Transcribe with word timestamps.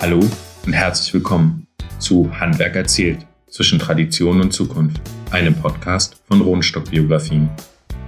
Hallo 0.00 0.20
und 0.64 0.72
herzlich 0.72 1.12
willkommen 1.12 1.66
zu 1.98 2.30
Handwerk 2.40 2.74
erzählt 2.74 3.18
zwischen 3.50 3.78
Tradition 3.78 4.40
und 4.40 4.50
Zukunft, 4.50 4.98
einem 5.30 5.54
Podcast 5.54 6.22
von 6.26 6.40
Rohnstock 6.40 6.90
Biografien. 6.90 7.50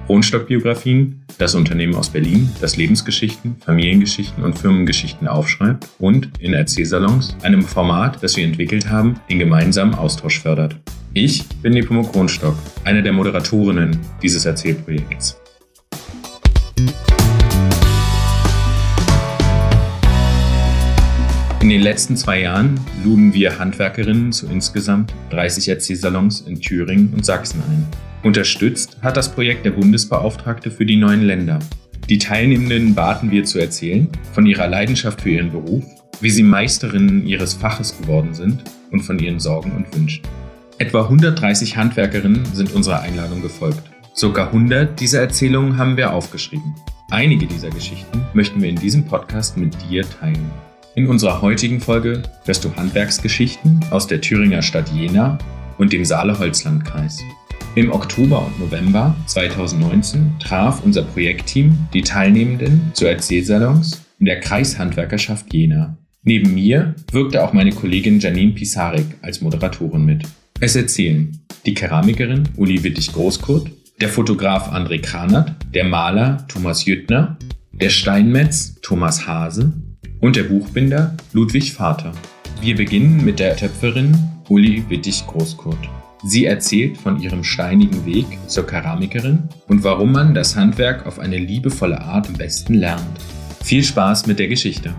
Rohnstock 0.08 0.46
Biografien, 0.46 1.22
das 1.36 1.54
Unternehmen 1.54 1.94
aus 1.94 2.08
Berlin, 2.08 2.50
das 2.62 2.78
Lebensgeschichten, 2.78 3.56
Familiengeschichten 3.58 4.42
und 4.42 4.58
Firmengeschichten 4.58 5.28
aufschreibt 5.28 5.86
und 5.98 6.30
in 6.38 6.54
Erzählsalons, 6.54 7.36
einem 7.42 7.60
Format, 7.60 8.22
das 8.22 8.38
wir 8.38 8.46
entwickelt 8.46 8.88
haben, 8.88 9.20
den 9.28 9.40
gemeinsamen 9.40 9.94
Austausch 9.94 10.40
fördert. 10.40 10.74
Ich 11.12 11.46
bin 11.60 11.74
Nepomuk 11.74 12.10
Kronstock, 12.10 12.54
eine 12.84 13.02
der 13.02 13.12
Moderatorinnen 13.12 13.98
dieses 14.22 14.46
Erzählprojekts. 14.46 15.41
Den 21.72 21.80
letzten 21.80 22.18
zwei 22.18 22.42
Jahren 22.42 22.78
luden 23.02 23.32
wir 23.32 23.58
Handwerkerinnen 23.58 24.30
zu 24.30 24.46
insgesamt 24.46 25.14
30 25.30 25.68
Erzählsalons 25.68 26.42
in 26.42 26.60
Thüringen 26.60 27.14
und 27.14 27.24
Sachsen 27.24 27.62
ein. 27.66 27.86
Unterstützt 28.22 28.98
hat 29.00 29.16
das 29.16 29.32
Projekt 29.32 29.64
der 29.64 29.70
Bundesbeauftragte 29.70 30.70
für 30.70 30.84
die 30.84 30.96
neuen 30.96 31.22
Länder. 31.22 31.60
Die 32.10 32.18
Teilnehmenden 32.18 32.94
baten 32.94 33.30
wir 33.30 33.44
zu 33.44 33.58
erzählen 33.58 34.08
von 34.34 34.44
ihrer 34.44 34.68
Leidenschaft 34.68 35.22
für 35.22 35.30
ihren 35.30 35.50
Beruf, 35.50 35.82
wie 36.20 36.28
sie 36.28 36.42
Meisterinnen 36.42 37.26
ihres 37.26 37.54
Faches 37.54 37.96
geworden 37.96 38.34
sind 38.34 38.64
und 38.90 39.00
von 39.00 39.18
ihren 39.18 39.40
Sorgen 39.40 39.72
und 39.72 39.96
Wünschen. 39.96 40.24
Etwa 40.76 41.04
130 41.04 41.78
Handwerkerinnen 41.78 42.44
sind 42.52 42.74
unserer 42.74 43.00
Einladung 43.00 43.40
gefolgt. 43.40 43.90
Circa 44.14 44.48
100 44.48 45.00
dieser 45.00 45.22
Erzählungen 45.22 45.78
haben 45.78 45.96
wir 45.96 46.12
aufgeschrieben. 46.12 46.74
Einige 47.10 47.46
dieser 47.46 47.70
Geschichten 47.70 48.26
möchten 48.34 48.60
wir 48.60 48.68
in 48.68 48.76
diesem 48.76 49.06
Podcast 49.06 49.56
mit 49.56 49.74
dir 49.88 50.02
teilen. 50.02 50.50
In 50.94 51.06
unserer 51.06 51.40
heutigen 51.40 51.80
Folge 51.80 52.22
hörst 52.44 52.64
du 52.64 52.76
Handwerksgeschichten 52.76 53.80
aus 53.90 54.06
der 54.06 54.20
Thüringer 54.20 54.60
Stadt 54.60 54.90
Jena 54.92 55.38
und 55.78 55.90
dem 55.90 56.04
Saale-Holzland-Kreis. 56.04 57.18
Im 57.74 57.90
Oktober 57.90 58.44
und 58.44 58.60
November 58.60 59.16
2019 59.24 60.32
traf 60.38 60.84
unser 60.84 61.02
Projektteam 61.02 61.88
die 61.94 62.02
Teilnehmenden 62.02 62.90
zu 62.92 63.06
Erzählsalons 63.06 64.02
in 64.18 64.26
der 64.26 64.40
Kreishandwerkerschaft 64.40 65.50
Jena. 65.54 65.96
Neben 66.24 66.52
mir 66.52 66.94
wirkte 67.10 67.42
auch 67.42 67.54
meine 67.54 67.72
Kollegin 67.72 68.20
Janine 68.20 68.52
Pisarek 68.52 69.06
als 69.22 69.40
Moderatorin 69.40 70.04
mit. 70.04 70.24
Es 70.60 70.76
erzählen 70.76 71.40
die 71.64 71.72
Keramikerin 71.72 72.50
Uli 72.56 72.84
Wittig-Großkurt, 72.84 73.70
der 73.98 74.10
Fotograf 74.10 74.70
André 74.70 75.00
Kranert, 75.00 75.52
der 75.72 75.84
Maler 75.84 76.46
Thomas 76.48 76.84
Jüttner, 76.84 77.38
der 77.72 77.88
Steinmetz 77.88 78.78
Thomas 78.82 79.26
Hase 79.26 79.72
und 80.22 80.36
der 80.36 80.44
Buchbinder 80.44 81.14
Ludwig 81.32 81.74
Vater. 81.74 82.12
Wir 82.60 82.76
beginnen 82.76 83.22
mit 83.24 83.40
der 83.40 83.56
Töpferin 83.56 84.16
Uli 84.48 84.84
Wittig-Großkurt. 84.88 85.90
Sie 86.22 86.44
erzählt 86.44 86.96
von 86.96 87.20
ihrem 87.20 87.42
steinigen 87.42 88.06
Weg 88.06 88.26
zur 88.46 88.64
Keramikerin 88.64 89.48
und 89.66 89.82
warum 89.82 90.12
man 90.12 90.32
das 90.32 90.54
Handwerk 90.54 91.06
auf 91.06 91.18
eine 91.18 91.38
liebevolle 91.38 92.00
Art 92.00 92.28
am 92.28 92.34
besten 92.34 92.74
lernt. 92.74 93.18
Viel 93.64 93.82
Spaß 93.82 94.28
mit 94.28 94.38
der 94.38 94.46
Geschichte. 94.46 94.94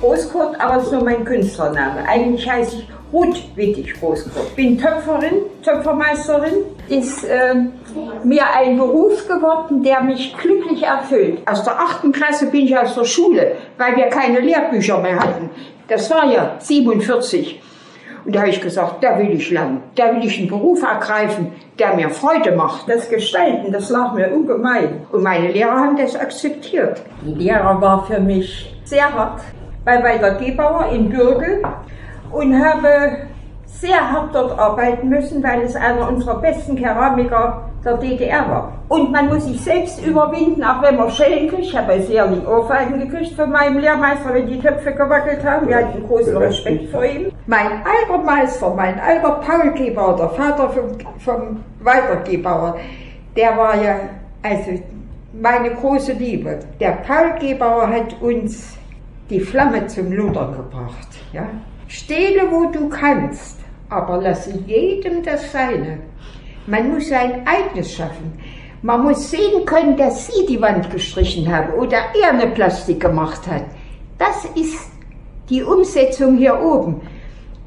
Großkurt, 0.00 0.60
aber 0.60 0.74
das 0.76 0.84
ist 0.84 0.92
nur 0.92 1.04
mein 1.04 1.24
Künstlername. 1.24 2.06
Eigentlich 2.06 2.48
heiße 2.48 2.76
ich 2.76 2.88
Ruth 3.12 3.56
Wittig 3.56 3.98
Großkurt. 3.98 4.54
Bin 4.54 4.78
Töpferin, 4.78 5.42
Töpfermeisterin. 5.62 6.64
Ist 6.88 7.24
äh, 7.24 7.54
mir 8.24 8.42
ein 8.54 8.76
Beruf 8.76 9.26
geworden, 9.26 9.82
der 9.82 10.02
mich 10.02 10.36
glücklich 10.36 10.82
erfüllt. 10.82 11.40
Aus 11.46 11.64
der 11.64 11.78
achten 11.78 12.12
Klasse 12.12 12.50
bin 12.50 12.66
ich 12.66 12.76
aus 12.76 12.94
der 12.94 13.04
Schule, 13.04 13.56
weil 13.78 13.96
wir 13.96 14.06
keine 14.06 14.40
Lehrbücher 14.40 14.98
mehr 15.00 15.18
hatten. 15.18 15.50
Das 15.88 16.10
war 16.10 16.30
ja 16.30 16.56
47. 16.58 17.62
Und 18.24 18.34
da 18.34 18.40
habe 18.40 18.50
ich 18.50 18.60
gesagt, 18.60 19.02
da 19.02 19.18
will 19.18 19.30
ich 19.30 19.50
lang, 19.50 19.82
da 19.94 20.14
will 20.14 20.24
ich 20.24 20.38
einen 20.38 20.48
Beruf 20.48 20.82
ergreifen, 20.82 21.52
der 21.78 21.94
mir 21.94 22.10
Freude 22.10 22.52
macht. 22.52 22.86
Das 22.86 23.08
Gestalten, 23.08 23.72
das 23.72 23.88
lag 23.88 24.12
mir 24.12 24.30
ungemein. 24.30 25.06
Und 25.10 25.22
meine 25.22 25.50
Lehrer 25.50 25.76
haben 25.76 25.96
das 25.96 26.14
akzeptiert. 26.14 27.02
Die 27.22 27.32
Lehrer 27.32 27.80
war 27.80 28.04
für 28.06 28.20
mich 28.20 28.74
sehr 28.84 29.14
hart 29.14 29.40
bei 29.88 30.02
Walter 30.02 30.34
Gebauer 30.34 30.92
in 30.92 31.08
Bürgel 31.08 31.62
und 32.30 32.62
habe 32.62 33.22
sehr 33.64 33.98
hart 33.98 34.34
dort 34.34 34.58
arbeiten 34.58 35.08
müssen, 35.08 35.42
weil 35.42 35.62
es 35.62 35.74
einer 35.76 36.06
unserer 36.06 36.42
besten 36.42 36.76
Keramiker 36.76 37.70
der 37.82 37.96
DDR 37.96 38.50
war. 38.50 38.72
Und 38.88 39.10
man 39.12 39.28
muss 39.28 39.46
sich 39.46 39.58
selbst 39.62 40.04
überwinden, 40.04 40.62
auch 40.62 40.82
wenn 40.82 40.96
man 40.98 41.10
Schellen 41.10 41.48
kriegt. 41.48 41.62
Ich 41.62 41.76
habe 41.76 42.02
sehr 42.02 42.26
lieb 42.26 42.46
Ohrfeigen 42.46 43.00
gekriegt 43.00 43.32
von 43.34 43.50
meinem 43.50 43.78
Lehrmeister, 43.78 44.34
wenn 44.34 44.46
die 44.46 44.60
Töpfe 44.60 44.92
gewackelt 44.92 45.42
haben. 45.42 45.66
Wir 45.66 45.76
hatten 45.76 46.06
großen 46.06 46.36
Respekt 46.36 46.90
vor 46.90 47.04
ihm. 47.04 47.32
Mein 47.46 47.82
alter 47.82 48.22
Meister, 48.22 48.74
mein 48.74 49.00
alter 49.00 49.40
Paul 49.46 49.72
Gebauer, 49.72 50.16
der 50.16 50.28
Vater 50.28 50.68
vom, 50.68 50.88
vom 51.18 51.64
Walter 51.80 52.16
Gebauer, 52.30 52.76
der 53.34 53.56
war 53.56 53.74
ja 53.82 53.94
also 54.42 54.82
meine 55.32 55.70
große 55.70 56.12
Liebe. 56.12 56.58
Der 56.78 56.98
Paul 57.06 57.38
Gebauer 57.40 57.88
hat 57.88 58.20
uns 58.20 58.76
die 59.30 59.40
Flamme 59.40 59.86
zum 59.86 60.12
Luder 60.12 60.54
gebracht. 60.56 61.08
Ja? 61.32 61.46
Stehle, 61.86 62.50
wo 62.50 62.70
du 62.70 62.88
kannst, 62.88 63.58
aber 63.88 64.18
lasse 64.18 64.58
jedem 64.66 65.22
das 65.22 65.52
Seine. 65.52 66.00
Man 66.66 66.92
muss 66.92 67.08
sein 67.08 67.46
eigenes 67.46 67.92
schaffen. 67.92 68.38
Man 68.82 69.02
muss 69.02 69.30
sehen 69.30 69.64
können, 69.64 69.96
dass 69.96 70.26
Sie 70.26 70.46
die 70.46 70.60
Wand 70.60 70.90
gestrichen 70.90 71.52
haben 71.52 71.72
oder 71.74 71.98
er 72.20 72.30
eine 72.30 72.48
Plastik 72.48 73.00
gemacht 73.00 73.46
hat. 73.46 73.64
Das 74.18 74.44
ist 74.54 74.90
die 75.48 75.62
Umsetzung 75.62 76.36
hier 76.36 76.60
oben. 76.60 77.00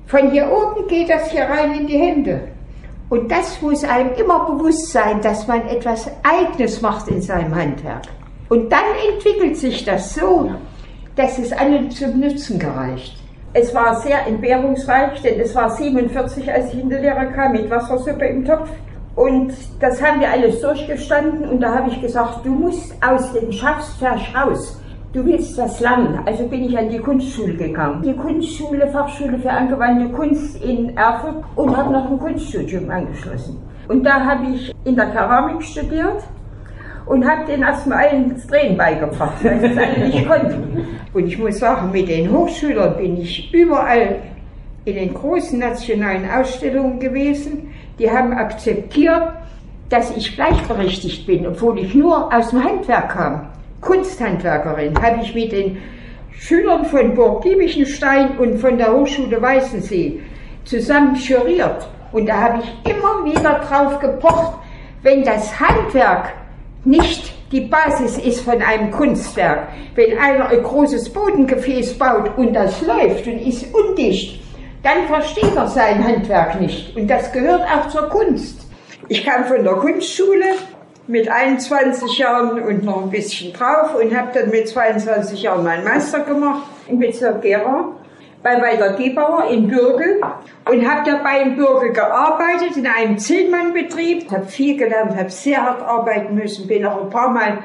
Von 0.07 0.31
hier 0.31 0.49
oben 0.51 0.87
geht 0.87 1.09
das 1.09 1.31
hier 1.31 1.43
rein 1.43 1.73
in 1.73 1.87
die 1.87 1.97
Hände. 1.97 2.47
Und 3.09 3.29
das 3.29 3.61
muss 3.61 3.83
einem 3.83 4.13
immer 4.13 4.45
bewusst 4.45 4.91
sein, 4.91 5.21
dass 5.21 5.47
man 5.47 5.67
etwas 5.67 6.09
Eigenes 6.23 6.81
macht 6.81 7.09
in 7.09 7.21
seinem 7.21 7.53
Handwerk. 7.53 8.03
Und 8.47 8.71
dann 8.71 8.83
entwickelt 9.13 9.57
sich 9.57 9.83
das 9.83 10.13
so, 10.13 10.51
dass 11.15 11.37
es 11.37 11.51
allen 11.51 11.91
zum 11.91 12.19
Nutzen 12.19 12.59
gereicht. 12.59 13.17
Es 13.53 13.75
war 13.75 13.99
sehr 13.99 14.25
entbehrungsreich, 14.27 15.21
denn 15.21 15.39
es 15.39 15.53
war 15.53 15.69
47, 15.69 16.51
als 16.51 16.73
ich 16.73 16.79
in 16.79 16.89
die 16.89 16.95
Lehre 16.95 17.27
kam, 17.31 17.51
mit 17.51 17.69
Wassersuppe 17.69 18.25
im 18.25 18.45
Topf. 18.45 18.69
Und 19.15 19.53
das 19.81 20.01
haben 20.01 20.21
wir 20.21 20.31
alles 20.31 20.61
durchgestanden 20.61 21.49
und 21.49 21.59
da 21.59 21.75
habe 21.75 21.89
ich 21.89 22.01
gesagt, 22.01 22.45
du 22.45 22.49
musst 22.49 22.93
aus 23.05 23.33
dem 23.33 23.51
Schaffsversch 23.51 24.33
raus. 24.33 24.81
Du 25.11 25.25
willst 25.25 25.57
was 25.57 25.81
lernen. 25.81 26.19
Also 26.25 26.47
bin 26.47 26.63
ich 26.63 26.77
an 26.77 26.87
die 26.87 26.99
Kunstschule 26.99 27.55
gegangen. 27.55 28.01
Die 28.01 28.15
Kunstschule, 28.15 28.87
Fachschule 28.87 29.37
für 29.39 29.51
angewandte 29.51 30.07
Kunst 30.13 30.63
in 30.63 30.95
Erfurt 30.95 31.43
und 31.57 31.75
habe 31.75 31.91
noch 31.91 32.09
ein 32.09 32.17
Kunststudium 32.17 32.89
angeschlossen. 32.89 33.61
Und 33.89 34.05
da 34.05 34.23
habe 34.23 34.45
ich 34.53 34.73
in 34.85 34.95
der 34.95 35.07
Keramik 35.07 35.61
studiert 35.61 36.23
und 37.11 37.29
habe 37.29 37.45
denen 37.45 37.63
erstmal 37.63 38.05
allen 38.05 38.33
das 38.33 38.47
Drehen 38.47 38.77
beigebracht, 38.77 39.43
weil 39.43 39.59
sie 39.59 39.65
es 39.65 39.77
alle 39.77 40.07
nicht 40.07 40.25
konnten. 40.29 40.87
Und 41.13 41.27
ich 41.27 41.37
muss 41.37 41.59
sagen, 41.59 41.91
mit 41.91 42.07
den 42.07 42.31
Hochschülern 42.31 42.95
bin 42.95 43.19
ich 43.19 43.53
überall 43.53 44.15
in 44.85 44.95
den 44.95 45.13
großen 45.13 45.59
nationalen 45.59 46.23
Ausstellungen 46.31 47.01
gewesen. 47.01 47.73
Die 47.99 48.09
haben 48.09 48.31
akzeptiert, 48.31 49.23
dass 49.89 50.15
ich 50.15 50.35
gleichberechtigt 50.35 51.27
bin, 51.27 51.45
obwohl 51.45 51.79
ich 51.79 51.93
nur 51.93 52.33
aus 52.33 52.51
dem 52.51 52.63
Handwerk 52.63 53.09
kam. 53.09 53.49
Kunsthandwerkerin 53.81 54.97
habe 55.01 55.21
ich 55.21 55.35
mit 55.35 55.51
den 55.51 55.79
Schülern 56.31 56.85
von 56.85 57.13
Burg 57.13 57.43
Giebichenstein 57.43 58.37
und 58.37 58.57
von 58.57 58.77
der 58.77 58.93
Hochschule 58.93 59.41
Weißensee 59.41 60.21
zusammen 60.63 61.15
juriert. 61.15 61.89
Und 62.13 62.27
da 62.27 62.39
habe 62.39 62.63
ich 62.63 62.89
immer 62.89 63.25
wieder 63.25 63.59
drauf 63.67 63.99
gepocht, 63.99 64.59
wenn 65.03 65.25
das 65.25 65.59
Handwerk 65.59 66.40
nicht 66.85 67.33
die 67.51 67.61
Basis 67.61 68.17
ist 68.17 68.41
von 68.41 68.61
einem 68.61 68.91
Kunstwerk. 68.91 69.69
Wenn 69.95 70.17
einer 70.17 70.47
ein 70.47 70.63
großes 70.63 71.09
Bodengefäß 71.09 71.97
baut 71.97 72.37
und 72.37 72.53
das 72.53 72.81
läuft 72.81 73.27
und 73.27 73.39
ist 73.39 73.65
undicht, 73.73 74.41
dann 74.83 75.07
versteht 75.07 75.55
er 75.55 75.67
sein 75.67 76.03
Handwerk 76.03 76.59
nicht. 76.59 76.95
Und 76.95 77.07
das 77.07 77.31
gehört 77.31 77.63
auch 77.63 77.89
zur 77.89 78.09
Kunst. 78.09 78.67
Ich 79.09 79.23
kam 79.25 79.45
von 79.45 79.63
der 79.63 79.73
Kunstschule 79.73 80.45
mit 81.07 81.29
21 81.29 82.17
Jahren 82.17 82.61
und 82.61 82.83
noch 82.83 83.03
ein 83.03 83.09
bisschen 83.09 83.51
drauf 83.53 83.95
und 84.01 84.15
habe 84.15 84.29
dann 84.33 84.49
mit 84.49 84.69
22 84.69 85.43
Jahren 85.43 85.63
meinen 85.63 85.83
Meister 85.83 86.21
gemacht 86.21 86.63
im 86.87 86.99
Bezirk 86.99 87.41
Gera 87.41 87.89
bei 88.43 88.61
Walter 88.61 88.93
Gebauer 88.93 89.49
in 89.49 89.67
Bürgel 89.67 90.21
und 90.69 90.89
habe 90.89 91.09
dabei 91.09 91.41
in 91.41 91.55
Bürgel 91.55 91.93
gearbeitet, 91.93 92.75
in 92.75 92.87
einem 92.87 93.17
Zillmannbetrieb. 93.17 94.31
Habe 94.31 94.45
viel 94.45 94.77
gelernt, 94.77 95.15
habe 95.15 95.29
sehr 95.29 95.61
hart 95.63 95.81
arbeiten 95.81 96.35
müssen, 96.35 96.67
bin 96.67 96.85
auch 96.85 97.03
ein 97.03 97.09
paar 97.09 97.29
Mal 97.29 97.59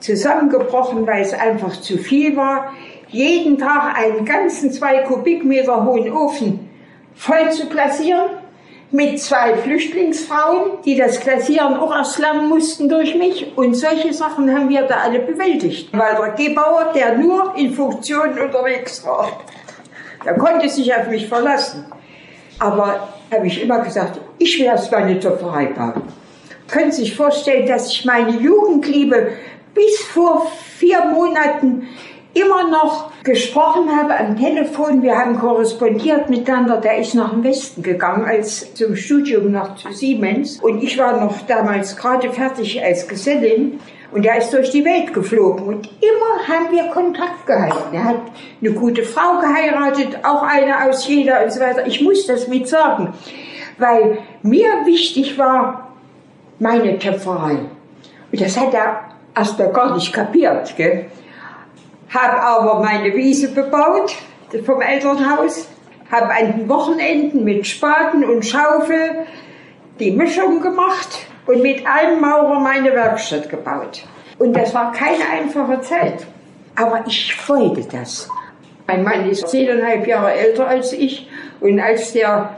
zusammengebrochen, 0.00 1.06
weil 1.06 1.22
es 1.22 1.34
einfach 1.34 1.80
zu 1.80 1.98
viel 1.98 2.36
war. 2.36 2.72
jeden 3.10 3.58
Tag 3.58 3.96
einen 3.98 4.24
ganzen 4.24 4.70
zwei 4.70 4.98
Kubikmeter 4.98 5.84
hohen 5.84 6.12
Ofen 6.12 6.68
voll 7.14 7.50
zu 7.50 7.66
glasieren 7.66 8.30
mit 8.90 9.20
zwei 9.20 9.54
Flüchtlingsfrauen, 9.54 10.82
die 10.84 10.96
das 10.96 11.20
Glasieren 11.20 11.76
auch 11.76 11.94
erst 11.94 12.18
lernen 12.18 12.48
mussten 12.48 12.88
durch 12.88 13.14
mich. 13.14 13.52
Und 13.56 13.74
solche 13.74 14.14
Sachen 14.14 14.54
haben 14.54 14.68
wir 14.68 14.82
da 14.82 14.98
alle 15.04 15.20
bewältigt. 15.20 15.90
Weil 15.92 16.16
der 16.16 16.46
Gebauer, 16.46 16.92
der 16.94 17.18
nur 17.18 17.54
in 17.56 17.74
Funktion 17.74 18.30
unterwegs 18.38 19.04
war, 19.04 19.40
der 20.24 20.34
konnte 20.34 20.68
sich 20.68 20.94
auf 20.94 21.08
mich 21.08 21.28
verlassen. 21.28 21.86
Aber 22.58 23.08
habe 23.32 23.46
ich 23.46 23.62
immer 23.62 23.80
gesagt, 23.80 24.20
ich 24.38 24.60
werde 24.60 24.80
es 24.80 24.90
meine 24.90 25.18
Töpferei 25.18 25.66
bauen. 25.66 26.02
Können 26.66 26.92
Sie 26.92 27.02
sich 27.02 27.16
vorstellen, 27.16 27.66
dass 27.66 27.90
ich 27.90 28.04
meine 28.04 28.30
Jugendliebe 28.30 29.32
bis 29.74 30.00
vor 30.02 30.50
vier 30.76 31.04
Monaten 31.06 31.88
immer 32.34 32.68
noch 32.70 33.10
gesprochen 33.22 33.88
habe 33.96 34.16
am 34.16 34.36
Telefon. 34.36 35.02
Wir 35.02 35.16
haben 35.16 35.38
korrespondiert 35.38 36.28
miteinander. 36.30 36.78
Der 36.78 36.98
ist 36.98 37.14
nach 37.14 37.30
dem 37.30 37.42
Westen 37.42 37.82
gegangen 37.82 38.24
als 38.24 38.74
zum 38.74 38.96
Studium 38.96 39.50
nach 39.50 39.76
Siemens. 39.90 40.60
Und 40.60 40.82
ich 40.82 40.98
war 40.98 41.20
noch 41.20 41.40
damals 41.46 41.96
gerade 41.96 42.30
fertig 42.30 42.82
als 42.82 43.08
Gesellin. 43.08 43.80
Und 44.10 44.24
er 44.24 44.38
ist 44.38 44.52
durch 44.52 44.70
die 44.70 44.84
Welt 44.84 45.12
geflogen. 45.12 45.64
Und 45.66 45.86
immer 46.00 46.48
haben 46.48 46.70
wir 46.70 46.84
Kontakt 46.84 47.46
gehalten. 47.46 47.92
Er 47.94 48.04
hat 48.04 48.20
eine 48.60 48.72
gute 48.72 49.02
Frau 49.02 49.38
geheiratet, 49.38 50.18
auch 50.22 50.42
eine 50.42 50.88
aus 50.88 51.06
Jena 51.06 51.42
und 51.42 51.52
so 51.52 51.60
weiter. 51.60 51.86
Ich 51.86 52.00
muss 52.00 52.26
das 52.26 52.48
mit 52.48 52.68
sagen. 52.68 53.12
Weil 53.76 54.18
mir 54.42 54.86
wichtig 54.86 55.38
war 55.38 55.90
meine 56.58 56.98
Töpferei. 56.98 57.58
Und 58.32 58.40
das 58.40 58.58
hat 58.58 58.72
er 58.72 59.10
erst 59.36 59.58
gar 59.58 59.94
nicht 59.94 60.12
kapiert. 60.12 60.74
Gell? 60.76 61.06
habe 62.10 62.42
aber 62.42 62.80
meine 62.80 63.14
Wiese 63.14 63.48
bebaut 63.48 64.14
vom 64.64 64.80
Elternhaus, 64.80 65.68
habe 66.10 66.30
an 66.32 66.58
den 66.58 66.68
Wochenenden 66.68 67.44
mit 67.44 67.66
Spaten 67.66 68.24
und 68.24 68.44
Schaufel 68.44 69.26
die 70.00 70.10
Mischung 70.12 70.60
gemacht 70.60 71.27
und 71.48 71.62
mit 71.62 71.84
einem 71.86 72.20
Maurer 72.20 72.60
meine 72.60 72.92
Werkstatt 72.92 73.48
gebaut. 73.48 74.04
Und 74.38 74.52
das 74.52 74.72
war 74.74 74.92
keine 74.92 75.24
einfache 75.32 75.80
Zeit. 75.80 76.26
Aber 76.76 77.02
ich 77.06 77.34
wollte 77.48 77.82
das. 77.90 78.28
Mein 78.86 79.02
Mann 79.02 79.28
ist 79.28 79.48
zehneinhalb 79.48 80.06
Jahre 80.06 80.32
älter 80.32 80.68
als 80.68 80.92
ich 80.92 81.28
und 81.60 81.80
als 81.80 82.12
der 82.12 82.56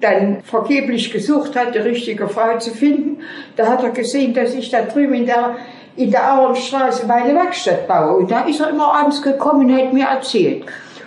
dann 0.00 0.42
vergeblich 0.42 1.12
gesucht 1.12 1.56
hat, 1.56 1.74
die 1.74 1.78
richtige 1.78 2.28
Frau 2.28 2.58
zu 2.58 2.72
finden, 2.72 3.22
da 3.56 3.68
hat 3.68 3.84
er 3.84 3.90
gesehen, 3.90 4.34
dass 4.34 4.52
ich 4.54 4.70
da 4.70 4.82
drüben 4.82 5.14
in 5.14 5.26
der 5.26 5.56
in 5.94 6.10
der 6.10 6.24
Ahrenstraße 6.24 7.06
meine 7.06 7.34
Werkstatt 7.34 7.86
baue. 7.86 8.16
Und 8.16 8.30
da 8.30 8.44
ist 8.44 8.60
er 8.60 8.70
immer 8.70 8.94
abends 8.94 9.20
gekommen 9.20 9.70
und 9.70 9.78
hat 9.78 9.92
mir 9.92 10.06
erzählt. 10.06 10.64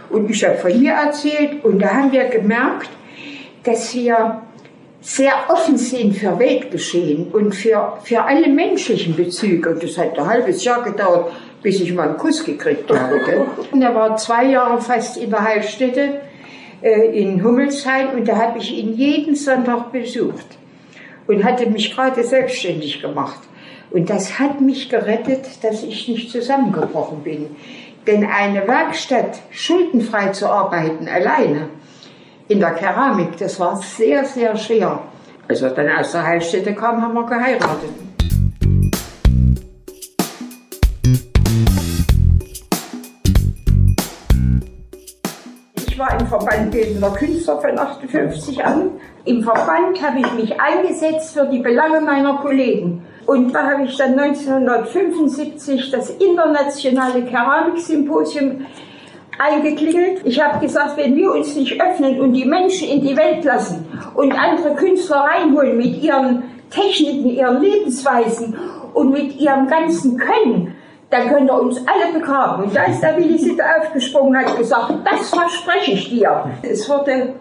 Und 0.10 0.30
ich 0.30 0.46
habe 0.46 0.56
von 0.56 0.80
mir 0.80 0.94
erzählt 0.94 1.66
und 1.66 1.80
da 1.80 1.90
haben 1.90 2.12
wir 2.12 2.26
gemerkt, 2.26 2.90
dass 3.64 3.94
wir 3.96 4.42
sehr 5.06 5.34
offen 5.50 5.78
sind 5.78 6.18
für 6.18 6.40
Weltgeschehen 6.40 7.28
und 7.32 7.54
für, 7.54 8.00
für 8.04 8.24
alle 8.24 8.48
menschlichen 8.48 9.16
Bezüge. 9.16 9.70
Und 9.70 9.84
das 9.84 10.00
hat 10.00 10.18
ein 10.18 10.26
halbes 10.26 10.64
Jahr 10.64 10.82
gedauert, 10.82 11.32
bis 11.62 11.80
ich 11.80 11.94
mal 11.94 12.10
einen 12.10 12.18
Kuss 12.18 12.44
gekriegt 12.44 12.90
habe. 12.90 13.22
Und 13.72 13.82
er 13.84 13.94
war 13.94 14.18
zwei 14.18 14.46
Jahre 14.46 14.82
fast 14.82 15.18
in 15.18 15.30
der 15.30 15.44
Heilstätte 15.44 16.22
äh, 16.82 17.22
in 17.22 17.44
Hummelsheim 17.44 18.16
und 18.16 18.28
da 18.28 18.36
habe 18.36 18.58
ich 18.58 18.76
ihn 18.76 18.96
jeden 18.96 19.36
Sonntag 19.36 19.92
besucht 19.92 20.46
und 21.28 21.44
hatte 21.44 21.68
mich 21.68 21.96
gerade 21.96 22.24
selbstständig 22.24 23.02
gemacht. 23.02 23.40
Und 23.92 24.10
das 24.10 24.40
hat 24.40 24.60
mich 24.60 24.90
gerettet, 24.90 25.64
dass 25.64 25.84
ich 25.84 26.08
nicht 26.08 26.32
zusammengebrochen 26.32 27.22
bin. 27.24 27.56
Denn 28.08 28.26
eine 28.26 28.68
Werkstatt 28.68 29.40
schuldenfrei 29.52 30.30
zu 30.30 30.48
arbeiten, 30.48 31.08
alleine, 31.08 31.70
in 32.48 32.60
der 32.60 32.72
Keramik, 32.72 33.38
das 33.38 33.60
war 33.60 33.76
sehr, 33.78 34.24
sehr 34.26 34.56
schwer. 34.56 35.02
Als 35.48 35.62
er 35.62 35.72
dann 35.72 35.90
aus 35.90 36.12
der 36.12 36.26
Heilstätte 36.26 36.74
kam, 36.74 37.02
haben 37.02 37.14
wir 37.14 37.26
geheiratet. 37.26 37.90
Ich 45.88 46.00
war 46.00 46.20
im 46.20 46.28
Verband 46.28 46.72
Bildender 46.72 47.12
Künstler 47.12 47.62
von 47.62 47.80
58 47.80 48.64
an. 48.64 48.92
Im 49.24 49.44
Verband 49.44 50.02
habe 50.02 50.20
ich 50.20 50.34
mich 50.34 50.60
eingesetzt 50.60 51.34
für 51.34 51.48
die 51.48 51.60
Belange 51.60 52.02
meiner 52.02 52.38
Kollegen. 52.40 53.06
Und 53.26 53.54
da 53.54 53.72
habe 53.72 53.86
ich 53.86 53.98
dann 53.98 54.20
1975 54.20 55.90
das 55.90 56.10
internationale 56.12 57.24
Keramiksymposium 57.24 58.66
eingeklingelt. 59.40 60.22
Ich 60.24 60.42
habe 60.42 60.60
gesagt, 60.60 60.98
wenn 60.98 61.16
wir 61.16 61.32
uns 61.32 61.56
nicht 61.56 61.82
öffnen 61.82 62.20
und 62.20 62.34
die 62.34 62.46
Menschen 62.46 62.88
in 62.90 63.02
die 63.02 63.18
Welt 63.18 63.44
lassen 63.44 63.88
und 64.16 64.32
andere 64.32 64.76
Künstler 64.76 65.18
reinholen 65.18 65.78
mit 65.78 66.02
ihren 66.02 66.44
Techniken, 66.70 67.30
ihren 67.30 67.62
Lebensweisen 67.62 68.56
und 68.94 69.12
mit 69.12 69.40
ihrem 69.40 69.68
ganzen 69.68 70.18
Können, 70.18 70.76
dann 71.10 71.30
könnt 71.30 71.50
ihr 71.50 71.62
uns 71.62 71.78
alle 71.88 72.14
begraben. 72.14 72.66
Und 72.66 72.76
da 72.76 72.84
ist 72.84 73.02
der 73.02 73.18
Willi 73.18 73.38
Sitte 73.38 73.64
aufgesprungen 73.80 74.30
und 74.30 74.38
hat 74.38 74.58
gesagt, 74.58 74.94
das 75.06 75.30
verspreche 75.30 75.92
ich 75.92 76.10
dir. 76.10 76.46
Es 76.64 76.90
wurde 76.90 77.36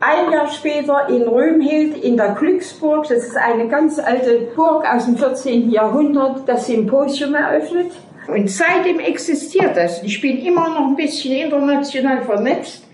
ein 0.00 0.32
Jahr 0.32 0.48
später 0.48 1.08
in 1.10 1.28
Römhild 1.28 2.02
in 2.02 2.16
der 2.16 2.30
Glücksburg, 2.30 3.06
das 3.06 3.18
ist 3.18 3.36
eine 3.36 3.68
ganz 3.68 3.98
alte 3.98 4.48
Burg 4.56 4.86
aus 4.90 5.04
dem 5.04 5.16
14. 5.16 5.70
Jahrhundert, 5.70 6.48
das 6.48 6.66
Symposium 6.66 7.34
eröffnet. 7.34 7.92
Und 8.28 8.50
seitdem 8.50 9.00
existiert 9.00 9.76
das. 9.76 10.02
Ich 10.02 10.20
bin 10.20 10.38
immer 10.38 10.68
noch 10.68 10.88
ein 10.88 10.96
bisschen 10.96 11.34
international 11.34 12.22
vernetzt 12.22 12.84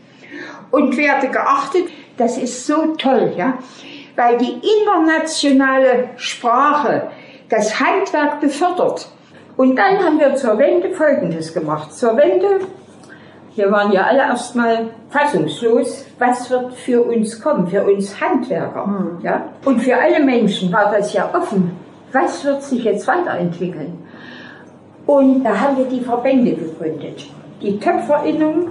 und 0.70 0.96
werde 0.96 1.28
geachtet. 1.28 1.88
Das 2.16 2.38
ist 2.38 2.66
so 2.66 2.94
toll, 2.96 3.34
ja, 3.36 3.58
weil 4.16 4.38
die 4.38 4.60
internationale 4.82 6.10
Sprache 6.16 7.10
das 7.48 7.78
Handwerk 7.78 8.40
befördert. 8.40 9.08
Und 9.56 9.76
dann 9.76 9.98
haben 9.98 10.18
wir 10.18 10.34
zur 10.36 10.58
Wende 10.58 10.90
Folgendes 10.90 11.52
gemacht. 11.52 11.92
Zur 11.92 12.16
Wende 12.16 12.60
wir 13.56 13.72
waren 13.72 13.90
ja 13.90 14.02
alle 14.02 14.18
erstmal 14.18 14.90
fassungslos, 15.08 16.04
was 16.18 16.50
wird 16.50 16.74
für 16.74 17.02
uns 17.02 17.40
kommen, 17.40 17.66
für 17.66 17.84
uns 17.84 18.20
Handwerker. 18.20 18.86
Mhm. 18.86 19.20
Ja? 19.22 19.48
Und 19.64 19.80
für 19.80 19.96
alle 19.96 20.22
Menschen 20.22 20.70
war 20.70 20.92
das 20.92 21.14
ja 21.14 21.30
offen. 21.34 21.74
Was 22.12 22.44
wird 22.44 22.62
sich 22.62 22.84
jetzt 22.84 23.06
weiterentwickeln? 23.08 24.06
Und 25.06 25.44
da 25.44 25.60
haben 25.60 25.78
wir 25.78 25.84
die 25.84 26.00
Verbände 26.00 26.52
gegründet. 26.52 27.26
Die 27.62 27.78
Töpferinnung 27.78 28.68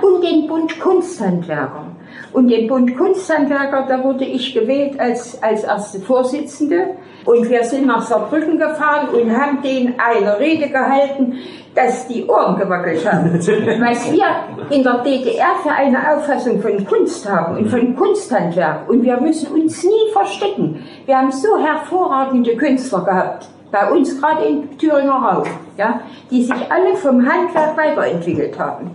und 0.00 0.24
den 0.24 0.46
Bund 0.46 0.80
Kunsthandwerker. 0.80 1.86
Und 2.32 2.48
den 2.48 2.66
Bund 2.66 2.96
Kunsthandwerker, 2.96 3.86
da 3.86 4.02
wurde 4.02 4.24
ich 4.24 4.54
gewählt 4.54 4.98
als, 4.98 5.42
als 5.42 5.64
erste 5.64 6.00
Vorsitzende. 6.00 6.96
Und 7.26 7.48
wir 7.50 7.62
sind 7.64 7.86
nach 7.86 8.02
Saarbrücken 8.02 8.58
gefahren 8.58 9.08
und 9.10 9.30
haben 9.36 9.60
denen 9.62 9.94
eine 9.98 10.38
Rede 10.38 10.68
gehalten, 10.68 11.34
dass 11.74 12.08
die 12.08 12.26
Ohren 12.26 12.58
gewackelt 12.58 13.10
haben. 13.10 13.34
Was 13.34 14.10
wir 14.12 14.24
in 14.70 14.82
der 14.82 14.98
DDR 14.98 15.54
für 15.62 15.70
eine 15.70 16.14
Auffassung 16.14 16.60
von 16.60 16.84
Kunst 16.86 17.28
haben 17.30 17.58
und 17.58 17.68
von 17.68 17.94
Kunsthandwerk. 17.94 18.88
Und 18.88 19.02
wir 19.02 19.20
müssen 19.20 19.52
uns 19.52 19.84
nie 19.84 20.12
verstecken. 20.12 20.82
Wir 21.06 21.18
haben 21.18 21.30
so 21.30 21.58
hervorragende 21.58 22.56
Künstler 22.56 23.04
gehabt. 23.04 23.48
Bei 23.72 23.90
uns 23.90 24.20
gerade 24.20 24.44
im 24.44 24.78
Thüringer 24.78 25.14
Raum, 25.14 25.46
ja, 25.78 26.00
die 26.30 26.44
sich 26.44 26.70
alle 26.70 26.94
vom 26.94 27.26
Handwerk 27.26 27.76
weiterentwickelt 27.76 28.58
haben. 28.58 28.90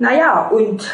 Naja, 0.00 0.48
und, 0.48 0.90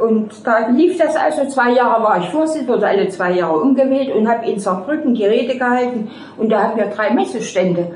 und 0.00 0.46
da 0.46 0.68
lief 0.68 0.96
das 0.96 1.14
also, 1.16 1.46
zwei 1.46 1.72
Jahre 1.72 2.02
war 2.02 2.18
ich 2.18 2.30
Vorsitzender, 2.30 2.74
wurde 2.74 2.88
alle 2.88 3.08
zwei 3.10 3.32
Jahre 3.32 3.58
umgewählt 3.58 4.14
und 4.14 4.26
habe 4.26 4.46
in 4.46 4.58
Saarbrücken 4.58 5.14
die 5.14 5.26
Rede 5.26 5.58
gehalten 5.58 6.10
und 6.38 6.48
da 6.48 6.62
haben 6.62 6.78
wir 6.78 6.86
drei 6.86 7.10
Messestände 7.10 7.92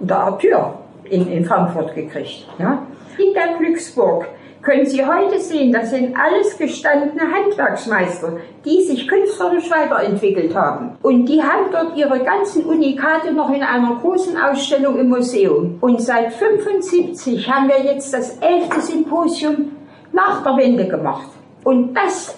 der 0.00 0.36
Tür 0.38 0.74
in, 1.04 1.28
in 1.28 1.44
Frankfurt 1.44 1.94
gekriegt. 1.94 2.48
Ja? 2.58 2.82
In 3.18 3.34
der 3.34 3.56
Glücksburg 3.56 4.26
können 4.62 4.86
Sie 4.86 5.04
heute 5.04 5.40
sehen, 5.40 5.72
das 5.72 5.90
sind 5.90 6.16
alles 6.16 6.56
gestandene 6.56 7.22
Handwerksmeister, 7.32 8.38
die 8.64 8.82
sich 8.82 9.08
künstlerisch 9.08 9.68
weiterentwickelt 9.70 10.54
haben. 10.54 10.96
Und 11.02 11.26
die 11.26 11.42
haben 11.42 11.72
dort 11.72 11.96
ihre 11.96 12.20
ganzen 12.20 12.64
Unikate 12.64 13.32
noch 13.32 13.50
in 13.50 13.62
einer 13.62 13.96
großen 13.96 14.40
Ausstellung 14.40 14.98
im 14.98 15.08
Museum. 15.08 15.78
Und 15.80 16.00
seit 16.00 16.32
75 16.32 17.50
haben 17.50 17.68
wir 17.68 17.92
jetzt 17.92 18.14
das 18.14 18.38
elfte 18.38 18.80
Symposium 18.80 19.72
nach 20.12 20.44
der 20.44 20.56
Wende 20.56 20.86
gemacht. 20.86 21.28
Und 21.64 21.94
das 21.94 22.36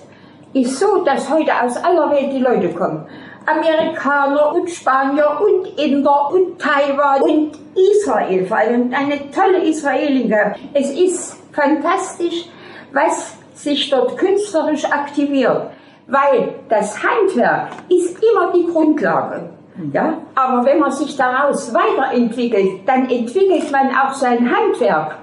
ist 0.54 0.78
so, 0.78 1.04
dass 1.04 1.28
heute 1.30 1.52
aus 1.62 1.76
aller 1.76 2.10
Welt 2.10 2.32
die 2.32 2.38
Leute 2.38 2.70
kommen. 2.70 3.04
Amerikaner 3.46 4.54
und 4.54 4.70
Spanier 4.70 5.38
und 5.40 5.78
Inder 5.78 6.30
und 6.32 6.58
Taiwan 6.58 7.20
und 7.20 7.52
Israel, 7.74 8.46
vor 8.46 8.56
allem 8.56 8.90
eine 8.94 9.30
tolle 9.30 9.62
Israelin. 9.64 10.34
Es 10.72 10.90
ist 10.90 11.43
fantastisch, 11.54 12.46
was 12.92 13.36
sich 13.54 13.88
dort 13.90 14.16
künstlerisch 14.16 14.84
aktiviert, 14.84 15.70
weil 16.06 16.54
das 16.68 17.02
Handwerk 17.02 17.68
ist 17.88 18.18
immer 18.22 18.52
die 18.52 18.66
Grundlage. 18.66 19.50
Ja? 19.92 20.18
Aber 20.34 20.64
wenn 20.64 20.78
man 20.78 20.92
sich 20.92 21.16
daraus 21.16 21.72
weiterentwickelt, 21.74 22.86
dann 22.86 23.08
entwickelt 23.08 23.70
man 23.72 23.90
auch 23.96 24.12
sein 24.14 24.50
Handwerk. 24.54 25.16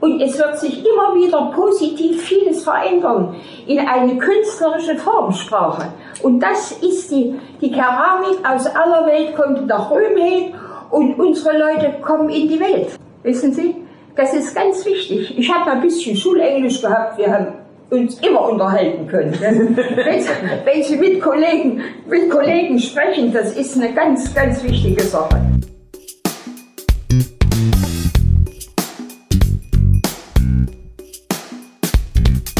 Und 0.00 0.20
es 0.20 0.38
wird 0.38 0.58
sich 0.58 0.84
immer 0.84 1.14
wieder 1.14 1.52
positiv 1.54 2.22
vieles 2.22 2.64
verändern 2.64 3.34
in 3.66 3.78
eine 3.78 4.18
künstlerische 4.18 4.96
Formsprache. 4.96 5.88
Und 6.22 6.40
das 6.40 6.72
ist 6.72 7.10
die, 7.10 7.38
die 7.62 7.72
Keramik 7.72 8.38
aus 8.46 8.66
aller 8.66 9.06
Welt 9.06 9.34
kommt 9.34 9.66
nach 9.66 9.90
Römhild 9.90 10.54
und 10.90 11.18
unsere 11.18 11.56
Leute 11.56 11.94
kommen 12.02 12.28
in 12.28 12.48
die 12.48 12.60
Welt. 12.60 12.98
Wissen 13.22 13.54
Sie? 13.54 13.85
Das 14.16 14.32
ist 14.32 14.54
ganz 14.54 14.82
wichtig. 14.86 15.38
Ich 15.38 15.52
habe 15.52 15.70
ein 15.72 15.82
bisschen 15.82 16.16
Schulenglisch 16.16 16.80
gehabt. 16.80 17.18
Wir 17.18 17.30
haben 17.30 17.48
uns 17.90 18.18
immer 18.20 18.48
unterhalten 18.48 19.06
können. 19.06 19.32
wenn, 19.76 20.22
Sie, 20.22 20.30
wenn 20.64 20.82
Sie 20.82 20.96
mit 20.96 21.20
Kollegen, 21.20 21.82
mit 22.08 22.30
Kollegen 22.30 22.78
sprechen, 22.78 23.30
das 23.30 23.54
ist 23.54 23.76
eine 23.76 23.92
ganz, 23.92 24.34
ganz 24.34 24.64
wichtige 24.64 25.02
Sache. 25.02 25.38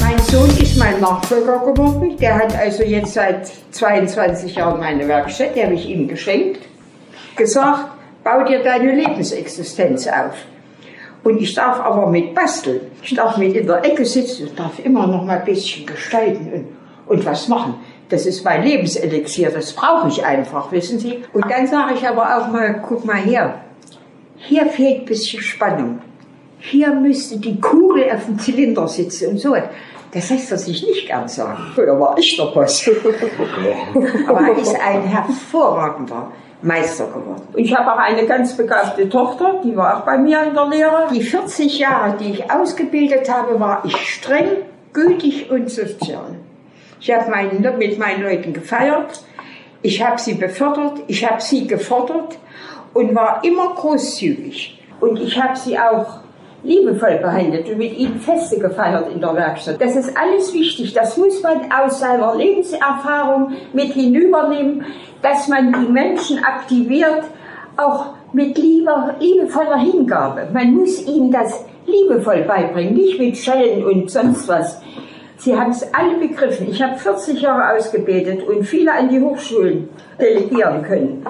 Mein 0.03 0.19
Sohn 0.25 0.51
ist 0.61 0.77
mein 0.77 1.01
Nachfolger 1.01 1.73
geworden. 1.73 2.19
Der 2.19 2.35
hat 2.35 2.55
also 2.55 2.83
jetzt 2.83 3.15
seit 3.15 3.51
22 3.71 4.57
Jahren 4.57 4.79
meine 4.79 5.09
Werkstatt, 5.09 5.57
die 5.57 5.65
habe 5.65 5.73
ich 5.73 5.89
ihm 5.89 6.07
geschenkt, 6.07 6.61
gesagt, 7.35 7.93
bau 8.23 8.45
dir 8.45 8.63
deine 8.63 8.95
Lebensexistenz 8.95 10.07
auf. 10.07 10.35
Und 11.27 11.43
ich 11.43 11.55
darf 11.55 11.81
aber 11.81 12.07
mit 12.07 12.37
basteln. 12.37 12.83
Ich 13.03 13.13
darf 13.15 13.37
mit 13.37 13.57
in 13.57 13.67
der 13.67 13.85
Ecke 13.85 14.07
sitzen, 14.07 14.47
ich 14.47 14.55
darf 14.55 14.79
immer 14.79 15.09
noch 15.09 15.25
mal 15.25 15.41
ein 15.41 15.45
bisschen 15.45 15.85
gestalten 15.85 16.53
und, 16.53 17.17
und 17.17 17.27
was 17.27 17.49
machen. 17.49 17.75
Das 18.09 18.27
ist 18.27 18.45
mein 18.45 18.63
Lebenselixier, 18.63 19.51
das 19.51 19.73
brauche 19.73 20.07
ich 20.07 20.25
einfach, 20.25 20.71
wissen 20.71 21.01
Sie. 21.01 21.25
Und 21.33 21.51
dann 21.51 21.67
sage 21.67 21.95
ich 21.95 22.07
aber 22.07 22.23
auch 22.23 22.53
mal, 22.53 22.81
guck 22.81 23.05
mal 23.05 23.17
her, 23.17 23.57
hier 24.37 24.67
fehlt 24.67 25.01
ein 25.01 25.05
bisschen 25.05 25.43
Spannung. 25.43 25.99
Hier 26.61 26.95
müsste 26.95 27.39
die 27.39 27.61
Kugel 27.61 28.05
auf 28.15 28.27
dem 28.27 28.39
Zylinder 28.39 28.87
sitzen 28.87 29.31
und 29.31 29.39
so. 29.39 29.57
Das 30.13 30.31
lässt 30.31 30.53
er 30.53 30.59
sich 30.59 30.87
nicht 30.87 31.09
gern 31.09 31.27
sagen. 31.27 31.61
Früher 31.75 31.99
war 31.99 32.17
ich 32.17 32.37
der 32.37 32.45
Boss. 32.45 32.89
aber 34.29 34.43
er 34.43 34.59
ist 34.59 34.77
ein 34.81 35.03
hervorragender 35.03 36.31
Meister 36.63 37.07
geworden. 37.07 37.43
Ich 37.55 37.75
habe 37.75 37.93
auch 37.93 37.99
eine 37.99 38.27
ganz 38.27 38.57
begabte 38.57 39.09
Tochter, 39.09 39.61
die 39.63 39.77
war 39.77 39.99
auch 39.99 40.05
bei 40.05 40.19
mir 40.19 40.43
in 40.43 40.55
der 40.55 40.67
Lehre. 40.67 41.09
Die 41.13 41.23
40 41.23 41.79
Jahre, 41.79 42.17
die 42.17 42.33
ich 42.33 42.51
ausgebildet 42.51 43.31
habe, 43.31 43.59
war 43.61 43.85
ich 43.85 43.97
streng, 43.97 44.49
gütig 44.93 45.51
und 45.51 45.71
sozial. 45.71 46.37
Ich 47.01 47.13
habe 47.13 47.31
mein, 47.31 47.61
mit 47.79 47.99
meinen 47.99 48.23
Leuten 48.23 48.53
gefeiert, 48.53 49.23
ich 49.83 50.03
habe 50.03 50.19
sie 50.19 50.35
befördert, 50.35 51.03
ich 51.07 51.29
habe 51.29 51.41
sie 51.41 51.67
gefordert 51.67 52.39
und 52.95 53.15
war 53.15 53.45
immer 53.45 53.75
großzügig. 53.75 54.83
Und 55.01 55.21
ich 55.21 55.41
habe 55.41 55.57
sie 55.57 55.79
auch 55.79 56.21
liebevoll 56.63 57.19
behandelt 57.19 57.69
und 57.69 57.79
mit 57.79 57.97
ihnen 57.97 58.19
Feste 58.19 58.59
gefeiert 58.59 59.13
in 59.13 59.21
der 59.21 59.35
Werkstatt. 59.35 59.81
Das 59.81 59.97
ist 59.97 60.17
alles 60.17 60.53
wichtig. 60.53 60.93
Das 60.93 61.17
muss 61.17 61.43
man 61.43 61.71
aus 61.73 62.01
seiner 62.01 62.35
Lebenserfahrung 62.35 63.53
mit 63.73 63.93
hinübernehmen, 63.93 64.85
dass 65.23 65.49
man 65.49 65.73
die 65.73 65.93
Menschen 65.93 66.43
aktiviert, 66.43 67.25
auch 67.77 68.15
mit 68.33 68.57
lieber, 68.59 69.15
liebevoller 69.21 69.79
Hingabe. 69.79 70.49
Man 70.53 70.75
muss 70.75 71.07
ihnen 71.07 71.31
das 71.31 71.65
liebevoll 71.87 72.43
beibringen, 72.43 72.95
nicht 72.95 73.19
mit 73.19 73.37
Schellen 73.37 73.85
und 73.85 74.11
sonst 74.11 74.49
was. 74.49 74.81
Sie 75.39 75.55
haben 75.55 75.71
es 75.71 75.93
alle 75.93 76.17
begriffen. 76.17 76.69
Ich 76.71 76.83
habe 76.83 76.99
40 76.99 77.41
Jahre 77.41 77.77
ausgebildet 77.77 78.43
und 78.47 78.65
viele 78.65 78.93
an 78.93 79.09
die 79.09 79.21
Hochschulen 79.21 79.89
delegieren 80.19 80.83
können. 80.83 81.27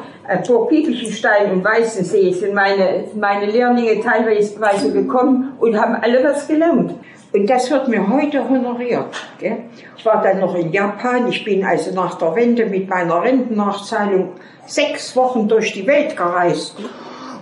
Burg 0.46 0.68
Biedelchenstein 0.68 1.50
und 1.52 1.64
Weißensee 1.64 2.32
sind 2.32 2.54
meine, 2.54 3.04
meine 3.14 3.46
Lehrlinge 3.46 4.00
teilweise 4.00 4.92
gekommen 4.92 5.54
und 5.58 5.80
haben 5.80 5.96
alle 5.96 6.22
was 6.22 6.46
gelernt. 6.46 6.94
Und 7.32 7.50
das 7.50 7.70
wird 7.70 7.88
mir 7.88 8.08
heute 8.08 8.48
honoriert. 8.48 9.14
Gell? 9.38 9.64
Ich 9.96 10.06
war 10.06 10.22
dann 10.22 10.40
noch 10.40 10.54
in 10.54 10.72
Japan. 10.72 11.28
Ich 11.28 11.44
bin 11.44 11.64
also 11.64 11.92
nach 11.92 12.16
der 12.16 12.34
Wende 12.36 12.66
mit 12.66 12.88
meiner 12.88 13.22
Rentennachzahlung 13.22 14.34
sechs 14.66 15.14
Wochen 15.16 15.48
durch 15.48 15.72
die 15.72 15.86
Welt 15.86 16.16
gereist 16.16 16.76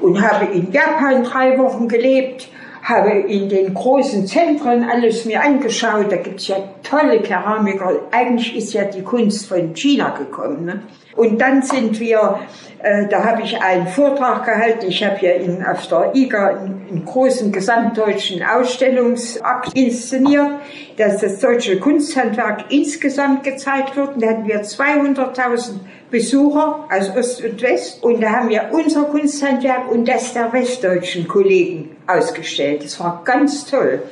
und 0.00 0.20
habe 0.20 0.46
in 0.46 0.72
Japan 0.72 1.22
drei 1.22 1.58
Wochen 1.58 1.88
gelebt 1.88 2.48
habe 2.84 3.10
in 3.10 3.48
den 3.48 3.72
großen 3.72 4.26
Zentren 4.26 4.84
alles 4.84 5.24
mir 5.24 5.42
angeschaut. 5.42 6.12
Da 6.12 6.16
gibt 6.16 6.40
es 6.40 6.48
ja 6.48 6.56
tolle 6.82 7.20
Keramiker. 7.20 8.02
Eigentlich 8.10 8.54
ist 8.54 8.74
ja 8.74 8.84
die 8.84 9.02
Kunst 9.02 9.46
von 9.46 9.74
China 9.74 10.10
gekommen. 10.10 10.66
Ne? 10.66 10.82
Und 11.16 11.40
dann 11.40 11.62
sind 11.62 12.00
wir, 12.00 12.40
äh, 12.82 13.06
da 13.06 13.24
habe 13.24 13.42
ich 13.42 13.60
einen 13.62 13.86
Vortrag 13.86 14.44
gehalten. 14.44 14.86
Ich 14.88 15.04
habe 15.04 15.24
ja 15.24 15.32
in, 15.32 15.64
auf 15.64 15.86
der 15.86 16.10
IGA 16.14 16.48
einen, 16.48 16.86
einen 16.88 17.04
großen 17.04 17.52
gesamtdeutschen 17.52 18.42
Ausstellungsakt 18.42 19.76
inszeniert, 19.76 20.48
dass 20.96 21.20
das 21.20 21.38
deutsche 21.38 21.78
Kunsthandwerk 21.78 22.64
insgesamt 22.70 23.44
gezeigt 23.44 23.96
wird. 23.96 24.14
Und 24.14 24.22
da 24.22 24.30
hatten 24.30 24.48
wir 24.48 24.62
200.000 24.62 25.80
Besucher 26.10 26.88
aus 26.90 27.16
Ost 27.16 27.44
und 27.44 27.62
West. 27.62 28.02
Und 28.02 28.20
da 28.20 28.30
haben 28.30 28.48
wir 28.48 28.70
unser 28.72 29.04
Kunsthandwerk 29.04 29.90
und 29.90 30.08
das 30.08 30.32
der 30.32 30.52
westdeutschen 30.52 31.28
Kollegen 31.28 31.96
ausgestellt. 32.06 32.84
Das 32.84 32.98
war 32.98 33.22
ganz 33.24 33.66
toll. 33.66 34.02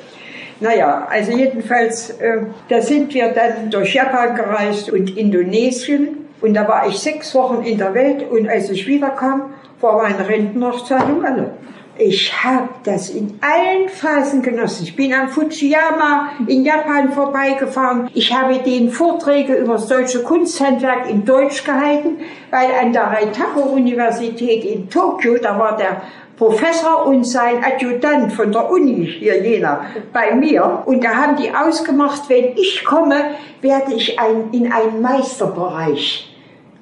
Naja, 0.60 1.08
also 1.10 1.32
jedenfalls, 1.32 2.10
äh, 2.10 2.42
da 2.68 2.80
sind 2.80 3.12
wir 3.14 3.32
dann 3.32 3.68
durch 3.70 3.94
Japan 3.94 4.36
gereist 4.36 4.90
und 4.90 5.16
Indonesien. 5.16 6.21
Und 6.42 6.54
da 6.54 6.66
war 6.66 6.88
ich 6.88 6.98
sechs 6.98 7.34
Wochen 7.34 7.62
in 7.62 7.78
der 7.78 7.94
Welt 7.94 8.28
und 8.28 8.48
als 8.48 8.68
ich 8.68 8.86
wiederkam, 8.86 9.54
war 9.80 10.02
meine 10.02 10.28
Rentennachzahlung 10.28 11.24
alle. 11.24 11.52
Ich 11.98 12.32
habe 12.42 12.70
das 12.84 13.10
in 13.10 13.38
allen 13.42 13.88
Phasen 13.88 14.42
genossen. 14.42 14.84
Ich 14.84 14.96
bin 14.96 15.12
am 15.12 15.28
Fujiyama 15.28 16.30
in 16.46 16.64
Japan 16.64 17.12
vorbeigefahren. 17.12 18.08
Ich 18.14 18.32
habe 18.32 18.58
den 18.58 18.90
Vorträge 18.90 19.54
über 19.54 19.74
das 19.74 19.88
deutsche 19.88 20.22
Kunsthandwerk 20.22 21.08
in 21.08 21.24
Deutsch 21.24 21.64
gehalten, 21.64 22.16
weil 22.50 22.68
an 22.80 22.92
der 22.92 23.04
Reitaku-Universität 23.04 24.64
in 24.64 24.88
Tokio, 24.88 25.36
da 25.36 25.58
war 25.58 25.76
der 25.76 26.02
Professor 26.38 27.06
und 27.06 27.24
sein 27.24 27.62
Adjutant 27.62 28.32
von 28.32 28.50
der 28.50 28.70
Uni 28.70 29.06
hier 29.06 29.40
Jena 29.42 29.84
bei 30.12 30.34
mir. 30.34 30.82
Und 30.86 31.04
da 31.04 31.10
haben 31.10 31.36
die 31.36 31.52
ausgemacht, 31.54 32.22
wenn 32.28 32.56
ich 32.56 32.84
komme, 32.84 33.34
werde 33.60 33.94
ich 33.94 34.18
ein, 34.18 34.50
in 34.52 34.72
einen 34.72 35.02
Meisterbereich 35.02 36.31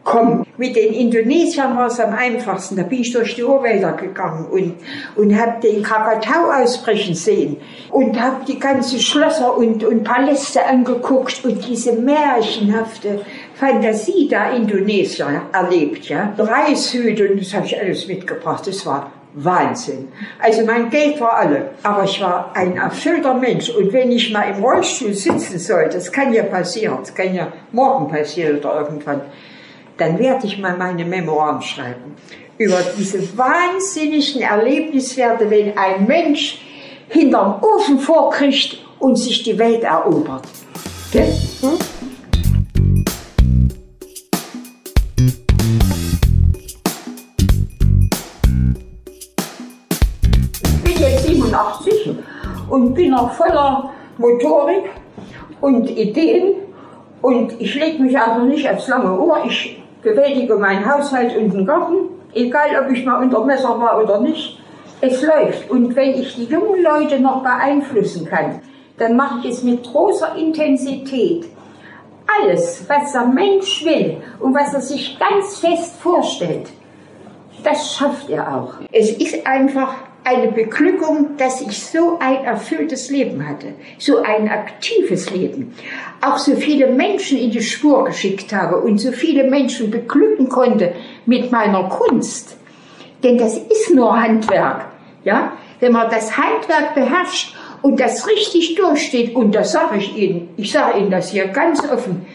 kommen. 0.04 0.46
Mit 0.56 0.76
den 0.76 0.92
Indonesiern 0.92 1.76
war 1.76 1.86
es 1.86 2.00
am 2.00 2.12
einfachsten. 2.12 2.76
Da 2.76 2.82
bin 2.82 3.00
ich 3.00 3.12
durch 3.12 3.34
die 3.34 3.44
Urwälder 3.44 3.92
gegangen 3.92 4.46
und, 4.50 4.74
und 5.16 5.38
habe 5.38 5.60
den 5.60 5.82
Krakatau 5.82 6.50
ausbrechen 6.50 7.14
sehen 7.14 7.56
und 7.90 8.20
habe 8.20 8.44
die 8.46 8.58
ganzen 8.58 8.98
Schlösser 8.98 9.56
und, 9.56 9.84
und 9.84 10.04
Paläste 10.04 10.64
angeguckt 10.64 11.44
und 11.44 11.66
diese 11.66 11.92
märchenhafte 11.92 13.20
Fantasie 13.54 14.28
der 14.28 14.52
Indonesier 14.52 15.42
erlebt. 15.52 16.08
Ja. 16.08 16.32
Reishüte 16.36 17.30
und 17.30 17.40
das 17.40 17.54
habe 17.54 17.66
ich 17.66 17.78
alles 17.78 18.06
mitgebracht. 18.06 18.66
Das 18.66 18.84
war 18.86 19.10
Wahnsinn. 19.34 20.08
Also 20.40 20.64
mein 20.64 20.90
Geld 20.90 21.20
war 21.20 21.34
alle, 21.34 21.70
aber 21.82 22.04
ich 22.04 22.20
war 22.20 22.52
ein 22.54 22.76
erfüllter 22.76 23.34
Mensch. 23.34 23.70
Und 23.70 23.92
wenn 23.92 24.10
ich 24.10 24.32
mal 24.32 24.50
im 24.50 24.62
Rollstuhl 24.62 25.14
sitzen 25.14 25.58
soll, 25.58 25.88
das 25.88 26.10
kann 26.10 26.32
ja 26.32 26.42
passieren, 26.42 26.98
das 27.00 27.14
kann 27.14 27.34
ja 27.34 27.52
morgen 27.72 28.08
passieren 28.08 28.58
oder 28.58 28.80
irgendwann, 28.80 29.22
dann 30.00 30.18
werde 30.18 30.46
ich 30.46 30.58
mal 30.58 30.76
meine 30.78 31.04
Memoiren 31.04 31.60
schreiben 31.60 32.16
über 32.56 32.78
diese 32.96 33.36
wahnsinnigen 33.36 34.42
Erlebniswerte, 34.42 35.50
wenn 35.50 35.76
ein 35.76 36.06
Mensch 36.06 36.60
hinterm 37.08 37.62
Ofen 37.62 37.98
vorkriegt 37.98 38.78
und 38.98 39.16
sich 39.16 39.42
die 39.42 39.58
Welt 39.58 39.82
erobert. 39.82 40.44
Gell? 41.12 41.32
Hm? 41.60 41.78
Ich 50.66 50.94
bin 50.94 51.02
jetzt 51.02 51.26
87 51.26 52.14
und 52.70 52.94
bin 52.94 53.10
noch 53.10 53.34
voller 53.34 53.90
Motorik 54.16 54.90
und 55.60 55.90
Ideen 55.90 56.54
und 57.20 57.60
ich 57.60 57.74
lege 57.74 58.02
mich 58.02 58.18
also 58.18 58.46
nicht 58.46 58.68
aufs 58.68 58.88
lange 58.88 59.18
Ohr. 59.18 59.44
Ich 59.46 59.79
bewältige 60.02 60.56
meinen 60.56 60.90
Haushalt 60.90 61.36
und 61.36 61.52
den 61.52 61.66
Garten, 61.66 62.08
egal 62.34 62.68
ob 62.84 62.90
ich 62.92 63.04
mal 63.04 63.22
unter 63.22 63.44
Messer 63.44 63.80
war 63.80 64.02
oder 64.02 64.20
nicht. 64.20 64.58
Es 65.00 65.22
läuft. 65.22 65.70
Und 65.70 65.96
wenn 65.96 66.10
ich 66.10 66.34
die 66.34 66.44
jungen 66.44 66.82
Leute 66.82 67.20
noch 67.20 67.42
beeinflussen 67.42 68.26
kann, 68.26 68.60
dann 68.98 69.16
mache 69.16 69.46
ich 69.46 69.54
es 69.54 69.62
mit 69.62 69.82
großer 69.82 70.36
Intensität. 70.36 71.46
Alles, 72.42 72.84
was 72.86 73.12
der 73.12 73.24
Mensch 73.24 73.84
will 73.84 74.18
und 74.38 74.54
was 74.54 74.74
er 74.74 74.80
sich 74.82 75.18
ganz 75.18 75.58
fest 75.58 75.96
vorstellt, 76.00 76.68
das 77.64 77.94
schafft 77.94 78.28
er 78.28 78.54
auch. 78.54 78.74
Es 78.92 79.10
ist 79.12 79.46
einfach 79.46 79.94
eine 80.24 80.52
Beglückung, 80.52 81.36
dass 81.36 81.60
ich 81.60 81.82
so 81.82 82.18
ein 82.18 82.44
erfülltes 82.44 83.10
Leben 83.10 83.46
hatte, 83.48 83.74
so 83.98 84.18
ein 84.18 84.48
aktives 84.48 85.30
Leben, 85.30 85.74
auch 86.20 86.38
so 86.38 86.54
viele 86.56 86.88
Menschen 86.88 87.38
in 87.38 87.50
die 87.50 87.62
Spur 87.62 88.04
geschickt 88.04 88.52
habe 88.52 88.76
und 88.80 88.98
so 88.98 89.12
viele 89.12 89.44
Menschen 89.44 89.90
beglücken 89.90 90.48
konnte 90.48 90.92
mit 91.26 91.50
meiner 91.50 91.88
Kunst. 91.88 92.56
Denn 93.22 93.38
das 93.38 93.56
ist 93.56 93.94
nur 93.94 94.20
Handwerk, 94.20 94.86
ja? 95.24 95.52
Wenn 95.80 95.92
man 95.92 96.10
das 96.10 96.36
Handwerk 96.36 96.94
beherrscht 96.94 97.54
und 97.80 97.98
das 97.98 98.26
richtig 98.26 98.74
durchsteht, 98.74 99.34
und 99.34 99.54
das 99.54 99.72
sage 99.72 99.96
ich 99.98 100.14
Ihnen, 100.14 100.50
ich 100.58 100.70
sage 100.70 100.98
Ihnen 100.98 101.10
das 101.10 101.30
hier 101.30 101.48
ganz 101.48 101.82
offen, 101.90 102.26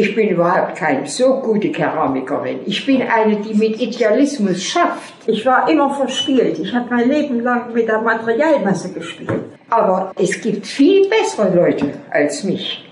ich 0.00 0.14
bin 0.14 0.30
überhaupt 0.30 0.76
keine 0.76 1.06
so 1.06 1.40
gute 1.40 1.70
Keramikerin. 1.70 2.60
Ich 2.64 2.86
bin 2.86 3.02
eine, 3.02 3.36
die 3.36 3.52
mit 3.52 3.78
Idealismus 3.78 4.62
schafft. 4.62 5.12
Ich 5.26 5.44
war 5.44 5.68
immer 5.68 5.90
verspielt. 5.90 6.58
Ich 6.58 6.72
habe 6.74 6.86
mein 6.88 7.06
Leben 7.10 7.40
lang 7.40 7.74
mit 7.74 7.86
der 7.86 8.00
Materialmasse 8.00 8.92
gespielt. 8.94 9.44
Aber 9.68 10.12
es 10.18 10.40
gibt 10.40 10.66
viel 10.66 11.06
bessere 11.08 11.54
Leute 11.54 11.92
als 12.10 12.44
mich. 12.44 12.82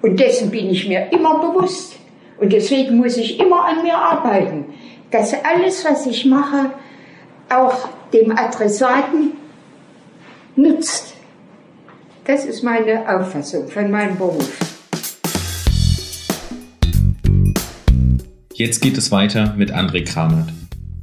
Und 0.00 0.18
dessen 0.18 0.50
bin 0.50 0.70
ich 0.70 0.88
mir 0.88 1.12
immer 1.12 1.40
bewusst. 1.40 1.96
Und 2.38 2.50
deswegen 2.54 2.96
muss 2.96 3.18
ich 3.18 3.38
immer 3.38 3.66
an 3.66 3.82
mir 3.82 3.98
arbeiten, 3.98 4.64
dass 5.10 5.34
alles, 5.44 5.84
was 5.84 6.06
ich 6.06 6.24
mache, 6.24 6.70
auch 7.50 7.86
dem 8.14 8.30
Adressaten 8.34 9.32
nutzt. 10.56 11.12
Das 12.24 12.46
ist 12.46 12.62
meine 12.62 13.02
Auffassung 13.14 13.68
von 13.68 13.90
meinem 13.90 14.16
Beruf. 14.16 14.69
Jetzt 18.60 18.82
geht 18.82 18.98
es 18.98 19.10
weiter 19.10 19.54
mit 19.56 19.72
André 19.74 20.04
Kramert. 20.04 20.52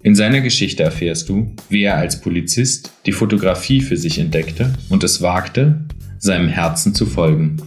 In 0.03 0.13
seiner 0.13 0.41
Geschichte 0.41 0.83
erfährst 0.83 1.27
du, 1.27 1.47
wie 1.69 1.85
er 1.85 1.97
als 1.97 2.21
Polizist 2.21 2.93
die 3.07 3.11
Fotografie 3.11 3.81
für 3.81 3.97
sich 3.97 4.19
entdeckte 4.19 4.73
und 4.91 5.03
es 5.03 5.23
wagte, 5.23 5.79
seinem 6.19 6.49
Herzen 6.49 6.93
zu 6.93 7.07
folgen. 7.07 7.57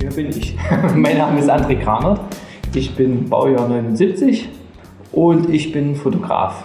Wer 0.00 0.10
bin 0.10 0.28
ich? 0.28 0.54
mein 0.94 1.16
Name 1.16 1.40
ist 1.40 1.48
André 1.48 1.76
Kramert. 1.76 2.20
Ich 2.74 2.90
bin 2.90 3.30
Baujahr 3.30 3.66
79 3.66 4.50
und 5.12 5.48
ich 5.48 5.72
bin 5.72 5.94
Fotograf. 5.94 6.64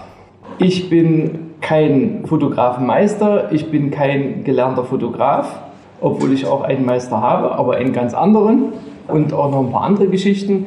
Ich 0.59 0.89
bin 0.89 1.39
kein 1.61 2.25
Fotografenmeister, 2.25 3.53
ich 3.53 3.71
bin 3.71 3.91
kein 3.91 4.43
gelernter 4.43 4.83
Fotograf, 4.83 5.57
obwohl 6.01 6.33
ich 6.33 6.47
auch 6.47 6.63
einen 6.63 6.83
Meister 6.85 7.21
habe, 7.21 7.53
aber 7.53 7.77
einen 7.77 7.93
ganz 7.93 8.13
anderen 8.13 8.73
und 9.07 9.31
auch 9.31 9.49
noch 9.49 9.65
ein 9.65 9.71
paar 9.71 9.83
andere 9.83 10.09
Geschichten. 10.09 10.65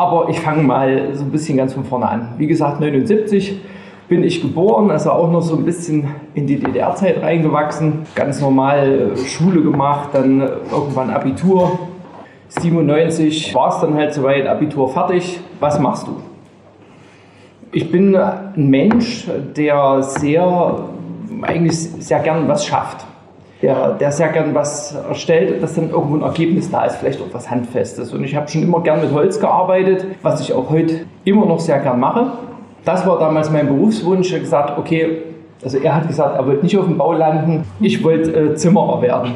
Aber 0.00 0.30
ich 0.30 0.40
fange 0.40 0.62
mal 0.62 1.10
so 1.12 1.24
ein 1.24 1.30
bisschen 1.30 1.58
ganz 1.58 1.74
von 1.74 1.84
vorne 1.84 2.08
an. 2.08 2.28
Wie 2.38 2.46
gesagt, 2.46 2.80
79 2.80 3.60
bin 4.08 4.24
ich 4.24 4.40
geboren, 4.40 4.90
also 4.90 5.10
auch 5.10 5.30
noch 5.30 5.42
so 5.42 5.54
ein 5.56 5.66
bisschen 5.66 6.08
in 6.32 6.46
die 6.46 6.58
DDR-Zeit 6.58 7.22
reingewachsen. 7.22 8.06
Ganz 8.14 8.40
normal 8.40 9.12
äh, 9.12 9.16
Schule 9.18 9.60
gemacht, 9.60 10.08
dann 10.14 10.40
irgendwann 10.40 11.10
Abitur. 11.10 11.78
97 12.48 13.54
war 13.54 13.68
es 13.68 13.80
dann 13.80 13.92
halt 13.94 14.14
soweit, 14.14 14.46
Abitur 14.46 14.88
fertig. 14.88 15.38
Was 15.60 15.78
machst 15.78 16.06
du? 16.06 16.16
Ich 17.70 17.92
bin 17.92 18.16
ein 18.16 18.70
Mensch, 18.70 19.28
der 19.54 20.02
sehr, 20.02 20.78
eigentlich 21.42 21.76
sehr 21.76 22.20
gern 22.20 22.48
was 22.48 22.64
schafft 22.64 23.04
der, 23.62 23.92
der 23.94 24.10
sehr 24.10 24.28
gern 24.28 24.54
was 24.54 24.96
erstellt, 25.08 25.62
dass 25.62 25.74
dann 25.74 25.90
irgendwo 25.90 26.16
ein 26.16 26.22
Ergebnis 26.22 26.70
da 26.70 26.84
ist, 26.84 26.96
vielleicht 26.96 27.20
auch 27.20 27.32
was 27.32 27.50
Handfestes. 27.50 28.12
Und 28.12 28.24
ich 28.24 28.34
habe 28.34 28.48
schon 28.48 28.62
immer 28.62 28.80
gern 28.80 29.00
mit 29.00 29.12
Holz 29.12 29.38
gearbeitet, 29.38 30.06
was 30.22 30.40
ich 30.40 30.52
auch 30.52 30.70
heute 30.70 31.00
immer 31.24 31.44
noch 31.44 31.60
sehr 31.60 31.78
gern 31.78 32.00
mache. 32.00 32.32
Das 32.84 33.06
war 33.06 33.18
damals 33.18 33.50
mein 33.50 33.66
Berufswunsch. 33.66 34.28
Ich 34.28 34.32
habe 34.32 34.42
gesagt, 34.42 34.78
okay, 34.78 35.18
also 35.62 35.76
er 35.78 35.94
hat 35.94 36.08
gesagt, 36.08 36.36
er 36.36 36.46
wollte 36.46 36.62
nicht 36.62 36.78
auf 36.78 36.86
dem 36.86 36.96
Bau 36.96 37.12
landen, 37.12 37.64
ich 37.80 38.02
wollte 38.02 38.32
äh, 38.32 38.54
Zimmerer 38.54 39.02
werden. 39.02 39.34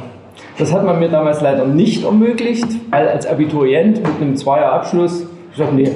Das 0.58 0.72
hat 0.72 0.84
man 0.84 0.98
mir 0.98 1.08
damals 1.08 1.42
leider 1.42 1.66
nicht 1.66 2.04
ermöglicht, 2.04 2.66
weil 2.90 3.08
als 3.08 3.26
Abiturient 3.26 3.98
mit 3.98 4.20
einem 4.20 4.36
Zweierabschluss, 4.36 5.26
ich 5.52 5.58
sagte, 5.58 5.74
nee, 5.74 5.90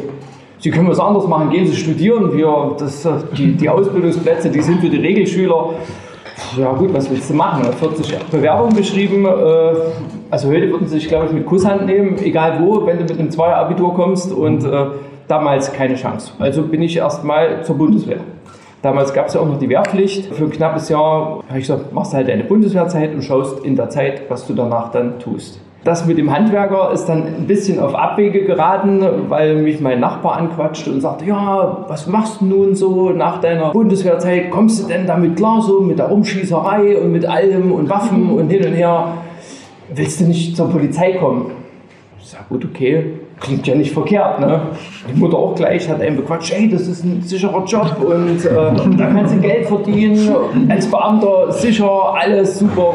Sie 0.60 0.72
können 0.72 0.88
was 0.88 0.98
anderes 0.98 1.28
machen, 1.28 1.50
gehen 1.50 1.66
Sie 1.66 1.76
studieren. 1.76 2.36
Wir, 2.36 2.74
das, 2.78 3.04
äh, 3.04 3.10
die, 3.36 3.52
die 3.52 3.68
Ausbildungsplätze, 3.70 4.50
die 4.50 4.60
sind 4.60 4.80
für 4.80 4.90
die 4.90 4.98
Regelschüler 4.98 5.70
ja 6.56 6.72
gut, 6.72 6.92
was 6.92 7.10
willst 7.10 7.30
du 7.30 7.34
machen? 7.34 7.64
40 7.72 8.18
Bewerbungen 8.30 8.76
geschrieben. 8.76 9.24
Äh, 9.26 9.74
also 10.30 10.48
heute 10.48 10.70
würden 10.70 10.86
sie 10.86 10.98
sich, 10.98 11.08
glaube 11.08 11.26
ich, 11.26 11.32
mit 11.32 11.46
Kusshand 11.46 11.86
nehmen, 11.86 12.18
egal 12.18 12.60
wo, 12.60 12.86
wenn 12.86 12.98
du 12.98 13.04
mit 13.04 13.18
einem 13.18 13.30
Zweier-Abitur 13.30 13.94
kommst 13.94 14.32
und 14.32 14.64
äh, 14.64 14.86
damals 15.26 15.72
keine 15.72 15.94
Chance. 15.94 16.32
Also 16.38 16.62
bin 16.62 16.82
ich 16.82 16.96
erstmal 16.96 17.64
zur 17.64 17.76
Bundeswehr. 17.76 18.20
Damals 18.82 19.12
gab 19.12 19.26
es 19.26 19.34
ja 19.34 19.40
auch 19.40 19.46
noch 19.46 19.58
die 19.58 19.68
Wehrpflicht. 19.68 20.32
Für 20.32 20.44
ein 20.44 20.50
knappes 20.50 20.88
Jahr 20.88 21.42
habe 21.48 21.58
ich 21.58 21.66
gesagt, 21.66 21.92
machst 21.92 22.14
halt 22.14 22.28
deine 22.28 22.44
Bundeswehrzeit 22.44 23.12
und 23.12 23.22
schaust 23.22 23.64
in 23.64 23.74
der 23.74 23.90
Zeit, 23.90 24.22
was 24.28 24.46
du 24.46 24.54
danach 24.54 24.92
dann 24.92 25.18
tust. 25.18 25.60
Das 25.84 26.06
mit 26.06 26.18
dem 26.18 26.34
Handwerker 26.34 26.90
ist 26.92 27.06
dann 27.06 27.22
ein 27.22 27.46
bisschen 27.46 27.78
auf 27.78 27.94
Abwege 27.94 28.44
geraten, 28.44 29.04
weil 29.28 29.62
mich 29.62 29.80
mein 29.80 30.00
Nachbar 30.00 30.36
anquatschte 30.36 30.90
und 30.90 31.00
sagte, 31.00 31.24
ja, 31.24 31.84
was 31.88 32.08
machst 32.08 32.40
du 32.40 32.46
nun 32.46 32.74
so 32.74 33.10
nach 33.10 33.40
deiner 33.40 33.70
Bundeswehrzeit? 33.70 34.50
Kommst 34.50 34.82
du 34.82 34.88
denn 34.88 35.06
damit 35.06 35.36
klar, 35.36 35.62
so 35.62 35.80
mit 35.80 35.98
der 35.98 36.10
Umschießerei 36.10 36.98
und 36.98 37.12
mit 37.12 37.26
allem 37.26 37.72
und 37.72 37.88
Waffen 37.88 38.30
und 38.30 38.50
hin 38.50 38.66
und 38.66 38.72
her? 38.72 39.14
Willst 39.94 40.20
du 40.20 40.24
nicht 40.24 40.56
zur 40.56 40.68
Polizei 40.68 41.12
kommen? 41.12 41.52
Ich 42.20 42.28
sage, 42.28 42.44
gut, 42.48 42.64
okay, 42.64 43.12
klingt 43.40 43.66
ja 43.66 43.74
nicht 43.74 43.92
verkehrt. 43.92 44.40
Ne? 44.40 44.60
Die 45.08 45.18
Mutter 45.18 45.38
auch 45.38 45.54
gleich 45.54 45.88
hat 45.88 46.00
einen 46.00 46.16
bequatscht, 46.16 46.52
hey, 46.52 46.68
das 46.68 46.88
ist 46.88 47.04
ein 47.04 47.22
sicherer 47.22 47.64
Job 47.64 47.96
und 48.00 48.44
äh, 48.44 48.96
da 48.96 49.06
kannst 49.06 49.34
du 49.34 49.40
Geld 49.40 49.66
verdienen, 49.66 50.28
als 50.68 50.90
Beamter 50.90 51.52
sicher, 51.52 52.14
alles 52.14 52.58
super. 52.58 52.94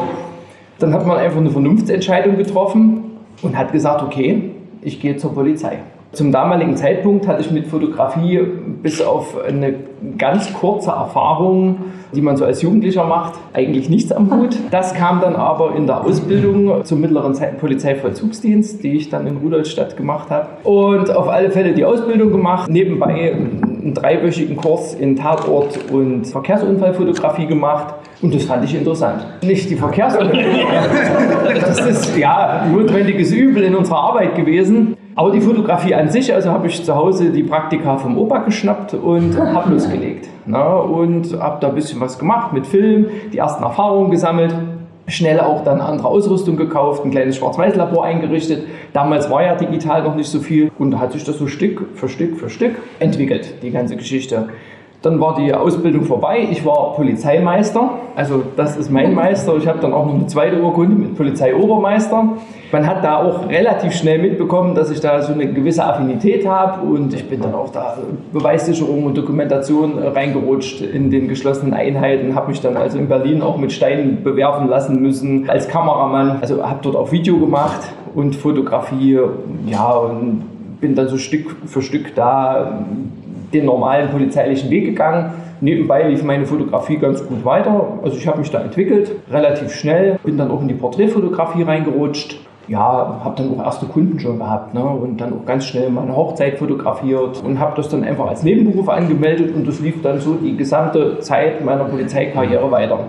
Dann 0.78 0.92
hat 0.92 1.06
man 1.06 1.16
einfach 1.18 1.38
eine 1.38 1.50
Vernunftsentscheidung 1.50 2.36
getroffen 2.36 3.04
und 3.42 3.56
hat 3.56 3.72
gesagt, 3.72 4.02
okay, 4.02 4.50
ich 4.82 5.00
gehe 5.00 5.16
zur 5.16 5.34
Polizei. 5.34 5.78
Zum 6.12 6.30
damaligen 6.30 6.76
Zeitpunkt 6.76 7.26
hatte 7.26 7.40
ich 7.40 7.50
mit 7.50 7.66
Fotografie 7.66 8.40
bis 8.82 9.02
auf 9.02 9.36
eine 9.44 9.74
ganz 10.16 10.52
kurze 10.54 10.90
Erfahrung, 10.90 11.76
die 12.14 12.20
man 12.20 12.36
so 12.36 12.44
als 12.44 12.62
Jugendlicher 12.62 13.04
macht, 13.04 13.34
eigentlich 13.52 13.88
nichts 13.88 14.12
am 14.12 14.30
Hut. 14.30 14.56
Das 14.70 14.94
kam 14.94 15.20
dann 15.20 15.34
aber 15.34 15.74
in 15.74 15.86
der 15.86 16.04
Ausbildung 16.04 16.84
zum 16.84 17.00
mittleren 17.00 17.34
Polizeivollzugsdienst, 17.58 18.84
die 18.84 18.92
ich 18.92 19.08
dann 19.08 19.26
in 19.26 19.38
Rudolstadt 19.38 19.96
gemacht 19.96 20.30
habe. 20.30 20.48
Und 20.62 21.10
auf 21.10 21.28
alle 21.28 21.50
Fälle 21.50 21.72
die 21.72 21.84
Ausbildung 21.84 22.30
gemacht, 22.30 22.70
nebenbei 22.70 23.36
einen 23.84 23.94
dreiwöchigen 23.94 24.56
Kurs 24.56 24.94
in 24.94 25.14
Tatort 25.14 25.78
und 25.90 26.26
Verkehrsunfallfotografie 26.26 27.46
gemacht. 27.46 27.94
Und 28.22 28.34
das 28.34 28.44
fand 28.44 28.64
ich 28.64 28.74
interessant. 28.74 29.24
Nicht 29.42 29.68
die 29.68 29.76
Verkehrsunfallfotografie. 29.76 31.60
das 31.60 31.80
ist 31.80 32.16
ja 32.16 32.66
notwendiges 32.72 33.30
Übel 33.30 33.62
in 33.62 33.74
unserer 33.74 33.98
Arbeit 33.98 34.34
gewesen. 34.34 34.96
Aber 35.16 35.30
die 35.30 35.40
Fotografie 35.40 35.94
an 35.94 36.08
sich, 36.08 36.34
also 36.34 36.50
habe 36.50 36.66
ich 36.66 36.82
zu 36.82 36.94
Hause 36.94 37.30
die 37.30 37.44
Praktika 37.44 37.98
vom 37.98 38.18
Opa 38.18 38.38
geschnappt 38.38 38.94
und 38.94 39.38
habe 39.38 39.70
losgelegt. 39.70 40.28
Na, 40.46 40.74
und 40.76 41.38
habe 41.38 41.58
da 41.60 41.68
ein 41.68 41.74
bisschen 41.74 42.00
was 42.00 42.18
gemacht 42.18 42.52
mit 42.52 42.66
Film, 42.66 43.06
die 43.32 43.38
ersten 43.38 43.62
Erfahrungen 43.62 44.10
gesammelt 44.10 44.54
schnell 45.06 45.40
auch 45.40 45.64
dann 45.64 45.80
andere 45.80 46.08
Ausrüstung 46.08 46.56
gekauft, 46.56 47.04
ein 47.04 47.10
kleines 47.10 47.36
Schwarz-Weiß-Labor 47.36 48.04
eingerichtet. 48.04 48.66
Damals 48.92 49.30
war 49.30 49.42
ja 49.42 49.54
digital 49.54 50.02
noch 50.02 50.14
nicht 50.14 50.28
so 50.28 50.40
viel 50.40 50.70
und 50.78 50.92
da 50.92 50.98
hat 50.98 51.12
sich 51.12 51.24
das 51.24 51.38
so 51.38 51.46
Stück 51.46 51.86
für 51.94 52.08
Stück 52.08 52.38
für 52.38 52.48
Stück 52.48 52.76
entwickelt, 52.98 53.62
die 53.62 53.70
ganze 53.70 53.96
Geschichte. 53.96 54.48
Dann 55.04 55.20
war 55.20 55.34
die 55.34 55.52
Ausbildung 55.52 56.04
vorbei. 56.04 56.48
Ich 56.50 56.64
war 56.64 56.94
Polizeimeister. 56.94 57.90
Also 58.16 58.42
das 58.56 58.78
ist 58.78 58.90
mein 58.90 59.14
Meister. 59.14 59.54
Ich 59.58 59.68
habe 59.68 59.78
dann 59.78 59.92
auch 59.92 60.06
noch 60.06 60.14
eine 60.14 60.26
zweite 60.28 60.62
Urkunde 60.62 60.96
mit 60.96 61.14
Polizeiobermeister. 61.14 62.30
Man 62.72 62.86
hat 62.86 63.04
da 63.04 63.22
auch 63.22 63.46
relativ 63.50 63.92
schnell 63.92 64.18
mitbekommen, 64.18 64.74
dass 64.74 64.90
ich 64.90 65.00
da 65.00 65.20
so 65.20 65.34
eine 65.34 65.52
gewisse 65.52 65.84
Affinität 65.84 66.48
habe 66.48 66.86
und 66.86 67.12
ich 67.12 67.28
bin 67.28 67.42
dann 67.42 67.54
auch 67.54 67.70
da 67.70 67.98
Beweissicherung 68.32 69.04
und 69.04 69.18
Dokumentation 69.18 69.98
reingerutscht 69.98 70.80
in 70.80 71.10
den 71.10 71.28
geschlossenen 71.28 71.74
Einheiten, 71.74 72.34
habe 72.34 72.48
mich 72.48 72.62
dann 72.62 72.76
also 72.78 72.98
in 72.98 73.06
Berlin 73.06 73.42
auch 73.42 73.58
mit 73.58 73.72
Steinen 73.72 74.24
bewerfen 74.24 74.68
lassen 74.68 75.02
müssen 75.02 75.48
als 75.50 75.68
Kameramann. 75.68 76.38
Also 76.40 76.64
habe 76.64 76.80
dort 76.82 76.96
auch 76.96 77.12
Video 77.12 77.36
gemacht 77.36 77.92
und 78.14 78.34
Fotografie, 78.34 79.20
ja 79.66 79.90
und 79.90 80.44
bin 80.80 80.94
dann 80.94 81.08
so 81.08 81.18
Stück 81.18 81.54
für 81.66 81.82
Stück 81.82 82.14
da 82.14 82.80
den 83.54 83.64
normalen 83.64 84.10
polizeilichen 84.10 84.70
Weg 84.70 84.84
gegangen. 84.84 85.32
Nebenbei 85.60 86.08
lief 86.08 86.22
meine 86.22 86.44
Fotografie 86.44 86.98
ganz 86.98 87.26
gut 87.26 87.44
weiter. 87.44 87.98
Also 88.02 88.16
ich 88.16 88.26
habe 88.26 88.40
mich 88.40 88.50
da 88.50 88.60
entwickelt, 88.60 89.12
relativ 89.30 89.74
schnell. 89.74 90.18
Bin 90.22 90.36
dann 90.36 90.50
auch 90.50 90.60
in 90.60 90.68
die 90.68 90.74
Porträtfotografie 90.74 91.62
reingerutscht. 91.62 92.38
Ja, 92.66 93.20
habe 93.22 93.34
dann 93.36 93.58
auch 93.58 93.64
erste 93.64 93.86
Kunden 93.86 94.18
schon 94.18 94.38
gehabt 94.38 94.72
ne? 94.72 94.82
und 94.82 95.20
dann 95.20 95.34
auch 95.34 95.44
ganz 95.44 95.66
schnell 95.66 95.90
meine 95.90 96.16
Hochzeit 96.16 96.58
fotografiert 96.58 97.42
und 97.44 97.60
habe 97.60 97.76
das 97.76 97.90
dann 97.90 98.04
einfach 98.04 98.26
als 98.26 98.42
Nebenberuf 98.42 98.88
angemeldet 98.88 99.54
und 99.54 99.68
das 99.68 99.80
lief 99.80 100.00
dann 100.00 100.18
so 100.18 100.34
die 100.34 100.56
gesamte 100.56 101.18
Zeit 101.18 101.62
meiner 101.62 101.84
Polizeikarriere 101.84 102.70
weiter. 102.70 103.00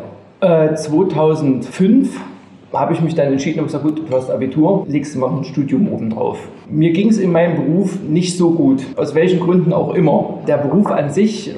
Äh, 0.41 0.75
2005 0.75 2.19
habe 2.79 2.93
ich 2.93 3.01
mich 3.01 3.15
dann 3.15 3.31
entschieden 3.31 3.59
und 3.59 3.65
gesagt, 3.65 3.83
gut, 3.83 4.01
du 4.09 4.15
hast 4.15 4.29
Abitur, 4.29 4.85
legst 4.88 5.15
du 5.15 5.19
mal 5.19 5.29
ein 5.29 5.43
Studium 5.43 5.91
obendrauf. 5.91 6.38
Mir 6.69 6.91
ging 6.91 7.09
es 7.09 7.17
in 7.17 7.31
meinem 7.31 7.55
Beruf 7.55 7.97
nicht 8.07 8.38
so 8.38 8.51
gut, 8.51 8.83
aus 8.95 9.15
welchen 9.15 9.39
Gründen 9.39 9.73
auch 9.73 9.93
immer. 9.93 10.39
Der 10.47 10.57
Beruf 10.57 10.88
an 10.88 11.09
sich 11.09 11.53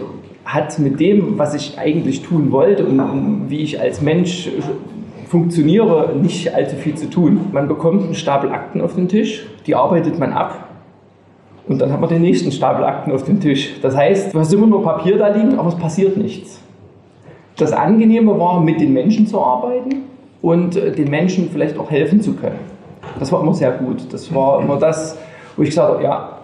hat 0.45 0.79
mit 0.79 0.99
dem, 0.99 1.37
was 1.37 1.53
ich 1.53 1.77
eigentlich 1.77 2.21
tun 2.21 2.51
wollte 2.51 2.85
und, 2.85 3.49
wie 3.49 3.61
ich 3.61 3.79
als 3.79 4.01
Mensch 4.01 4.49
funktioniere, 5.27 6.15
nicht 6.21 6.53
allzu 6.53 6.77
viel 6.77 6.95
zu 6.95 7.09
tun. 7.09 7.39
Man 7.51 7.67
bekommt 7.67 8.03
einen 8.03 8.15
Stapel 8.15 8.51
Akten 8.51 8.81
auf 8.81 8.95
den 8.95 9.09
Tisch, 9.09 9.45
die 9.65 9.75
arbeitet 9.75 10.17
man 10.19 10.31
ab 10.31 10.67
und 11.67 11.81
dann 11.81 11.91
hat 11.91 11.99
man 11.99 12.09
den 12.09 12.21
nächsten 12.21 12.51
Stapel 12.51 12.85
Akten 12.85 13.11
auf 13.11 13.23
dem 13.23 13.41
Tisch. 13.41 13.75
Das 13.81 13.95
heißt, 13.95 14.33
du 14.33 14.39
hast 14.39 14.53
immer 14.53 14.67
nur 14.67 14.83
Papier 14.83 15.17
da 15.17 15.27
liegen, 15.27 15.59
aber 15.59 15.67
es 15.67 15.75
passiert 15.75 16.15
nichts. 16.15 16.61
Das 17.57 17.73
Angenehme 17.73 18.39
war, 18.39 18.61
mit 18.61 18.79
den 18.79 18.93
Menschen 18.93 19.27
zu 19.27 19.41
arbeiten 19.41 20.03
und 20.41 20.75
äh, 20.75 20.91
den 20.91 21.09
Menschen 21.09 21.49
vielleicht 21.51 21.77
auch 21.77 21.89
helfen 21.89 22.21
zu 22.21 22.33
können. 22.33 22.59
Das 23.19 23.31
war 23.31 23.41
immer 23.41 23.53
sehr 23.53 23.71
gut. 23.71 24.11
Das 24.11 24.33
war 24.33 24.61
immer 24.61 24.77
das, 24.77 25.17
wo 25.55 25.63
ich 25.63 25.69
gesagt 25.69 25.93
habe, 25.93 26.03
ja, 26.03 26.37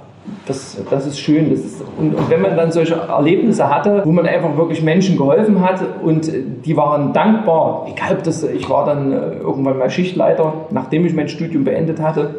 das, 0.46 0.82
das 0.90 1.06
ist 1.06 1.20
schön. 1.20 1.50
Das 1.50 1.60
ist, 1.60 1.84
und, 1.98 2.16
und, 2.16 2.30
wenn 2.30 2.42
man 2.42 2.56
dann 2.56 2.72
solche 2.72 2.96
Erlebnisse 2.96 3.70
hatte, 3.70 4.02
wo 4.06 4.12
man 4.12 4.26
einfach 4.26 4.56
wirklich 4.58 4.82
Menschen 4.82 5.18
geholfen 5.18 5.62
hat 5.62 5.82
und 6.02 6.32
die 6.66 6.78
waren 6.78 7.14
dankbar, 7.14 7.88
egal 7.92 8.18
ob 8.18 8.24
das, 8.24 8.44
ich 8.44 8.70
war 8.70 8.86
dann 8.86 9.12
äh, 9.12 9.34
irgendwann 9.38 9.78
mal 9.78 9.90
Schichtleiter, 9.90 10.54
nachdem 10.72 11.06
ich 11.06 11.14
mein 11.14 11.28
Studium 11.28 11.64
beendet 11.64 12.00
hatte. 12.00 12.36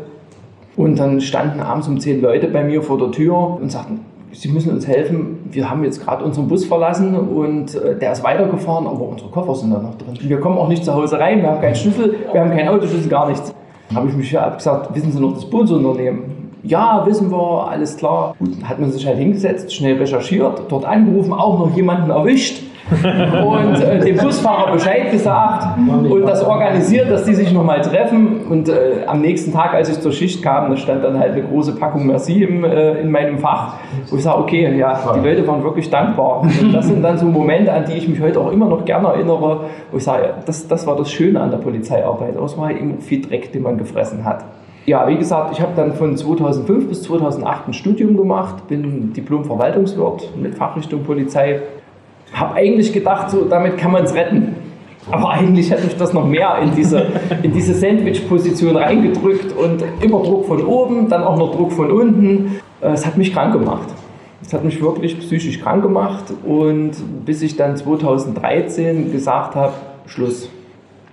Und 0.76 0.98
dann 0.98 1.20
standen 1.20 1.60
abends 1.60 1.86
um 1.86 2.00
zehn 2.00 2.20
Leute 2.20 2.48
bei 2.48 2.64
mir 2.64 2.82
vor 2.82 2.98
der 2.98 3.12
Tür 3.12 3.58
und 3.60 3.70
sagten, 3.70 4.00
Sie 4.34 4.48
müssen 4.48 4.72
uns 4.72 4.86
helfen. 4.86 5.48
Wir 5.50 5.70
haben 5.70 5.84
jetzt 5.84 6.04
gerade 6.04 6.24
unseren 6.24 6.48
Bus 6.48 6.64
verlassen 6.64 7.16
und 7.16 7.74
äh, 7.74 7.98
der 7.98 8.12
ist 8.12 8.24
weitergefahren, 8.24 8.86
aber 8.86 9.08
unsere 9.08 9.30
Koffer 9.30 9.54
sind 9.54 9.70
da 9.70 9.78
noch 9.78 9.94
drin. 9.94 10.18
Wir 10.20 10.40
kommen 10.40 10.58
auch 10.58 10.68
nicht 10.68 10.84
zu 10.84 10.92
Hause 10.92 11.18
rein, 11.18 11.40
wir 11.40 11.50
haben 11.50 11.60
keinen 11.60 11.76
Schlüssel, 11.76 12.16
wir 12.32 12.40
haben 12.40 12.50
keinen 12.50 12.68
Autoschlüssel, 12.68 13.08
gar 13.08 13.28
nichts. 13.28 13.54
Dann 13.88 13.98
habe 13.98 14.08
ich 14.08 14.16
mich 14.16 14.32
ja 14.32 14.48
gesagt, 14.48 14.94
wissen 14.94 15.12
Sie 15.12 15.20
noch 15.20 15.34
das 15.34 15.44
Busunternehmen? 15.44 16.50
Ja, 16.62 17.04
wissen 17.06 17.30
wir, 17.30 17.68
alles 17.68 17.96
klar. 17.96 18.34
Gut, 18.38 18.64
hat 18.64 18.80
man 18.80 18.90
sich 18.90 19.06
halt 19.06 19.18
hingesetzt, 19.18 19.72
schnell 19.72 19.98
recherchiert, 19.98 20.62
dort 20.68 20.84
angerufen, 20.84 21.32
auch 21.32 21.58
noch 21.58 21.76
jemanden 21.76 22.10
erwischt 22.10 22.62
und 22.90 23.80
äh, 23.80 24.00
dem 24.00 24.16
Busfahrer 24.18 24.72
Bescheid 24.72 25.10
gesagt 25.10 25.78
und 25.78 26.26
das 26.26 26.44
organisiert, 26.44 27.10
dass 27.10 27.24
die 27.24 27.34
sich 27.34 27.52
nochmal 27.52 27.80
treffen. 27.80 28.42
Und 28.48 28.68
äh, 28.68 29.04
am 29.06 29.20
nächsten 29.20 29.52
Tag, 29.52 29.74
als 29.74 29.88
ich 29.88 30.00
zur 30.00 30.12
Schicht 30.12 30.42
kam, 30.42 30.70
da 30.70 30.76
stand 30.76 31.02
dann 31.02 31.18
halt 31.18 31.32
eine 31.32 31.42
große 31.42 31.76
Packung 31.76 32.06
Merci 32.06 32.42
im, 32.42 32.64
äh, 32.64 33.00
in 33.00 33.10
meinem 33.10 33.38
Fach, 33.38 33.74
wo 34.10 34.16
ich 34.16 34.22
sage, 34.22 34.38
okay, 34.38 34.76
ja, 34.76 35.00
die 35.14 35.26
Leute 35.26 35.46
waren 35.46 35.62
wirklich 35.62 35.88
dankbar. 35.88 36.42
Und 36.42 36.72
das 36.72 36.86
sind 36.86 37.02
dann 37.02 37.16
so 37.16 37.26
Momente, 37.26 37.72
an 37.72 37.84
die 37.86 37.94
ich 37.94 38.08
mich 38.08 38.20
heute 38.20 38.40
auch 38.40 38.52
immer 38.52 38.66
noch 38.66 38.84
gerne 38.84 39.08
erinnere, 39.08 39.60
wo 39.90 39.96
ich 39.96 40.04
sage, 40.04 40.34
das, 40.44 40.68
das 40.68 40.86
war 40.86 40.96
das 40.96 41.10
Schöne 41.10 41.40
an 41.40 41.50
der 41.50 41.58
Polizeiarbeit. 41.58 42.36
Das 42.38 42.58
war 42.58 42.66
halt 42.66 42.80
immer 42.80 43.00
viel 43.00 43.22
Dreck, 43.22 43.52
den 43.52 43.62
man 43.62 43.78
gefressen 43.78 44.24
hat. 44.24 44.44
Ja, 44.86 45.08
wie 45.08 45.16
gesagt, 45.16 45.52
ich 45.52 45.62
habe 45.62 45.72
dann 45.74 45.94
von 45.94 46.14
2005 46.14 46.88
bis 46.88 47.02
2008 47.04 47.68
ein 47.68 47.72
Studium 47.72 48.18
gemacht, 48.18 48.68
bin 48.68 49.14
Diplom-Verwaltungswirt 49.14 50.36
mit 50.36 50.56
Fachrichtung 50.56 51.04
Polizei. 51.04 51.62
Habe 52.34 52.54
eigentlich 52.54 52.92
gedacht, 52.92 53.30
so, 53.30 53.44
damit 53.44 53.78
kann 53.78 53.92
man 53.92 54.04
es 54.04 54.14
retten. 54.14 54.56
Aber 55.10 55.30
eigentlich 55.30 55.70
hat 55.70 55.84
mich 55.84 55.96
das 55.96 56.12
noch 56.12 56.26
mehr 56.26 56.58
in 56.62 56.74
diese, 56.74 57.06
in 57.42 57.52
diese 57.52 57.74
Sandwich-Position 57.74 58.76
reingedrückt 58.76 59.52
und 59.56 59.84
immer 60.00 60.22
Druck 60.22 60.46
von 60.46 60.64
oben, 60.64 61.08
dann 61.08 61.22
auch 61.22 61.36
noch 61.36 61.54
Druck 61.54 61.72
von 61.72 61.90
unten. 61.90 62.60
Äh, 62.80 62.88
es 62.88 63.06
hat 63.06 63.16
mich 63.16 63.32
krank 63.32 63.52
gemacht. 63.52 63.88
Es 64.42 64.52
hat 64.52 64.64
mich 64.64 64.82
wirklich 64.82 65.18
psychisch 65.20 65.60
krank 65.60 65.82
gemacht 65.82 66.24
und 66.44 66.92
bis 67.24 67.40
ich 67.42 67.56
dann 67.56 67.76
2013 67.76 69.12
gesagt 69.12 69.54
habe, 69.54 69.72
Schluss, 70.06 70.50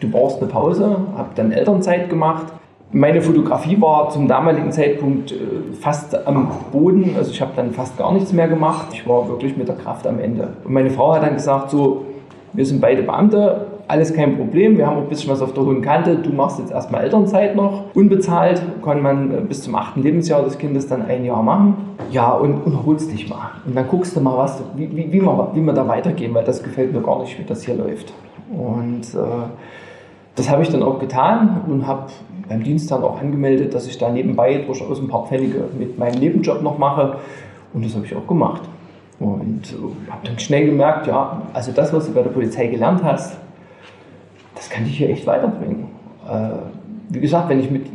du 0.01 0.10
brauchst 0.10 0.41
eine 0.41 0.47
Pause, 0.47 0.97
habe 1.15 1.29
dann 1.36 1.51
Elternzeit 1.51 2.10
gemacht 2.10 2.47
meine 2.93 3.21
Fotografie 3.21 3.80
war 3.80 4.10
zum 4.10 4.27
damaligen 4.27 4.71
Zeitpunkt 4.71 5.32
äh, 5.32 5.36
fast 5.80 6.27
am 6.27 6.51
Boden, 6.71 7.15
also 7.17 7.32
ich 7.32 7.41
habe 7.41 7.51
dann 7.56 7.71
fast 7.71 7.97
gar 7.97 8.12
nichts 8.12 8.34
mehr 8.34 8.47
gemacht. 8.47 8.88
Ich 8.91 9.08
war 9.08 9.27
wirklich 9.30 9.56
mit 9.56 9.67
der 9.67 9.75
Kraft 9.75 10.06
am 10.06 10.19
Ende. 10.19 10.49
Und 10.63 10.73
meine 10.73 10.89
Frau 10.89 11.13
hat 11.13 11.23
dann 11.23 11.36
gesagt, 11.36 11.69
so, 11.69 12.06
wir 12.54 12.65
sind 12.65 12.82
beide 12.82 13.04
Beamte, 13.04 13.67
alles 13.88 14.13
kein 14.13 14.38
Problem, 14.38 14.77
wir 14.77 14.88
haben 14.88 14.97
auch 14.97 15.01
ein 15.01 15.10
bisschen 15.10 15.32
was 15.32 15.41
auf 15.41 15.54
der 15.54 15.63
hohen 15.63 15.82
Kante, 15.82 16.15
du 16.15 16.32
machst 16.32 16.60
jetzt 16.60 16.71
erstmal 16.71 17.04
Elternzeit 17.04 17.56
noch, 17.56 17.84
unbezahlt, 17.93 18.62
kann 18.84 19.01
man 19.01 19.32
äh, 19.32 19.41
bis 19.41 19.63
zum 19.63 19.75
achten 19.75 20.01
Lebensjahr 20.01 20.43
des 20.43 20.58
Kindes 20.58 20.88
dann 20.88 21.06
ein 21.06 21.25
Jahr 21.25 21.43
machen. 21.43 21.75
Ja, 22.10 22.32
und, 22.32 22.62
und 22.63 22.86
holst 22.86 23.12
dich 23.12 23.30
mal. 23.30 23.51
Und 23.65 23.75
dann 23.75 23.88
guckst 23.88 24.15
du 24.15 24.21
mal, 24.21 24.38
was, 24.38 24.62
wie, 24.75 24.89
wie, 24.95 25.12
wie, 25.12 25.21
wir, 25.21 25.47
wie 25.54 25.62
wir 25.62 25.73
da 25.73 25.88
weitergehen, 25.88 26.34
weil 26.34 26.43
das 26.43 26.62
gefällt 26.62 26.93
mir 26.93 27.01
gar 27.01 27.19
nicht, 27.19 27.38
wie 27.39 27.43
das 27.43 27.63
hier 27.63 27.75
läuft. 27.75 28.13
Und 28.51 29.13
äh, 29.13 29.47
das 30.36 30.49
habe 30.49 30.63
ich 30.63 30.69
dann 30.69 30.84
auch 30.84 30.99
getan 30.99 31.62
und 31.67 31.88
habe 31.88 32.08
beim 32.51 32.63
Dienst 32.63 32.91
dann 32.91 33.01
auch 33.03 33.21
angemeldet, 33.21 33.73
dass 33.73 33.87
ich 33.87 33.97
da 33.97 34.11
nebenbei 34.11 34.57
durchaus 34.57 34.99
ein 34.99 35.07
paar 35.07 35.25
Pfennige 35.25 35.69
mit 35.79 35.97
meinem 35.97 36.19
Nebenjob 36.19 36.61
noch 36.61 36.77
mache. 36.77 37.15
Und 37.73 37.85
das 37.85 37.95
habe 37.95 38.05
ich 38.05 38.13
auch 38.13 38.27
gemacht. 38.27 38.63
Und 39.19 39.61
äh, 39.71 40.11
habe 40.11 40.27
dann 40.27 40.37
schnell 40.37 40.65
gemerkt, 40.65 41.07
ja, 41.07 41.43
also 41.53 41.71
das, 41.71 41.93
was 41.93 42.07
du 42.07 42.13
bei 42.13 42.23
der 42.23 42.31
Polizei 42.31 42.67
gelernt 42.67 43.03
hast, 43.03 43.37
das 44.55 44.69
kann 44.69 44.83
dich 44.83 44.97
hier 44.97 45.09
echt 45.09 45.25
weiterbringen. 45.25 45.87
Äh, 46.29 46.49
wie 47.07 47.21
gesagt, 47.21 47.47
wenn 47.47 47.61
ich, 47.61 47.71
mit, 47.71 47.85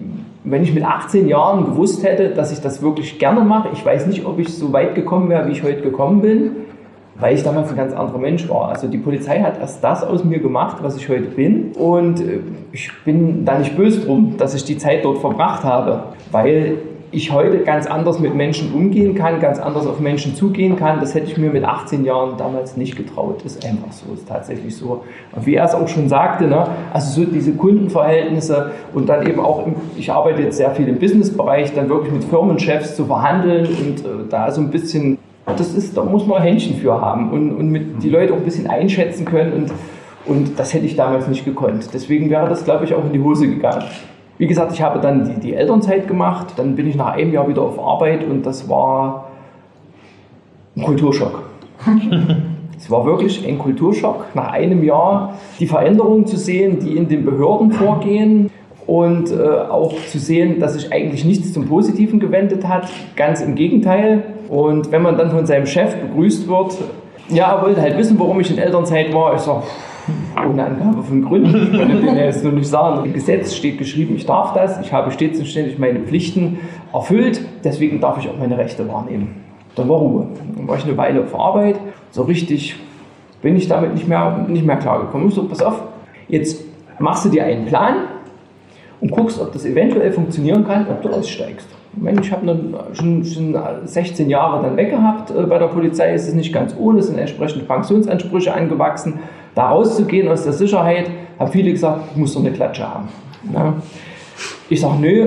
wenn 0.45 0.63
ich 0.63 0.73
mit 0.73 0.85
18 0.85 1.29
Jahren 1.29 1.67
gewusst 1.67 2.03
hätte, 2.03 2.31
dass 2.31 2.51
ich 2.51 2.61
das 2.61 2.81
wirklich 2.81 3.19
gerne 3.19 3.43
mache, 3.43 3.69
ich 3.75 3.85
weiß 3.85 4.07
nicht, 4.07 4.25
ob 4.25 4.39
ich 4.39 4.49
so 4.57 4.73
weit 4.73 4.95
gekommen 4.95 5.29
wäre, 5.29 5.47
wie 5.49 5.53
ich 5.53 5.63
heute 5.63 5.83
gekommen 5.83 6.23
bin, 6.23 6.53
weil 7.19 7.35
ich 7.35 7.43
damals 7.43 7.71
ein 7.71 7.77
ganz 7.77 7.93
anderer 7.93 8.19
Mensch 8.19 8.49
war. 8.49 8.69
Also 8.69 8.89
die 8.89 8.99
Polizei 8.99 9.41
hat 9.41 9.59
erst 9.59 9.83
das 9.83 10.05
aus 10.05 10.25
mir 10.25 10.39
gemacht, 10.39 10.79
was 10.83 10.97
ich 10.97 11.09
heute 11.09 11.29
bin. 11.29 11.73
Und 11.73 12.21
äh, 12.21 12.41
ich 12.73 12.91
bin 13.05 13.45
da 13.45 13.59
nicht 13.59 13.77
böse 13.77 14.01
drum, 14.01 14.37
dass 14.37 14.55
ich 14.55 14.65
die 14.65 14.79
Zeit 14.79 15.05
dort 15.05 15.19
verbracht 15.19 15.65
habe, 15.65 16.05
weil 16.31 16.79
ich 17.13 17.33
heute 17.33 17.61
ganz 17.61 17.87
anders 17.87 18.19
mit 18.19 18.35
Menschen 18.35 18.75
umgehen 18.75 19.15
kann, 19.15 19.41
ganz 19.41 19.59
anders 19.59 19.87
auf 19.87 20.01
Menschen 20.01 20.35
zugehen 20.35 20.77
kann. 20.77 21.01
Das 21.01 21.15
hätte 21.15 21.31
ich 21.31 21.39
mir 21.39 21.51
mit 21.51 21.65
18 21.65 22.05
Jahren 22.05 22.37
damals 22.37 22.77
nicht 22.77 22.97
getraut. 22.97 23.43
Ist 23.43 23.65
einfach 23.65 23.93
so, 23.93 24.13
ist 24.13 24.29
tatsächlich 24.29 24.77
so. 24.77 25.05
Und 25.33 25.47
wie 25.47 25.55
er 25.55 25.65
es 25.65 25.75
auch 25.75 25.89
schon 25.89 26.09
sagte, 26.09 26.47
ne, 26.47 26.67
also 26.93 27.23
so 27.23 27.31
diese 27.31 27.53
Kundenverhältnisse 27.53 28.73
und 28.93 29.09
dann 29.09 29.27
eben 29.27 29.41
auch, 29.41 29.67
im, 29.67 29.77
ich 29.97 30.13
arbeite 30.13 30.43
jetzt 30.43 30.57
sehr 30.57 30.73
viel 30.73 30.89
im 30.89 30.99
Businessbereich, 30.99 31.73
dann 31.75 31.89
wirklich 31.89 32.13
mit 32.13 32.25
Firmenchefs 32.25 32.97
zu 32.97 33.07
verhandeln 33.07 33.67
und 33.67 34.01
äh, 34.01 34.29
da 34.29 34.51
so 34.51 34.61
ein 34.61 34.71
bisschen 34.71 35.19
das 35.55 35.75
ist, 35.75 35.97
da 35.97 36.05
muss 36.05 36.27
man 36.27 36.43
Händchen 36.43 36.77
für 36.77 37.01
haben 37.01 37.31
und, 37.31 37.53
und 37.53 37.71
mit 37.71 38.03
die 38.03 38.11
Leute 38.11 38.33
auch 38.33 38.39
ein 38.39 38.45
bisschen 38.45 38.67
einschätzen 38.67 39.25
können 39.25 39.53
und, 39.53 39.73
und 40.27 40.59
das 40.59 40.75
hätte 40.75 40.87
ich 40.87 40.97
damals 40.97 41.29
nicht 41.29 41.45
gekonnt. 41.45 41.89
Deswegen 41.95 42.31
wäre 42.31 42.49
das, 42.49 42.65
glaube 42.65 42.85
ich, 42.85 42.95
auch 42.95 43.05
in 43.05 43.13
die 43.13 43.21
Hose 43.21 43.47
gegangen. 43.47 43.85
Wie 44.39 44.47
gesagt, 44.47 44.73
ich 44.73 44.83
habe 44.83 44.99
dann 45.01 45.25
die, 45.25 45.41
die 45.41 45.55
Elternzeit 45.55 46.09
gemacht, 46.09 46.55
dann 46.57 46.75
bin 46.75 46.89
ich 46.89 46.97
nach 46.97 47.13
einem 47.15 47.33
Jahr 47.33 47.49
wieder 47.49 47.63
auf 47.63 47.79
Arbeit 47.79 48.25
und 48.25 48.45
das 48.45 48.69
war 48.69 49.29
ein 50.77 50.83
Kulturschock. 50.83 51.43
Es 52.79 52.91
war 52.91 53.07
wirklich 53.07 53.47
ein 53.49 53.59
Kulturschock, 53.59 54.27
nach 54.35 54.53
einem 54.53 54.85
Jahr 54.85 55.39
die 55.59 55.67
Veränderungen 55.67 56.27
zu 56.27 56.37
sehen, 56.37 56.79
die 56.79 56.95
in 56.95 57.09
den 57.09 57.25
Behörden 57.25 57.73
vorgehen 57.73 58.51
und 58.87 59.33
äh, 59.33 59.49
auch 59.71 59.95
zu 60.09 60.19
sehen, 60.19 60.61
dass 60.61 60.75
sich 60.75 60.93
eigentlich 60.93 61.25
nichts 61.25 61.55
zum 61.55 61.67
Positiven 61.67 62.21
gewendet 62.21 62.69
hat. 62.69 62.89
Ganz 63.17 63.41
im 63.41 63.55
Gegenteil. 63.55 64.36
Und 64.49 64.93
wenn 64.93 65.03
man 65.03 65.17
dann 65.17 65.31
von 65.31 65.47
seinem 65.47 65.67
Chef 65.67 65.95
begrüßt 65.97 66.49
wird, 66.49 66.77
ja, 67.29 67.57
er 67.57 67.63
wollte 67.63 67.81
halt 67.81 67.99
wissen, 67.99 68.19
warum 68.19 68.41
ich 68.41 68.51
in 68.51 68.59
Elternzeit 68.59 69.13
war. 69.13 69.35
Ich 69.35 69.41
sage, 69.41 69.65
ohne 70.49 70.65
Angabe 70.65 71.03
von 71.03 71.25
Gründen, 71.25 71.71
ich 71.73 71.79
konnte 71.79 71.97
den 71.97 72.17
jetzt 72.17 72.45
nur 72.45 72.53
nicht 72.53 72.69
sagen. 72.69 73.05
Im 73.05 73.13
Gesetz 73.13 73.55
steht 73.55 73.79
geschrieben, 73.79 74.15
ich 74.17 74.27
darf 74.27 74.53
das, 74.53 74.81
ich 74.81 74.93
habe 74.93 75.11
stets 75.11 75.39
und 75.39 75.47
ständig 75.47 75.79
meine 75.79 76.01
Pflichten 76.01 76.61
erfüllt, 76.93 77.41
deswegen 77.65 78.01
darf 78.01 78.19
ich 78.19 78.29
auch 78.29 78.39
meine 78.39 78.57
Rechte 78.57 78.89
wahrnehmen. 78.89 79.43
Dann 79.75 79.89
war 79.89 79.99
Ruhe. 79.99 80.27
Dann 80.57 80.69
war 80.69 80.77
ich 80.77 80.85
eine 80.85 80.97
Weile 80.97 81.23
auf 81.23 81.35
Arbeit, 81.39 81.77
so 82.11 82.23
richtig 82.23 82.77
bin 83.43 83.57
ich 83.57 83.69
damit 83.69 83.95
nicht 83.95 84.09
mehr, 84.09 84.47
nicht 84.49 84.65
mehr 84.65 84.77
klargekommen. 84.77 85.29
Ich 85.29 85.35
so, 85.35 85.45
pass 85.45 85.63
auf, 85.63 85.83
jetzt 86.29 86.65
machst 86.99 87.25
du 87.25 87.29
dir 87.29 87.45
einen 87.45 87.67
Plan 87.67 87.95
und 89.01 89.11
guckst, 89.11 89.41
ob 89.41 89.53
das 89.53 89.65
eventuell 89.65 90.13
funktionieren 90.13 90.67
kann, 90.67 90.87
ob 90.89 91.03
du 91.03 91.11
aussteigst. 91.11 91.69
Ich 92.21 92.31
habe 92.33 92.59
schon, 92.93 93.25
schon 93.25 93.57
16 93.85 94.29
Jahre 94.29 94.63
dann 94.63 94.77
weggehabt 94.77 95.31
äh, 95.31 95.43
bei 95.45 95.59
der 95.59 95.69
Polizei. 95.69 96.13
Es 96.13 96.29
ist 96.29 96.35
nicht 96.35 96.53
ganz 96.53 96.75
ohne, 96.79 96.99
es 96.99 97.07
sind 97.07 97.19
entsprechende 97.19 97.65
Pensionsansprüche 97.65 98.53
angewachsen. 98.53 99.21
Da 99.55 99.71
rauszugehen 99.71 100.29
aus 100.29 100.45
der 100.45 100.53
Sicherheit, 100.53 101.11
haben 101.39 101.51
viele 101.51 101.73
gesagt, 101.73 102.01
ich 102.13 102.17
muss 102.19 102.35
doch 102.35 102.41
eine 102.41 102.53
Klatsche 102.53 102.87
haben. 102.87 103.09
Ja. 103.55 103.75
Ich 104.69 104.81
sage, 104.81 104.97
nö, 105.01 105.27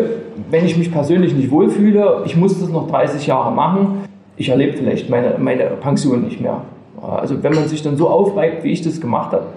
wenn 0.51 0.65
ich 0.65 0.77
mich 0.77 0.91
persönlich 0.91 1.33
nicht 1.33 1.49
wohlfühle, 1.49 2.21
ich 2.25 2.35
muss 2.35 2.59
das 2.59 2.69
noch 2.69 2.87
30 2.87 3.25
Jahre 3.25 3.51
machen, 3.51 4.03
ich 4.37 4.49
erlebe 4.49 4.77
vielleicht 4.77 5.09
meine, 5.09 5.37
meine 5.39 5.63
Pension 5.81 6.23
nicht 6.23 6.39
mehr. 6.39 6.61
Also 7.01 7.41
wenn 7.41 7.55
man 7.55 7.67
sich 7.67 7.81
dann 7.81 7.97
so 7.97 8.09
aufreibt, 8.09 8.63
wie 8.63 8.71
ich 8.71 8.81
das 8.81 9.01
gemacht 9.01 9.31
habe, 9.31 9.47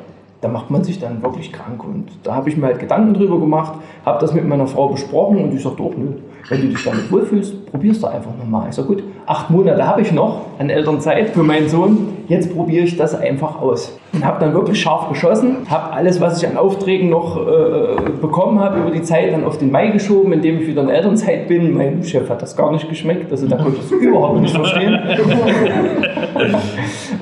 da 0.40 0.48
macht 0.48 0.70
man 0.70 0.82
sich 0.82 0.98
dann 0.98 1.22
wirklich 1.22 1.52
krank. 1.52 1.84
Und 1.84 2.06
da 2.22 2.34
habe 2.34 2.48
ich 2.48 2.56
mir 2.56 2.66
halt 2.66 2.78
Gedanken 2.78 3.14
drüber 3.14 3.38
gemacht, 3.38 3.74
habe 4.04 4.20
das 4.20 4.34
mit 4.34 4.46
meiner 4.46 4.66
Frau 4.66 4.88
besprochen 4.88 5.38
und 5.38 5.54
ich 5.54 5.62
sagte, 5.62 5.82
doch, 5.82 5.92
nö, 5.96 6.14
wenn 6.48 6.62
du 6.62 6.68
dich 6.68 6.84
damit 6.84 7.10
wohlfühlst, 7.10 7.70
probierst 7.70 8.02
du 8.02 8.06
einfach 8.06 8.36
nochmal. 8.36 8.68
Ich 8.68 8.74
sage, 8.74 8.88
gut, 8.88 9.02
acht 9.26 9.50
Monate 9.50 9.86
habe 9.86 10.02
ich 10.02 10.12
noch 10.12 10.46
an 10.58 10.70
Elternzeit 10.70 11.30
für 11.30 11.42
meinen 11.42 11.68
Sohn, 11.68 12.08
jetzt 12.32 12.54
probiere 12.54 12.84
ich 12.84 12.96
das 12.96 13.14
einfach 13.14 13.60
aus. 13.60 13.98
Und 14.12 14.24
habe 14.24 14.40
dann 14.40 14.54
wirklich 14.54 14.80
scharf 14.80 15.08
geschossen, 15.08 15.58
habe 15.68 15.92
alles, 15.92 16.20
was 16.20 16.42
ich 16.42 16.48
an 16.48 16.56
Aufträgen 16.56 17.08
noch 17.08 17.36
äh, 17.36 18.10
bekommen 18.20 18.58
habe, 18.58 18.80
über 18.80 18.90
die 18.90 19.02
Zeit 19.02 19.32
dann 19.32 19.44
auf 19.44 19.58
den 19.58 19.70
Mai 19.70 19.88
geschoben, 19.88 20.32
indem 20.32 20.60
ich 20.60 20.66
wieder 20.66 20.82
in 20.82 20.88
Elternzeit 20.88 21.48
bin. 21.48 21.76
Mein 21.76 22.02
Chef 22.02 22.28
hat 22.28 22.42
das 22.42 22.56
gar 22.56 22.72
nicht 22.72 22.88
geschmeckt, 22.88 23.30
also 23.30 23.46
da 23.46 23.56
konnte 23.56 23.78
ich 23.78 23.84
es 23.84 23.92
überhaupt 24.02 24.40
nicht 24.40 24.54
verstehen. 24.54 24.98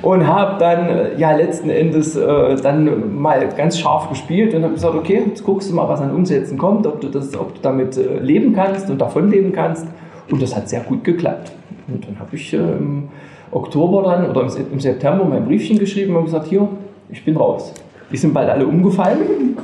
und 0.02 0.26
habe 0.26 0.58
dann 0.58 0.88
äh, 0.88 1.18
ja 1.18 1.32
letzten 1.32 1.70
Endes 1.70 2.16
äh, 2.16 2.56
dann 2.62 3.20
mal 3.20 3.48
ganz 3.56 3.78
scharf 3.78 4.08
gespielt 4.08 4.54
und 4.54 4.62
habe 4.62 4.74
gesagt, 4.74 4.94
okay, 4.94 5.24
jetzt 5.28 5.44
guckst 5.44 5.70
du 5.70 5.74
mal, 5.74 5.88
was 5.88 6.00
an 6.00 6.14
Umsätzen 6.14 6.56
kommt, 6.56 6.86
ob 6.86 7.00
du, 7.00 7.08
das, 7.08 7.36
ob 7.38 7.54
du 7.54 7.60
damit 7.60 7.96
äh, 7.96 8.18
leben 8.20 8.54
kannst 8.54 8.90
und 8.90 9.00
davon 9.00 9.30
leben 9.30 9.52
kannst. 9.52 9.86
Und 10.30 10.40
das 10.40 10.54
hat 10.54 10.68
sehr 10.68 10.80
gut 10.80 11.02
geklappt. 11.02 11.50
Und 11.88 12.06
dann 12.06 12.20
habe 12.20 12.36
ich 12.36 12.54
äh, 12.54 12.56
im 12.56 13.08
Oktober 13.52 14.02
dann 14.02 14.30
oder 14.30 14.42
im 14.42 14.80
September 14.80 15.24
mein 15.24 15.44
Briefchen 15.44 15.78
geschrieben 15.78 16.16
und 16.16 16.24
gesagt, 16.24 16.46
hier, 16.46 16.68
ich 17.10 17.24
bin 17.24 17.36
raus. 17.36 17.72
Die 18.12 18.16
sind 18.16 18.32
bald 18.32 18.48
alle 18.50 18.66
umgefallen. 18.66 19.56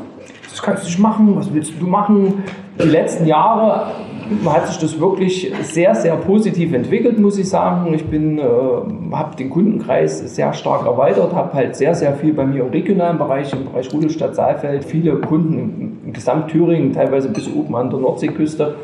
Das 0.49 0.63
kannst 0.63 0.85
du 0.85 0.87
nicht 0.87 0.99
machen, 0.99 1.37
was 1.37 1.53
willst 1.53 1.75
du 1.79 1.87
machen? 1.87 2.45
Die 2.83 2.89
letzten 2.89 3.27
Jahre 3.27 3.93
hat 4.47 4.67
sich 4.67 4.79
das 4.79 4.99
wirklich 4.99 5.53
sehr, 5.63 5.95
sehr 5.95 6.17
positiv 6.17 6.73
entwickelt, 6.73 7.19
muss 7.19 7.39
ich 7.39 7.49
sagen. 7.49 7.95
Ich 7.95 8.03
äh, 8.13 8.41
habe 9.13 9.37
den 9.37 9.51
Kundenkreis 9.51 10.35
sehr 10.35 10.53
stark 10.53 10.85
erweitert, 10.85 11.35
habe 11.35 11.55
halt 11.55 11.77
sehr, 11.77 11.95
sehr 11.95 12.15
viel 12.15 12.33
bei 12.33 12.45
mir 12.45 12.63
im 12.65 12.71
regionalen 12.71 13.19
Bereich, 13.19 13.53
im 13.53 13.67
Bereich 13.67 13.93
Rudelstadt, 13.93 14.35
Saalfeld, 14.35 14.85
viele 14.85 15.17
Kunden 15.17 15.59
im, 15.59 15.99
im 16.07 16.13
Gesamtthüringen, 16.13 16.93
teilweise 16.93 17.29
bis 17.29 17.49
oben 17.53 17.75
an 17.77 17.91
der 17.91 18.01
Nordseeküste, 18.01 18.75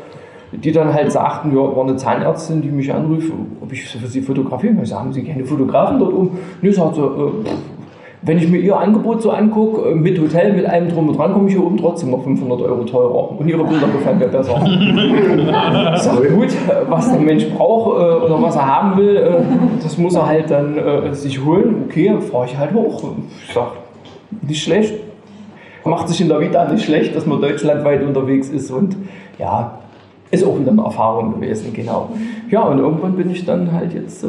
die 0.61 0.71
dann 0.71 0.93
halt 0.93 1.11
sagten, 1.11 1.51
ja, 1.51 1.75
war 1.75 1.83
eine 1.83 1.95
Zahnärztin, 1.95 2.61
die 2.61 2.69
mich 2.69 2.93
anrief, 2.93 3.31
ob 3.61 3.71
ich 3.71 3.85
für 3.85 4.07
sie 4.07 4.21
fotografieren 4.21 4.83
sage, 4.85 5.01
haben 5.01 5.13
Sie 5.13 5.23
keine 5.23 5.45
Fotografen 5.45 5.99
dort 5.99 6.13
oben? 6.13 6.37
Nee, 6.61 6.71
sagt 6.71 6.95
sie, 6.95 7.01
äh, 7.01 7.31
wenn 8.25 8.37
ich 8.37 8.47
mir 8.47 8.59
Ihr 8.59 8.77
Angebot 8.77 9.21
so 9.21 9.31
angucke, 9.31 9.89
äh, 9.89 9.95
mit 9.95 10.19
Hotel, 10.19 10.53
mit 10.53 10.65
allem 10.65 10.89
drum 10.89 11.09
und 11.09 11.17
dran, 11.17 11.33
komme 11.33 11.47
ich 11.49 11.55
hier 11.55 11.65
oben 11.65 11.77
trotzdem 11.77 12.13
auf 12.13 12.23
500 12.23 12.61
Euro 12.61 12.83
teurer. 12.83 13.39
Und 13.39 13.47
Ihre 13.47 13.63
Bilder 13.63 13.87
gefallen 13.87 14.19
mir 14.19 14.27
besser. 14.27 14.53
sage, 15.97 16.29
gut, 16.29 16.49
was 16.87 17.11
der 17.11 17.19
Mensch 17.19 17.49
braucht 17.49 17.99
äh, 17.99 18.25
oder 18.25 18.41
was 18.41 18.55
er 18.55 18.67
haben 18.67 18.97
will, 18.97 19.17
äh, 19.17 19.81
das 19.81 19.97
muss 19.97 20.15
er 20.15 20.27
halt 20.27 20.51
dann 20.51 21.13
sich 21.13 21.43
holen. 21.43 21.85
Okay, 21.85 22.13
fahre 22.31 22.45
ich 22.45 22.57
halt 22.57 22.73
hoch. 22.73 23.03
Ich 23.47 23.53
sage, 23.53 23.71
nicht 24.41 24.63
schlecht. 24.63 24.93
Macht 25.85 26.07
sich 26.07 26.21
in 26.21 26.29
der 26.29 26.39
Vita 26.39 26.71
nicht 26.71 26.85
schlecht, 26.85 27.13
dass 27.13 27.25
man 27.25 27.41
deutschlandweit 27.41 28.03
unterwegs 28.03 28.47
ist. 28.49 28.71
Und 28.71 28.95
ja, 29.37 29.79
ist 30.33 30.43
auch 30.43 30.59
wieder 30.59 30.71
eine 30.71 30.83
Erfahrung 30.83 31.35
gewesen, 31.35 31.71
genau. 31.73 32.09
Ja, 32.49 32.63
und 32.63 32.79
irgendwann 32.79 33.15
bin 33.15 33.29
ich 33.29 33.45
dann 33.45 33.71
halt 33.71 33.93
jetzt... 33.93 34.23
Äh, 34.23 34.27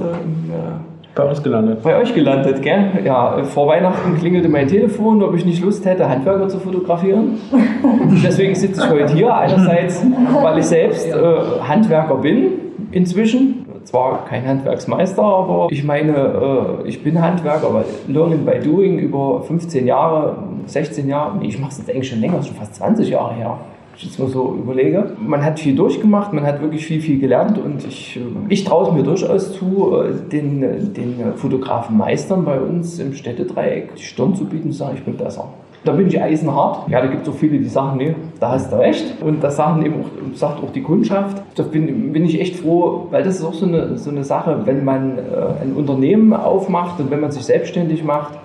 bei 1.14 1.22
uns 1.22 1.42
gelandet. 1.42 1.82
Bei 1.82 1.96
euch 1.96 2.12
gelandet, 2.12 2.60
gell? 2.60 2.90
Ja, 3.04 3.44
vor 3.44 3.68
Weihnachten 3.68 4.18
klingelte 4.18 4.48
mein 4.48 4.66
Telefon, 4.66 5.22
ob 5.22 5.34
ich 5.36 5.44
nicht 5.44 5.62
Lust 5.62 5.84
hätte, 5.86 6.08
Handwerker 6.08 6.48
zu 6.48 6.58
fotografieren. 6.58 7.38
Deswegen 8.24 8.54
sitze 8.54 8.82
ich 8.84 8.90
heute 8.90 9.14
hier. 9.14 9.32
Einerseits, 9.32 10.04
weil 10.42 10.58
ich 10.58 10.66
selbst 10.66 11.06
äh, 11.06 11.14
Handwerker 11.62 12.16
bin 12.16 12.48
inzwischen. 12.90 13.64
Zwar 13.84 14.24
kein 14.24 14.44
Handwerksmeister, 14.46 15.22
aber 15.22 15.68
ich 15.70 15.84
meine, 15.84 16.80
äh, 16.84 16.88
ich 16.88 17.04
bin 17.04 17.22
Handwerker, 17.22 17.72
weil 17.72 17.84
Learning 18.08 18.44
by 18.44 18.58
Doing 18.58 18.98
über 18.98 19.42
15 19.42 19.86
Jahre, 19.86 20.36
16 20.66 21.06
Jahre, 21.06 21.36
nee, 21.38 21.46
ich 21.46 21.60
mache 21.60 21.70
es 21.70 21.78
jetzt 21.78 21.90
eigentlich 21.90 22.08
schon 22.08 22.20
länger, 22.20 22.42
schon 22.42 22.56
fast 22.56 22.74
20 22.74 23.10
Jahre 23.10 23.34
her 23.34 23.58
ich 23.96 24.04
jetzt 24.04 24.18
mal 24.18 24.28
so 24.28 24.56
überlege. 24.60 25.12
Man 25.20 25.44
hat 25.44 25.60
viel 25.60 25.74
durchgemacht, 25.74 26.32
man 26.32 26.44
hat 26.44 26.60
wirklich 26.60 26.86
viel, 26.86 27.00
viel 27.00 27.18
gelernt 27.18 27.58
und 27.58 27.86
ich, 27.86 28.18
ich 28.48 28.64
traue 28.64 28.88
es 28.88 28.92
mir 28.92 29.02
durchaus 29.02 29.52
zu, 29.52 29.96
äh, 29.96 30.12
den, 30.30 30.92
den 30.94 31.34
Fotografen 31.36 31.96
Meistern 31.96 32.44
bei 32.44 32.58
uns 32.58 32.98
im 32.98 33.14
Städtedreieck 33.14 33.94
die 33.96 34.02
Stirn 34.02 34.34
zu 34.34 34.44
bieten 34.44 34.66
und 34.66 34.72
zu 34.72 34.78
sagen, 34.78 34.96
ich 34.96 35.04
bin 35.04 35.16
besser. 35.16 35.48
Da 35.84 35.92
bin 35.92 36.06
ich 36.06 36.20
eisenhart. 36.20 36.88
Ja, 36.88 37.02
da 37.02 37.08
gibt 37.08 37.26
es 37.26 37.32
auch 37.32 37.36
viele, 37.36 37.58
die 37.58 37.68
sagen, 37.68 37.98
nee, 37.98 38.14
da 38.40 38.52
hast 38.52 38.72
du 38.72 38.76
recht. 38.76 39.22
Und 39.22 39.44
das 39.44 39.56
sagen 39.56 39.84
eben 39.84 39.96
auch, 39.96 40.36
sagt 40.36 40.64
auch 40.64 40.72
die 40.72 40.82
Kundschaft. 40.82 41.42
Da 41.56 41.62
bin, 41.62 42.10
bin 42.12 42.24
ich 42.24 42.40
echt 42.40 42.56
froh, 42.56 43.08
weil 43.10 43.22
das 43.22 43.36
ist 43.36 43.44
auch 43.44 43.52
so 43.52 43.66
eine, 43.66 43.98
so 43.98 44.08
eine 44.08 44.24
Sache, 44.24 44.62
wenn 44.64 44.82
man 44.82 45.18
äh, 45.18 45.20
ein 45.62 45.74
Unternehmen 45.76 46.32
aufmacht 46.32 47.00
und 47.00 47.10
wenn 47.10 47.20
man 47.20 47.30
sich 47.32 47.44
selbstständig 47.44 48.02
macht, 48.02 48.38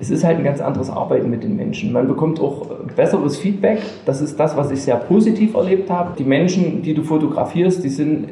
es 0.00 0.10
ist 0.10 0.24
halt 0.24 0.38
ein 0.38 0.44
ganz 0.44 0.60
anderes 0.60 0.90
Arbeiten 0.90 1.28
mit 1.30 1.42
den 1.42 1.56
Menschen. 1.56 1.92
Man 1.92 2.06
bekommt 2.06 2.40
auch 2.40 2.66
besseres 2.94 3.38
Feedback. 3.38 3.80
Das 4.04 4.20
ist 4.20 4.38
das, 4.38 4.56
was 4.56 4.70
ich 4.70 4.82
sehr 4.82 4.96
positiv 4.96 5.54
erlebt 5.54 5.90
habe. 5.90 6.12
Die 6.16 6.24
Menschen, 6.24 6.82
die 6.82 6.94
du 6.94 7.02
fotografierst, 7.02 7.82
die 7.82 7.88
sind, 7.88 8.28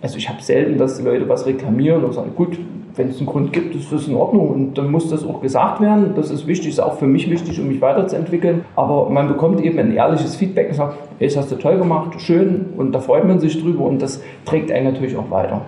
also 0.00 0.16
ich 0.16 0.28
habe 0.28 0.42
selten, 0.42 0.78
dass 0.78 0.96
die 0.96 1.04
Leute 1.04 1.28
was 1.28 1.44
reklamieren 1.46 2.04
und 2.04 2.14
sagen, 2.14 2.32
gut, 2.34 2.58
wenn 2.94 3.08
es 3.10 3.18
einen 3.18 3.26
Grund 3.26 3.52
gibt, 3.52 3.74
ist 3.74 3.92
das 3.92 4.08
in 4.08 4.14
Ordnung 4.14 4.48
und 4.48 4.78
dann 4.78 4.90
muss 4.90 5.10
das 5.10 5.22
auch 5.22 5.42
gesagt 5.42 5.82
werden. 5.82 6.14
Das 6.16 6.30
ist 6.30 6.46
wichtig, 6.46 6.68
ist 6.68 6.80
auch 6.80 6.98
für 6.98 7.06
mich 7.06 7.30
wichtig, 7.30 7.60
um 7.60 7.68
mich 7.68 7.82
weiterzuentwickeln. 7.82 8.64
Aber 8.74 9.10
man 9.10 9.28
bekommt 9.28 9.60
eben 9.60 9.78
ein 9.78 9.92
ehrliches 9.94 10.36
Feedback 10.36 10.70
und 10.70 10.76
sagt, 10.76 10.96
hey, 11.18 11.28
das 11.28 11.36
hast 11.36 11.52
du 11.52 11.56
toll 11.56 11.76
gemacht, 11.76 12.18
schön 12.18 12.66
und 12.78 12.92
da 12.92 13.00
freut 13.00 13.26
man 13.26 13.38
sich 13.38 13.60
drüber 13.60 13.84
und 13.84 14.00
das 14.00 14.22
trägt 14.46 14.72
einen 14.72 14.92
natürlich 14.92 15.14
auch 15.14 15.30
weiter. 15.30 15.60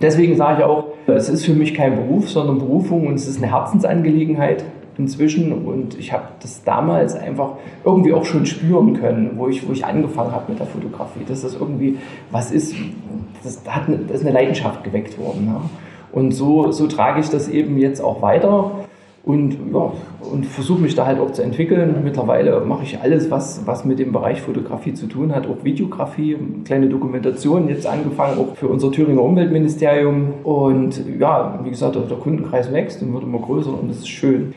Deswegen 0.00 0.36
sage 0.36 0.60
ich 0.60 0.64
auch, 0.64 0.86
es 1.06 1.28
ist 1.28 1.44
für 1.44 1.54
mich 1.54 1.74
kein 1.74 1.96
Beruf, 1.96 2.28
sondern 2.28 2.58
Berufung 2.58 3.06
und 3.06 3.14
es 3.14 3.26
ist 3.26 3.42
eine 3.42 3.52
Herzensangelegenheit 3.52 4.64
inzwischen 4.98 5.52
und 5.52 5.98
ich 5.98 6.12
habe 6.12 6.24
das 6.40 6.62
damals 6.62 7.16
einfach 7.16 7.54
irgendwie 7.84 8.12
auch 8.12 8.24
schon 8.24 8.46
spüren 8.46 8.94
können, 8.94 9.32
wo 9.36 9.48
ich, 9.48 9.66
wo 9.66 9.72
ich 9.72 9.84
angefangen 9.84 10.32
habe 10.32 10.52
mit 10.52 10.60
der 10.60 10.66
Fotografie, 10.66 11.24
dass 11.26 11.42
das 11.42 11.54
irgendwie 11.54 11.98
was 12.30 12.50
ist, 12.52 12.74
das, 13.42 13.60
hat 13.68 13.88
das 13.88 14.20
ist 14.20 14.26
eine 14.26 14.34
Leidenschaft 14.34 14.84
geweckt 14.84 15.18
worden. 15.18 15.46
Ja. 15.46 15.60
Und 16.12 16.30
so, 16.30 16.70
so 16.70 16.86
trage 16.86 17.20
ich 17.20 17.28
das 17.28 17.48
eben 17.48 17.76
jetzt 17.78 18.00
auch 18.00 18.22
weiter 18.22 18.83
und, 19.26 19.56
ja, 19.72 19.92
und 20.30 20.44
versuche 20.44 20.82
mich 20.82 20.94
da 20.94 21.06
halt 21.06 21.18
auch 21.18 21.30
zu 21.32 21.42
entwickeln. 21.42 21.96
Mittlerweile 22.04 22.60
mache 22.60 22.82
ich 22.82 23.00
alles, 23.00 23.30
was, 23.30 23.66
was 23.66 23.84
mit 23.86 23.98
dem 23.98 24.12
Bereich 24.12 24.42
Fotografie 24.42 24.92
zu 24.92 25.06
tun 25.06 25.34
hat, 25.34 25.46
auch 25.46 25.64
Videografie, 25.64 26.36
kleine 26.64 26.88
Dokumentationen 26.88 27.68
jetzt 27.70 27.86
angefangen, 27.86 28.38
auch 28.38 28.54
für 28.54 28.68
unser 28.68 28.92
Thüringer 28.92 29.22
Umweltministerium. 29.22 30.34
Und 30.44 31.02
ja, 31.18 31.58
wie 31.64 31.70
gesagt, 31.70 31.96
der 31.96 32.18
Kundenkreis 32.18 32.70
wächst 32.70 33.02
und 33.02 33.14
wird 33.14 33.22
immer 33.22 33.38
größer 33.38 33.70
und 33.70 33.88
das 33.88 33.98
ist 33.98 34.08
schön. 34.08 34.52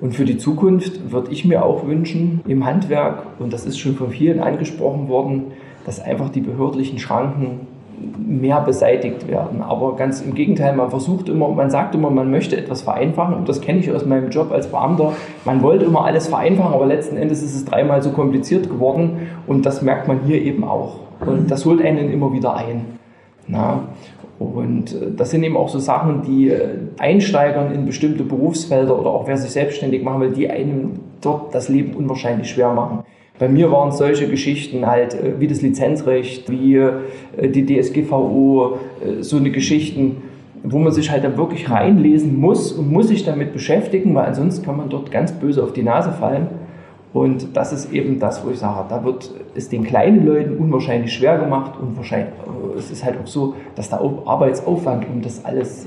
Und 0.00 0.14
für 0.14 0.24
die 0.24 0.38
Zukunft 0.38 1.12
würde 1.12 1.30
ich 1.30 1.44
mir 1.44 1.64
auch 1.64 1.86
wünschen, 1.86 2.40
im 2.46 2.64
Handwerk, 2.64 3.22
und 3.38 3.52
das 3.52 3.66
ist 3.66 3.78
schon 3.78 3.96
von 3.96 4.10
vielen 4.10 4.40
angesprochen 4.40 5.08
worden, 5.08 5.44
dass 5.84 6.00
einfach 6.00 6.30
die 6.30 6.40
behördlichen 6.40 6.98
Schranken 6.98 7.60
mehr 8.18 8.60
beseitigt 8.60 9.28
werden. 9.28 9.62
Aber 9.62 9.96
ganz 9.96 10.20
im 10.20 10.34
Gegenteil, 10.34 10.74
man 10.74 10.90
versucht 10.90 11.28
immer, 11.28 11.48
man 11.48 11.70
sagt 11.70 11.94
immer, 11.94 12.10
man 12.10 12.30
möchte 12.30 12.56
etwas 12.56 12.82
vereinfachen. 12.82 13.34
Und 13.34 13.48
das 13.48 13.60
kenne 13.60 13.78
ich 13.78 13.90
aus 13.92 14.04
meinem 14.04 14.30
Job 14.30 14.52
als 14.52 14.68
Beamter. 14.68 15.12
Man 15.44 15.62
wollte 15.62 15.84
immer 15.84 16.04
alles 16.04 16.28
vereinfachen, 16.28 16.74
aber 16.74 16.86
letzten 16.86 17.16
Endes 17.16 17.42
ist 17.42 17.54
es 17.54 17.64
dreimal 17.64 18.02
so 18.02 18.10
kompliziert 18.10 18.68
geworden. 18.68 19.28
Und 19.46 19.66
das 19.66 19.82
merkt 19.82 20.08
man 20.08 20.20
hier 20.26 20.42
eben 20.42 20.64
auch. 20.64 20.96
Und 21.24 21.50
das 21.50 21.64
holt 21.64 21.82
einen 21.82 22.10
immer 22.10 22.32
wieder 22.32 22.54
ein. 22.56 22.84
Na? 23.46 23.84
Und 24.38 24.92
äh, 24.94 25.12
das 25.16 25.30
sind 25.30 25.42
eben 25.44 25.56
auch 25.56 25.68
so 25.68 25.78
Sachen, 25.78 26.22
die 26.22 26.50
äh, 26.50 26.78
Einsteigern 26.98 27.72
in 27.72 27.86
bestimmte 27.86 28.22
Berufsfelder 28.22 28.98
oder 28.98 29.10
auch 29.10 29.26
wer 29.26 29.36
sich 29.36 29.50
selbstständig 29.50 30.02
machen 30.02 30.20
will, 30.20 30.32
die 30.32 30.50
einem 30.50 31.00
dort 31.20 31.54
das 31.54 31.68
Leben 31.68 31.94
unwahrscheinlich 31.94 32.50
schwer 32.50 32.72
machen. 32.72 33.04
Bei 33.38 33.48
mir 33.48 33.70
waren 33.70 33.92
solche 33.92 34.28
Geschichten 34.28 34.86
halt 34.86 35.14
äh, 35.14 35.38
wie 35.38 35.46
das 35.46 35.60
Lizenzrecht, 35.60 36.50
wie 36.50 36.76
äh, 36.76 37.48
die 37.48 37.66
DSGVO, 37.66 38.78
äh, 39.04 39.22
so 39.22 39.36
eine 39.36 39.50
Geschichten, 39.50 40.22
wo 40.62 40.78
man 40.78 40.92
sich 40.92 41.10
halt 41.10 41.22
dann 41.22 41.36
wirklich 41.36 41.70
reinlesen 41.70 42.40
muss 42.40 42.72
und 42.72 42.90
muss 42.90 43.08
sich 43.08 43.24
damit 43.24 43.52
beschäftigen, 43.52 44.14
weil 44.14 44.26
ansonsten 44.26 44.64
kann 44.64 44.76
man 44.76 44.88
dort 44.88 45.10
ganz 45.10 45.32
böse 45.32 45.62
auf 45.62 45.72
die 45.72 45.82
Nase 45.82 46.12
fallen. 46.12 46.48
Und 47.12 47.56
das 47.56 47.72
ist 47.72 47.92
eben 47.92 48.18
das, 48.18 48.44
wo 48.44 48.50
ich 48.50 48.58
sage, 48.58 48.86
da 48.88 49.04
wird 49.04 49.30
es 49.54 49.68
den 49.68 49.84
kleinen 49.84 50.26
Leuten 50.26 50.56
unwahrscheinlich 50.58 51.12
schwer 51.12 51.38
gemacht 51.38 51.72
und 51.80 51.96
wahrscheinlich, 51.96 52.28
es 52.76 52.90
ist 52.90 53.04
halt 53.04 53.16
auch 53.22 53.26
so, 53.26 53.54
dass 53.74 53.88
der 53.88 54.00
Arbeitsaufwand, 54.00 55.06
um 55.08 55.22
das 55.22 55.42
alles 55.42 55.86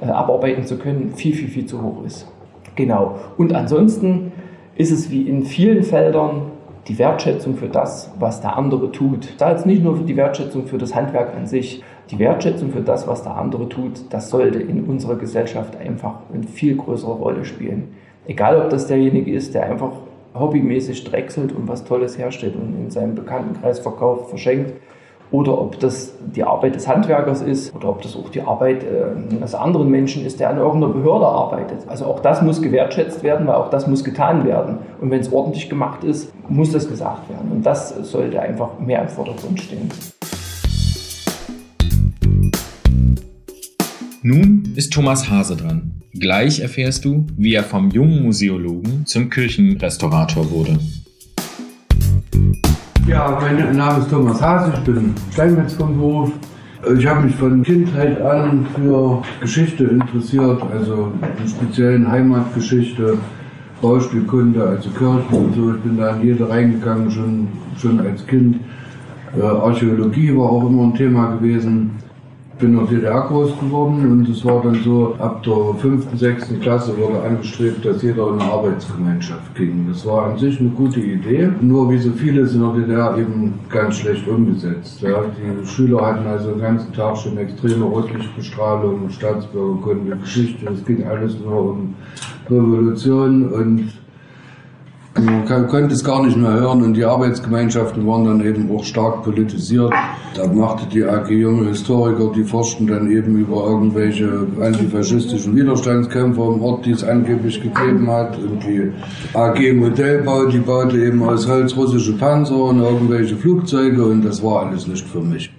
abarbeiten 0.00 0.64
zu 0.64 0.78
können, 0.78 1.12
viel, 1.14 1.34
viel, 1.34 1.48
viel 1.48 1.66
zu 1.66 1.82
hoch 1.82 2.06
ist. 2.06 2.26
Genau. 2.74 3.16
Und 3.36 3.54
ansonsten 3.54 4.32
ist 4.76 4.92
es 4.92 5.10
wie 5.10 5.28
in 5.28 5.44
vielen 5.44 5.82
Feldern 5.82 6.52
die 6.88 6.98
Wertschätzung 6.98 7.56
für 7.56 7.68
das, 7.68 8.12
was 8.18 8.40
der 8.40 8.56
andere 8.56 8.92
tut. 8.92 9.34
Da 9.38 9.50
jetzt 9.50 9.66
nicht 9.66 9.82
nur 9.82 9.96
für 9.96 10.04
die 10.04 10.16
Wertschätzung 10.16 10.66
für 10.66 10.78
das 10.78 10.94
Handwerk 10.94 11.34
an 11.34 11.46
sich, 11.46 11.82
die 12.10 12.18
Wertschätzung 12.18 12.70
für 12.70 12.80
das, 12.80 13.08
was 13.08 13.22
der 13.22 13.36
andere 13.36 13.68
tut, 13.68 14.04
das 14.10 14.30
sollte 14.30 14.60
in 14.60 14.84
unserer 14.84 15.16
Gesellschaft 15.16 15.76
einfach 15.76 16.20
eine 16.32 16.44
viel 16.44 16.76
größere 16.76 17.12
Rolle 17.12 17.44
spielen. 17.44 17.94
Egal, 18.26 18.60
ob 18.60 18.70
das 18.70 18.86
derjenige 18.86 19.32
ist, 19.32 19.54
der 19.54 19.64
einfach 19.66 19.92
hobbymäßig 20.34 21.04
drechselt 21.04 21.52
und 21.52 21.66
was 21.66 21.84
Tolles 21.84 22.18
herstellt 22.18 22.54
und 22.56 22.76
in 22.78 22.90
seinem 22.90 23.14
Bekanntenkreis 23.14 23.78
verkauft, 23.80 24.28
verschenkt, 24.28 24.74
oder 25.30 25.60
ob 25.60 25.80
das 25.80 26.12
die 26.34 26.44
Arbeit 26.44 26.74
des 26.74 26.86
Handwerkers 26.86 27.42
ist 27.42 27.74
oder 27.74 27.88
ob 27.88 28.02
das 28.02 28.16
auch 28.16 28.28
die 28.28 28.42
Arbeit 28.42 28.84
äh, 28.84 29.34
eines 29.34 29.54
anderen 29.54 29.90
Menschen 29.90 30.24
ist, 30.24 30.40
der 30.40 30.50
an 30.50 30.58
irgendeiner 30.58 30.92
Behörde 30.92 31.26
arbeitet. 31.26 31.88
Also 31.88 32.06
auch 32.06 32.20
das 32.20 32.42
muss 32.42 32.62
gewertschätzt 32.62 33.22
werden, 33.22 33.46
weil 33.46 33.56
auch 33.56 33.70
das 33.70 33.86
muss 33.86 34.04
getan 34.04 34.44
werden. 34.46 34.78
Und 35.00 35.10
wenn 35.10 35.20
es 35.20 35.32
ordentlich 35.32 35.68
gemacht 35.68 36.04
ist, 36.04 36.32
muss 36.48 36.72
das 36.72 36.88
gesagt 36.88 37.28
werden. 37.28 37.50
Und 37.50 37.66
das 37.66 37.90
sollte 38.10 38.40
einfach 38.40 38.78
mehr 38.78 39.02
im 39.02 39.08
Vordergrund 39.08 39.60
stehen. 39.60 39.90
Nun 44.22 44.72
ist 44.74 44.92
Thomas 44.92 45.30
Hase 45.30 45.56
dran. 45.56 46.02
Gleich 46.18 46.60
erfährst 46.60 47.04
du, 47.04 47.26
wie 47.36 47.54
er 47.54 47.62
vom 47.62 47.90
jungen 47.90 48.22
Museologen 48.22 49.04
zum 49.06 49.28
Kirchenrestaurator 49.30 50.50
wurde. 50.50 50.78
Ja, 53.06 53.38
mein 53.40 53.76
Name 53.76 54.00
ist 54.00 54.10
Thomas 54.10 54.42
Haas, 54.42 54.68
ich 54.74 54.80
bin 54.80 55.14
Steinmetz 55.32 55.74
vom 55.74 55.96
Beruf, 55.96 56.32
Ich 56.98 57.06
habe 57.06 57.26
mich 57.26 57.36
von 57.36 57.62
Kindheit 57.62 58.20
an 58.20 58.66
für 58.74 59.22
Geschichte 59.40 59.84
interessiert, 59.84 60.60
also 60.72 61.12
in 61.40 61.48
speziellen 61.48 62.10
Heimatgeschichte, 62.10 63.16
Baustückkunde, 63.80 64.60
also 64.60 64.90
Kirchen 64.90 65.36
und 65.36 65.54
so. 65.54 65.74
Ich 65.74 65.80
bin 65.82 65.96
da 65.96 66.16
in 66.16 66.22
jede 66.22 66.48
reingegangen, 66.48 67.08
schon, 67.12 67.48
schon 67.76 68.00
als 68.00 68.26
Kind. 68.26 68.56
Äh, 69.38 69.42
Archäologie 69.42 70.36
war 70.36 70.50
auch 70.50 70.68
immer 70.68 70.82
ein 70.82 70.94
Thema 70.94 71.36
gewesen 71.36 71.92
bin 72.58 72.78
in 72.78 72.86
der 72.86 72.86
DDR 72.86 73.20
groß 73.22 73.58
geworden 73.60 74.10
und 74.10 74.28
es 74.28 74.44
war 74.44 74.62
dann 74.62 74.82
so, 74.82 75.14
ab 75.18 75.42
der 75.42 75.74
fünften, 75.78 76.16
sechsten 76.16 76.60
Klasse 76.60 76.96
wurde 76.96 77.20
angestrebt, 77.22 77.84
dass 77.84 78.02
jeder 78.02 78.28
in 78.28 78.40
eine 78.40 78.50
Arbeitsgemeinschaft 78.50 79.54
ging. 79.54 79.86
Das 79.88 80.06
war 80.06 80.30
an 80.30 80.38
sich 80.38 80.58
eine 80.60 80.70
gute 80.70 81.00
Idee, 81.00 81.50
nur 81.60 81.90
wie 81.90 81.98
so 81.98 82.10
vieles 82.12 82.54
in 82.54 82.60
der 82.60 82.72
DDR 82.72 83.18
eben 83.18 83.54
ganz 83.68 83.96
schlecht 83.96 84.26
umgesetzt. 84.26 85.02
Ja. 85.02 85.24
Die 85.24 85.66
Schüler 85.66 86.06
hatten 86.06 86.26
also 86.26 86.52
den 86.52 86.60
ganzen 86.60 86.92
Tag 86.92 87.16
schon 87.18 87.36
extreme 87.36 87.84
Rotlichtbestrahlung, 87.84 89.10
Staatsbürgerkunde, 89.10 90.16
Geschichte, 90.16 90.66
es 90.72 90.84
ging 90.84 91.04
alles 91.04 91.38
nur 91.40 91.70
um 91.70 91.94
Revolution 92.48 93.52
und 93.52 93.92
man 95.18 95.66
konnte 95.68 95.94
es 95.94 96.04
gar 96.04 96.24
nicht 96.24 96.36
mehr 96.36 96.52
hören 96.52 96.82
und 96.82 96.94
die 96.94 97.04
Arbeitsgemeinschaften 97.04 98.06
waren 98.06 98.24
dann 98.24 98.44
eben 98.44 98.70
auch 98.74 98.84
stark 98.84 99.22
politisiert. 99.22 99.92
Da 100.34 100.46
machte 100.46 100.86
die 100.86 101.04
AG 101.04 101.30
Junge 101.30 101.68
Historiker, 101.68 102.30
die 102.34 102.44
forschten 102.44 102.86
dann 102.86 103.10
eben 103.10 103.36
über 103.36 103.66
irgendwelche 103.66 104.46
antifaschistischen 104.60 105.56
Widerstandskämpfer 105.56 106.46
im 106.54 106.62
Ort, 106.62 106.84
die 106.84 106.90
es 106.90 107.04
angeblich 107.04 107.62
gegeben 107.62 108.10
hat. 108.10 108.36
Und 108.38 108.62
die 108.62 108.92
AG 109.34 109.72
Modellbau, 109.74 110.46
die 110.46 110.58
baute 110.58 110.98
eben 110.98 111.22
aus 111.22 111.48
Holz 111.48 111.76
russische 111.76 112.12
Panzer 112.12 112.56
und 112.56 112.80
irgendwelche 112.80 113.36
Flugzeuge 113.36 114.04
und 114.04 114.24
das 114.24 114.42
war 114.42 114.66
alles 114.66 114.86
nicht 114.86 115.06
für 115.06 115.20
mich. 115.20 115.50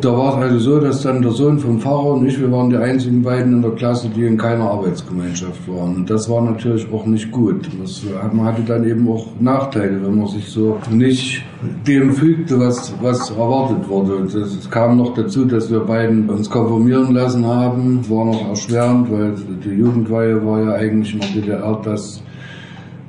Da 0.00 0.16
war 0.16 0.38
es 0.38 0.42
also 0.42 0.58
so, 0.58 0.80
dass 0.80 1.02
dann 1.02 1.20
der 1.20 1.32
Sohn 1.32 1.58
vom 1.58 1.78
Pfarrer 1.78 2.14
und 2.14 2.26
ich, 2.26 2.40
wir 2.40 2.50
waren 2.50 2.70
die 2.70 2.76
einzigen 2.76 3.22
beiden 3.22 3.54
in 3.54 3.62
der 3.62 3.72
Klasse, 3.72 4.08
die 4.08 4.24
in 4.24 4.38
keiner 4.38 4.70
Arbeitsgemeinschaft 4.70 5.68
waren. 5.68 5.96
Und 5.96 6.10
das 6.10 6.28
war 6.30 6.40
natürlich 6.42 6.90
auch 6.90 7.04
nicht 7.04 7.30
gut. 7.30 7.68
Das, 7.78 8.02
man 8.32 8.46
hatte 8.46 8.62
dann 8.62 8.84
eben 8.84 9.06
auch 9.08 9.26
Nachteile, 9.40 10.02
wenn 10.02 10.18
man 10.18 10.26
sich 10.28 10.48
so 10.48 10.78
nicht 10.90 11.42
dem 11.86 12.12
fügte, 12.14 12.58
was, 12.58 12.94
was 13.02 13.30
erwartet 13.30 13.88
wurde. 13.88 14.22
Es 14.24 14.70
kam 14.70 14.96
noch 14.96 15.12
dazu, 15.14 15.44
dass 15.44 15.70
wir 15.70 15.80
beiden 15.80 16.30
uns 16.30 16.48
konformieren 16.48 17.12
lassen 17.12 17.44
haben. 17.44 17.98
Das 18.00 18.10
war 18.10 18.24
noch 18.24 18.48
erschwerend, 18.48 19.10
weil 19.10 19.34
die 19.64 19.70
Jugendweihe 19.70 20.44
war 20.46 20.62
ja 20.62 20.72
eigentlich 20.72 21.18
der 21.18 21.42
DDR 21.42 21.80
das 21.84 22.22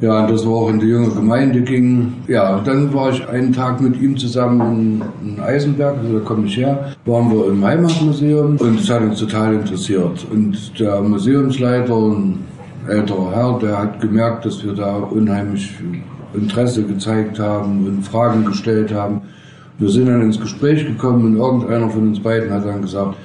ja, 0.02 0.26
das 0.26 0.46
war 0.46 0.54
auch 0.54 0.70
in 0.70 0.80
die 0.80 0.88
junge 0.88 1.12
Gemeinde 1.12 1.62
ging. 1.62 2.14
Ja, 2.28 2.60
dann 2.60 2.92
war 2.94 3.12
ich 3.12 3.28
einen 3.30 3.54
Tag 3.54 3.80
mit 3.80 4.02
ihm 4.02 4.18
zusammen 4.18 5.02
in, 5.24 5.30
in 5.36 5.40
Eisenberg, 5.40 5.98
also 6.00 6.20
da 6.20 6.26
komme 6.26 6.48
ich 6.48 6.58
her, 6.58 6.94
waren 7.06 7.32
wir 7.32 7.48
im 7.48 7.64
Heimatmuseum 7.64 8.58
und 8.58 8.80
es 8.80 8.90
hat 8.90 9.02
uns 9.02 9.20
total 9.20 9.54
interessiert. 9.54 10.26
Und 10.32 10.80
der 10.80 11.02
Museumsleiter, 11.02 11.96
ein 11.96 12.40
älterer 12.88 13.32
Herr, 13.32 13.60
der 13.60 13.78
hat 13.78 14.02
gemerkt, 14.02 14.46
dass 14.46 14.64
wir 14.66 14.74
da 14.74 14.96
unheimlich 14.98 15.72
Interesse 16.34 16.84
gezeigt 16.84 17.40
haben 17.40 17.86
und 17.86 18.04
Fragen 18.04 18.46
gestellt 18.46 18.92
haben. 18.92 19.22
Wir 19.78 19.90
sind 19.90 20.08
dann 20.08 20.22
ins 20.22 20.40
Gespräch 20.40 20.86
gekommen 20.86 21.26
und 21.26 21.38
irgendeiner 21.38 21.90
von 21.90 22.08
uns 22.08 22.20
beiden 22.20 22.52
hat 22.52 22.66
dann 22.66 22.82
gesagt, 22.82 23.18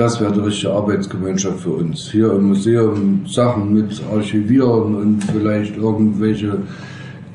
das 0.00 0.18
wäre 0.18 0.32
die 0.32 0.40
richtige 0.40 0.72
Arbeitsgemeinschaft 0.72 1.60
für 1.60 1.72
uns. 1.72 2.10
Hier 2.10 2.32
im 2.32 2.48
Museum 2.48 3.20
Sachen 3.26 3.74
mit 3.74 4.00
archivieren 4.10 4.94
und 4.94 5.22
vielleicht 5.24 5.76
irgendwelche 5.76 6.56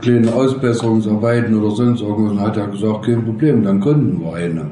kleinen 0.02 0.30
Ausbesserungsarbeiten 0.30 1.54
oder 1.62 1.76
sonst 1.76 2.02
irgendwas. 2.02 2.32
Und 2.32 2.42
hat 2.42 2.58
er 2.58 2.68
gesagt, 2.68 3.06
kein 3.06 3.24
Problem, 3.24 3.64
dann 3.64 3.80
gründen 3.80 4.20
wir 4.20 4.34
eine. 4.34 4.72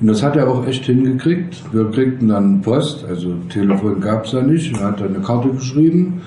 Und 0.00 0.06
das 0.06 0.22
hat 0.22 0.36
er 0.36 0.48
auch 0.48 0.68
echt 0.68 0.84
hingekriegt. 0.84 1.64
Wir 1.72 1.90
kriegten 1.90 2.28
dann 2.28 2.62
Post, 2.62 3.04
also 3.08 3.34
Telefon 3.48 4.00
gab 4.00 4.26
es 4.26 4.32
ja 4.32 4.42
nicht. 4.42 4.76
Er 4.76 4.84
hat 4.84 5.02
eine 5.02 5.18
Karte 5.18 5.48
geschrieben. 5.48 6.20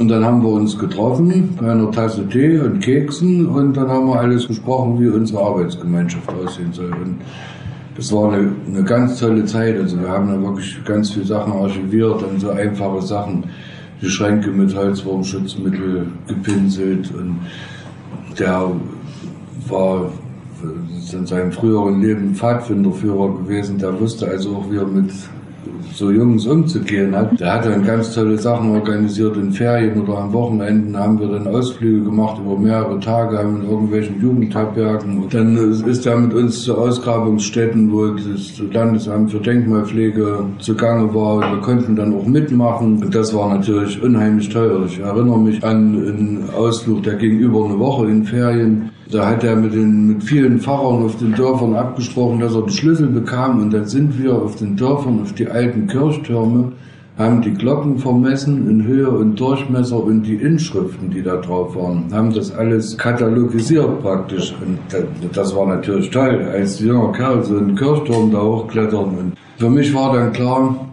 Und 0.00 0.08
dann 0.08 0.24
haben 0.24 0.42
wir 0.42 0.50
uns 0.50 0.76
getroffen 0.76 1.56
bei 1.60 1.70
einer 1.70 1.92
Tasse 1.92 2.28
Tee 2.28 2.58
und 2.58 2.80
Keksen 2.80 3.46
und 3.46 3.76
dann 3.76 3.88
haben 3.88 4.08
wir 4.08 4.20
alles 4.20 4.46
besprochen, 4.46 5.00
wie 5.00 5.08
unsere 5.08 5.40
Arbeitsgemeinschaft 5.40 6.28
aussehen 6.28 6.72
soll. 6.72 6.90
Und 6.90 7.18
das 7.98 8.12
war 8.12 8.32
eine, 8.32 8.52
eine 8.66 8.84
ganz 8.84 9.18
tolle 9.18 9.44
Zeit. 9.44 9.76
Also 9.76 10.00
wir 10.00 10.08
haben 10.08 10.28
da 10.28 10.40
wirklich 10.40 10.82
ganz 10.84 11.10
viele 11.10 11.26
Sachen 11.26 11.52
archiviert 11.52 12.22
und 12.22 12.40
so 12.40 12.50
einfache 12.50 13.02
Sachen, 13.02 13.44
die 14.00 14.08
Schränke 14.08 14.50
mit 14.50 14.74
Holzwurmschutzmittel 14.74 16.06
gepinselt 16.28 17.12
und 17.12 17.40
der 18.38 18.70
war 19.68 20.12
in 21.12 21.26
seinem 21.26 21.50
früheren 21.50 22.00
Leben 22.00 22.34
Pfadfinderführer 22.34 23.36
gewesen, 23.38 23.78
der 23.78 23.98
wusste 23.98 24.28
also 24.28 24.56
auch, 24.56 24.70
wie 24.70 24.76
er 24.76 24.86
mit 24.86 25.10
so 25.98 26.10
Jungs 26.10 26.46
umzugehen 26.46 27.14
hat. 27.14 27.38
Der 27.40 27.54
hat 27.54 27.66
dann 27.66 27.84
ganz 27.84 28.14
tolle 28.14 28.38
Sachen 28.38 28.70
organisiert 28.74 29.36
in 29.36 29.52
Ferien 29.52 30.00
oder 30.00 30.18
am 30.18 30.32
Wochenenden 30.32 30.96
haben 30.96 31.18
wir 31.18 31.28
dann 31.28 31.46
Ausflüge 31.48 32.04
gemacht 32.04 32.40
über 32.40 32.56
mehrere 32.56 33.00
Tage 33.00 33.38
in 33.40 33.68
irgendwelchen 33.68 34.20
Jugendherbergen. 34.20 35.24
Und 35.24 35.34
dann 35.34 35.56
ist 35.56 36.06
er 36.06 36.16
mit 36.16 36.32
uns 36.34 36.62
zu 36.62 36.78
Ausgrabungsstätten, 36.78 37.92
wo 37.92 38.06
das 38.08 38.62
Landesamt 38.72 39.32
für 39.32 39.40
Denkmalpflege 39.40 40.44
zugange 40.58 41.12
war. 41.12 41.40
Wir 41.40 41.60
konnten 41.60 41.96
dann 41.96 42.14
auch 42.14 42.26
mitmachen. 42.26 43.02
Und 43.02 43.14
das 43.14 43.34
war 43.34 43.54
natürlich 43.54 44.00
unheimlich 44.02 44.48
teuer. 44.48 44.84
Ich 44.86 45.00
erinnere 45.00 45.38
mich 45.38 45.62
an 45.64 45.96
einen 45.96 46.44
Ausflug, 46.56 47.02
der 47.02 47.14
ging 47.14 47.38
über 47.38 47.64
eine 47.64 47.78
Woche 47.78 48.06
in 48.06 48.24
Ferien. 48.24 48.90
Da 49.10 49.26
hat 49.26 49.42
er 49.42 49.56
mit, 49.56 49.72
den, 49.72 50.06
mit 50.06 50.22
vielen 50.22 50.60
Pfarrern 50.60 51.02
auf 51.02 51.16
den 51.16 51.34
Dörfern 51.34 51.74
abgesprochen, 51.74 52.40
dass 52.40 52.54
er 52.54 52.62
den 52.62 52.70
Schlüssel 52.70 53.06
bekam. 53.06 53.60
Und 53.62 53.72
dann 53.72 53.86
sind 53.86 54.22
wir 54.22 54.34
auf 54.34 54.56
den 54.56 54.76
Dörfern, 54.76 55.20
auf 55.22 55.32
die 55.32 55.48
alten 55.48 55.86
Kirchtürme, 55.86 56.72
haben 57.16 57.42
die 57.42 57.52
Glocken 57.52 57.98
vermessen 57.98 58.70
in 58.70 58.84
Höhe 58.84 59.10
und 59.10 59.40
Durchmesser 59.40 60.02
und 60.02 60.22
die 60.22 60.36
Inschriften, 60.36 61.10
die 61.10 61.22
da 61.22 61.36
drauf 61.36 61.74
waren, 61.74 62.04
haben 62.12 62.32
das 62.32 62.54
alles 62.54 62.96
katalogisiert 62.96 64.02
praktisch. 64.02 64.54
Und 64.64 64.78
das 65.32 65.56
war 65.56 65.66
natürlich 65.66 66.10
toll, 66.10 66.46
als 66.52 66.78
junger 66.78 67.10
Kerl 67.12 67.42
so 67.42 67.56
einen 67.56 67.74
Kirchturm 67.74 68.30
da 68.30 68.40
hochklettern. 68.40 69.04
Und 69.04 69.32
für 69.56 69.70
mich 69.70 69.92
war 69.94 70.12
dann 70.12 70.32
klar, 70.32 70.86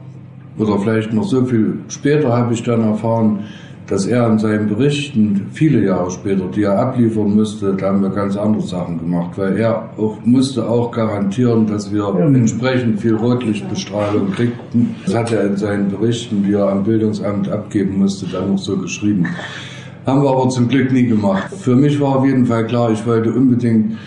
oder 0.58 0.80
vielleicht 0.80 1.14
noch 1.14 1.26
so 1.26 1.46
viel 1.46 1.80
später 1.90 2.36
habe 2.36 2.54
ich 2.54 2.64
dann 2.64 2.82
erfahren, 2.82 3.42
dass 3.88 4.08
er 4.08 4.28
in 4.28 4.40
seinen 4.40 4.68
Berichten 4.68 5.48
viele 5.54 5.86
Jahre 5.86 6.10
später, 6.10 6.46
die 6.48 6.64
er 6.64 6.80
abliefern 6.80 7.36
musste, 7.36 7.74
da 7.74 7.88
haben 7.88 8.02
wir 8.02 8.10
ganz 8.10 8.36
andere 8.36 8.66
Sachen 8.66 8.98
gemacht, 8.98 9.38
weil 9.38 9.58
er 9.58 9.90
auch, 9.98 10.18
musste 10.26 10.68
auch 10.68 10.92
garantieren, 10.92 11.68
dass 11.68 11.94
wir 11.94 12.02
ja. 12.18 12.26
entsprechend 12.26 13.00
viel 13.00 13.16
Rotlichtbestrahlung 13.16 14.32
kriegten. 14.32 14.96
Das 15.06 15.16
hat 15.16 15.32
er 15.32 15.46
in 15.46 15.58
seinen 15.58 15.90
Berichten, 15.90 16.44
die 16.44 16.54
er 16.54 16.70
am 16.70 16.84
Bildungsamt 16.84 17.50
abgeben 17.50 18.00
musste, 18.00 18.26
dann 18.28 18.52
noch 18.52 18.60
so 18.60 18.78
geschrieben. 18.78 19.28
Haben 20.06 20.24
wir 20.24 20.30
aber 20.30 20.50
zum 20.50 20.68
Glück 20.68 20.92
nie 20.92 21.06
gemacht. 21.06 21.52
Für 21.54 21.76
mich 21.76 22.00
war 22.00 22.18
auf 22.18 22.26
jeden 22.26 22.46
Fall 22.46 22.66
klar, 22.68 22.92
ich 22.92 23.06
wollte 23.06 23.32
unbedingt 23.32 23.98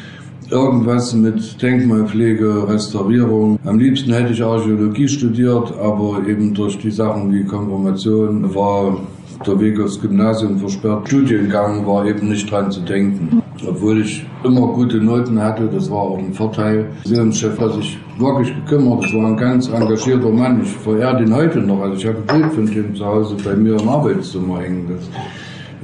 irgendwas 0.50 1.14
mit 1.14 1.60
Denkmalpflege, 1.60 2.68
Restaurierung. 2.68 3.58
Am 3.64 3.78
liebsten 3.78 4.12
hätte 4.12 4.32
ich 4.32 4.42
Archäologie 4.42 5.08
studiert, 5.08 5.72
aber 5.78 6.22
eben 6.26 6.54
durch 6.54 6.78
die 6.78 6.90
Sachen 6.90 7.32
wie 7.32 7.44
Konfirmation 7.44 8.54
war 8.54 8.98
der 9.46 9.60
Weg 9.60 9.80
aufs 9.80 10.00
Gymnasium 10.00 10.58
versperrt. 10.58 11.08
Studiengang 11.08 11.86
war 11.86 12.04
eben 12.06 12.28
nicht 12.28 12.50
dran 12.50 12.70
zu 12.70 12.80
denken. 12.80 13.42
Obwohl 13.66 14.00
ich 14.00 14.24
immer 14.44 14.68
gute 14.68 14.98
Noten 14.98 15.40
hatte, 15.40 15.68
das 15.72 15.90
war 15.90 15.98
auch 15.98 16.18
ein 16.18 16.32
Vorteil. 16.32 16.86
Der 17.04 17.24
Museumschef 17.24 17.60
hat 17.60 17.74
sich 17.74 17.98
wirklich 18.18 18.54
gekümmert. 18.54 19.04
Das 19.04 19.14
war 19.14 19.26
ein 19.26 19.36
ganz 19.36 19.68
engagierter 19.68 20.30
Mann. 20.30 20.62
Ich 20.62 20.70
verehre 20.70 21.18
den 21.18 21.34
heute 21.34 21.58
noch. 21.58 21.80
Also 21.80 21.96
ich 21.96 22.06
habe 22.06 22.18
ein 22.28 22.40
Bild 22.40 22.52
von 22.52 22.66
dem 22.66 22.94
zu 22.94 23.04
Hause 23.04 23.36
bei 23.44 23.54
mir 23.54 23.80
im 23.80 23.88
Arbeitszimmer 23.88 24.60
hängen. 24.60 24.86
Das 24.88 25.08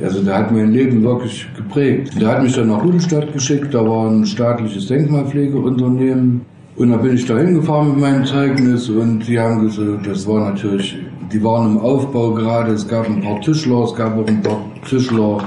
also 0.03 0.23
der 0.23 0.39
hat 0.39 0.51
mein 0.51 0.73
Leben 0.73 1.03
wirklich 1.05 1.47
geprägt. 1.57 2.21
Der 2.21 2.29
hat 2.29 2.43
mich 2.43 2.55
dann 2.55 2.69
nach 2.69 2.83
Rudolstadt 2.83 3.33
geschickt, 3.33 3.73
da 3.73 3.87
war 3.87 4.11
ein 4.11 4.27
staatliches 4.27 4.89
Denkmalpflegeunternehmen. 4.89 6.41
Und 6.77 6.91
da 6.91 6.97
bin 6.97 7.15
ich 7.15 7.27
da 7.27 7.39
hingefahren 7.39 7.91
mit 7.91 8.01
meinem 8.01 8.25
Zeugnis 8.25 8.89
und 8.89 9.21
die 9.29 9.39
haben 9.39 9.63
gesagt, 9.63 10.07
das 10.07 10.27
war 10.27 10.51
natürlich 10.51 10.99
die 11.33 11.43
waren 11.43 11.73
im 11.73 11.81
Aufbau 11.81 12.33
gerade. 12.33 12.73
Es 12.73 12.87
gab 12.87 13.07
ein 13.07 13.21
paar 13.21 13.41
Tischler, 13.41 13.85
es 13.85 13.95
gab 13.95 14.17
auch 14.17 14.27
ein 14.27 14.43
paar 14.43 14.61
Tischler 14.89 15.39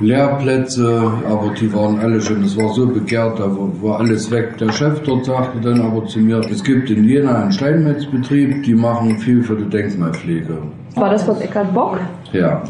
Lehrplätze, 0.00 1.12
aber 1.28 1.52
die 1.58 1.72
waren 1.72 1.98
alle 2.00 2.20
schon, 2.20 2.42
es 2.42 2.56
war 2.56 2.68
so 2.70 2.86
begehrt, 2.86 3.38
da 3.38 3.48
war 3.82 4.00
alles 4.00 4.30
weg. 4.30 4.58
Der 4.58 4.72
Chef 4.72 5.00
dort 5.00 5.26
sagte 5.26 5.60
dann 5.60 5.80
aber 5.80 6.06
zu 6.06 6.18
mir, 6.18 6.40
es 6.50 6.62
gibt 6.64 6.90
in 6.90 7.04
Jena 7.04 7.42
einen 7.42 7.52
Steinmetzbetrieb, 7.52 8.64
die 8.64 8.74
machen 8.74 9.18
viel 9.18 9.42
für 9.42 9.54
die 9.54 9.68
Denkmalpflege. 9.68 10.58
War 10.96 11.10
das 11.10 11.22
von 11.22 11.40
Eckhard 11.40 11.72
Bock? 11.72 12.00
Ja. 12.32 12.62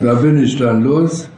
Da 0.00 0.14
bin 0.14 0.42
ich 0.42 0.58
dann 0.58 0.82
los 0.82 1.30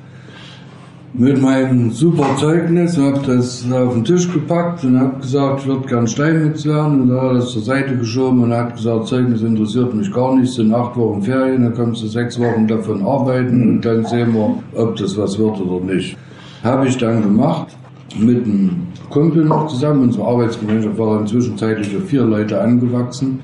mit 1.14 1.40
meinem 1.40 1.90
super 1.90 2.36
Zeugnis, 2.36 2.98
habe 2.98 3.20
das 3.26 3.64
auf 3.72 3.94
den 3.94 4.04
Tisch 4.04 4.30
gepackt 4.32 4.84
und 4.84 5.00
habe 5.00 5.20
gesagt, 5.20 5.60
ich 5.60 5.66
würde 5.66 5.88
gern 5.88 6.06
Steinmetz 6.06 6.66
werden 6.66 7.02
und 7.02 7.08
da 7.08 7.22
hat 7.22 7.36
das 7.36 7.50
zur 7.50 7.62
Seite 7.62 7.96
geschoben 7.96 8.42
und 8.42 8.52
hat 8.52 8.76
gesagt, 8.76 9.06
Zeugnis 9.06 9.42
interessiert 9.42 9.94
mich 9.94 10.12
gar 10.12 10.36
nicht, 10.36 10.52
sind 10.52 10.72
acht 10.74 10.96
Wochen 10.96 11.22
Ferien, 11.22 11.64
dann 11.64 11.74
kommst 11.74 12.02
du 12.02 12.06
sechs 12.06 12.38
Wochen 12.38 12.66
davon 12.66 13.04
arbeiten 13.04 13.68
und 13.68 13.84
dann 13.84 14.04
sehen 14.04 14.34
wir, 14.34 14.62
ob 14.74 14.96
das 14.96 15.16
was 15.16 15.38
wird 15.38 15.60
oder 15.60 15.84
nicht. 15.84 16.16
Habe 16.62 16.86
ich 16.86 16.98
dann 16.98 17.22
gemacht 17.22 17.76
mit 18.16 18.44
einem 18.44 18.88
Kumpel 19.10 19.44
noch 19.44 19.68
zusammen. 19.68 20.04
Unsere 20.04 20.26
Arbeitsgemeinschaft 20.26 20.98
war 20.98 21.16
dann 21.16 21.26
zwischenzeitlich 21.26 21.96
auf 21.96 22.04
vier 22.04 22.22
Leute 22.22 22.60
angewachsen. 22.60 23.40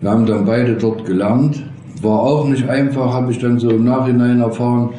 Wir 0.00 0.10
haben 0.10 0.26
dann 0.26 0.44
beide 0.44 0.74
dort 0.74 1.04
gelernt. 1.04 1.62
War 2.02 2.20
auch 2.20 2.46
nicht 2.46 2.68
einfach, 2.68 3.12
habe 3.12 3.32
ich 3.32 3.38
dann 3.38 3.58
so 3.58 3.70
im 3.70 3.84
Nachhinein 3.84 4.40
erfahren, 4.40 4.90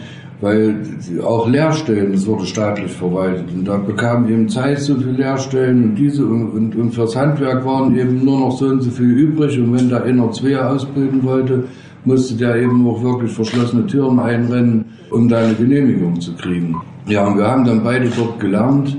weil 0.41 0.75
auch 1.23 1.47
Lehrstellen, 1.47 2.11
das 2.11 2.27
wurde 2.27 2.45
staatlich 2.45 2.91
verwaltet. 2.91 3.45
Und 3.53 3.65
da 3.65 3.77
bekam 3.77 4.27
eben 4.29 4.49
Zeiss 4.49 4.85
so 4.85 4.95
viele 4.95 5.13
Lehrstellen 5.13 5.83
und 5.83 5.95
diese 5.95 6.25
und, 6.25 6.49
und, 6.51 6.75
und 6.75 6.91
fürs 6.91 7.15
Handwerk 7.15 7.65
waren 7.65 7.97
eben 7.97 8.23
nur 8.23 8.39
noch 8.39 8.57
so 8.57 8.65
und 8.65 8.81
so 8.81 8.91
viel 8.91 9.11
übrig. 9.11 9.57
Und 9.57 9.73
wenn 9.73 9.89
da 9.89 10.01
einer 10.01 10.31
zwei 10.31 10.57
ausbilden 10.59 11.23
wollte, 11.23 11.63
musste 12.03 12.35
der 12.35 12.57
eben 12.57 12.87
auch 12.87 13.01
wirklich 13.01 13.31
verschlossene 13.31 13.87
Türen 13.87 14.19
einrennen, 14.19 14.85
um 15.09 15.27
da 15.27 15.39
eine 15.39 15.55
Genehmigung 15.55 16.19
zu 16.19 16.33
kriegen. 16.33 16.75
Ja, 17.07 17.25
und 17.25 17.37
wir 17.37 17.45
haben 17.45 17.65
dann 17.65 17.83
beide 17.83 18.09
dort 18.09 18.39
gelernt. 18.39 18.97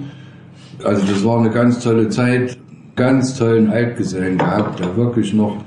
Also 0.85 1.07
das 1.07 1.25
war 1.25 1.41
eine 1.41 1.51
ganz 1.51 1.81
tolle 1.81 2.09
Zeit, 2.09 2.59
ganz 2.97 3.37
tollen 3.39 3.71
Altgesellen 3.71 4.39
gehabt, 4.39 4.81
der 4.81 4.97
wirklich 4.97 5.33
noch 5.35 5.59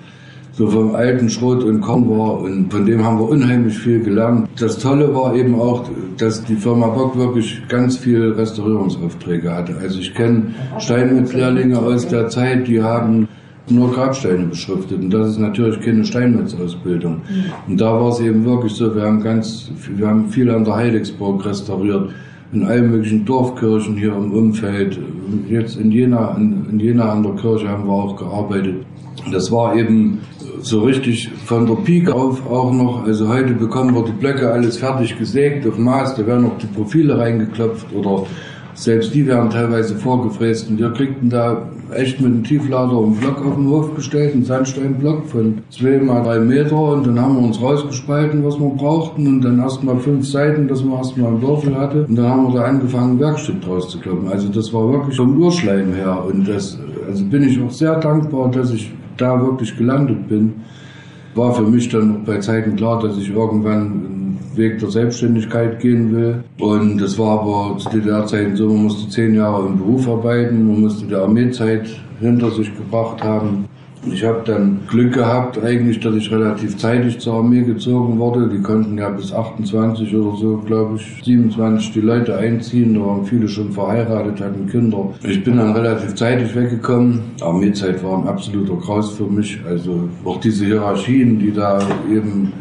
so 0.59 0.67
vom 0.67 0.93
alten 0.93 1.29
Schrot 1.29 1.63
und 1.63 1.79
Korn 1.79 2.09
war 2.09 2.41
und 2.41 2.69
von 2.69 2.85
dem 2.85 3.01
haben 3.01 3.17
wir 3.17 3.29
unheimlich 3.29 3.77
viel 3.77 4.01
gelernt. 4.01 4.49
Das 4.59 4.77
Tolle 4.77 5.15
war 5.15 5.33
eben 5.33 5.55
auch, 5.55 5.89
dass 6.17 6.43
die 6.43 6.57
Firma 6.57 6.87
Bock 6.87 7.17
wirklich 7.17 7.61
ganz 7.69 7.95
viele 7.95 8.37
Restaurierungsaufträge 8.37 9.55
hatte. 9.55 9.77
Also 9.81 9.99
ich 10.01 10.13
kenne 10.13 10.47
Steinmetzlehrlinge 10.77 11.79
aus 11.79 12.09
der 12.09 12.27
Zeit, 12.27 12.67
die 12.67 12.83
haben 12.83 13.29
nur 13.69 13.93
Grabsteine 13.93 14.47
beschriftet 14.47 14.99
und 15.01 15.11
das 15.11 15.29
ist 15.29 15.39
natürlich 15.39 15.79
keine 15.79 16.03
Steinmetzausbildung. 16.03 17.21
Und 17.69 17.79
da 17.79 17.93
war 17.93 18.09
es 18.09 18.19
eben 18.19 18.43
wirklich 18.43 18.73
so, 18.73 18.93
wir 18.93 19.03
haben 19.03 19.23
ganz, 19.23 19.71
wir 19.95 20.07
haben 20.07 20.27
viel 20.27 20.49
an 20.49 20.65
der 20.65 20.75
Heidigsburg 20.75 21.45
restauriert 21.45 22.09
in 22.51 22.65
allen 22.65 22.91
möglichen 22.91 23.23
Dorfkirchen 23.23 23.95
hier 23.95 24.13
im 24.13 24.33
Umfeld. 24.33 24.99
Jetzt 25.47 25.77
in 25.77 25.89
Jena, 25.89 26.35
in, 26.35 26.65
in 26.69 26.79
Jena 26.81 27.13
an 27.13 27.23
der 27.23 27.35
Kirche 27.35 27.69
haben 27.69 27.85
wir 27.85 27.93
auch 27.93 28.17
gearbeitet. 28.17 28.83
Das 29.31 29.51
war 29.51 29.75
eben 29.75 30.19
so 30.61 30.81
richtig 30.81 31.29
von 31.45 31.65
der 31.65 31.75
Pike 31.75 32.13
auf 32.13 32.45
auch 32.49 32.71
noch. 32.71 33.05
Also 33.05 33.27
heute 33.27 33.53
bekommen 33.53 33.95
wir 33.95 34.03
die 34.03 34.11
Blöcke 34.11 34.51
alles 34.51 34.77
fertig 34.77 35.17
gesägt 35.17 35.67
auf 35.67 35.77
Maß. 35.77 36.15
Da 36.15 36.25
werden 36.25 36.43
noch 36.43 36.57
die 36.57 36.67
Profile 36.67 37.17
reingeklopft 37.17 37.87
oder 37.93 38.25
selbst 38.79 39.13
die 39.13 39.27
werden 39.27 39.49
teilweise 39.49 39.95
vorgefräst. 39.95 40.69
Und 40.69 40.79
wir 40.79 40.91
kriegten 40.91 41.29
da 41.29 41.69
echt 41.93 42.21
mit 42.21 42.31
einem 42.31 42.43
Tieflader 42.43 42.97
einen 42.97 43.15
Block 43.15 43.45
auf 43.45 43.55
den 43.55 43.67
Hof 43.67 43.95
gestellt, 43.95 44.33
einen 44.33 44.45
Sandsteinblock 44.45 45.25
von 45.25 45.59
zwei 45.69 45.97
mal 45.97 46.23
drei 46.23 46.39
Meter. 46.39 46.79
Und 46.79 47.07
dann 47.07 47.19
haben 47.19 47.35
wir 47.35 47.43
uns 47.43 47.61
rausgespalten, 47.61 48.43
was 48.45 48.59
wir 48.59 48.69
brauchten. 48.69 49.27
Und 49.27 49.41
dann 49.41 49.59
erst 49.59 49.83
mal 49.83 49.97
fünf 49.97 50.25
Seiten, 50.25 50.67
dass 50.67 50.83
man 50.83 50.97
erst 50.99 51.17
mal 51.17 51.27
einen 51.27 51.41
Würfel 51.41 51.75
hatte. 51.75 52.05
Und 52.05 52.15
dann 52.15 52.29
haben 52.29 52.47
wir 52.47 52.59
da 52.59 52.65
angefangen, 52.65 53.19
Werkstück 53.19 53.61
draus 53.61 53.89
zu 53.89 53.99
kloppen. 53.99 54.29
Also 54.29 54.47
das 54.47 54.73
war 54.73 54.89
wirklich 54.91 55.17
vom 55.17 55.37
Urschleim 55.37 55.93
her. 55.93 56.23
Und 56.25 56.47
das, 56.47 56.79
also 57.09 57.25
bin 57.25 57.43
ich 57.43 57.59
auch 57.61 57.71
sehr 57.71 57.99
dankbar, 57.99 58.51
dass 58.51 58.71
ich 58.71 58.91
da 59.17 59.41
wirklich 59.41 59.75
gelandet 59.75 60.27
bin, 60.27 60.53
war 61.35 61.53
für 61.53 61.63
mich 61.63 61.89
dann 61.89 62.23
bei 62.23 62.37
Zeiten 62.37 62.75
klar, 62.75 63.01
dass 63.01 63.17
ich 63.17 63.29
irgendwann 63.31 63.81
einen 63.81 64.39
Weg 64.55 64.79
der 64.79 64.89
Selbstständigkeit 64.89 65.79
gehen 65.79 66.15
will. 66.15 66.43
Und 66.59 66.99
das 67.01 67.17
war 67.17 67.39
aber 67.39 67.77
zu 67.77 67.89
DDR-Zeiten 67.89 68.55
so, 68.55 68.67
man 68.67 68.83
musste 68.83 69.09
zehn 69.09 69.35
Jahre 69.35 69.67
im 69.67 69.77
Beruf 69.77 70.07
arbeiten, 70.07 70.67
man 70.67 70.81
musste 70.81 71.05
die 71.05 71.15
Armeezeit 71.15 71.87
hinter 72.19 72.51
sich 72.51 72.75
gebracht 72.75 73.23
haben. 73.23 73.65
Ich 74.07 74.23
habe 74.23 74.41
dann 74.45 74.79
Glück 74.87 75.13
gehabt, 75.13 75.61
eigentlich, 75.61 75.99
dass 75.99 76.15
ich 76.15 76.31
relativ 76.31 76.77
zeitig 76.77 77.19
zur 77.19 77.35
Armee 77.35 77.63
gezogen 77.63 78.17
wurde. 78.17 78.47
Die 78.47 78.61
konnten 78.61 78.97
ja 78.97 79.09
bis 79.09 79.33
28 79.33 80.15
oder 80.15 80.37
so, 80.37 80.57
glaube 80.65 80.95
ich, 80.95 81.23
27 81.25 81.91
die 81.91 82.01
Leute 82.01 82.37
einziehen. 82.37 82.93
Da 82.93 83.01
waren 83.01 83.25
viele 83.25 83.49
schon 83.49 83.73
verheiratet, 83.73 84.39
hatten 84.39 84.67
Kinder. 84.67 85.09
Ich 85.23 85.43
bin 85.43 85.57
dann 85.57 85.73
relativ 85.73 86.15
zeitig 86.15 86.55
weggekommen. 86.55 87.19
Armeezeit 87.41 88.01
war 88.01 88.19
ein 88.19 88.27
absoluter 88.27 88.75
Graus 88.75 89.11
für 89.11 89.27
mich. 89.27 89.59
Also 89.67 90.07
auch 90.23 90.39
diese 90.39 90.65
Hierarchien, 90.65 91.37
die 91.37 91.51
da 91.51 91.79
eben 92.09 92.53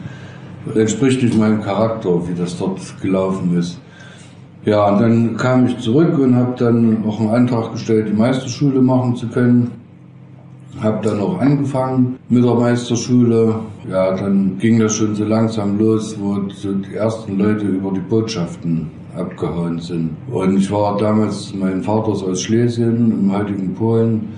entspricht 0.74 1.22
nicht 1.22 1.38
meinem 1.38 1.62
Charakter, 1.62 2.20
wie 2.28 2.34
das 2.34 2.58
dort 2.58 2.80
gelaufen 3.00 3.56
ist. 3.56 3.80
Ja, 4.64 4.90
und 4.90 5.00
dann 5.00 5.36
kam 5.36 5.66
ich 5.66 5.78
zurück 5.78 6.18
und 6.18 6.34
habe 6.34 6.54
dann 6.58 7.04
auch 7.06 7.20
einen 7.20 7.30
Antrag 7.30 7.72
gestellt, 7.72 8.08
die 8.08 8.16
Meisterschule 8.16 8.82
machen 8.82 9.14
zu 9.14 9.28
können. 9.28 9.70
Habe 10.80 10.98
dann 11.02 11.20
auch 11.20 11.40
angefangen 11.40 12.18
mit 12.28 12.44
der 12.44 12.54
Meisterschule. 12.54 13.56
Ja, 13.90 14.14
dann 14.16 14.58
ging 14.58 14.78
das 14.78 14.94
schon 14.94 15.14
so 15.14 15.24
langsam 15.24 15.78
los, 15.78 16.16
wo 16.20 16.38
die 16.38 16.94
ersten 16.94 17.38
Leute 17.38 17.66
über 17.66 17.90
die 17.90 18.00
Botschaften 18.00 18.90
abgehauen 19.16 19.80
sind. 19.80 20.10
Und 20.30 20.56
ich 20.56 20.70
war 20.70 20.96
damals, 20.96 21.52
mein 21.54 21.82
Vater 21.82 22.12
ist 22.12 22.22
aus 22.22 22.42
Schlesien, 22.42 23.10
im 23.10 23.36
heutigen 23.36 23.74
Polen. 23.74 24.28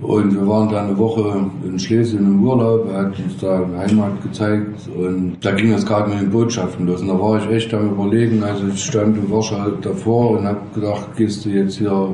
Und 0.00 0.34
wir 0.34 0.46
waren 0.46 0.68
da 0.70 0.84
eine 0.84 0.98
Woche 0.98 1.46
in 1.66 1.78
Schlesien 1.78 2.20
im 2.20 2.44
Urlaub. 2.44 2.88
Er 2.90 3.06
hat 3.06 3.18
uns 3.18 3.38
da 3.40 3.64
Heimat 3.78 4.22
gezeigt. 4.22 4.88
Und 4.96 5.36
da 5.40 5.52
ging 5.52 5.72
es 5.72 5.86
gerade 5.86 6.10
mit 6.10 6.20
den 6.20 6.30
Botschaften 6.30 6.86
los. 6.86 7.00
Und 7.00 7.08
da 7.08 7.18
war 7.18 7.38
ich 7.38 7.50
echt 7.50 7.72
am 7.72 7.90
Überlegen. 7.90 8.42
Also 8.42 8.66
ich 8.68 8.84
stand 8.84 9.16
in 9.16 9.30
Warschau 9.30 9.70
davor 9.80 10.38
und 10.38 10.44
habe 10.44 10.60
gedacht, 10.74 11.16
gehst 11.16 11.44
du 11.44 11.50
jetzt 11.50 11.76
hier 11.76 12.08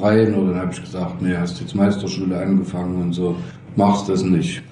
rein? 0.00 0.34
Und 0.34 0.50
dann 0.50 0.60
habe 0.60 0.72
ich 0.72 0.80
gesagt, 0.80 1.20
nee, 1.20 1.36
hast 1.36 1.60
jetzt 1.60 1.74
Meisterschule 1.74 2.38
angefangen 2.38 3.00
und 3.00 3.12
so, 3.12 3.36
machst 3.76 4.08
das 4.08 4.22
nicht. 4.22 4.62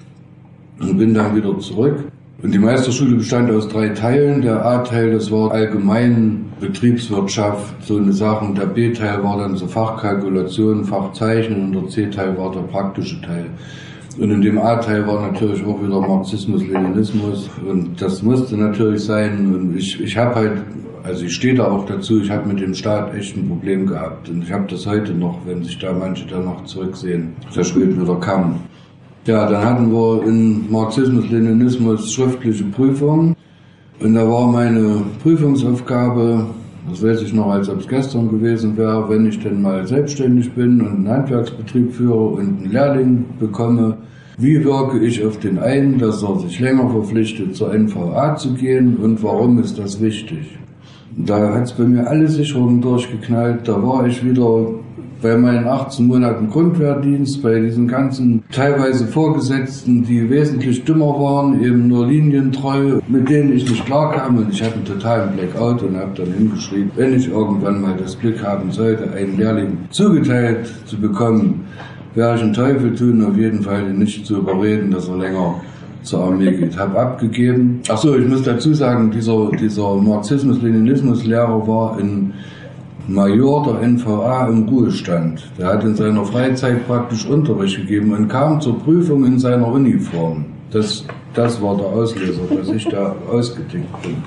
Und 0.79 0.97
bin 0.97 1.13
dann 1.13 1.35
wieder 1.35 1.57
zurück. 1.59 2.05
Und 2.41 2.51
die 2.51 2.59
Meisterschule 2.59 3.15
bestand 3.15 3.51
aus 3.51 3.67
drei 3.67 3.89
Teilen. 3.89 4.41
Der 4.41 4.65
A-Teil, 4.65 5.11
das 5.11 5.31
war 5.31 5.51
allgemein 5.51 6.45
Betriebswirtschaft, 6.59 7.85
so 7.85 7.97
eine 7.97 8.13
Sache. 8.13 8.51
Der 8.55 8.65
B-Teil 8.65 9.23
war 9.23 9.37
dann 9.37 9.55
so 9.57 9.67
Fachkalkulation, 9.67 10.85
Fachzeichnen 10.85 11.65
und 11.65 11.73
der 11.73 11.89
C-Teil 11.89 12.37
war 12.37 12.51
der 12.51 12.61
praktische 12.61 13.21
Teil. 13.21 13.45
Und 14.17 14.29
in 14.29 14.41
dem 14.41 14.57
A-Teil 14.57 15.07
war 15.07 15.31
natürlich 15.31 15.65
auch 15.65 15.81
wieder 15.81 16.01
Marxismus, 16.01 16.67
Leninismus 16.67 17.49
und 17.67 18.01
das 18.01 18.21
musste 18.21 18.57
natürlich 18.57 19.05
sein. 19.05 19.53
Und 19.53 19.77
ich, 19.77 20.01
ich 20.01 20.17
habe 20.17 20.35
halt 20.35 20.61
also 21.03 21.25
ich 21.25 21.33
stehe 21.33 21.55
da 21.55 21.65
auch 21.65 21.85
dazu, 21.85 22.21
ich 22.21 22.29
habe 22.29 22.47
mit 22.47 22.59
dem 22.59 22.75
Staat 22.75 23.15
echt 23.15 23.35
ein 23.35 23.47
Problem 23.47 23.87
gehabt. 23.87 24.29
Und 24.29 24.43
ich 24.43 24.51
habe 24.51 24.65
das 24.69 24.85
heute 24.85 25.13
noch, 25.13 25.39
wenn 25.45 25.63
sich 25.63 25.79
da 25.79 25.93
manche 25.93 26.25
danach 26.27 26.63
zurücksehen. 26.65 27.33
Der 27.55 27.63
spielt 27.63 27.99
wieder 27.99 28.15
Kamm. 28.15 28.59
Ja, 29.25 29.49
dann 29.49 29.63
hatten 29.63 29.91
wir 29.91 30.23
in 30.25 30.71
Marxismus, 30.71 31.29
Leninismus 31.29 32.13
schriftliche 32.13 32.63
Prüfungen. 32.65 33.35
Und 33.99 34.15
da 34.15 34.27
war 34.27 34.47
meine 34.47 35.03
Prüfungsaufgabe, 35.21 36.47
das 36.89 37.03
weiß 37.03 37.21
ich 37.21 37.33
noch, 37.33 37.47
als 37.47 37.69
ob 37.69 37.79
es 37.79 37.87
gestern 37.87 38.29
gewesen 38.29 38.75
wäre, 38.77 39.07
wenn 39.09 39.27
ich 39.27 39.39
denn 39.39 39.61
mal 39.61 39.85
selbstständig 39.87 40.51
bin 40.53 40.81
und 40.81 40.87
einen 40.87 41.09
Handwerksbetrieb 41.09 41.93
führe 41.93 42.19
und 42.19 42.63
einen 42.63 42.71
Lehrling 42.71 43.25
bekomme, 43.39 43.97
wie 44.41 44.63
wirke 44.63 44.99
ich 44.99 45.23
auf 45.23 45.39
den 45.39 45.59
einen, 45.59 45.99
dass 45.99 46.23
er 46.23 46.39
sich 46.39 46.59
länger 46.59 46.89
verpflichtet, 46.89 47.55
zur 47.55 47.73
NVA 47.73 48.35
zu 48.35 48.53
gehen 48.53 48.97
und 48.97 49.21
warum 49.23 49.59
ist 49.59 49.77
das 49.77 50.01
wichtig? 50.01 50.57
Da 51.15 51.53
hat 51.53 51.63
es 51.63 51.73
bei 51.73 51.83
mir 51.83 52.07
alle 52.07 52.27
Sicherungen 52.27 52.81
durchgeknallt. 52.81 53.67
Da 53.67 53.83
war 53.83 54.07
ich 54.07 54.25
wieder 54.25 54.67
bei 55.21 55.37
meinen 55.37 55.67
18 55.67 56.07
Monaten 56.07 56.49
Grundwehrdienst, 56.49 57.43
bei 57.43 57.59
diesen 57.59 57.87
ganzen 57.87 58.43
teilweise 58.51 59.05
Vorgesetzten, 59.05 60.03
die 60.03 60.27
wesentlich 60.29 60.83
dümmer 60.83 61.19
waren, 61.19 61.61
eben 61.61 61.87
nur 61.87 62.07
linientreu, 62.07 62.99
mit 63.07 63.29
denen 63.29 63.53
ich 63.53 63.69
nicht 63.69 63.85
klarkam 63.85 64.37
und 64.37 64.51
ich 64.51 64.63
hatte 64.63 64.75
einen 64.75 64.85
totalen 64.85 65.35
Blackout 65.35 65.83
und 65.83 65.97
habe 65.97 66.11
dann 66.15 66.33
hingeschrieben, 66.33 66.91
wenn 66.95 67.15
ich 67.15 67.29
irgendwann 67.29 67.81
mal 67.81 67.95
das 68.01 68.17
Glück 68.17 68.43
haben 68.43 68.71
sollte, 68.71 69.11
einen 69.11 69.37
Lehrling 69.37 69.77
zugeteilt 69.91 70.71
zu 70.85 70.97
bekommen, 70.97 71.65
werde 72.15 72.37
ich 72.37 72.43
einen 72.43 72.53
Teufel 72.53 72.95
tun, 72.95 73.23
auf 73.25 73.37
jeden 73.37 73.61
Fall 73.61 73.93
nicht 73.93 74.25
zu 74.25 74.37
überreden, 74.37 74.91
dass 74.91 75.07
er 75.07 75.17
länger 75.17 75.61
zur 76.03 76.23
Armee 76.23 76.51
geht. 76.51 76.77
Habe 76.77 76.99
abgegeben. 76.99 77.81
Ach 77.89 77.97
so, 77.97 78.17
ich 78.17 78.27
muss 78.27 78.43
dazu 78.43 78.73
sagen, 78.73 79.11
dieser, 79.11 79.51
dieser 79.51 79.95
Marxismus-Leninismus-Lehrer 79.95 81.67
war 81.67 81.97
ein 81.97 82.33
Major 83.07 83.63
der 83.65 83.87
NVA 83.87 84.47
im 84.47 84.67
Ruhestand. 84.67 85.43
Der 85.57 85.67
hat 85.67 85.83
in 85.83 85.95
seiner 85.95 86.25
Freizeit 86.25 86.85
praktisch 86.87 87.25
Unterricht 87.25 87.77
gegeben 87.77 88.13
und 88.13 88.27
kam 88.27 88.61
zur 88.61 88.79
Prüfung 88.79 89.25
in 89.25 89.39
seiner 89.39 89.67
Uniform. 89.67 90.45
Das, 90.71 91.05
das 91.33 91.61
war 91.61 91.75
der 91.77 91.87
Auslöser, 91.87 92.41
dass 92.55 92.69
ich 92.69 92.87
da 92.87 93.15
ausgetickt 93.31 94.01
bin. 94.01 94.17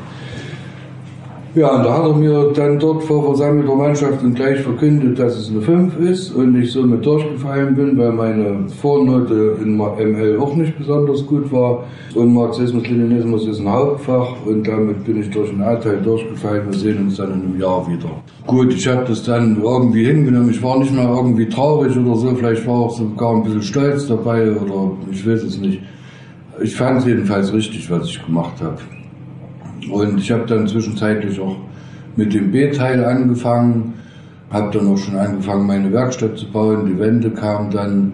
Ja, 1.57 1.77
und 1.77 1.85
da 1.85 1.99
hat 1.99 2.05
er 2.05 2.15
mir 2.15 2.51
dann 2.53 2.81
dort 2.81 3.05
vor 3.05 3.23
versammelter 3.27 3.77
Mannschaft 3.77 4.19
gleich 4.35 4.59
verkündet, 4.59 5.21
dass 5.21 5.37
es 5.37 5.51
eine 5.51 5.61
5 5.61 6.01
ist 6.01 6.33
und 6.33 6.61
ich 6.61 6.73
somit 6.73 7.07
durchgefallen 7.07 7.77
bin, 7.77 7.97
weil 7.97 8.11
meine 8.11 8.69
Vornote 8.83 9.57
in 9.63 9.77
ML 9.77 10.39
auch 10.41 10.57
nicht 10.57 10.77
besonders 10.77 11.25
gut 11.25 11.53
war. 11.53 11.85
Und 12.17 12.35
Marxismus-Leninismus 12.35 13.47
ist 13.47 13.61
ein 13.61 13.71
Hauptfach 13.71 14.35
und 14.45 14.67
damit 14.67 15.05
bin 15.05 15.21
ich 15.21 15.31
durch 15.31 15.51
den 15.51 15.63
A-Teil 15.63 16.01
durchgefallen. 16.03 16.65
Wir 16.71 16.77
sehen 16.77 17.05
uns 17.05 17.19
dann 17.19 17.33
in 17.35 17.43
einem 17.43 17.61
Jahr 17.61 17.87
wieder. 17.87 18.11
Gut, 18.49 18.75
ich 18.75 18.89
habe 18.89 19.05
das 19.07 19.23
dann 19.23 19.63
irgendwie 19.63 20.07
hingenommen. 20.07 20.51
Ich 20.51 20.61
war 20.61 20.77
nicht 20.81 20.93
mehr 20.93 21.09
irgendwie 21.09 21.49
traurig 21.49 21.97
oder 21.97 22.17
so. 22.17 22.35
Vielleicht 22.35 22.67
war 22.67 22.75
auch 22.75 22.99
sogar 22.99 23.37
ein 23.37 23.45
bisschen 23.45 23.63
stolz 23.63 24.09
dabei 24.09 24.51
oder 24.51 24.91
ich 25.09 25.25
weiß 25.25 25.45
es 25.45 25.61
nicht. 25.61 25.81
Ich 26.61 26.75
fand 26.75 26.99
es 26.99 27.07
jedenfalls 27.07 27.53
richtig, 27.53 27.89
was 27.89 28.09
ich 28.09 28.27
gemacht 28.27 28.61
habe. 28.61 28.79
Und 29.91 30.18
ich 30.18 30.30
habe 30.30 30.47
dann 30.47 30.66
zwischenzeitlich 30.66 31.39
auch 31.41 31.57
mit 32.16 32.32
dem 32.32 32.51
B-Teil 32.51 33.05
angefangen, 33.05 33.95
habe 34.51 34.76
dann 34.76 34.89
auch 34.89 34.99
schon 34.99 35.16
angefangen, 35.16 35.66
meine 35.66 35.93
Werkstatt 35.93 36.39
zu 36.39 36.51
bauen. 36.51 36.87
Die 36.87 36.99
Wände 36.99 37.30
kamen 37.30 37.70
dann. 37.70 38.12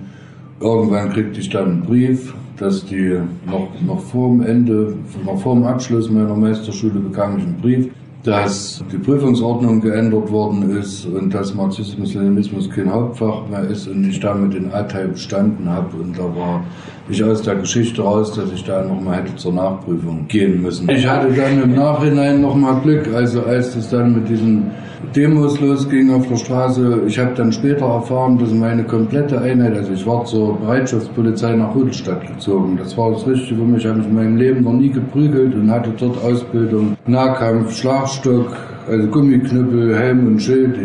Irgendwann 0.61 1.11
kriegte 1.11 1.41
ich 1.41 1.49
dann 1.49 1.71
einen 1.71 1.83
Brief, 1.83 2.35
dass 2.59 2.85
die 2.85 3.19
noch, 3.47 3.69
noch 3.87 4.01
vor 4.01 4.29
dem 4.29 4.43
Ende, 4.43 4.95
noch 5.25 5.41
vor 5.41 5.55
dem 5.55 5.65
Abschluss 5.65 6.11
meiner 6.11 6.37
Meisterschule 6.37 7.01
bekam 7.01 7.39
ich 7.39 7.45
einen 7.45 7.57
Brief, 7.57 7.89
dass 8.25 8.85
die 8.93 8.99
Prüfungsordnung 8.99 9.81
geändert 9.81 10.31
worden 10.31 10.77
ist 10.77 11.07
und 11.07 11.33
dass 11.33 11.55
Marxismus-Leninismus 11.55 12.69
kein 12.69 12.93
Hauptfach 12.93 13.49
mehr 13.49 13.65
ist 13.65 13.89
und 13.89 14.07
ich 14.07 14.21
damit 14.21 14.53
den 14.53 14.71
A-Teil 14.73 15.09
bestanden 15.09 15.69
habe. 15.69 15.97
Und 15.97 16.19
da 16.19 16.25
war 16.25 16.63
ich 17.11 17.25
aus 17.25 17.43
der 17.43 17.57
Geschichte 17.57 18.03
raus, 18.03 18.33
dass 18.35 18.53
ich 18.53 18.65
da 18.65 18.85
nochmal 18.85 19.19
hätte 19.19 19.37
zur 19.37 19.53
Nachprüfung 19.53 20.27
gehen 20.29 20.63
müssen. 20.63 20.89
Ich 20.91 21.07
hatte 21.07 21.33
dann 21.33 21.63
im 21.63 21.75
Nachhinein 21.75 22.41
nochmal 22.41 22.81
Glück, 22.83 23.09
also 23.15 23.43
als 23.43 23.75
das 23.75 23.91
dann 23.91 24.15
mit 24.15 24.29
diesen 24.29 24.71
Demos 25.17 25.59
losging 25.61 26.13
auf 26.13 26.29
der 26.29 26.37
Straße, 26.37 27.03
ich 27.07 27.19
habe 27.19 27.35
dann 27.35 27.53
später 27.53 27.87
erfahren, 27.87 28.39
dass 28.39 28.53
meine 28.53 28.85
komplette 28.85 29.41
Einheit, 29.41 29.75
also 29.75 29.93
ich 29.93 30.07
war 30.07 30.25
zur 30.25 30.59
Bereitschaftspolizei 30.59 31.57
nach 31.57 31.75
Rüdelstadt 31.75 32.27
gezogen. 32.27 32.77
Das 32.77 32.97
war 32.97 33.11
das 33.11 33.27
Richtige 33.27 33.57
für 33.57 33.67
mich. 33.67 33.85
Ich 33.85 33.87
habe 33.89 33.99
mich 33.99 34.07
in 34.07 34.15
meinem 34.15 34.37
Leben 34.37 34.63
noch 34.63 34.75
nie 34.75 34.91
geprügelt 34.91 35.55
und 35.55 35.71
hatte 35.71 35.91
dort 35.99 36.23
Ausbildung, 36.23 36.97
Nahkampf, 37.07 37.75
Schlagstock, 37.77 38.55
also 38.89 39.09
Gummiknüppel, 39.09 39.97
Helm 39.97 40.27
und 40.27 40.41
Schild. 40.41 40.77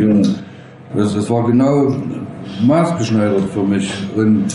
Das, 0.95 1.13
das 1.13 1.29
war 1.29 1.45
genau 1.45 1.93
maßgeschneidert 2.65 3.49
für 3.53 3.63
mich. 3.63 3.91
Und 4.15 4.45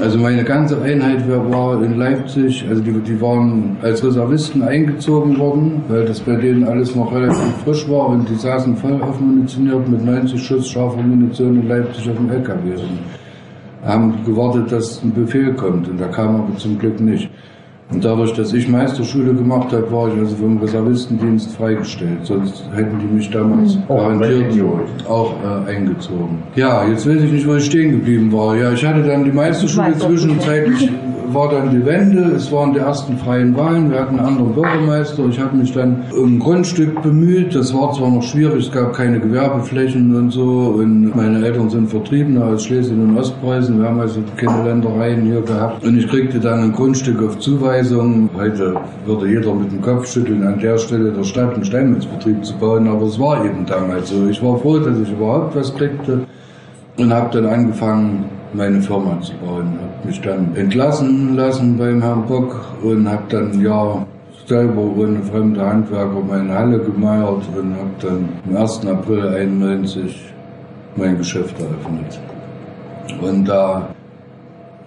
also 0.00 0.18
meine 0.18 0.44
ganze 0.44 0.80
Einheit 0.80 1.28
war 1.28 1.82
in 1.82 1.98
Leipzig, 1.98 2.64
also 2.68 2.82
die, 2.82 2.92
die 2.92 3.20
waren 3.20 3.76
als 3.82 4.04
Reservisten 4.04 4.62
eingezogen 4.62 5.38
worden, 5.38 5.82
weil 5.88 6.04
das 6.04 6.20
bei 6.20 6.36
denen 6.36 6.64
alles 6.64 6.94
noch 6.94 7.12
relativ 7.12 7.54
frisch 7.64 7.88
war 7.88 8.08
und 8.08 8.28
die 8.28 8.34
saßen 8.34 8.76
voll 8.76 9.00
aufmunitioniert 9.02 9.88
mit 9.88 10.04
90 10.04 10.42
Schuss 10.42 10.68
scharfer 10.68 11.02
Munition 11.02 11.60
in 11.60 11.68
Leipzig 11.68 12.08
auf 12.10 12.16
dem 12.16 12.30
LKW 12.30 12.70
und 12.70 13.88
haben 13.88 14.24
gewartet, 14.24 14.72
dass 14.72 15.02
ein 15.02 15.12
Befehl 15.12 15.52
kommt 15.54 15.88
und 15.88 16.00
da 16.00 16.08
kam 16.08 16.36
aber 16.36 16.56
zum 16.56 16.78
Glück 16.78 17.00
nicht. 17.00 17.28
Und 17.92 18.04
dadurch, 18.04 18.32
dass 18.32 18.52
ich 18.52 18.68
Meisterschule 18.68 19.34
gemacht 19.34 19.72
habe, 19.72 19.90
war 19.92 20.08
ich 20.08 20.18
also 20.18 20.36
vom 20.36 20.58
Reservistendienst 20.58 21.52
freigestellt. 21.56 22.18
Sonst 22.22 22.64
hätten 22.74 22.98
die 22.98 23.14
mich 23.14 23.30
damals 23.30 23.78
oh, 23.88 23.96
garantiert 23.96 24.64
auch 25.08 25.34
äh, 25.42 25.70
eingezogen. 25.70 26.42
Ja, 26.56 26.86
jetzt 26.88 27.06
weiß 27.06 27.22
ich 27.22 27.32
nicht, 27.32 27.46
wo 27.46 27.54
ich 27.54 27.64
stehen 27.64 27.92
geblieben 27.92 28.32
war. 28.32 28.56
Ja, 28.56 28.72
ich 28.72 28.84
hatte 28.84 29.02
dann 29.02 29.24
die 29.24 29.32
Meisterschule 29.32 29.96
zwischenzeitlich 29.98 30.90
war 31.34 31.50
dann 31.50 31.70
die 31.70 31.84
Wende, 31.84 32.32
es 32.36 32.50
waren 32.52 32.72
die 32.72 32.78
ersten 32.78 33.16
freien 33.18 33.56
Wahlen, 33.56 33.90
wir 33.90 34.00
hatten 34.00 34.18
einen 34.18 34.26
anderen 34.26 34.54
Bürgermeister. 34.54 35.24
Ich 35.28 35.38
habe 35.38 35.56
mich 35.56 35.72
dann 35.72 36.04
um 36.12 36.36
ein 36.36 36.38
Grundstück 36.38 37.02
bemüht. 37.02 37.54
Das 37.54 37.74
war 37.74 37.92
zwar 37.92 38.10
noch 38.10 38.22
schwierig, 38.22 38.66
es 38.66 38.72
gab 38.72 38.92
keine 38.94 39.20
Gewerbeflächen 39.20 40.14
und 40.14 40.30
so. 40.30 40.74
Und 40.78 41.14
meine 41.14 41.44
Eltern 41.44 41.70
sind 41.70 41.88
Vertriebene 41.88 42.44
aus 42.44 42.64
Schlesien 42.64 43.02
und 43.02 43.18
Ostpreußen. 43.18 43.78
Wir 43.78 43.88
haben 43.88 44.00
also 44.00 44.20
keine 44.36 44.64
Ländereien 44.64 45.22
hier 45.22 45.42
gehabt. 45.42 45.84
Und 45.84 45.98
ich 45.98 46.08
kriegte 46.08 46.40
dann 46.40 46.60
ein 46.60 46.72
Grundstück 46.72 47.22
auf 47.22 47.38
Zuweisung. 47.38 47.81
Heute 47.82 48.76
würde 49.06 49.28
jeder 49.28 49.54
mit 49.54 49.72
dem 49.72 49.82
Kopf 49.82 50.06
schütteln, 50.06 50.46
an 50.46 50.60
der 50.60 50.78
Stelle 50.78 51.10
der 51.10 51.24
Stadt 51.24 51.54
einen 51.54 51.64
Steinmetzbetrieb 51.64 52.44
zu 52.44 52.54
bauen. 52.56 52.86
Aber 52.86 53.06
es 53.06 53.18
war 53.18 53.44
eben 53.44 53.66
damals 53.66 54.10
so. 54.10 54.28
Ich 54.28 54.42
war 54.42 54.56
froh, 54.58 54.78
dass 54.78 54.98
ich 55.00 55.10
überhaupt 55.10 55.56
was 55.56 55.74
kriegte 55.74 56.20
und 56.96 57.12
habe 57.12 57.30
dann 57.32 57.52
angefangen, 57.52 58.24
meine 58.52 58.80
Firma 58.80 59.20
zu 59.20 59.32
bauen. 59.44 59.66
Habe 59.80 60.06
mich 60.06 60.20
dann 60.20 60.54
entlassen 60.54 61.34
lassen 61.34 61.76
beim 61.76 62.00
Herrn 62.00 62.24
Bock 62.26 62.54
und 62.84 63.10
habe 63.10 63.24
dann 63.28 63.60
ja 63.60 64.06
selber 64.46 64.82
ohne 64.96 65.20
fremde 65.22 65.66
Handwerker 65.66 66.20
meine 66.28 66.54
Halle 66.54 66.78
gemeiert 66.78 67.42
und 67.56 67.74
habe 67.74 67.90
dann 68.00 68.28
am 68.48 68.56
1. 68.56 68.86
April 68.86 69.28
91 69.28 70.32
mein 70.96 71.18
Geschäft 71.18 71.56
eröffnet. 71.58 72.20
Und 73.20 73.48
da 73.48 73.88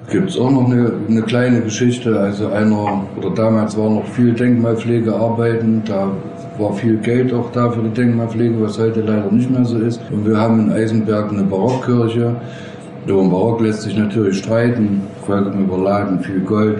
gibt 0.09 0.29
es 0.29 0.37
auch 0.37 0.51
noch 0.51 0.65
eine, 0.65 0.91
eine, 1.09 1.21
kleine 1.23 1.61
Geschichte. 1.61 2.19
Also 2.19 2.47
einer, 2.47 3.03
oder 3.17 3.31
damals 3.31 3.77
war 3.77 3.89
noch 3.89 4.05
viel 4.07 4.33
Denkmalpflegearbeiten, 4.33 5.83
da 5.85 6.11
war 6.57 6.73
viel 6.73 6.97
Geld 6.97 7.33
auch 7.33 7.51
da 7.51 7.69
für 7.69 7.81
die 7.81 7.89
Denkmalpflege, 7.89 8.61
was 8.61 8.79
heute 8.79 9.01
leider 9.01 9.31
nicht 9.31 9.49
mehr 9.49 9.65
so 9.65 9.77
ist. 9.77 9.99
Und 10.11 10.27
wir 10.27 10.37
haben 10.37 10.59
in 10.59 10.71
Eisenberg 10.71 11.31
eine 11.31 11.43
Barockkirche 11.43 12.35
über 13.07 13.21
den 13.21 13.29
Barock 13.29 13.61
lässt 13.61 13.83
sich 13.83 13.95
natürlich 13.95 14.39
streiten, 14.39 15.03
vollkommen 15.25 15.65
überladen, 15.65 16.19
viel 16.21 16.39
Gold. 16.39 16.79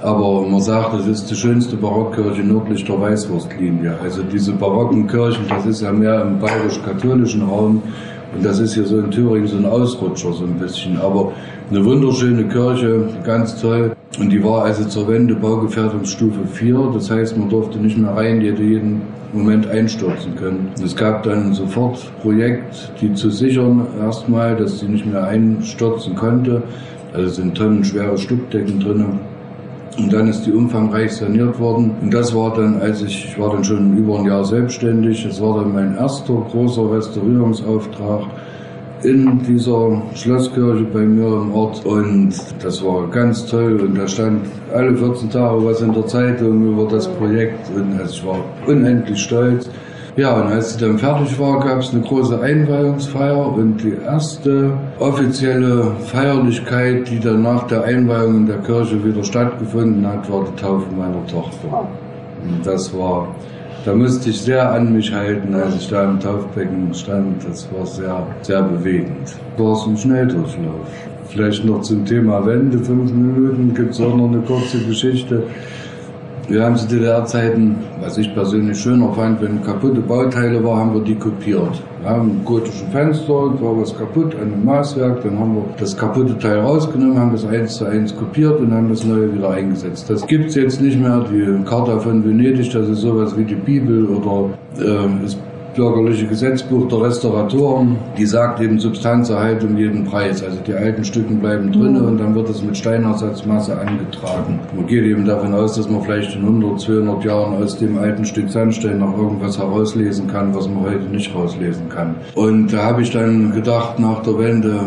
Aber 0.00 0.42
man 0.42 0.60
sagt, 0.60 0.94
das 0.94 1.06
ist 1.06 1.30
die 1.30 1.36
schönste 1.36 1.76
Barockkirche 1.76 2.42
nördlich 2.42 2.84
der 2.84 3.00
Weißwurstlinie. 3.00 3.96
Also 4.02 4.24
diese 4.24 4.52
barocken 4.52 5.06
Kirchen, 5.06 5.46
das 5.48 5.64
ist 5.64 5.82
ja 5.82 5.92
mehr 5.92 6.22
im 6.22 6.40
bayerisch-katholischen 6.40 7.42
Raum. 7.42 7.82
Und 8.34 8.44
das 8.44 8.58
ist 8.58 8.74
hier 8.74 8.84
so 8.84 8.98
in 8.98 9.10
Thüringen 9.10 9.46
so 9.46 9.56
ein 9.56 9.66
Ausrutscher 9.66 10.32
so 10.32 10.44
ein 10.44 10.58
bisschen. 10.58 10.98
Aber 10.98 11.32
eine 11.70 11.84
wunderschöne 11.84 12.44
Kirche, 12.44 13.04
ganz 13.24 13.60
toll. 13.60 13.92
Und 14.18 14.30
die 14.30 14.42
war 14.42 14.64
also 14.64 14.84
zur 14.84 15.08
Wende 15.08 15.34
Baugefährdungsstufe 15.34 16.40
4. 16.52 16.90
Das 16.94 17.10
heißt, 17.10 17.36
man 17.36 17.48
durfte 17.48 17.78
nicht 17.78 17.96
mehr 17.96 18.14
rein, 18.14 18.40
die 18.40 18.50
hätte 18.50 18.62
jeden 18.62 19.02
Moment 19.32 19.66
einstürzen 19.68 20.36
können. 20.36 20.68
Es 20.82 20.94
gab 20.94 21.22
dann 21.22 21.54
sofort 21.54 21.98
Projekt, 22.20 22.92
die 23.00 23.14
zu 23.14 23.30
sichern, 23.30 23.86
erstmal, 24.00 24.56
dass 24.56 24.80
sie 24.80 24.86
nicht 24.86 25.06
mehr 25.06 25.24
einstürzen 25.24 26.14
konnte. 26.14 26.62
Also 27.14 27.28
sind 27.28 27.54
tonnenschwere 27.54 28.16
Stuckdecken 28.18 28.80
drinnen. 28.80 29.31
Und 29.98 30.12
dann 30.12 30.28
ist 30.28 30.46
die 30.46 30.52
umfangreich 30.52 31.12
saniert 31.12 31.58
worden. 31.60 31.92
Und 32.00 32.14
das 32.14 32.34
war 32.34 32.54
dann, 32.54 32.80
als 32.80 33.02
ich, 33.02 33.26
ich 33.26 33.38
war 33.38 33.52
dann 33.52 33.62
schon 33.62 33.96
über 33.96 34.18
ein 34.18 34.24
Jahr 34.24 34.44
selbstständig, 34.44 35.24
das 35.24 35.40
war 35.40 35.60
dann 35.60 35.72
mein 35.72 35.96
erster 35.96 36.34
großer 36.50 36.90
Restaurierungsauftrag 36.90 38.22
in 39.04 39.42
dieser 39.42 40.00
Schlosskirche 40.14 40.84
bei 40.84 41.00
mir 41.00 41.26
im 41.26 41.52
Ort 41.52 41.84
und 41.84 42.32
das 42.62 42.84
war 42.84 43.08
ganz 43.10 43.46
toll 43.46 43.80
und 43.80 43.98
da 43.98 44.06
stand 44.06 44.46
alle 44.72 44.96
14 44.96 45.28
Tage 45.30 45.64
was 45.64 45.80
in 45.80 45.92
der 45.92 46.06
Zeitung 46.06 46.72
über 46.72 46.86
das 46.86 47.08
Projekt 47.08 47.68
und 47.74 47.98
also 47.98 48.12
ich 48.12 48.26
war 48.26 48.44
unendlich 48.66 49.20
stolz. 49.20 49.68
Ja, 50.16 50.34
und 50.34 50.48
als 50.48 50.74
sie 50.74 50.80
dann 50.80 50.98
fertig 50.98 51.38
war, 51.38 51.60
gab 51.60 51.78
es 51.78 51.90
eine 51.90 52.02
große 52.02 52.38
Einweihungsfeier 52.38 53.46
und 53.54 53.82
die 53.82 53.94
erste 54.04 54.72
offizielle 54.98 55.92
Feierlichkeit, 56.06 57.08
die 57.08 57.18
dann 57.18 57.42
nach 57.42 57.66
der 57.66 57.84
Einweihung 57.84 58.36
in 58.36 58.46
der 58.46 58.58
Kirche 58.58 59.02
wieder 59.02 59.24
stattgefunden 59.24 60.06
hat, 60.06 60.30
war 60.30 60.44
die 60.44 60.60
Taufe 60.60 60.86
meiner 60.94 61.26
Tochter. 61.26 61.88
Und 62.44 62.66
das 62.66 62.92
war 62.96 63.28
da 63.84 63.92
musste 63.94 64.30
ich 64.30 64.40
sehr 64.40 64.70
an 64.70 64.92
mich 64.92 65.12
halten, 65.12 65.52
als 65.56 65.74
ich 65.74 65.88
da 65.88 66.04
im 66.04 66.20
Taufbecken 66.20 66.94
stand. 66.94 67.44
Das 67.44 67.68
war 67.72 67.84
sehr, 67.84 68.24
sehr 68.42 68.62
bewegend. 68.62 69.34
War 69.56 69.72
es 69.72 69.86
ein 69.86 69.96
Schnelldurchlauf. 69.96 70.86
Vielleicht 71.28 71.64
noch 71.64 71.80
zum 71.80 72.04
Thema 72.04 72.46
Wende, 72.46 72.78
fünf 72.78 73.10
Minuten, 73.12 73.74
gibt 73.74 73.94
es 73.94 74.00
auch 74.00 74.14
noch 74.14 74.28
eine 74.28 74.40
kurze 74.42 74.78
Geschichte. 74.86 75.42
Wir 76.48 76.64
haben 76.64 76.76
zu 76.76 76.88
DDR-Zeiten, 76.88 77.76
was 78.00 78.18
ich 78.18 78.34
persönlich 78.34 78.78
schöner 78.78 79.12
fand, 79.12 79.40
wenn 79.40 79.62
kaputte 79.62 80.00
Bauteile 80.00 80.62
waren, 80.64 80.78
haben 80.78 80.94
wir 80.94 81.02
die 81.02 81.14
kopiert. 81.14 81.82
Wir 82.00 82.10
haben 82.10 82.30
ein 82.30 82.44
gotische 82.44 82.84
Fenster, 82.86 83.32
war 83.32 83.80
was 83.80 83.96
kaputt 83.96 84.34
an 84.34 84.52
einem 84.52 84.64
Maßwerk, 84.64 85.22
dann 85.22 85.38
haben 85.38 85.54
wir 85.54 85.64
das 85.78 85.96
kaputte 85.96 86.36
Teil 86.38 86.58
rausgenommen, 86.58 87.16
haben 87.18 87.32
das 87.32 87.46
eins 87.46 87.76
zu 87.76 87.84
eins 87.84 88.14
kopiert 88.16 88.58
und 88.58 88.74
haben 88.74 88.88
das 88.88 89.04
neue 89.04 89.32
wieder 89.32 89.50
eingesetzt. 89.50 90.10
Das 90.10 90.26
gibt's 90.26 90.56
jetzt 90.56 90.80
nicht 90.80 91.00
mehr. 91.00 91.24
Die 91.30 91.64
Charta 91.64 92.00
von 92.00 92.24
Venedig, 92.24 92.72
das 92.72 92.88
ist 92.88 93.02
sowas 93.02 93.36
wie 93.36 93.44
die 93.44 93.54
Bibel 93.54 94.06
oder 94.06 94.50
äh, 94.78 95.28
bürgerliche 95.74 96.26
Gesetzbuch 96.26 96.88
der 96.88 97.02
Restauratoren, 97.02 97.96
die 98.16 98.26
sagt 98.26 98.60
eben 98.60 98.78
Substanzerhaltung 98.78 99.76
jeden 99.76 100.04
Preis. 100.04 100.42
Also 100.42 100.58
die 100.66 100.74
alten 100.74 101.04
Stücken 101.04 101.40
bleiben 101.40 101.72
drin 101.72 101.98
mhm. 101.98 102.06
und 102.06 102.18
dann 102.18 102.34
wird 102.34 102.48
es 102.48 102.62
mit 102.62 102.76
Steinersatzmasse 102.76 103.78
angetragen. 103.78 104.60
Man 104.74 104.86
geht 104.86 105.04
eben 105.04 105.24
davon 105.24 105.54
aus, 105.54 105.76
dass 105.76 105.88
man 105.88 106.02
vielleicht 106.02 106.34
in 106.36 106.42
100, 106.42 106.80
200 106.80 107.24
Jahren 107.24 107.62
aus 107.62 107.78
dem 107.78 107.98
alten 107.98 108.24
Stück 108.24 108.50
Sandstein 108.50 108.98
noch 108.98 109.16
irgendwas 109.16 109.58
herauslesen 109.58 110.26
kann, 110.26 110.54
was 110.54 110.68
man 110.68 110.82
heute 110.82 111.04
nicht 111.04 111.34
rauslesen 111.34 111.88
kann. 111.88 112.14
Und 112.34 112.72
da 112.72 112.82
habe 112.84 113.02
ich 113.02 113.10
dann 113.10 113.52
gedacht, 113.52 113.98
nach 113.98 114.22
der 114.22 114.38
Wende, 114.38 114.80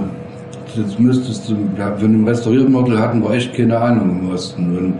jetzt 0.75 0.99
müsstest 0.99 1.49
du, 1.49 1.55
ja, 1.77 1.95
von 1.95 2.11
dem 2.11 2.27
Restauriermodell 2.27 2.97
hatten 2.97 3.23
wir 3.23 3.31
echt 3.31 3.53
keine 3.55 3.77
Ahnung 3.77 4.21
im 4.21 4.29
Osten. 4.31 4.77
Und 4.77 4.93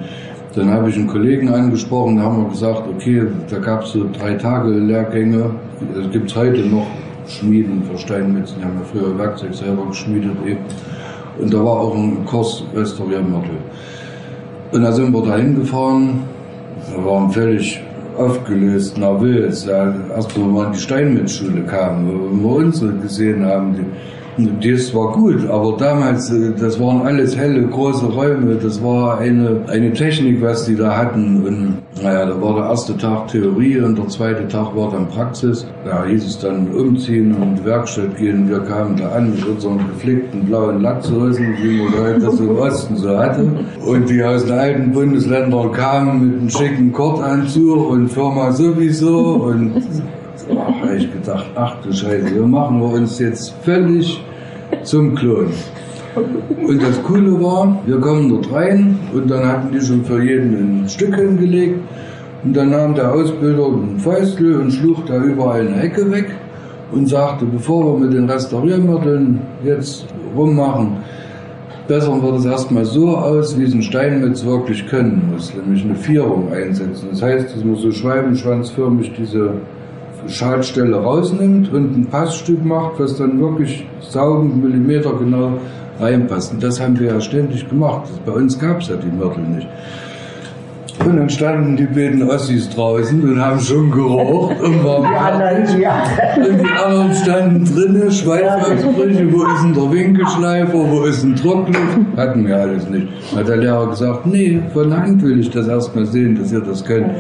dann 0.55 0.69
habe 0.71 0.89
ich 0.89 0.95
einen 0.95 1.07
Kollegen 1.07 1.49
angesprochen, 1.49 2.17
da 2.17 2.23
haben 2.23 2.43
wir 2.43 2.49
gesagt, 2.49 2.83
okay, 2.87 3.23
da 3.49 3.59
gab 3.59 3.83
es 3.83 3.91
so 3.91 4.05
drei 4.17 4.35
Tage 4.35 4.69
Lehrgänge. 4.69 5.51
Es 5.99 6.09
gibt 6.11 6.33
heute 6.35 6.61
noch 6.61 6.87
Schmieden 7.27 7.83
für 7.83 7.97
Steinmetzen, 7.97 8.57
die 8.59 8.65
haben 8.65 8.79
ja 8.79 8.85
früher 8.85 9.17
Werkzeug 9.17 9.53
selber 9.53 9.85
geschmiedet 9.87 10.37
eben. 10.45 10.59
Und 11.39 11.53
da 11.53 11.57
war 11.57 11.79
auch 11.79 11.95
ein 11.95 12.23
Kurs 12.25 12.63
Restauriermittel. 12.73 13.57
Und 14.71 14.81
da 14.81 14.91
sind 14.91 15.11
wir 15.11 15.21
da 15.21 15.37
hingefahren, 15.37 16.21
wir 16.93 17.05
waren 17.05 17.31
völlig 17.31 17.81
aufgelöst, 18.17 18.97
nervös. 18.97 19.65
Ja, 19.65 19.93
erst 20.15 20.37
wir 20.37 20.65
in 20.65 20.71
die 20.71 20.79
Steinmetzschule 20.79 21.63
kamen, 21.63 22.07
wo 22.07 22.49
wir 22.49 22.65
uns 22.65 22.79
gesehen 23.01 23.45
haben, 23.45 23.75
die, 23.75 23.85
Das 24.37 24.93
war 24.93 25.13
gut, 25.13 25.49
aber 25.49 25.77
damals, 25.77 26.29
äh, 26.29 26.51
das 26.59 26.77
waren 26.79 27.03
alles 27.03 27.37
helle, 27.37 27.65
große 27.67 28.05
Räume. 28.05 28.55
Das 28.55 28.83
war 28.83 29.17
eine, 29.19 29.61
eine 29.67 29.93
Technik, 29.93 30.41
was 30.41 30.65
die 30.65 30.75
da 30.75 30.97
hatten. 30.97 31.45
Und 31.45 32.03
naja, 32.03 32.25
da 32.25 32.41
war 32.41 32.55
der 32.55 32.65
erste 32.65 32.97
Tag 32.97 33.29
Theorie 33.29 33.79
und 33.79 33.97
der 33.97 34.09
zweite 34.09 34.45
Tag 34.49 34.75
war 34.75 34.91
dann 34.91 35.07
Praxis. 35.07 35.65
Da 35.85 36.05
hieß 36.05 36.25
es 36.25 36.39
dann 36.39 36.67
umziehen 36.67 37.33
und 37.33 37.63
Werkstatt 37.63 38.17
gehen. 38.17 38.49
Wir 38.49 38.59
kamen 38.59 38.97
da 38.97 39.09
an 39.11 39.31
mit 39.31 39.47
unseren 39.47 39.77
geflickten 39.77 40.45
blauen 40.45 40.81
Latzhosen, 40.81 41.55
wie 41.61 41.81
man 41.83 41.93
heute 41.97 42.19
das 42.19 42.39
im 42.39 42.57
Osten 42.57 42.97
so 42.97 43.17
hatte. 43.17 43.47
Und 43.85 44.09
die 44.09 44.21
aus 44.21 44.43
den 44.45 44.57
alten 44.57 44.91
Bundesländern 44.91 45.71
kamen 45.71 46.27
mit 46.27 46.39
einem 46.39 46.49
schicken 46.49 46.91
Kortanzug 46.91 47.89
und 47.89 48.09
Firma 48.09 48.51
sowieso. 48.51 49.45
Und 49.45 49.81
habe 50.49 50.97
ich 50.97 51.11
gedacht, 51.11 51.45
ach 51.55 51.75
du 51.83 51.91
Scheiße, 51.91 52.35
wir 52.35 52.47
machen 52.47 52.79
wir 52.79 52.93
uns 52.93 53.19
jetzt 53.19 53.53
völlig 53.63 54.23
zum 54.83 55.15
Klon. 55.15 55.47
Und 56.65 56.81
das 56.81 57.01
Coole 57.03 57.41
war, 57.41 57.79
wir 57.85 57.99
kommen 57.99 58.29
dort 58.29 58.51
rein 58.53 58.97
und 59.13 59.29
dann 59.29 59.45
hatten 59.47 59.71
die 59.71 59.81
schon 59.81 60.03
für 60.05 60.23
jeden 60.23 60.83
ein 60.83 60.89
Stück 60.89 61.15
hingelegt. 61.15 61.79
Und 62.43 62.55
dann 62.55 62.69
nahm 62.69 62.95
der 62.95 63.13
Ausbilder 63.13 63.65
einen 63.65 63.99
Fäustel 63.99 64.57
und 64.61 64.71
schlug 64.71 65.05
da 65.07 65.17
überall 65.17 65.67
eine 65.67 65.81
Ecke 65.81 66.09
weg 66.11 66.27
und 66.91 67.07
sagte, 67.09 67.45
bevor 67.45 67.85
wir 67.85 68.05
mit 68.05 68.13
den 68.13 68.29
Restauriermitteln 68.29 69.41
jetzt 69.63 70.05
rummachen, 70.35 70.97
bessern 71.87 72.21
wir 72.21 72.31
das 72.31 72.45
erstmal 72.45 72.85
so 72.85 73.15
aus, 73.17 73.59
wie 73.59 73.63
es 73.63 73.73
ein 73.73 73.81
Steinmetz 73.81 74.45
wirklich 74.45 74.87
können 74.87 75.31
muss, 75.31 75.53
nämlich 75.55 75.83
eine 75.83 75.95
Vierung 75.95 76.51
einsetzen. 76.51 77.07
Das 77.11 77.21
heißt, 77.21 77.55
dass 77.55 77.63
man 77.63 77.75
so 77.75 77.91
schweibenschwanzförmig 77.91 79.11
diese 79.17 79.53
Schaltstelle 80.27 80.97
rausnimmt 80.97 81.71
und 81.73 81.97
ein 81.97 82.05
Passstück 82.07 82.63
macht, 82.63 82.99
was 82.99 83.17
dann 83.17 83.39
wirklich 83.39 83.85
saugend 84.01 84.63
Millimeter 84.63 85.13
genau 85.13 85.53
reinpasst. 85.99 86.53
Und 86.53 86.63
das 86.63 86.79
haben 86.81 86.99
wir 86.99 87.07
ja 87.13 87.21
ständig 87.21 87.67
gemacht. 87.69 88.09
Bei 88.25 88.33
uns 88.33 88.59
gab 88.59 88.81
es 88.81 88.89
ja 88.89 88.95
die 88.95 89.15
Mörtel 89.15 89.43
nicht. 89.43 89.67
Und 91.05 91.17
dann 91.17 91.29
standen 91.29 91.75
die 91.75 91.85
beiden 91.85 92.27
Ossis 92.29 92.69
draußen 92.69 93.21
und 93.21 93.39
haben 93.39 93.59
schon 93.59 93.91
geraucht 93.91 94.59
und 94.61 94.83
waren 94.83 95.03
Die 95.03 95.15
anderen, 95.15 95.81
ja. 95.81 96.03
und 96.37 96.61
die 96.61 96.71
anderen 96.71 97.15
standen 97.15 97.65
drinnen, 97.65 98.11
Schweißausbrüche, 98.11 99.31
wo 99.31 99.43
ist 99.43 99.63
denn 99.63 99.73
der 99.73 99.91
Winkelschleifer, 99.91 100.73
wo 100.73 101.03
ist 101.03 101.23
ein 101.23 101.35
Trockluft? 101.35 101.99
Hatten 102.15 102.47
wir 102.47 102.57
alles 102.57 102.89
nicht. 102.89 103.07
Hat 103.35 103.47
der 103.47 103.57
Lehrer 103.57 103.87
gesagt, 103.89 104.25
nee, 104.25 104.59
von 104.73 104.95
Hand 104.95 105.21
will 105.21 105.39
ich 105.39 105.49
das 105.51 105.67
erstmal 105.67 106.05
sehen, 106.05 106.39
dass 106.39 106.51
ihr 106.51 106.61
das 106.61 106.83
könnt. 106.83 107.11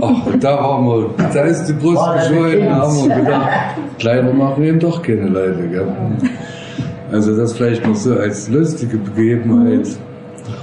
Ach, 0.00 0.26
da 0.40 0.56
waren 0.56 0.86
wir, 0.86 1.10
da 1.32 1.42
ist 1.42 1.66
die 1.66 1.72
Brust 1.72 2.02
geschwollen, 2.14 2.64
da 2.64 2.74
haben 2.82 3.08
wir 3.08 3.16
gedacht, 3.16 3.50
kleiner 3.98 4.32
machen 4.32 4.62
wir 4.62 4.70
eben 4.70 4.80
doch 4.80 5.02
keine 5.02 5.28
Leute, 5.28 5.68
gell? 5.68 5.86
Also 7.10 7.36
das 7.36 7.54
vielleicht 7.54 7.86
noch 7.86 7.94
so 7.94 8.14
als 8.14 8.48
lustige 8.48 8.98
Begebenheit 8.98 9.88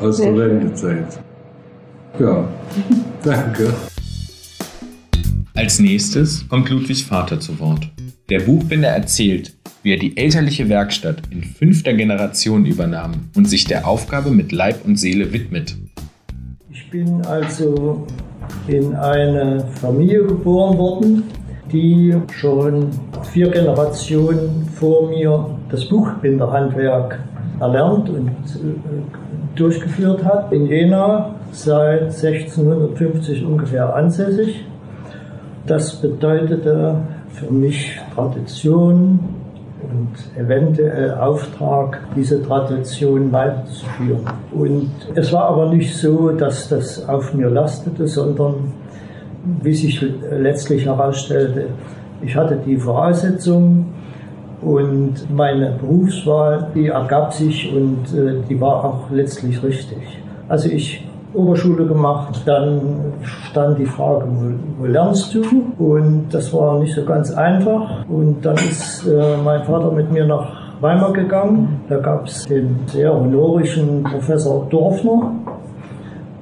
aus 0.01 0.17
der 0.17 0.37
Wendezeit. 0.37 1.19
Ja, 2.19 2.47
danke. 3.23 3.73
Als 5.55 5.79
nächstes 5.79 6.47
kommt 6.47 6.69
Ludwigs 6.69 7.01
Vater 7.01 7.39
zu 7.39 7.59
Wort. 7.59 7.89
Der 8.29 8.41
Buchbinder 8.41 8.89
erzählt, 8.89 9.53
wie 9.83 9.93
er 9.93 9.97
die 9.99 10.15
elterliche 10.15 10.69
Werkstatt 10.69 11.23
in 11.29 11.43
fünfter 11.43 11.93
Generation 11.93 12.65
übernahm 12.65 13.29
und 13.35 13.49
sich 13.49 13.65
der 13.65 13.87
Aufgabe 13.87 14.31
mit 14.31 14.51
Leib 14.51 14.85
und 14.85 14.97
Seele 14.97 15.33
widmet. 15.33 15.75
Ich 16.71 16.89
bin 16.89 17.25
also 17.25 18.05
in 18.67 18.95
eine 18.95 19.65
Familie 19.81 20.23
geboren 20.23 20.77
worden, 20.77 21.23
die 21.71 22.15
schon 22.33 22.89
vier 23.31 23.49
Generationen 23.49 24.67
vor 24.73 25.09
mir 25.09 25.45
das 25.69 25.85
Buchbinderhandwerk 25.85 27.19
erlernt 27.59 28.09
und 28.09 28.27
äh, 28.27 28.31
durchgeführt 29.55 30.23
hat. 30.23 30.51
In 30.51 30.67
Jena 30.67 31.35
seit 31.51 32.03
1650 32.03 33.45
ungefähr 33.45 33.95
ansässig. 33.95 34.65
Das 35.67 36.01
bedeutete 36.01 36.95
für 37.29 37.51
mich 37.51 37.99
Tradition 38.15 39.19
und 39.83 40.41
eventuell 40.41 41.13
Auftrag, 41.15 41.99
diese 42.15 42.41
Tradition 42.43 43.31
weiterzuführen. 43.31 44.23
Und 44.51 44.91
es 45.15 45.31
war 45.33 45.45
aber 45.45 45.69
nicht 45.69 45.95
so, 45.95 46.29
dass 46.29 46.69
das 46.69 47.07
auf 47.07 47.33
mir 47.33 47.49
lastete, 47.49 48.07
sondern 48.07 48.73
wie 49.61 49.73
sich 49.73 50.05
letztlich 50.29 50.85
herausstellte, 50.85 51.67
ich 52.21 52.35
hatte 52.35 52.57
die 52.65 52.77
Voraussetzungen 52.77 53.93
und 54.61 55.13
meine 55.35 55.71
Berufswahl, 55.79 56.67
die 56.75 56.87
ergab 56.87 57.33
sich 57.33 57.73
und 57.73 58.13
äh, 58.13 58.35
die 58.47 58.61
war 58.61 58.85
auch 58.85 59.09
letztlich 59.09 59.61
richtig. 59.63 59.97
Also 60.47 60.69
ich 60.69 61.03
Oberschule 61.33 61.85
gemacht, 61.85 62.41
dann 62.45 62.81
stand 63.21 63.79
die 63.79 63.85
Frage, 63.85 64.25
wo, 64.27 64.81
wo 64.81 64.85
lernst 64.85 65.33
du? 65.33 65.41
Und 65.77 66.27
das 66.31 66.53
war 66.53 66.79
nicht 66.79 66.93
so 66.93 67.05
ganz 67.05 67.31
einfach. 67.31 68.05
Und 68.09 68.45
dann 68.45 68.55
ist 68.55 69.07
äh, 69.07 69.37
mein 69.43 69.63
Vater 69.63 69.91
mit 69.91 70.11
mir 70.11 70.25
nach 70.25 70.51
Weimar 70.81 71.13
gegangen. 71.13 71.81
Da 71.87 71.97
gab 71.97 72.27
es 72.27 72.45
den 72.45 72.79
sehr 72.87 73.13
honorischen 73.13 74.03
Professor 74.03 74.67
Dorfner. 74.69 75.31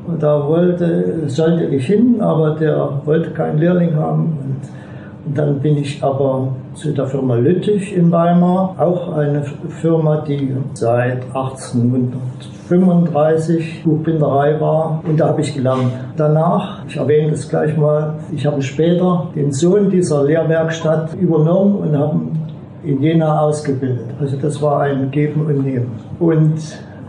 Und 0.07 0.23
da 0.23 0.47
wollte, 0.47 1.29
sollte 1.29 1.65
ich 1.65 1.85
hin, 1.85 2.19
aber 2.19 2.55
der 2.55 3.01
wollte 3.05 3.29
keinen 3.31 3.59
Lehrling 3.59 3.95
haben. 3.95 4.37
Und, 4.41 4.61
und 5.27 5.37
dann 5.37 5.59
bin 5.59 5.77
ich 5.77 6.03
aber 6.03 6.47
zu 6.79 6.93
der 6.93 7.07
Firma 7.07 7.35
Lüttich 7.35 7.93
in 7.93 8.09
Weimar, 8.09 8.75
auch 8.77 9.11
eine 9.11 9.43
Firma, 9.81 10.21
die 10.21 10.55
seit 10.73 11.25
1835 11.25 13.83
Buchbinderei 13.83 14.61
war. 14.61 15.03
Und 15.05 15.19
da 15.19 15.27
habe 15.27 15.41
ich 15.41 15.53
gelernt. 15.53 15.91
Danach, 16.15 16.85
ich 16.87 16.95
erwähne 16.95 17.31
das 17.31 17.49
gleich 17.49 17.75
mal, 17.75 18.13
ich 18.33 18.45
habe 18.45 18.61
später 18.61 19.27
den 19.35 19.51
Sohn 19.51 19.89
dieser 19.89 20.23
Lehrwerkstatt 20.23 21.15
übernommen 21.15 21.75
und 21.75 21.97
habe 21.97 22.21
in 22.83 23.01
Jena 23.01 23.41
ausgebildet. 23.41 24.05
Also 24.17 24.37
das 24.37 24.61
war 24.61 24.83
ein 24.83 25.11
Geben 25.11 25.47
und 25.47 25.65
Nehmen. 25.65 25.91
Und 26.17 26.61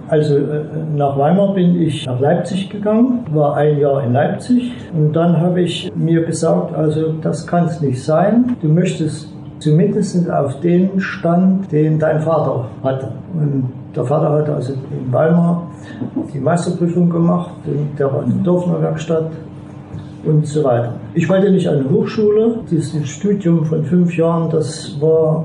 also 0.09 0.37
äh, 0.37 0.65
nach 0.97 1.17
Weimar 1.17 1.55
bin 1.55 1.81
ich 1.81 2.07
nach 2.07 2.19
Leipzig 2.19 2.69
gegangen, 2.69 3.25
war 3.31 3.57
ein 3.57 3.79
Jahr 3.79 4.03
in 4.03 4.13
Leipzig 4.13 4.73
und 4.93 5.13
dann 5.13 5.41
habe 5.41 5.61
ich 5.61 5.93
mir 5.95 6.25
gesagt, 6.25 6.75
also 6.75 7.13
das 7.23 7.47
kann 7.47 7.67
es 7.67 7.81
nicht 7.81 8.03
sein. 8.03 8.57
Du 8.61 8.67
möchtest 8.67 9.30
zumindest 9.61 10.29
auf 10.31 10.59
den 10.61 11.01
Stand, 11.01 11.71
den 11.71 11.99
dein 11.99 12.21
Vater 12.21 12.67
hatte. 12.83 13.13
Und 13.35 13.69
der 13.95 14.05
Vater 14.05 14.31
hatte 14.31 14.55
also 14.55 14.73
in 14.73 15.13
Weimar 15.13 15.71
die 16.33 16.41
Meisterprüfung 16.41 17.09
gemacht, 17.09 17.51
der 17.99 18.13
war 18.13 18.25
in 18.25 18.35
der 18.35 18.43
Dorfner 18.43 18.81
Werkstatt 18.83 19.31
und 20.25 20.47
so 20.47 20.65
weiter. 20.65 20.95
Ich 21.15 21.29
wollte 21.29 21.51
nicht 21.51 21.69
an 21.69 21.79
eine 21.79 21.91
Hochschule, 21.91 22.61
dieses 22.71 23.09
Studium 23.09 23.65
von 23.65 23.85
fünf 23.85 24.17
Jahren, 24.17 24.51
das 24.51 25.01
war, 25.01 25.45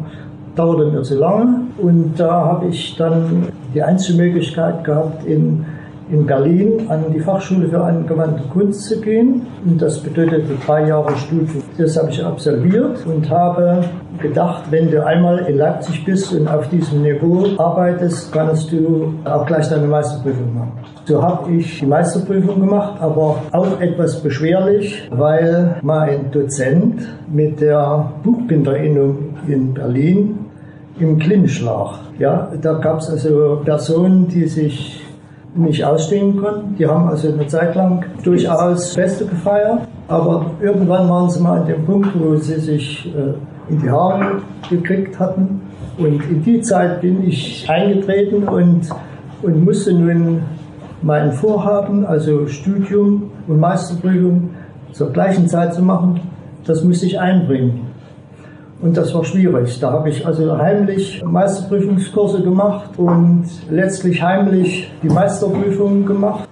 dauerte 0.56 0.92
mir 0.92 1.02
zu 1.04 1.18
lange 1.18 1.62
und 1.78 2.14
da 2.18 2.46
habe 2.46 2.68
ich 2.68 2.96
dann 2.98 3.48
die 3.74 3.82
Einzelmöglichkeit 3.82 4.84
gehabt, 4.84 5.26
in, 5.26 5.66
in 6.12 6.26
Berlin 6.26 6.88
an 6.90 7.06
die 7.14 7.20
Fachschule 7.20 7.68
für 7.68 7.82
angewandte 7.82 8.44
Kunst 8.50 8.84
zu 8.84 9.02
gehen. 9.02 9.48
Und 9.66 9.82
das 9.82 10.00
bedeutete 10.00 10.54
drei 10.66 10.88
Jahre 10.88 11.16
Studium. 11.18 11.64
Das 11.78 11.98
habe 11.98 12.12
ich 12.12 12.24
absolviert 12.24 13.06
und 13.06 13.30
habe 13.30 13.84
gedacht, 14.22 14.66
wenn 14.70 14.92
du 14.92 15.06
einmal 15.06 15.40
in 15.40 15.58
Leipzig 15.58 16.06
bist 16.06 16.34
und 16.34 16.48
auf 16.48 16.70
diesem 16.70 17.02
Niveau 17.02 17.46
arbeitest, 17.58 18.32
kannst 18.32 18.72
du 18.72 19.14
auch 19.26 19.46
gleich 19.46 19.68
deine 19.68 19.88
Meisterprüfung 19.88 20.54
machen. 20.54 20.72
So 21.06 21.22
habe 21.22 21.52
ich 21.52 21.80
die 21.80 21.86
Meisterprüfung 21.86 22.62
gemacht, 22.62 23.02
aber 23.02 23.42
auch 23.52 23.80
etwas 23.80 24.22
beschwerlich, 24.22 25.10
weil 25.12 25.78
mein 25.82 26.32
Dozent 26.32 27.08
mit 27.32 27.62
der 27.62 28.12
Buchbinderinnung 28.24 29.36
in 29.48 29.74
Berlin 29.74 30.40
im 31.00 31.20
Clinch 31.20 31.62
lag. 31.62 32.00
Ja, 32.18 32.52
da 32.62 32.74
gab 32.74 33.00
es 33.00 33.10
also 33.10 33.62
Personen, 33.66 34.28
die 34.30 34.48
sich 34.48 35.05
nicht 35.56 35.84
ausstehen 35.84 36.42
konnten. 36.42 36.76
Die 36.78 36.86
haben 36.86 37.08
also 37.08 37.32
eine 37.32 37.48
Zeit 37.48 37.76
lang 37.76 38.06
durchaus 38.24 38.94
Feste 38.94 39.26
gefeiert, 39.26 39.80
aber 40.08 40.52
irgendwann 40.62 41.10
waren 41.10 41.30
sie 41.30 41.42
mal 41.42 41.62
an 41.62 41.68
dem 41.68 41.86
Punkt, 41.86 42.10
wo 42.20 42.36
sie 42.36 42.60
sich 42.60 43.14
äh, 43.16 43.72
in 43.72 43.82
die 43.82 43.90
Haare 43.90 44.42
gekriegt 44.70 45.20
hatten. 45.20 45.62
Und 45.98 46.22
in 46.30 46.44
die 46.44 46.62
Zeit 46.62 47.02
bin 47.02 47.26
ich 47.28 47.66
eingetreten 47.70 48.48
und, 48.48 48.82
und 49.42 49.64
musste 49.64 49.94
nun 49.94 50.42
mein 51.02 51.32
Vorhaben, 51.32 52.06
also 52.06 52.48
Studium 52.48 53.32
und 53.48 53.60
Meisterprüfung 53.60 54.50
zur 54.92 55.12
gleichen 55.12 55.48
Zeit 55.48 55.74
zu 55.74 55.82
machen, 55.82 56.20
das 56.66 56.84
musste 56.84 57.06
ich 57.06 57.20
einbringen. 57.20 57.82
Und 58.82 58.98
das 58.98 59.14
war 59.14 59.24
schwierig. 59.24 59.80
Da 59.80 59.92
habe 59.92 60.10
ich 60.10 60.26
also 60.26 60.58
heimlich 60.58 61.24
Meisterprüfungskurse 61.24 62.44
gemacht 62.44 62.90
und 62.98 63.46
letztlich 63.70 64.22
heimlich 64.22 64.92
die 65.02 65.08
Meisterprüfungen 65.08 66.06
gemacht. 66.06 66.48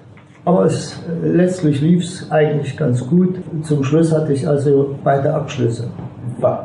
Aber 0.46 0.66
es, 0.66 1.00
letztlich 1.24 1.82
lief 1.82 2.04
es 2.04 2.32
eigentlich 2.32 2.76
ganz 2.76 3.06
gut. 3.08 3.36
Zum 3.64 3.84
Schluss 3.84 4.12
hatte 4.12 4.34
ich 4.34 4.48
also 4.48 4.96
beide 5.04 5.34
Abschlüsse. 5.34 5.88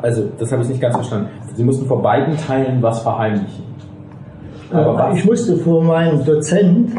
Also, 0.01 0.29
das 0.37 0.51
habe 0.51 0.63
ich 0.63 0.69
nicht 0.69 0.81
ganz 0.81 0.95
verstanden. 0.95 1.29
Sie 1.55 1.63
mussten 1.63 1.85
vor 1.85 2.01
beiden 2.01 2.35
Teilen 2.37 2.81
was 2.81 2.99
verheimlichen. 2.99 3.63
Aber 4.71 4.95
was? 4.95 5.17
Ich 5.17 5.25
musste 5.25 5.57
vor 5.57 5.83
meinem 5.83 6.23
Dozent, 6.25 6.91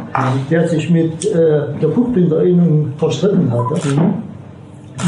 der 0.50 0.68
sich 0.68 0.90
mit 0.90 1.24
äh, 1.26 1.78
der 1.80 1.88
Buchbinderinnung 1.88 2.92
verstritten 2.96 3.50
hatte, 3.50 3.88
mhm. 3.88 4.29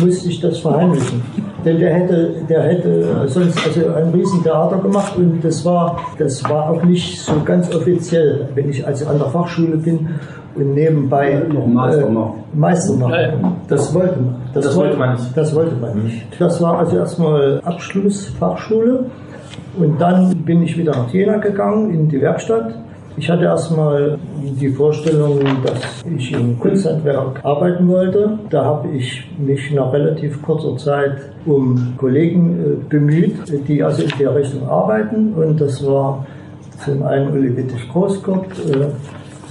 Musste 0.00 0.28
ich 0.28 0.40
das 0.40 0.58
verheimlichen. 0.58 1.22
Denn 1.64 1.78
der 1.78 1.94
hätte, 1.94 2.34
der 2.48 2.62
hätte 2.62 3.28
sonst 3.28 3.58
also 3.66 3.92
ein 3.94 4.10
Riesentheater 4.10 4.78
gemacht 4.78 5.16
und 5.16 5.40
das 5.42 5.64
war, 5.64 5.98
das 6.18 6.42
war 6.44 6.70
auch 6.70 6.82
nicht 6.82 7.20
so 7.20 7.34
ganz 7.44 7.72
offiziell. 7.74 8.48
Wenn 8.54 8.68
ich 8.68 8.84
also 8.86 9.06
an 9.06 9.18
der 9.18 9.28
Fachschule 9.28 9.76
bin 9.76 10.08
und 10.54 10.74
nebenbei 10.74 11.42
noch 11.52 11.66
Meister 11.66 12.08
machen. 12.08 12.34
Äh, 12.52 12.56
Meister 12.56 12.94
machen. 12.94 13.56
Das 13.68 13.94
wollte 13.94 14.20
man. 14.20 14.36
Das, 14.52 14.64
das 14.64 14.76
wollte 14.76 14.96
man 14.96 15.12
nicht. 15.14 15.36
Das 15.36 15.54
wollte 15.54 15.76
man 15.76 16.02
nicht. 16.02 16.26
Das 16.40 16.60
war 16.60 16.78
also 16.78 16.96
erstmal 16.96 17.60
Abschluss 17.64 18.26
Fachschule 18.26 19.06
und 19.78 20.00
dann 20.00 20.36
bin 20.44 20.62
ich 20.62 20.76
wieder 20.76 20.92
nach 20.92 21.08
Jena 21.12 21.38
gegangen 21.38 21.90
in 21.90 22.08
die 22.08 22.20
Werkstatt. 22.20 22.74
Ich 23.16 23.28
hatte 23.28 23.44
erstmal 23.44 24.18
die 24.42 24.70
Vorstellung, 24.70 25.38
dass 25.64 26.02
ich 26.16 26.32
im 26.32 26.58
Kunsthandwerk 26.58 27.44
arbeiten 27.44 27.86
wollte. 27.88 28.38
Da 28.48 28.64
habe 28.64 28.88
ich 28.88 29.28
mich 29.38 29.70
nach 29.72 29.92
relativ 29.92 30.40
kurzer 30.40 30.76
Zeit 30.78 31.16
um 31.44 31.94
Kollegen 31.98 32.58
äh, 32.58 32.88
bemüht, 32.88 33.34
die 33.68 33.82
also 33.82 34.02
in 34.02 34.10
der 34.18 34.34
Richtung 34.34 34.66
arbeiten. 34.66 35.34
Und 35.34 35.60
das 35.60 35.86
war 35.86 36.26
zum 36.84 37.02
einen 37.02 37.30
Uli 37.32 37.54
Wittig 37.54 37.86
Großkopf, 37.92 38.46
äh, 38.70 38.86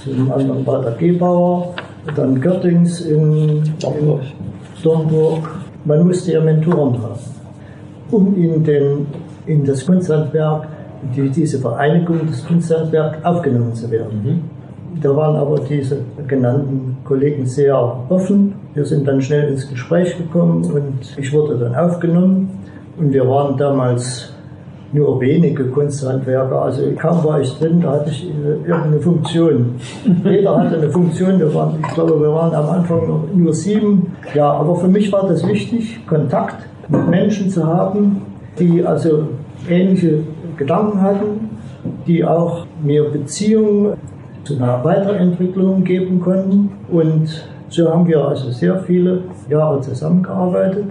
zum 0.02 0.32
anderen 0.32 0.66
Walter 0.66 0.92
Gebauer, 0.98 1.74
dann 2.16 2.40
Göttings 2.40 3.00
in 3.02 3.62
Dornburg. 3.80 4.22
in 4.22 4.82
Dornburg. 4.82 5.48
Man 5.84 6.06
musste 6.06 6.32
ja 6.32 6.40
Mentoren 6.40 7.00
haben, 7.00 7.20
um 8.10 8.36
in, 8.36 8.64
den, 8.64 9.06
in 9.46 9.64
das 9.64 9.86
Kunsthandwerk, 9.86 10.66
die, 11.16 11.28
diese 11.30 11.58
Vereinigung 11.58 12.26
des 12.26 12.46
Kunsthandwerks 12.46 13.24
aufgenommen 13.24 13.74
zu 13.74 13.90
werden. 13.90 14.22
Mhm. 14.22 15.00
Da 15.00 15.16
waren 15.16 15.36
aber 15.36 15.58
diese 15.58 15.98
genannten 16.28 16.98
Kollegen 17.04 17.46
sehr 17.46 17.76
offen. 18.08 18.54
Wir 18.74 18.84
sind 18.84 19.08
dann 19.08 19.20
schnell 19.20 19.48
ins 19.50 19.68
Gespräch 19.68 20.16
gekommen 20.16 20.64
und 20.64 21.16
ich 21.16 21.32
wurde 21.32 21.58
dann 21.58 21.74
aufgenommen. 21.74 22.50
Und 22.98 23.12
wir 23.12 23.26
waren 23.26 23.56
damals 23.56 24.32
nur 24.92 25.20
wenige 25.20 25.64
Kunsthandwerker. 25.64 26.62
Also 26.62 26.82
kaum 26.96 27.24
war 27.24 27.40
ich 27.40 27.50
drin, 27.58 27.80
da 27.80 27.92
hatte 27.92 28.10
ich 28.10 28.28
irgendeine 28.28 29.00
Funktion. 29.00 29.74
Jeder 30.24 30.58
hatte 30.58 30.76
eine 30.76 30.90
Funktion. 30.90 31.38
Wir 31.38 31.52
waren, 31.54 31.78
ich 31.80 31.94
glaube, 31.94 32.20
wir 32.20 32.32
waren 32.32 32.54
am 32.54 32.68
Anfang 32.68 33.24
nur 33.34 33.54
sieben. 33.54 34.12
Ja, 34.34 34.52
aber 34.52 34.76
für 34.76 34.88
mich 34.88 35.10
war 35.12 35.26
das 35.26 35.46
wichtig, 35.48 36.06
Kontakt 36.06 36.66
mit 36.88 37.08
Menschen 37.08 37.48
zu 37.48 37.66
haben, 37.66 38.22
die 38.58 38.84
also 38.84 39.28
ähnliche 39.68 40.20
Gedanken 40.62 41.00
hatten, 41.00 41.50
die 42.06 42.24
auch 42.24 42.66
mir 42.82 43.10
Beziehungen 43.10 43.94
zu 44.44 44.56
einer 44.56 44.82
Weiterentwicklung 44.84 45.82
geben 45.82 46.20
konnten. 46.20 46.70
Und 46.90 47.44
so 47.68 47.90
haben 47.90 48.06
wir 48.06 48.24
also 48.28 48.50
sehr 48.50 48.78
viele 48.80 49.22
Jahre 49.48 49.80
zusammengearbeitet. 49.80 50.84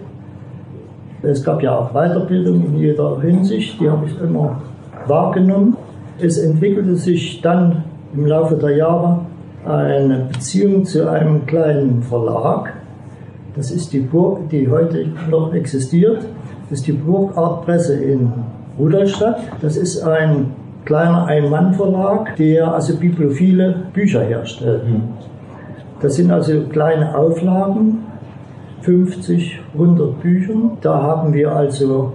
Es 1.24 1.44
gab 1.44 1.62
ja 1.62 1.78
auch 1.78 1.92
Weiterbildung 1.94 2.66
in 2.66 2.78
jeder 2.80 3.22
Hinsicht, 3.22 3.80
die 3.80 3.90
habe 3.90 4.08
ich 4.08 4.20
immer 4.20 4.62
wahrgenommen. 5.08 5.78
Es 6.20 6.38
entwickelte 6.38 6.96
sich 6.96 7.42
dann 7.42 7.84
im 8.14 8.26
Laufe 8.26 8.56
der 8.56 8.76
Jahre 8.76 9.20
eine 9.66 10.28
Beziehung 10.32 10.84
zu 10.84 11.10
einem 11.10 11.46
kleinen 11.46 12.02
Verlag. 12.02 12.74
Das 13.56 13.72
ist 13.72 13.94
die 13.94 14.00
Burg, 14.00 14.50
die 14.50 14.68
heute 14.68 15.06
noch 15.30 15.54
existiert. 15.54 16.26
Das 16.70 16.80
ist 16.80 16.88
die 16.88 16.94
Burgart 16.94 17.66
Presse 17.66 17.96
in 17.96 18.32
Rudolstadt. 18.78 19.40
Das 19.62 19.78
ist 19.78 20.02
ein 20.02 20.54
kleiner 20.86 21.26
Ein-Mann-Verlag, 21.26 22.36
der 22.38 22.74
also 22.74 22.98
bibliophile 22.98 23.84
Bücher 23.94 24.22
herstellt. 24.22 24.88
Mhm. 24.88 25.04
Das 26.02 26.16
sind 26.16 26.32
also 26.32 26.62
kleine 26.64 27.16
Auflagen 27.16 28.00
50, 28.82 29.60
100 29.74 30.22
Büchern. 30.22 30.78
Da 30.82 31.02
haben 31.02 31.34
wir 31.34 31.52
also 31.52 32.14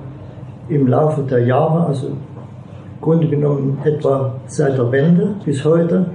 im 0.68 0.88
Laufe 0.88 1.22
der 1.22 1.44
Jahre, 1.46 1.86
also 1.86 2.08
im 2.08 2.16
Grunde 3.00 3.28
genommen 3.28 3.78
etwa 3.84 4.34
seit 4.46 4.76
der 4.76 4.90
Wende 4.90 5.36
bis 5.44 5.64
heute, 5.64 6.06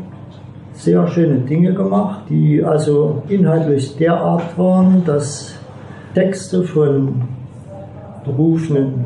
sehr 0.74 1.08
schöne 1.08 1.40
Dinge 1.40 1.74
gemacht, 1.74 2.24
die 2.30 2.64
also 2.64 3.24
inhaltlich 3.30 3.96
derart 3.98 4.58
waren, 4.58 5.04
dass 5.06 5.56
Texte 6.14 6.64
von 6.64 7.22
berufenen 8.26 9.06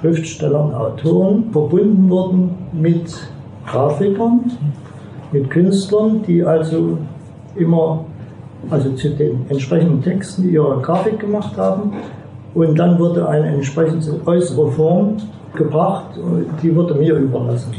Schriftstellern, 0.00 0.74
Autoren 0.74 1.50
verbunden 1.52 2.08
wurden 2.08 2.50
mit 2.72 3.14
Grafikern, 3.66 4.50
mit 5.32 5.50
Künstlern, 5.50 6.22
die 6.26 6.42
also 6.42 6.98
immer 7.56 8.04
also 8.70 8.90
zu 8.92 9.10
den 9.10 9.44
entsprechenden 9.48 10.02
Texten 10.02 10.48
ihre 10.48 10.80
Grafik 10.80 11.20
gemacht 11.20 11.56
haben. 11.56 11.92
Und 12.54 12.78
dann 12.78 12.98
wurde 12.98 13.28
eine 13.28 13.48
entsprechende 13.48 14.20
äußere 14.26 14.70
Form 14.72 15.16
gebracht, 15.54 16.18
die 16.62 16.74
wurde 16.74 16.94
mir 16.94 17.14
überlassen. 17.14 17.72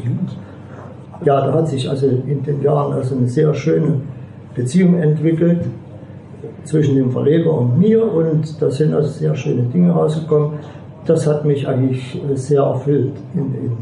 Ja, 1.25 1.45
da 1.45 1.53
hat 1.53 1.67
sich 1.67 1.89
also 1.89 2.07
in 2.07 2.43
den 2.43 2.61
Jahren 2.61 2.93
also 2.93 3.15
eine 3.15 3.27
sehr 3.27 3.53
schöne 3.53 3.95
Beziehung 4.55 4.95
entwickelt 4.95 5.61
zwischen 6.63 6.95
dem 6.95 7.11
Verleger 7.11 7.51
und 7.51 7.79
mir 7.79 8.11
und 8.11 8.61
da 8.61 8.69
sind 8.69 8.93
also 8.93 9.09
sehr 9.09 9.35
schöne 9.35 9.63
Dinge 9.63 9.91
rausgekommen. 9.91 10.53
Das 11.05 11.25
hat 11.27 11.45
mich 11.45 11.67
eigentlich 11.67 12.21
sehr 12.35 12.61
erfüllt 12.61 13.13
in 13.33 13.53
den 13.53 13.77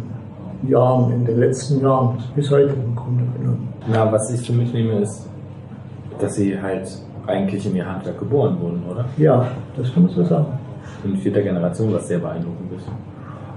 Jahren, 0.69 1.11
in 1.11 1.25
den 1.25 1.39
letzten 1.39 1.81
Jahren, 1.81 2.17
bis 2.35 2.49
heute 2.49 2.73
im 2.73 2.95
Grunde 2.95 3.23
genommen. 3.37 3.67
Na, 3.87 4.11
was 4.11 4.31
ich 4.31 4.41
so 4.41 4.53
mitnehme 4.53 4.99
ist, 4.99 5.27
dass 6.19 6.35
sie 6.35 6.59
halt 6.59 6.89
eigentlich 7.27 7.65
in 7.65 7.75
ihr 7.75 7.85
Handwerk 7.85 8.19
geboren 8.19 8.57
wurden, 8.59 8.83
oder? 8.89 9.05
Ja, 9.17 9.47
das 9.77 9.93
kann 9.93 10.03
man 10.03 10.11
so 10.11 10.23
sagen. 10.23 10.47
In 11.03 11.17
vierter 11.17 11.41
Generation, 11.41 11.93
was 11.93 12.07
sehr 12.07 12.19
beeindruckend 12.19 12.73
ist. 12.75 12.87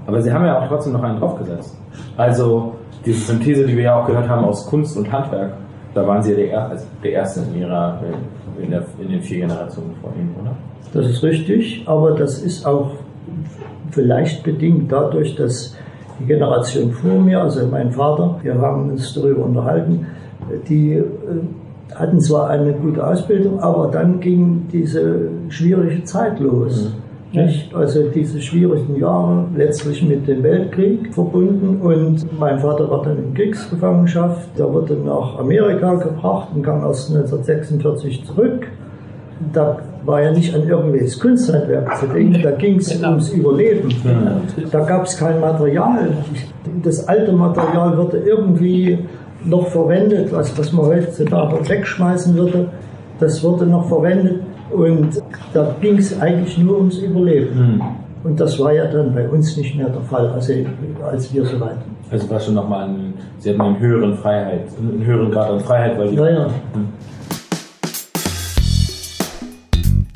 Aber 0.05 0.21
sie 0.21 0.31
haben 0.31 0.45
ja 0.45 0.59
auch 0.59 0.67
trotzdem 0.67 0.93
noch 0.93 1.03
einen 1.03 1.19
draufgesetzt. 1.19 1.77
Also 2.17 2.75
diese 3.05 3.19
Synthese, 3.19 3.65
die 3.65 3.75
wir 3.75 3.83
ja 3.83 4.01
auch 4.01 4.07
gehört 4.07 4.27
haben 4.27 4.45
aus 4.45 4.65
Kunst 4.67 4.97
und 4.97 5.11
Handwerk, 5.11 5.53
da 5.93 6.05
waren 6.07 6.21
sie 6.21 6.31
ja 6.31 6.37
der, 6.37 6.69
also 6.69 6.85
der 7.03 7.11
Erste 7.11 7.41
in, 7.41 7.61
ihrer, 7.61 7.99
in, 8.61 8.71
der, 8.71 8.83
in 8.99 9.09
den 9.09 9.21
vier 9.21 9.39
Generationen 9.41 9.95
vor 10.01 10.11
ihnen, 10.17 10.35
oder? 10.41 10.55
Das 10.93 11.09
ist 11.09 11.23
richtig, 11.23 11.83
aber 11.87 12.11
das 12.11 12.39
ist 12.39 12.65
auch 12.65 12.91
vielleicht 13.91 14.43
bedingt 14.43 14.91
dadurch, 14.91 15.35
dass 15.35 15.75
die 16.19 16.25
Generation 16.25 16.91
vor 16.91 17.19
mir, 17.19 17.41
also 17.41 17.65
mein 17.67 17.91
Vater, 17.91 18.39
wir 18.41 18.55
haben 18.59 18.91
uns 18.91 19.13
darüber 19.13 19.45
unterhalten, 19.45 20.05
die 20.67 20.93
äh, 20.93 21.03
hatten 21.95 22.19
zwar 22.19 22.49
eine 22.49 22.73
gute 22.73 23.05
Ausbildung, 23.05 23.59
aber 23.59 23.89
dann 23.91 24.19
ging 24.19 24.67
diese 24.71 25.29
schwierige 25.49 26.03
Zeit 26.03 26.39
los. 26.39 26.93
Mhm. 26.93 27.03
Nicht? 27.33 27.73
Also 27.73 28.09
diese 28.13 28.39
schwierigen 28.39 28.95
Jahre, 28.99 29.45
letztlich 29.55 30.03
mit 30.03 30.27
dem 30.27 30.43
Weltkrieg 30.43 31.11
verbunden 31.13 31.81
und 31.81 32.39
mein 32.39 32.59
Vater 32.59 32.89
war 32.91 33.01
dann 33.01 33.17
in 33.17 33.33
Kriegsgefangenschaft, 33.33 34.49
der 34.57 34.71
wurde 34.71 34.95
nach 34.95 35.39
Amerika 35.39 35.95
gebracht 35.95 36.49
und 36.53 36.61
kam 36.61 36.81
erst 36.81 37.09
1946 37.09 38.25
zurück. 38.25 38.67
Da 39.53 39.77
war 40.05 40.21
ja 40.21 40.31
nicht 40.31 40.53
an 40.53 40.67
irgendwelches 40.67 41.19
Kunsthandwerk 41.19 41.97
zu 41.97 42.07
denken, 42.07 42.41
da 42.41 42.51
ging 42.51 42.77
es 42.77 42.89
genau. 42.89 43.11
ums 43.11 43.29
Überleben. 43.29 43.89
Da 44.71 44.79
gab 44.81 45.05
es 45.05 45.17
kein 45.17 45.39
Material. 45.39 46.09
Das 46.83 47.07
alte 47.07 47.31
Material 47.31 47.97
wurde 47.97 48.17
irgendwie 48.17 48.99
noch 49.45 49.67
verwendet, 49.67 50.31
was, 50.31 50.57
was 50.57 50.71
man 50.71 50.85
heutzutage 50.85 51.69
wegschmeißen 51.69 52.35
würde, 52.35 52.69
das 53.19 53.43
wurde 53.43 53.65
noch 53.65 53.87
verwendet 53.87 54.41
und 54.71 55.21
da 55.53 55.75
ging 55.81 55.97
es 55.97 56.19
eigentlich 56.19 56.57
nur 56.57 56.77
ums 56.77 56.97
Überleben. 56.97 57.75
Mhm. 57.75 57.81
Und 58.23 58.39
das 58.39 58.57
war 58.59 58.71
ja 58.71 58.85
dann 58.85 59.13
bei 59.13 59.27
uns 59.27 59.57
nicht 59.57 59.75
mehr 59.75 59.89
der 59.89 60.01
Fall, 60.01 60.29
also 60.29 60.53
als 61.05 61.33
wir 61.33 61.45
so 61.45 61.59
weit. 61.59 61.75
Also 62.09 62.29
war 62.29 62.39
schon 62.39 62.53
nochmal 62.53 62.89
Sie 63.39 63.49
hatten 63.49 63.61
einen 63.61 63.79
höheren 63.79 64.15
Freiheit, 64.15 64.67
einen 64.79 65.05
höheren 65.05 65.29
Grad 65.29 65.49
an 65.49 65.59
Freiheit, 65.59 65.99
weil 65.99 66.07
Sie. 66.07 66.15
Ja, 66.15 66.29
ja. 66.29 66.47
Mhm. 66.47 66.87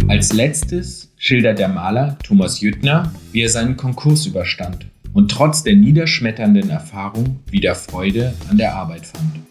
Als 0.10 0.32
letztes 0.32 1.12
schildert 1.18 1.60
der 1.60 1.68
Maler 1.68 2.18
Thomas 2.24 2.62
Jüttner, 2.62 3.12
wie 3.34 3.42
er 3.42 3.50
seinen 3.50 3.76
Konkurs 3.76 4.26
überstand 4.26 4.86
und 5.14 5.30
trotz 5.30 5.64
der 5.64 5.76
niederschmetternden 5.76 6.70
Erfahrung 6.70 7.42
wieder 7.52 7.76
Freude 7.76 8.34
an 8.50 8.58
der 8.58 8.74
Arbeit 8.74 9.06
fand. 9.06 9.46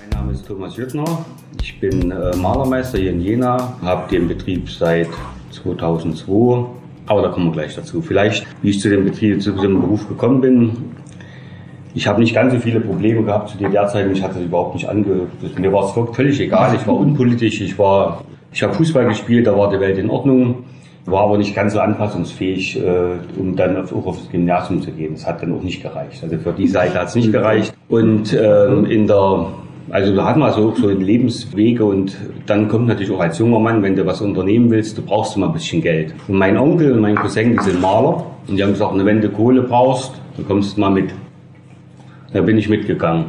Mein 0.00 0.10
Name 0.10 0.32
ist 0.32 0.46
Thomas 0.46 0.76
Jüttner. 0.76 1.24
Ich 1.62 1.78
bin 1.78 2.10
äh, 2.10 2.34
Malermeister 2.34 2.98
hier 2.98 3.12
in 3.12 3.20
Jena, 3.20 3.76
habe 3.82 4.10
den 4.10 4.26
Betrieb 4.26 4.68
seit 4.68 5.08
2002. 5.52 6.66
Aber 7.06 7.22
da 7.22 7.28
kommen 7.28 7.46
wir 7.46 7.52
gleich 7.52 7.76
dazu. 7.76 8.02
Vielleicht, 8.02 8.44
wie 8.62 8.70
ich 8.70 8.80
zu 8.80 8.90
dem 8.90 9.04
Betrieb, 9.04 9.40
zu 9.40 9.52
diesem 9.52 9.80
Beruf 9.80 10.08
gekommen 10.08 10.40
bin. 10.40 10.72
Ich 11.94 12.08
habe 12.08 12.20
nicht 12.20 12.34
ganz 12.34 12.52
so 12.52 12.58
viele 12.58 12.80
Probleme 12.80 13.22
gehabt 13.22 13.50
zu 13.50 13.58
DDR-Zeiten. 13.58 14.10
Mich 14.10 14.22
hat 14.22 14.32
das 14.32 14.42
überhaupt 14.42 14.74
nicht 14.74 14.88
ange... 14.88 15.28
Mir 15.56 15.72
war 15.72 15.84
es 15.84 16.16
völlig 16.16 16.40
egal. 16.40 16.74
Ich 16.74 16.84
war 16.86 16.96
unpolitisch. 16.96 17.60
Ich 17.60 17.78
war, 17.78 18.24
ich 18.56 18.62
habe 18.62 18.72
Fußball 18.72 19.04
gespielt. 19.06 19.46
Da 19.46 19.56
war 19.56 19.70
die 19.70 19.78
Welt 19.78 19.98
in 19.98 20.08
Ordnung. 20.08 20.64
War 21.04 21.24
aber 21.24 21.36
nicht 21.36 21.54
ganz 21.54 21.74
so 21.74 21.78
anpassungsfähig, 21.78 22.82
äh, 22.82 23.38
um 23.38 23.54
dann 23.54 23.76
auch 23.76 24.06
aufs 24.06 24.30
Gymnasium 24.30 24.80
zu 24.80 24.90
gehen. 24.92 25.12
Das 25.12 25.26
hat 25.26 25.42
dann 25.42 25.52
auch 25.52 25.62
nicht 25.62 25.82
gereicht. 25.82 26.22
Also 26.22 26.38
für 26.38 26.52
die 26.52 26.66
Seite 26.66 26.98
hat 26.98 27.08
es 27.08 27.14
nicht 27.14 27.30
gereicht. 27.30 27.74
Und 27.88 28.32
ähm, 28.32 28.86
in 28.86 29.06
der 29.06 29.48
also 29.90 30.16
da 30.16 30.24
hat 30.24 30.36
man 30.36 30.52
so, 30.52 30.74
so 30.74 30.88
Lebenswege 30.88 31.84
und 31.84 32.16
dann 32.46 32.66
kommt 32.66 32.88
natürlich 32.88 33.12
auch 33.12 33.20
als 33.20 33.38
junger 33.38 33.60
Mann, 33.60 33.84
wenn 33.84 33.94
du 33.94 34.04
was 34.04 34.20
unternehmen 34.20 34.68
willst, 34.68 34.98
du 34.98 35.02
brauchst 35.02 35.36
immer 35.36 35.46
ein 35.46 35.52
bisschen 35.52 35.80
Geld. 35.80 36.12
Und 36.26 36.36
mein 36.36 36.58
Onkel 36.58 36.90
und 36.92 37.00
mein 37.02 37.14
Cousin, 37.14 37.52
die 37.52 37.62
sind 37.62 37.80
Maler 37.80 38.26
und 38.48 38.56
die 38.56 38.62
haben 38.64 38.72
gesagt, 38.72 38.92
wenn 38.96 39.20
du 39.20 39.28
Kohle 39.28 39.62
brauchst, 39.62 40.20
dann 40.36 40.44
kommst 40.44 40.76
du 40.76 40.80
mal 40.80 40.90
mit. 40.90 41.14
Da 42.32 42.40
bin 42.40 42.58
ich 42.58 42.68
mitgegangen 42.68 43.26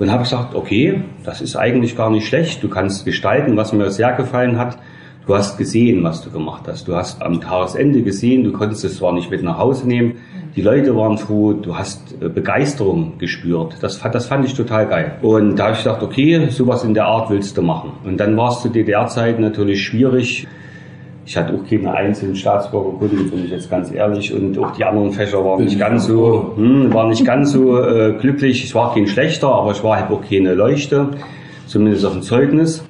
und 0.00 0.10
habe 0.10 0.24
gesagt, 0.24 0.54
okay, 0.54 1.02
das 1.24 1.40
ist 1.40 1.54
eigentlich 1.56 1.96
gar 1.96 2.10
nicht 2.10 2.26
schlecht, 2.26 2.62
du 2.62 2.68
kannst 2.68 3.04
gestalten, 3.04 3.56
was 3.56 3.72
mir 3.72 3.90
sehr 3.90 4.12
gefallen 4.14 4.58
hat. 4.58 4.78
Du 5.26 5.36
hast 5.36 5.58
gesehen, 5.58 6.02
was 6.02 6.22
du 6.22 6.30
gemacht 6.30 6.64
hast. 6.66 6.88
Du 6.88 6.96
hast 6.96 7.22
am 7.22 7.40
Tagesende 7.40 8.02
gesehen, 8.02 8.42
du 8.42 8.52
konntest 8.52 8.84
es 8.84 8.96
zwar 8.96 9.12
nicht 9.12 9.30
mit 9.30 9.42
nach 9.42 9.58
Hause 9.58 9.86
nehmen, 9.86 10.14
die 10.56 10.62
Leute 10.62 10.96
waren 10.96 11.16
froh, 11.18 11.52
du 11.52 11.76
hast 11.76 12.16
äh, 12.20 12.28
Begeisterung 12.28 13.18
gespürt. 13.18 13.76
Das, 13.82 14.00
das 14.00 14.26
fand 14.26 14.44
ich 14.44 14.54
total 14.54 14.88
geil. 14.88 15.18
Und 15.22 15.56
da 15.56 15.66
habe 15.66 15.74
ich 15.74 15.84
gedacht, 15.84 16.02
okay, 16.02 16.48
sowas 16.48 16.82
in 16.82 16.94
der 16.94 17.04
Art 17.04 17.30
willst 17.30 17.56
du 17.56 17.62
machen. 17.62 17.92
Und 18.02 18.18
dann 18.18 18.36
war 18.36 18.50
es 18.50 18.60
zu 18.60 18.68
DDR-Zeiten 18.68 19.42
natürlich 19.42 19.84
schwierig. 19.84 20.48
Ich 21.30 21.36
hatte 21.36 21.54
auch 21.54 21.64
keine 21.64 21.94
einzelnen 21.94 22.34
Staatsbürgerkunde, 22.34 23.22
bin 23.30 23.44
ich 23.44 23.52
jetzt 23.52 23.70
ganz 23.70 23.92
ehrlich. 23.92 24.34
Und 24.34 24.58
auch 24.58 24.72
die 24.72 24.84
anderen 24.84 25.12
Fächer 25.12 25.44
waren 25.44 25.62
nicht 25.62 25.78
ganz 25.78 26.06
so, 26.06 26.54
hm, 26.56 26.92
waren 26.92 27.08
nicht 27.08 27.24
ganz 27.24 27.52
so 27.52 27.80
äh, 27.80 28.14
glücklich. 28.18 28.64
Ich 28.64 28.74
war 28.74 28.92
kein 28.92 29.06
schlechter, 29.06 29.46
aber 29.46 29.70
ich 29.70 29.84
war 29.84 30.00
halt 30.00 30.10
auch 30.10 30.28
keine 30.28 30.54
Leuchte, 30.54 31.10
zumindest 31.68 32.04
auf 32.04 32.14
dem 32.14 32.22
Zeugnis. 32.22 32.84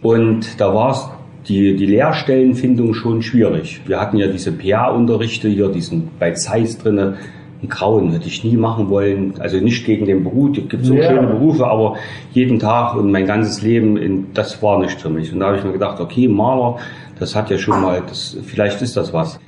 Und 0.00 0.60
da 0.60 0.72
war 0.72 0.92
es 0.92 1.10
die, 1.48 1.74
die 1.74 1.86
Lehrstellenfindung 1.86 2.94
schon 2.94 3.20
schwierig. 3.20 3.80
Wir 3.84 4.00
hatten 4.00 4.16
ja 4.16 4.28
diese 4.28 4.52
PA-Unterrichte 4.52 5.48
hier, 5.48 5.66
diesen 5.66 6.08
bei 6.20 6.34
Zeiss 6.34 6.78
drinne. 6.78 7.16
Ein 7.64 7.68
Grauen 7.68 8.12
hätte 8.12 8.28
ich 8.28 8.44
nie 8.44 8.56
machen 8.56 8.90
wollen. 8.90 9.34
Also 9.40 9.56
nicht 9.56 9.84
gegen 9.84 10.06
den 10.06 10.22
Beruf. 10.22 10.56
Es 10.56 10.68
gibt 10.68 10.84
so 10.84 10.94
ja. 10.94 11.08
schöne 11.08 11.26
Berufe, 11.26 11.66
aber 11.66 11.96
jeden 12.32 12.60
Tag 12.60 12.94
und 12.94 13.10
mein 13.10 13.26
ganzes 13.26 13.60
Leben, 13.60 13.96
in, 13.96 14.26
das 14.34 14.62
war 14.62 14.78
nicht 14.78 15.00
für 15.00 15.10
mich. 15.10 15.32
Und 15.32 15.40
da 15.40 15.46
habe 15.46 15.56
ich 15.56 15.64
mir 15.64 15.72
gedacht, 15.72 16.00
okay, 16.00 16.28
Maler, 16.28 16.78
das 17.22 17.36
hat 17.36 17.50
ja 17.50 17.56
schon 17.58 17.80
mal, 17.80 18.02
das, 18.06 18.36
vielleicht 18.42 18.82
ist 18.82 18.96
das 18.96 19.12
was. 19.12 19.38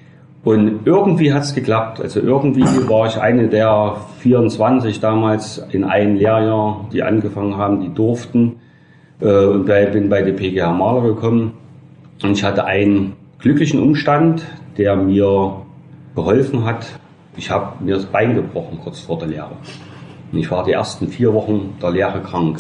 Und 0.45 0.87
irgendwie 0.87 1.33
hat 1.33 1.43
es 1.43 1.55
geklappt. 1.55 2.01
Also 2.01 2.21
irgendwie 2.21 2.63
war 2.89 3.07
ich 3.07 3.19
eine 3.19 3.49
der 3.49 3.97
24 4.21 5.01
damals 5.01 5.59
in 5.73 5.85
einem 5.85 6.17
Lehrjahr, 6.17 6.89
die 6.93 7.03
angefangen 7.03 7.57
haben, 7.57 7.81
die 7.81 7.89
durften. 7.93 8.57
Äh, 9.21 9.47
und 9.47 9.67
bin 9.67 10.09
bei 10.09 10.23
der 10.23 10.33
PGH 10.33 10.73
Maler 10.73 11.03
gekommen. 11.03 11.55
Und 12.23 12.33
ich 12.33 12.45
hatte 12.45 12.65
einen 12.65 13.15
glücklichen 13.41 13.83
Umstand, 13.83 14.45
der 14.79 14.95
mir 14.95 15.63
geholfen 16.15 16.65
hat. 16.65 16.87
Ich 17.37 17.51
habe 17.51 17.83
mir 17.85 17.97
das 17.97 18.07
Bein 18.07 18.37
gebrochen 18.37 18.79
kurz 18.83 19.01
vor 19.01 19.19
der 19.19 19.29
Lehre. 19.29 19.57
Und 20.31 20.39
ich 20.39 20.49
war 20.51 20.63
die 20.63 20.73
ersten 20.73 21.09
vier 21.09 21.35
Wochen 21.35 21.77
der 21.83 21.91
Lehre 21.91 22.21
krank. 22.21 22.59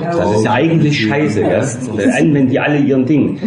Das 0.00 0.36
ist 0.36 0.44
ja 0.44 0.52
eigentlich 0.52 1.06
scheiße, 1.06 1.42
gell? 1.42 2.34
wenn 2.34 2.48
die 2.48 2.60
alle 2.60 2.78
ihren 2.78 3.06
Ding. 3.06 3.38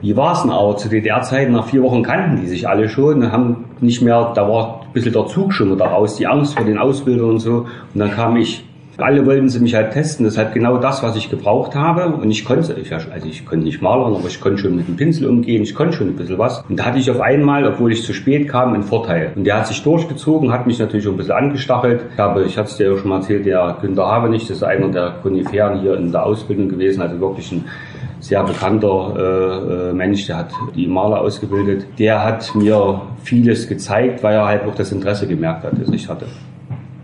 Wie 0.00 0.16
war 0.16 0.32
es 0.32 0.42
denn 0.42 0.50
aber 0.52 0.76
zu 0.76 0.88
DDR-Zeiten? 0.88 1.52
Nach 1.52 1.66
vier 1.66 1.82
Wochen 1.82 2.02
kannten 2.02 2.40
die 2.40 2.46
sich 2.46 2.68
alle 2.68 2.88
schon, 2.88 3.32
haben 3.32 3.64
nicht 3.80 4.00
mehr, 4.00 4.32
da 4.34 4.48
war 4.48 4.82
ein 4.82 4.92
bisschen 4.92 5.12
der 5.12 5.26
Zug 5.26 5.52
schon 5.52 5.74
wieder 5.74 5.86
raus, 5.86 6.16
die 6.16 6.26
Angst 6.26 6.54
vor 6.54 6.64
den 6.64 6.78
Ausbildern 6.78 7.30
und 7.30 7.40
so. 7.40 7.66
Und 7.94 8.00
dann 8.00 8.12
kam 8.12 8.36
ich 8.36 8.64
alle 8.98 9.24
wollten 9.26 9.48
sie 9.48 9.60
mich 9.60 9.74
halt 9.74 9.92
testen. 9.92 10.24
Das 10.24 10.34
ist 10.34 10.38
halt 10.38 10.52
genau 10.52 10.76
das, 10.78 11.02
was 11.02 11.16
ich 11.16 11.30
gebraucht 11.30 11.74
habe. 11.74 12.06
Und 12.08 12.30
ich 12.30 12.44
konnte, 12.44 12.74
also 12.74 13.28
ich 13.28 13.46
konnte 13.46 13.64
nicht 13.64 13.80
malern, 13.80 14.14
aber 14.14 14.26
ich 14.26 14.40
konnte 14.40 14.58
schon 14.58 14.76
mit 14.76 14.88
dem 14.88 14.96
Pinsel 14.96 15.28
umgehen. 15.28 15.62
Ich 15.62 15.74
konnte 15.74 15.96
schon 15.96 16.08
ein 16.08 16.16
bisschen 16.16 16.38
was. 16.38 16.64
Und 16.68 16.78
da 16.78 16.86
hatte 16.86 16.98
ich 16.98 17.10
auf 17.10 17.20
einmal, 17.20 17.66
obwohl 17.66 17.92
ich 17.92 18.02
zu 18.02 18.12
spät 18.12 18.48
kam, 18.48 18.74
einen 18.74 18.82
Vorteil. 18.82 19.32
Und 19.36 19.44
der 19.44 19.58
hat 19.58 19.68
sich 19.68 19.82
durchgezogen, 19.82 20.52
hat 20.52 20.66
mich 20.66 20.78
natürlich 20.78 21.06
auch 21.06 21.12
ein 21.12 21.16
bisschen 21.16 21.34
angestachelt. 21.34 22.02
Ich 22.12 22.18
habe, 22.18 22.44
ich 22.44 22.58
hatte 22.58 22.70
es 22.70 22.76
dir 22.76 22.90
ja 22.90 22.98
schon 22.98 23.08
mal 23.08 23.18
erzählt, 23.18 23.46
der 23.46 23.76
Günter 23.80 24.06
Habenich, 24.06 24.48
das 24.48 24.58
ist 24.58 24.62
einer 24.64 24.88
der 24.88 25.14
Koniferen 25.22 25.80
hier 25.80 25.96
in 25.96 26.10
der 26.10 26.26
Ausbildung 26.26 26.68
gewesen, 26.68 27.00
also 27.00 27.20
wirklich 27.20 27.52
ein 27.52 27.64
sehr 28.20 28.42
bekannter 28.42 29.14
äh, 29.16 29.90
äh 29.90 29.92
Mensch, 29.92 30.26
der 30.26 30.38
hat 30.38 30.50
die 30.74 30.88
Maler 30.88 31.20
ausgebildet. 31.20 31.86
Der 32.00 32.24
hat 32.24 32.52
mir 32.56 33.02
vieles 33.22 33.68
gezeigt, 33.68 34.24
weil 34.24 34.34
er 34.34 34.46
halt 34.46 34.64
auch 34.64 34.74
das 34.74 34.90
Interesse 34.90 35.28
gemerkt 35.28 35.62
hat, 35.62 35.72
das 35.80 35.88
ich 35.90 36.08
hatte 36.08 36.26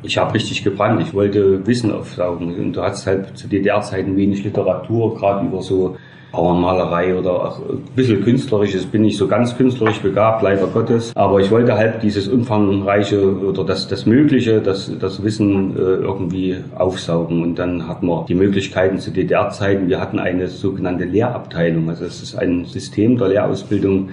ich 0.04 0.18
habe 0.18 0.34
richtig 0.34 0.62
gebrannt. 0.62 1.00
Ich 1.00 1.14
wollte 1.14 1.66
Wissen 1.66 1.92
aufsaugen. 1.92 2.54
Und 2.54 2.72
du 2.74 2.82
hast 2.82 3.06
halt 3.06 3.36
zu 3.36 3.48
DDR-Zeiten 3.48 4.16
wenig 4.16 4.44
Literatur, 4.44 5.16
gerade 5.16 5.46
über 5.46 5.62
so 5.62 5.96
Bauernmalerei 6.32 7.16
oder 7.16 7.32
auch 7.32 7.58
ein 7.60 7.82
bisschen 7.94 8.22
künstlerisches. 8.22 8.86
Bin 8.86 9.04
ich 9.04 9.16
so 9.16 9.28
ganz 9.28 9.56
künstlerisch 9.56 10.00
begabt, 10.00 10.42
leider 10.42 10.66
Gottes. 10.66 11.12
Aber 11.14 11.40
ich 11.40 11.50
wollte 11.50 11.74
halt 11.74 12.02
dieses 12.02 12.28
umfangreiche 12.28 13.38
oder 13.38 13.64
das, 13.64 13.86
das 13.88 14.04
Mögliche, 14.04 14.60
das, 14.60 14.90
das 14.98 15.22
Wissen 15.22 15.76
äh, 15.76 15.80
irgendwie 15.80 16.56
aufsaugen. 16.74 17.42
Und 17.42 17.58
dann 17.58 17.88
hatten 17.88 18.06
wir 18.06 18.24
die 18.28 18.34
Möglichkeiten 18.34 18.98
zu 18.98 19.10
DDR-Zeiten. 19.10 19.88
Wir 19.88 20.00
hatten 20.00 20.18
eine 20.18 20.48
sogenannte 20.48 21.04
Lehrabteilung. 21.04 21.88
Also 21.88 22.04
es 22.04 22.22
ist 22.22 22.34
ein 22.34 22.64
System 22.64 23.16
der 23.16 23.28
Lehrausbildung, 23.28 24.10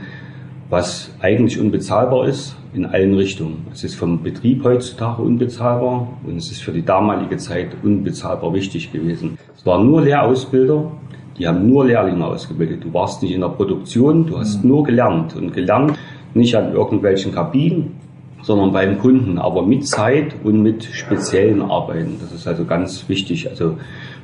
was 0.69 1.11
eigentlich 1.19 1.59
unbezahlbar 1.59 2.27
ist 2.27 2.55
in 2.73 2.85
allen 2.85 3.15
Richtungen. 3.15 3.67
Es 3.73 3.83
ist 3.83 3.95
vom 3.95 4.23
Betrieb 4.23 4.63
heutzutage 4.63 5.21
unbezahlbar 5.21 6.07
und 6.25 6.37
es 6.37 6.51
ist 6.51 6.61
für 6.61 6.71
die 6.71 6.83
damalige 6.83 7.37
Zeit 7.37 7.69
unbezahlbar 7.83 8.53
wichtig 8.53 8.91
gewesen. 8.91 9.37
Es 9.55 9.65
waren 9.65 9.85
nur 9.85 10.01
Lehrausbilder, 10.01 10.91
die 11.37 11.47
haben 11.47 11.67
nur 11.67 11.85
Lehrlinge 11.85 12.25
ausgebildet. 12.25 12.83
Du 12.83 12.93
warst 12.93 13.21
nicht 13.23 13.33
in 13.33 13.41
der 13.41 13.49
Produktion, 13.49 14.25
du 14.25 14.37
hast 14.37 14.63
nur 14.63 14.83
gelernt 14.83 15.35
und 15.35 15.53
gelernt 15.53 15.97
nicht 16.33 16.55
an 16.55 16.73
irgendwelchen 16.73 17.33
Kabinen, 17.33 17.95
sondern 18.41 18.71
beim 18.71 18.99
Kunden, 18.99 19.37
aber 19.37 19.65
mit 19.65 19.87
Zeit 19.87 20.35
und 20.43 20.61
mit 20.61 20.83
speziellen 20.83 21.61
Arbeiten. 21.61 22.17
Das 22.21 22.31
ist 22.31 22.47
also 22.47 22.65
ganz 22.65 23.07
wichtig. 23.09 23.49
Also 23.49 23.77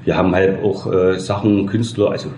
wir 0.05 0.15
haben 0.15 0.33
halt 0.33 0.63
auch 0.63 0.91
äh, 0.91 1.19
Sachen, 1.19 1.67
Künstler, 1.67 2.11
also 2.11 2.29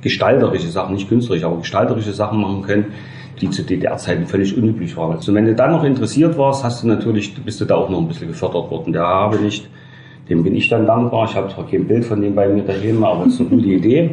gestalterische 0.00 0.68
Sachen, 0.68 0.94
nicht 0.94 1.08
künstlerisch, 1.08 1.44
aber 1.44 1.58
gestalterische 1.58 2.12
Sachen 2.12 2.40
machen 2.40 2.62
können, 2.62 2.86
die 3.40 3.50
zu 3.50 3.62
DDR-Zeiten 3.62 4.26
völlig 4.26 4.56
unüblich 4.56 4.96
waren. 4.96 5.16
Also 5.16 5.34
wenn 5.34 5.46
du 5.46 5.54
dann 5.54 5.72
noch 5.72 5.84
interessiert 5.84 6.36
warst, 6.36 6.64
hast 6.64 6.82
du 6.82 6.88
natürlich, 6.88 7.34
bist 7.34 7.60
du 7.60 7.64
da 7.64 7.76
auch 7.76 7.88
noch 7.88 8.00
ein 8.00 8.08
bisschen 8.08 8.28
gefördert 8.28 8.70
worden. 8.70 8.92
Der 8.92 9.06
habe 9.06 9.38
nicht 9.38 9.68
dem 10.30 10.44
bin 10.44 10.54
ich 10.54 10.68
dann 10.68 10.86
dankbar. 10.86 11.26
Ich 11.28 11.34
habe 11.34 11.52
zwar 11.52 11.66
kein 11.66 11.86
Bild 11.86 12.04
von 12.04 12.22
dem 12.22 12.34
bei 12.34 12.48
mir 12.48 12.62
daheim, 12.62 13.02
aber 13.02 13.26
es 13.26 13.34
ist 13.34 13.40
eine 13.40 13.48
gute 13.50 13.68
Idee. 13.80 14.10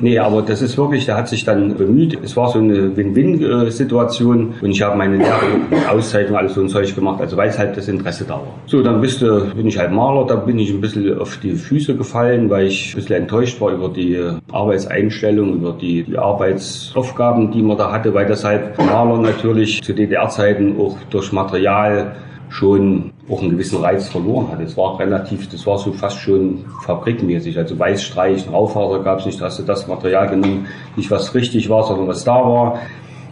Nee, 0.00 0.18
aber 0.18 0.42
das 0.42 0.60
ist 0.60 0.76
wirklich, 0.76 1.06
der 1.06 1.16
hat 1.16 1.28
sich 1.28 1.44
dann 1.44 1.76
bemüht. 1.76 2.18
Es 2.22 2.36
war 2.36 2.48
so 2.50 2.58
eine 2.58 2.94
Win-Win-Situation 2.96 4.54
und 4.60 4.70
ich 4.70 4.82
habe 4.82 4.96
meine 4.96 5.16
Lehre, 5.16 5.30
Auszeitung, 5.90 6.36
alles 6.36 6.54
so 6.54 6.60
ein 6.60 6.68
Zeug 6.68 6.94
gemacht, 6.94 7.20
also 7.20 7.36
weil 7.36 7.48
es 7.48 7.58
halt 7.58 7.76
das 7.76 7.88
Interesse 7.88 8.24
da 8.24 8.34
war. 8.34 8.54
So, 8.66 8.82
dann 8.82 9.00
bist 9.00 9.22
du, 9.22 9.46
bin 9.54 9.66
ich 9.66 9.78
halt 9.78 9.90
Maler, 9.90 10.26
da 10.26 10.36
bin 10.36 10.58
ich 10.58 10.70
ein 10.70 10.80
bisschen 10.80 11.18
auf 11.18 11.38
die 11.38 11.52
Füße 11.52 11.96
gefallen, 11.96 12.50
weil 12.50 12.66
ich 12.66 12.92
ein 12.92 12.96
bisschen 12.96 13.16
enttäuscht 13.16 13.60
war 13.60 13.72
über 13.72 13.88
die 13.88 14.18
Arbeitseinstellung, 14.52 15.54
über 15.54 15.72
die, 15.72 16.02
die 16.02 16.18
Arbeitsaufgaben, 16.18 17.50
die 17.50 17.62
man 17.62 17.78
da 17.78 17.90
hatte, 17.90 18.12
weil 18.12 18.26
deshalb 18.26 18.76
Maler 18.78 19.18
natürlich 19.18 19.82
zu 19.82 19.94
DDR-Zeiten 19.94 20.78
auch 20.78 20.98
durch 21.08 21.32
Material 21.32 22.14
schon 22.50 23.12
auch 23.30 23.40
einen 23.40 23.50
gewissen 23.50 23.80
Reiz 23.80 24.08
verloren 24.08 24.48
hat. 24.50 24.60
Es 24.60 24.76
war 24.76 24.98
relativ, 24.98 25.48
das 25.48 25.66
war 25.66 25.78
so 25.78 25.92
fast 25.92 26.18
schon 26.18 26.64
fabrikmäßig. 26.84 27.56
Also 27.56 27.78
Weißstreich, 27.78 28.50
Raufaser 28.50 29.02
gab 29.02 29.20
es 29.20 29.26
nicht, 29.26 29.40
da 29.40 29.46
hast 29.46 29.58
du 29.58 29.62
das 29.62 29.86
Material 29.86 30.28
genommen, 30.28 30.66
nicht 30.96 31.10
was 31.10 31.34
richtig 31.34 31.68
war, 31.68 31.84
sondern 31.84 32.08
was 32.08 32.24
da 32.24 32.34
war. 32.34 32.80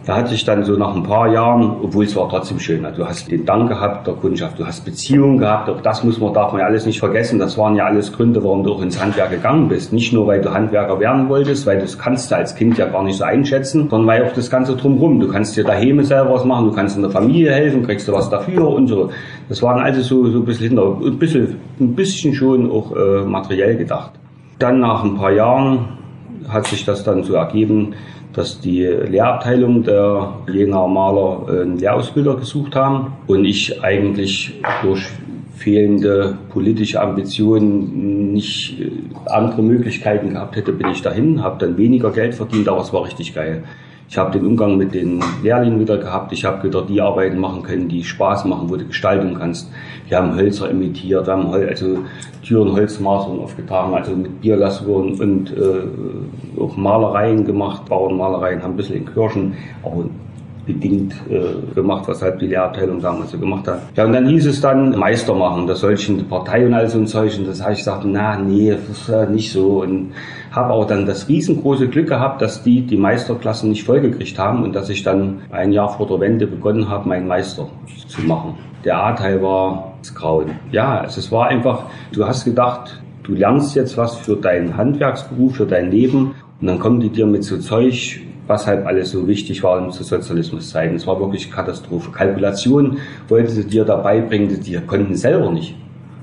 Da 0.05 0.15
hatte 0.15 0.33
ich 0.33 0.45
dann 0.45 0.63
so 0.63 0.73
nach 0.73 0.95
ein 0.95 1.03
paar 1.03 1.31
Jahren, 1.31 1.75
obwohl 1.83 2.05
es 2.05 2.15
war 2.15 2.29
trotzdem 2.29 2.59
schön, 2.59 2.85
du 2.95 3.05
hast 3.05 3.29
den 3.29 3.45
Dank 3.45 3.69
gehabt 3.69 4.07
der 4.07 4.13
Kundschaft, 4.15 4.57
du 4.57 4.65
hast 4.65 4.85
Beziehungen 4.85 5.37
gehabt, 5.37 5.69
auch 5.69 5.81
das 5.81 6.03
muss 6.03 6.19
man, 6.19 6.33
darf 6.33 6.51
man 6.51 6.61
ja 6.61 6.67
alles 6.67 6.85
nicht 6.85 6.99
vergessen, 6.99 7.37
das 7.37 7.57
waren 7.57 7.75
ja 7.75 7.85
alles 7.85 8.11
Gründe, 8.11 8.43
warum 8.43 8.63
du 8.63 8.73
auch 8.73 8.81
ins 8.81 8.99
Handwerk 8.99 9.29
gegangen 9.31 9.67
bist. 9.67 9.93
Nicht 9.93 10.13
nur, 10.13 10.25
weil 10.25 10.41
du 10.41 10.51
Handwerker 10.51 10.99
werden 10.99 11.29
wolltest, 11.29 11.65
weil 11.67 11.79
das 11.79 11.97
kannst 11.97 12.31
du 12.31 12.35
als 12.35 12.55
Kind 12.55 12.77
ja 12.77 12.87
gar 12.87 13.03
nicht 13.03 13.17
so 13.17 13.23
einschätzen, 13.23 13.89
sondern 13.89 14.07
weil 14.07 14.25
auch 14.25 14.33
das 14.33 14.49
Ganze 14.49 14.75
drumherum. 14.75 15.19
Du 15.19 15.27
kannst 15.27 15.55
dir 15.57 15.63
daheim 15.63 16.03
selber 16.03 16.33
was 16.33 16.45
machen, 16.45 16.65
du 16.65 16.71
kannst 16.73 16.95
in 16.95 17.03
der 17.03 17.11
Familie 17.11 17.51
helfen, 17.51 17.85
kriegst 17.85 18.07
du 18.07 18.13
was 18.13 18.29
dafür 18.29 18.67
und 18.67 18.87
so. 18.87 19.11
Das 19.47 19.61
waren 19.61 19.79
also 19.79 20.01
so, 20.01 20.29
so 20.31 20.39
ein 20.39 20.45
bisschen 20.45 20.79
ein 20.79 21.19
bisschen, 21.19 21.55
ein 21.79 21.95
bisschen 21.95 22.33
schon 22.33 22.71
auch 22.71 22.95
äh, 22.95 23.25
materiell 23.25 23.75
gedacht. 23.75 24.11
Dann 24.59 24.79
nach 24.79 25.03
ein 25.03 25.15
paar 25.15 25.31
Jahren 25.31 25.99
hat 26.47 26.67
sich 26.67 26.85
das 26.85 27.03
dann 27.03 27.23
so 27.23 27.33
ergeben, 27.33 27.93
dass 28.33 28.59
die 28.59 28.83
Lehrabteilung 28.83 29.83
der 29.83 30.33
Jenaer 30.51 30.87
Maler 30.87 31.45
äh, 31.47 31.61
einen 31.61 31.77
Lehrausbilder 31.77 32.35
gesucht 32.35 32.75
haben 32.75 33.13
und 33.27 33.45
ich 33.45 33.83
eigentlich 33.83 34.53
durch 34.83 35.07
fehlende 35.55 36.37
politische 36.49 37.01
Ambitionen 37.01 38.33
nicht 38.33 38.79
äh, 38.79 38.91
andere 39.25 39.61
Möglichkeiten 39.61 40.31
gehabt 40.31 40.55
hätte, 40.55 40.71
bin 40.71 40.89
ich 40.89 41.01
dahin, 41.01 41.43
habe 41.43 41.65
dann 41.65 41.77
weniger 41.77 42.11
Geld 42.11 42.35
verdient, 42.35 42.67
aber 42.67 42.81
es 42.81 42.93
war 42.93 43.03
richtig 43.03 43.33
geil. 43.33 43.63
Ich 44.09 44.17
habe 44.17 44.31
den 44.31 44.47
Umgang 44.47 44.75
mit 44.75 44.95
den 44.95 45.23
Lehrlingen 45.43 45.79
wieder 45.79 45.97
gehabt. 45.97 46.33
Ich 46.33 46.43
habe 46.43 46.67
wieder 46.67 46.81
die 46.81 46.99
Arbeiten 46.99 47.37
machen 47.37 47.61
können, 47.61 47.87
die 47.87 48.03
Spaß 48.03 48.45
machen, 48.45 48.67
wo 48.67 48.75
du 48.75 48.85
gestalten 48.87 49.35
kannst. 49.37 49.71
Wir 50.07 50.17
haben 50.17 50.35
Hölzer 50.35 50.71
imitiert, 50.71 51.27
wir 51.27 51.33
haben 51.33 51.53
also 51.53 51.99
Türen, 52.43 52.73
Holzmastern 52.73 53.39
aufgetragen, 53.39 53.93
also 53.93 54.15
mit 54.15 54.41
Bierlasuren 54.41 55.13
und 55.21 55.51
äh, 55.51 56.59
auch 56.59 56.75
Malereien 56.75 57.45
gemacht, 57.45 57.85
Bauernmalereien, 57.87 58.63
haben 58.63 58.73
ein 58.73 58.77
bisschen 58.77 58.95
in 58.95 59.05
Kirchen, 59.05 59.53
aber 59.83 60.05
bedingt 60.65 61.13
äh, 61.29 61.73
gemacht, 61.75 62.07
was 62.07 62.21
halt 62.21 62.41
die 62.41 62.47
Lehrabteilung 62.47 63.01
damals 63.01 63.31
so 63.31 63.37
gemacht 63.37 63.67
hat. 63.67 63.81
Ja, 63.95 64.05
und 64.05 64.13
dann 64.13 64.27
hieß 64.27 64.47
es 64.47 64.61
dann 64.61 64.97
Meister 64.97 65.35
machen, 65.35 65.67
das 65.67 65.81
solche 65.81 66.13
Partei 66.23 66.65
und 66.65 66.73
all 66.73 66.87
so 66.87 66.97
ein 66.97 67.07
Zeug. 67.07 67.37
Und 67.37 67.47
das 67.47 67.61
habe 67.61 67.73
ich 67.73 67.79
gesagt, 67.79 68.03
na, 68.05 68.37
nee, 68.37 68.71
das 68.71 68.99
ist 68.99 69.07
ja 69.07 69.25
nicht 69.25 69.51
so. 69.51 69.81
Und 69.81 70.13
habe 70.51 70.73
auch 70.73 70.85
dann 70.85 71.05
das 71.05 71.27
riesengroße 71.27 71.87
Glück 71.87 72.07
gehabt, 72.07 72.41
dass 72.41 72.63
die 72.63 72.81
die 72.81 72.97
Meisterklassen 72.97 73.69
nicht 73.69 73.83
vollgekriegt 73.83 74.37
haben 74.37 74.63
und 74.63 74.73
dass 74.73 74.89
ich 74.89 75.03
dann 75.03 75.41
ein 75.51 75.71
Jahr 75.71 75.89
vor 75.89 76.07
der 76.07 76.19
Wende 76.19 76.47
begonnen 76.47 76.89
habe, 76.89 77.07
meinen 77.07 77.27
Meister 77.27 77.67
zu 78.07 78.21
machen. 78.21 78.55
Der 78.83 78.97
A-Teil 78.97 79.41
war 79.41 79.93
das 79.99 80.15
Grauen. 80.15 80.51
Ja, 80.71 81.01
also 81.01 81.19
es 81.19 81.31
war 81.31 81.47
einfach, 81.47 81.83
du 82.13 82.25
hast 82.25 82.45
gedacht, 82.45 83.01
du 83.23 83.33
lernst 83.33 83.75
jetzt 83.75 83.97
was 83.97 84.15
für 84.15 84.35
deinen 84.35 84.75
Handwerksberuf, 84.75 85.55
für 85.57 85.65
dein 85.65 85.91
Leben 85.91 86.35
und 86.61 86.67
dann 86.67 86.79
kommen 86.79 86.99
die 86.99 87.09
dir 87.09 87.25
mit 87.25 87.43
so 87.43 87.57
Zeug, 87.57 88.21
was 88.47 88.65
halt 88.65 88.85
alles 88.87 89.11
so 89.11 89.27
wichtig 89.27 89.61
war 89.63 89.79
um 89.79 89.91
zu 89.91 90.03
Sozialismuszeiten. 90.03 90.95
Es 90.95 91.05
war 91.05 91.19
wirklich 91.19 91.51
Katastrophe. 91.51 92.09
Kalkulation 92.11 92.97
wollten 93.27 93.49
sie 93.49 93.67
dir 93.67 93.85
dabei 93.85 94.21
bringen, 94.21 94.59
die 94.59 94.75
konnten 94.79 95.15
selber 95.15 95.51
nicht. 95.51 95.75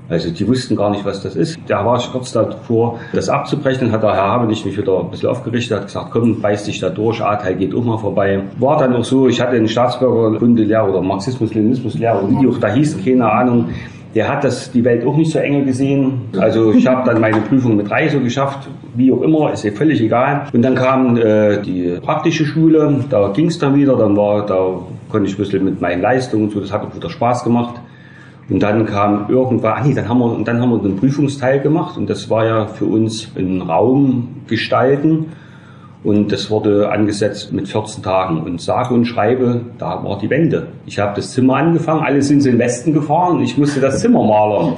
Also 0.09 0.29
die 0.29 0.47
wussten 0.47 0.75
gar 0.75 0.89
nicht, 0.89 1.03
was 1.05 1.21
das 1.21 1.35
ist. 1.35 1.59
Da 1.67 1.85
war 1.85 1.97
ich 1.97 2.09
kurz 2.11 2.31
davor, 2.31 2.99
das 3.13 3.27
abzubrechen. 3.27 3.91
Hat 3.91 4.03
der 4.03 4.13
Herr 4.13 4.23
Habenich 4.23 4.65
mich 4.65 4.77
wieder 4.77 4.99
ein 4.99 5.11
bisschen 5.11 5.29
aufgerichtet, 5.29 5.77
hat 5.77 5.85
gesagt, 5.87 6.11
komm, 6.11 6.41
beiß 6.41 6.63
dich 6.63 6.79
da 6.79 6.89
durch, 6.89 7.21
A-Teil 7.21 7.55
geht 7.55 7.75
auch 7.75 7.83
mal 7.83 7.97
vorbei. 7.97 8.41
War 8.59 8.77
dann 8.77 8.95
auch 8.95 9.03
so, 9.03 9.27
ich 9.27 9.41
hatte 9.41 9.57
einen 9.57 9.67
Staatsbürgerkundelehrer 9.67 10.89
oder 10.89 11.01
Marxismus-Leninismus-Lehrer, 11.01 12.29
wie 12.29 12.47
auch 12.47 12.57
da 12.57 12.69
hießen, 12.69 13.03
keine 13.03 13.29
Ahnung. 13.29 13.69
Der 14.15 14.29
hat 14.29 14.43
das, 14.43 14.71
die 14.71 14.83
Welt 14.83 15.05
auch 15.05 15.15
nicht 15.15 15.31
so 15.31 15.39
enge 15.39 15.63
gesehen. 15.65 16.21
Also 16.39 16.71
ich 16.71 16.87
habe 16.87 17.07
dann 17.07 17.19
meine 17.21 17.41
Prüfung 17.41 17.75
mit 17.75 17.89
drei 17.89 18.07
so 18.07 18.19
geschafft, 18.19 18.67
wie 18.95 19.11
auch 19.11 19.21
immer, 19.21 19.51
ist 19.51 19.63
ja 19.63 19.71
völlig 19.71 20.01
egal. 20.01 20.47
Und 20.53 20.61
dann 20.61 20.75
kam 20.75 21.17
äh, 21.17 21.61
die 21.61 21.99
praktische 22.01 22.45
Schule, 22.45 23.03
da 23.09 23.27
ging 23.27 23.47
es 23.47 23.59
dann 23.59 23.75
wieder, 23.75 23.95
dann 23.97 24.15
war, 24.15 24.45
da 24.45 24.79
konnte 25.09 25.27
ich 25.27 25.35
ein 25.35 25.37
bisschen 25.37 25.65
mit 25.65 25.81
meinen 25.81 26.01
Leistungen 26.01 26.45
und 26.45 26.51
so, 26.51 26.61
das 26.61 26.71
hat 26.71 26.83
auch 26.83 26.95
wieder 26.95 27.09
Spaß 27.09 27.43
gemacht. 27.43 27.75
Und 28.49 28.63
dann 28.63 28.85
kam 28.85 29.25
irgendwann, 29.29 29.73
ah 29.73 29.83
nee, 29.85 29.93
dann 29.93 30.07
haben 30.07 30.19
wir, 30.19 30.31
und 30.31 30.47
dann 30.47 30.61
haben 30.61 30.71
wir 30.71 30.79
einen 30.79 30.95
Prüfungsteil 30.95 31.59
gemacht 31.59 31.97
und 31.97 32.09
das 32.09 32.29
war 32.29 32.45
ja 32.45 32.67
für 32.67 32.85
uns 32.85 33.29
ein 33.35 33.61
Raum 33.61 34.41
gestalten. 34.47 35.27
Und 36.03 36.31
das 36.31 36.49
wurde 36.49 36.89
angesetzt 36.89 37.51
mit 37.51 37.67
14 37.67 38.03
Tagen. 38.03 38.41
Und 38.43 38.61
sage 38.61 38.93
und 38.93 39.05
schreibe, 39.05 39.61
da 39.77 40.01
war 40.03 40.17
die 40.19 40.29
Wende. 40.29 40.67
Ich 40.85 40.99
habe 40.99 41.13
das 41.15 41.33
Zimmer 41.33 41.55
angefangen, 41.55 42.01
alle 42.01 42.21
sind 42.21 42.45
in 42.45 42.53
den 42.53 42.59
Westen 42.59 42.93
gefahren 42.93 43.37
und 43.37 43.43
ich 43.43 43.57
musste 43.57 43.81
das 43.81 43.99
Zimmer 43.99 44.23
malern. 44.23 44.75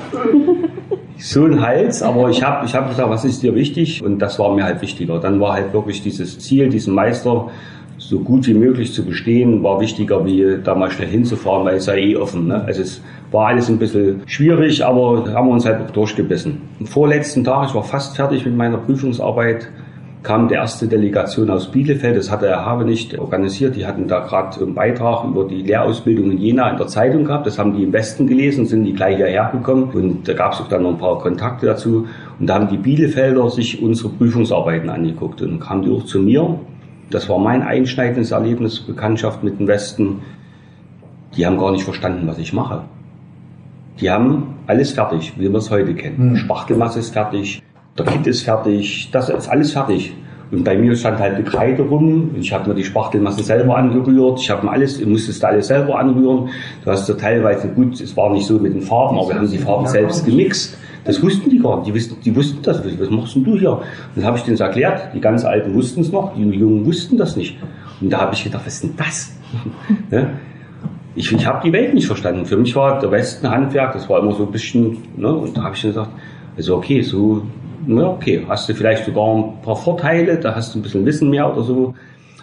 so 1.17 1.43
ein 1.43 1.61
Hals, 1.61 2.01
aber 2.01 2.30
ich 2.30 2.41
habe 2.41 2.65
ich 2.65 2.74
hab 2.74 2.89
gesagt, 2.89 3.09
was 3.09 3.26
ist 3.26 3.43
dir 3.43 3.53
wichtig? 3.53 4.01
Und 4.03 4.20
das 4.20 4.39
war 4.39 4.55
mir 4.55 4.63
halt 4.63 4.82
wichtiger. 4.82 5.20
Dann 5.20 5.39
war 5.39 5.53
halt 5.53 5.74
wirklich 5.74 6.01
dieses 6.01 6.39
Ziel, 6.39 6.70
diesen 6.70 6.95
Meister 6.95 7.49
so 7.97 8.20
gut 8.20 8.47
wie 8.47 8.53
möglich 8.53 8.93
zu 8.93 9.05
bestehen, 9.05 9.61
war 9.61 9.82
wichtiger, 9.82 10.26
wie 10.26 10.57
da 10.63 10.74
mal 10.74 10.89
schnell 10.89 11.09
hinzufahren, 11.09 11.65
weil 11.65 11.76
es 11.76 11.86
sei 11.86 11.99
eh 11.99 12.15
offen. 12.15 12.47
Ne? 12.47 12.63
Also 12.65 12.82
es 12.82 13.01
war 13.32 13.47
alles 13.47 13.69
ein 13.69 13.77
bisschen 13.77 14.21
schwierig, 14.25 14.84
aber 14.84 15.32
haben 15.34 15.47
wir 15.47 15.53
uns 15.53 15.65
halt 15.65 15.82
auch 15.82 15.91
durchgebissen. 15.91 16.61
Am 16.80 16.86
vorletzten 16.88 17.43
Tag, 17.43 17.69
ich 17.69 17.75
war 17.75 17.84
fast 17.84 18.15
fertig 18.15 18.45
mit 18.45 18.55
meiner 18.55 18.77
Prüfungsarbeit, 18.77 19.69
kam 20.23 20.49
die 20.49 20.55
erste 20.55 20.88
Delegation 20.88 21.49
aus 21.49 21.71
Bielefeld, 21.71 22.17
das 22.17 22.30
hatte 22.30 22.47
Herr 22.47 22.65
Habe 22.65 22.84
nicht 22.84 23.17
organisiert, 23.17 23.75
die 23.75 23.86
hatten 23.86 24.07
da 24.07 24.19
gerade 24.19 24.59
einen 24.61 24.73
Beitrag 24.73 25.23
über 25.23 25.45
die 25.45 25.61
Lehrausbildung 25.61 26.32
in 26.32 26.38
Jena 26.39 26.69
in 26.69 26.77
der 26.77 26.88
Zeitung 26.88 27.23
gehabt, 27.23 27.47
das 27.47 27.57
haben 27.57 27.73
die 27.73 27.84
im 27.84 27.93
Westen 27.93 28.27
gelesen, 28.27 28.65
sind 28.65 28.84
die 28.84 28.93
gleich 28.93 29.15
hierher 29.15 29.49
gekommen 29.53 29.91
und 29.93 30.27
da 30.27 30.34
gab 30.34 30.53
es 30.53 30.59
auch 30.59 30.67
dann 30.67 30.84
noch 30.84 30.89
ein 30.89 30.97
paar 30.97 31.19
Kontakte 31.19 31.67
dazu 31.67 32.07
und 32.38 32.47
da 32.47 32.55
haben 32.55 32.67
die 32.67 32.77
Bielefelder 32.77 33.49
sich 33.49 33.82
unsere 33.82 34.09
Prüfungsarbeiten 34.09 34.89
angeguckt 34.89 35.41
und 35.41 35.59
kamen 35.59 35.84
die 35.84 35.91
auch 35.91 36.03
zu 36.03 36.19
mir. 36.19 36.59
Das 37.11 37.30
war 37.30 37.39
mein 37.39 37.63
einschneidendes 37.63 38.32
Erlebnis, 38.32 38.82
Bekanntschaft 38.82 39.43
mit 39.43 39.59
dem 39.59 39.67
Westen. 39.67 40.21
Die 41.36 41.45
haben 41.45 41.57
gar 41.57 41.71
nicht 41.71 41.84
verstanden, 41.84 42.27
was 42.27 42.38
ich 42.38 42.53
mache. 42.53 42.84
Die 44.02 44.10
haben 44.10 44.56
alles 44.68 44.91
fertig, 44.91 45.34
wie 45.38 45.50
wir 45.50 45.56
es 45.56 45.70
heute 45.70 45.93
kennen. 45.93 46.32
Hm. 46.32 46.38
Spachtelmasse 46.38 47.00
ist 47.00 47.12
fertig, 47.12 47.62
der 47.97 48.06
Kit 48.06 48.28
ist 48.28 48.43
fertig, 48.43 49.10
das 49.12 49.30
ist 49.30 49.50
alles 49.50 49.74
fertig. 49.74 50.14
Und 50.52 50.64
bei 50.64 50.78
mir 50.78 50.95
stand 50.95 51.20
halt 51.20 51.36
eine 51.36 51.43
Kreide 51.43 51.84
rum. 51.84 52.32
Ich 52.39 52.52
habe 52.52 52.70
mir 52.70 52.76
die 52.76 52.84
Spachtelmasse 52.84 53.43
selber 53.43 53.78
angerührt. 53.78 54.39
Ich 54.39 54.50
habe 54.50 54.66
mir 54.66 54.72
alles, 54.72 55.00
ich 55.00 55.06
musste 55.06 55.30
es 55.30 55.43
alles 55.43 55.68
selber 55.68 56.00
anrühren. 56.00 56.50
Du 56.84 56.89
hast 56.89 57.08
ja 57.08 57.14
teilweise, 57.14 57.68
gut, 57.68 58.02
es 58.02 58.18
war 58.18 58.32
nicht 58.32 58.47
so 58.47 58.58
mit 58.58 58.74
den 58.74 58.82
Farben, 58.82 59.20
aber 59.20 59.30
wir 59.30 59.36
haben 59.36 59.50
die 59.50 59.60
Farben 59.60 59.86
selbst 59.86 60.26
gemixt. 60.26 60.76
Das 61.06 61.22
wussten 61.22 61.50
die 61.52 61.60
gar 61.60 61.78
nicht. 61.78 61.88
Die 61.88 61.95
wussten, 61.95 62.18
die 62.24 62.36
wussten 62.36 62.62
das. 62.64 62.84
Was 62.84 63.10
machst 63.12 63.36
denn 63.36 63.43
du 63.43 63.58
hier? 63.60 63.74
Und 63.74 63.82
dann 64.16 64.26
habe 64.26 64.38
ich 64.38 64.43
denen 64.43 64.58
erklärt. 64.58 65.14
Die 65.14 65.22
ganz 65.22 65.45
Alten 65.45 65.74
wussten 65.76 66.02
es 66.02 66.12
noch, 66.12 66.34
die 66.36 66.41
Jungen 66.41 66.86
wussten 66.86 67.18
das 67.18 67.36
nicht. 67.36 67.58
Und 68.02 68.10
da 68.10 68.22
habe 68.22 68.34
ich 68.34 68.43
gedacht, 68.43 68.64
was 68.66 68.76
ist 68.76 68.84
denn 68.84 68.95
das? 68.97 69.36
ich, 71.16 71.32
ich 71.32 71.45
habe 71.45 71.62
die 71.66 71.74
Welt 71.74 71.93
nicht 71.93 72.07
verstanden. 72.07 72.45
Für 72.45 72.57
mich 72.57 72.76
war 72.76 72.99
der 72.99 73.12
Westen 73.12 73.49
Handwerk, 73.49 73.93
das 73.93 74.10
war 74.10 74.20
immer 74.20 74.34
so 74.34 74.45
ein 74.45 74.51
bisschen, 74.51 74.97
ne, 75.18 75.34
und 75.34 75.57
da 75.57 75.64
habe 75.64 75.76
ich 75.76 75.82
gesagt, 75.82 76.12
also 76.55 76.78
okay, 76.78 77.01
so, 77.01 77.43
na 77.86 78.10
okay, 78.10 78.45
hast 78.47 78.70
du 78.70 78.74
vielleicht 78.74 79.05
sogar 79.05 79.36
ein 79.36 79.62
paar 79.62 79.76
Vorteile, 79.76 80.38
da 80.38 80.55
hast 80.55 80.74
du 80.74 80.80
ein 80.80 80.82
bisschen 80.82 81.05
Wissen 81.05 81.30
mehr 81.30 81.51
oder 81.51 81.64
so, 81.64 81.93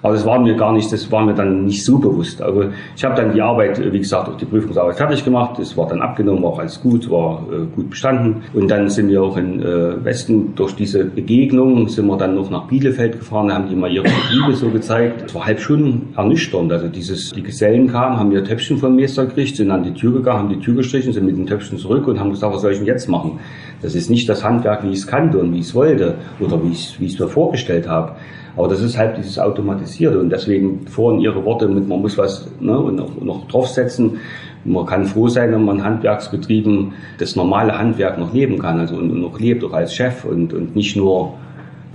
aber 0.03 0.15
das 0.15 0.25
war 0.25 0.39
mir 0.41 0.55
gar 0.55 0.73
nicht, 0.73 0.93
das 0.93 1.11
war 1.11 1.25
mir 1.25 1.35
dann 1.35 1.65
nicht 1.65 1.85
so 1.85 1.99
bewusst. 1.99 2.43
Aber 2.43 2.71
ich 2.95 3.05
habe 3.05 3.15
dann 3.15 3.33
die 3.33 3.43
Arbeit, 3.43 3.81
wie 3.93 3.99
gesagt, 3.99 4.29
auch 4.29 4.37
die 4.37 4.45
Prüfungsarbeit 4.45 4.97
fertig 4.97 5.25
gemacht. 5.25 5.59
Es 5.59 5.77
war 5.77 5.89
dann 5.89 6.03
abgenommen, 6.03 6.43
war 6.43 6.51
auch 6.51 6.59
alles 6.59 6.81
gut, 6.81 7.11
war 7.11 7.45
äh, 7.51 7.65
gut 7.75 7.91
bestanden. 7.91 8.43
Und 8.53 8.71
dann 8.71 8.89
sind 8.89 9.09
wir 9.09 9.23
auch 9.23 9.37
in 9.37 9.63
äh, 9.63 10.05
Westen 10.05 10.55
durch 10.55 10.75
diese 10.75 11.05
Begegnung 11.05 11.89
sind 11.89 12.07
wir 12.07 12.17
dann 12.17 12.35
noch 12.35 12.51
nach 12.51 12.67
Bielefeld 12.67 13.19
gefahren, 13.19 13.53
haben 13.53 13.69
die 13.69 13.75
mal 13.75 13.91
ihre 13.91 14.05
Betriebe 14.05 14.55
so 14.55 14.71
gezeigt. 14.71 15.25
Es 15.27 15.35
war 15.35 15.47
halb 15.47 15.61
schon 15.61 16.09
ernüchternd. 16.17 16.73
Also 16.73 16.89
dieses, 16.89 17.33
die 17.33 17.43
Gesellen 17.43 17.89
kamen, 17.89 18.19
haben 18.19 18.33
ihr 18.33 18.45
Töpfchen 18.45 18.79
vom 18.79 18.97
Meister 18.97 19.27
gekriegt, 19.27 19.57
sind 19.57 19.71
an 19.71 19.83
die 19.83 19.95
Tür 19.95 20.13
gegangen, 20.13 20.39
haben 20.41 20.49
die 20.49 20.61
Tür 20.61 20.75
gestrichen, 20.75 21.13
sind 21.13 21.27
mit 21.27 21.37
dem 21.37 21.47
Töpfchen 21.47 21.79
zurück 21.79 22.07
und 22.07 22.21
haben 22.21 22.31
gesagt, 22.31 22.55
was 22.55 22.63
soll 22.63 22.73
ich 22.73 22.79
denn 22.79 22.87
jetzt 22.87 23.09
machen? 23.09 23.41
Das 23.83 23.95
ist 23.95 24.11
nicht 24.11 24.29
das 24.29 24.45
Handwerk, 24.45 24.85
wie 24.85 24.91
ich 24.91 24.99
es 24.99 25.07
kannte 25.07 25.39
und 25.39 25.53
wie 25.53 25.59
ich 25.59 25.67
es 25.67 25.75
wollte 25.75 26.15
oder 26.41 26.63
wie 26.63 26.73
ich 26.73 27.01
es 27.01 27.19
mir 27.19 27.29
vorgestellt 27.29 27.89
habe. 27.89 28.13
Aber 28.57 28.69
das 28.69 28.81
ist 28.81 28.97
halt 28.97 29.19
dieses 29.19 29.39
Automatisierte 29.39 30.19
und 30.19 30.31
deswegen 30.31 30.87
vorhin 30.87 31.21
Ihre 31.21 31.45
Worte 31.45 31.69
mit, 31.69 31.87
man 31.89 32.01
muss 32.01 32.17
was 32.17 32.49
ne, 32.59 32.79
und 32.79 32.97
noch, 32.97 33.21
noch 33.21 33.47
draufsetzen. 33.49 34.19
Man 34.65 34.87
kann 34.87 35.05
froh 35.05 35.29
sein, 35.29 35.53
wenn 35.53 35.65
man 35.65 35.85
Handwerksbetrieben 35.85 36.95
das 37.19 37.37
normale 37.37 37.79
Handwerk 37.79 38.19
noch 38.19 38.33
leben 38.33 38.59
kann, 38.59 38.81
also 38.81 38.97
und, 38.97 39.11
und 39.11 39.21
noch 39.21 39.39
lebt, 39.39 39.63
auch 39.63 39.73
als 39.73 39.95
Chef 39.95 40.25
und, 40.25 40.53
und 40.53 40.75
nicht 40.75 40.97
nur 40.97 41.35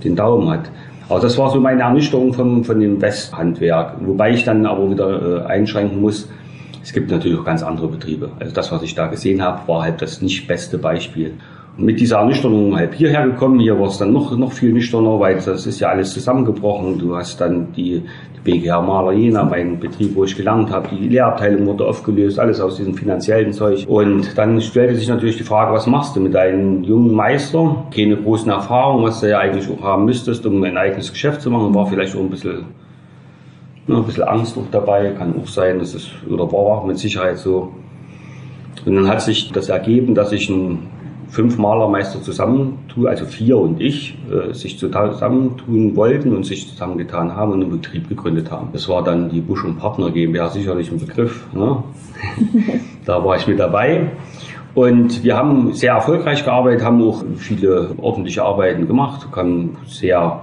den 0.04 0.16
Daumen 0.16 0.48
hat. 0.48 0.70
Aber 1.08 1.20
das 1.20 1.36
war 1.36 1.50
so 1.50 1.60
meine 1.60 1.82
Ernüchterung 1.82 2.32
von, 2.32 2.64
von 2.64 2.80
dem 2.80 3.02
Westhandwerk. 3.02 3.96
Wobei 4.00 4.30
ich 4.30 4.44
dann 4.44 4.64
aber 4.64 4.90
wieder 4.90 5.44
äh, 5.44 5.46
einschränken 5.46 6.00
muss, 6.00 6.28
es 6.82 6.92
gibt 6.92 7.10
natürlich 7.10 7.38
auch 7.38 7.44
ganz 7.44 7.62
andere 7.62 7.88
Betriebe. 7.88 8.30
Also 8.40 8.54
das, 8.54 8.72
was 8.72 8.82
ich 8.82 8.94
da 8.94 9.06
gesehen 9.08 9.42
habe, 9.42 9.68
war 9.68 9.82
halt 9.82 10.00
das 10.00 10.22
nicht 10.22 10.46
beste 10.48 10.78
Beispiel. 10.78 11.34
Mit 11.78 12.00
dieser 12.00 12.18
Ernüchterung 12.18 12.76
halb 12.76 12.94
hierher 12.94 13.26
gekommen. 13.26 13.58
Hier 13.58 13.78
war 13.80 13.86
es 13.86 13.96
dann 13.96 14.12
noch, 14.12 14.36
noch 14.36 14.52
viel 14.52 14.72
nüchterner, 14.72 15.18
weil 15.18 15.36
das 15.36 15.66
ist 15.66 15.80
ja 15.80 15.88
alles 15.88 16.12
zusammengebrochen. 16.12 16.98
Du 16.98 17.16
hast 17.16 17.40
dann 17.40 17.72
die, 17.72 18.02
die 18.36 18.40
BGH 18.44 18.82
Maler 18.82 19.12
Jena, 19.12 19.42
mein 19.42 19.80
Betrieb, 19.80 20.14
wo 20.14 20.24
ich 20.24 20.36
gelernt 20.36 20.70
habe. 20.70 20.90
Die 20.94 21.08
Lehrabteilung 21.08 21.66
wurde 21.66 21.86
aufgelöst, 21.86 22.38
alles 22.38 22.60
aus 22.60 22.76
diesem 22.76 22.92
finanziellen 22.94 23.54
Zeug. 23.54 23.86
Und 23.88 24.36
dann 24.36 24.60
stellte 24.60 24.96
sich 24.96 25.08
natürlich 25.08 25.38
die 25.38 25.44
Frage, 25.44 25.72
was 25.72 25.86
machst 25.86 26.14
du 26.14 26.20
mit 26.20 26.34
deinem 26.34 26.84
jungen 26.84 27.14
Meister? 27.14 27.86
Keine 27.94 28.18
großen 28.18 28.50
Erfahrungen, 28.50 29.04
was 29.04 29.20
du 29.20 29.30
ja 29.30 29.38
eigentlich 29.38 29.66
auch 29.70 29.82
haben 29.82 30.04
müsstest, 30.04 30.44
um 30.44 30.62
ein 30.64 30.76
eigenes 30.76 31.10
Geschäft 31.10 31.40
zu 31.40 31.50
machen. 31.50 31.74
War 31.74 31.86
vielleicht 31.86 32.14
auch 32.14 32.20
ein 32.20 32.28
bisschen, 32.28 32.66
ne, 33.86 33.96
ein 33.96 34.04
bisschen 34.04 34.24
Angst 34.24 34.58
auch 34.58 34.70
dabei. 34.70 35.12
Kann 35.16 35.34
auch 35.42 35.48
sein, 35.48 35.78
dass 35.78 35.94
es, 35.94 36.10
oder 36.28 36.52
war 36.52 36.58
auch 36.58 36.84
mit 36.84 36.98
Sicherheit 36.98 37.38
so. 37.38 37.72
Und 38.84 38.94
dann 38.94 39.08
hat 39.08 39.22
sich 39.22 39.50
das 39.52 39.70
ergeben, 39.70 40.14
dass 40.14 40.32
ich 40.32 40.50
ein 40.50 40.80
fünf 41.32 41.56
Malermeister 41.56 42.20
zusammentun, 42.20 43.06
also 43.06 43.24
vier 43.24 43.56
und 43.56 43.80
ich, 43.80 44.18
äh, 44.30 44.52
sich 44.52 44.78
zusammentun 44.78 45.96
wollten 45.96 46.36
und 46.36 46.44
sich 46.44 46.68
zusammengetan 46.68 47.34
haben 47.34 47.52
und 47.52 47.62
einen 47.62 47.70
Betrieb 47.70 48.06
gegründet 48.06 48.50
haben. 48.50 48.68
Das 48.74 48.86
war 48.86 49.02
dann 49.02 49.30
die 49.30 49.40
Busch 49.40 49.64
und 49.64 49.78
Partner 49.78 50.10
GmbH, 50.10 50.50
sicherlich 50.50 50.92
ein 50.92 50.98
Begriff. 50.98 51.46
Ne? 51.54 51.82
da 53.06 53.24
war 53.24 53.36
ich 53.36 53.46
mit 53.46 53.58
dabei. 53.58 54.10
Und 54.74 55.24
wir 55.24 55.34
haben 55.34 55.72
sehr 55.72 55.94
erfolgreich 55.94 56.44
gearbeitet, 56.44 56.84
haben 56.84 57.02
auch 57.02 57.24
viele 57.36 57.94
ordentliche 57.96 58.42
Arbeiten 58.44 58.86
gemacht, 58.86 59.26
haben 59.34 59.78
sehr, 59.86 60.38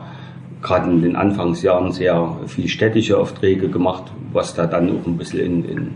gerade 0.63 0.89
in 0.89 1.03
den 1.03 1.15
Anfangsjahren, 1.15 1.91
sehr 1.91 2.35
viele 2.47 2.67
städtische 2.67 3.19
Aufträge 3.19 3.69
gemacht, 3.69 4.05
was 4.33 4.55
da 4.55 4.65
dann 4.65 4.89
auch 4.89 5.05
ein 5.05 5.17
bisschen 5.17 5.39
in, 5.39 5.65
in 5.65 5.91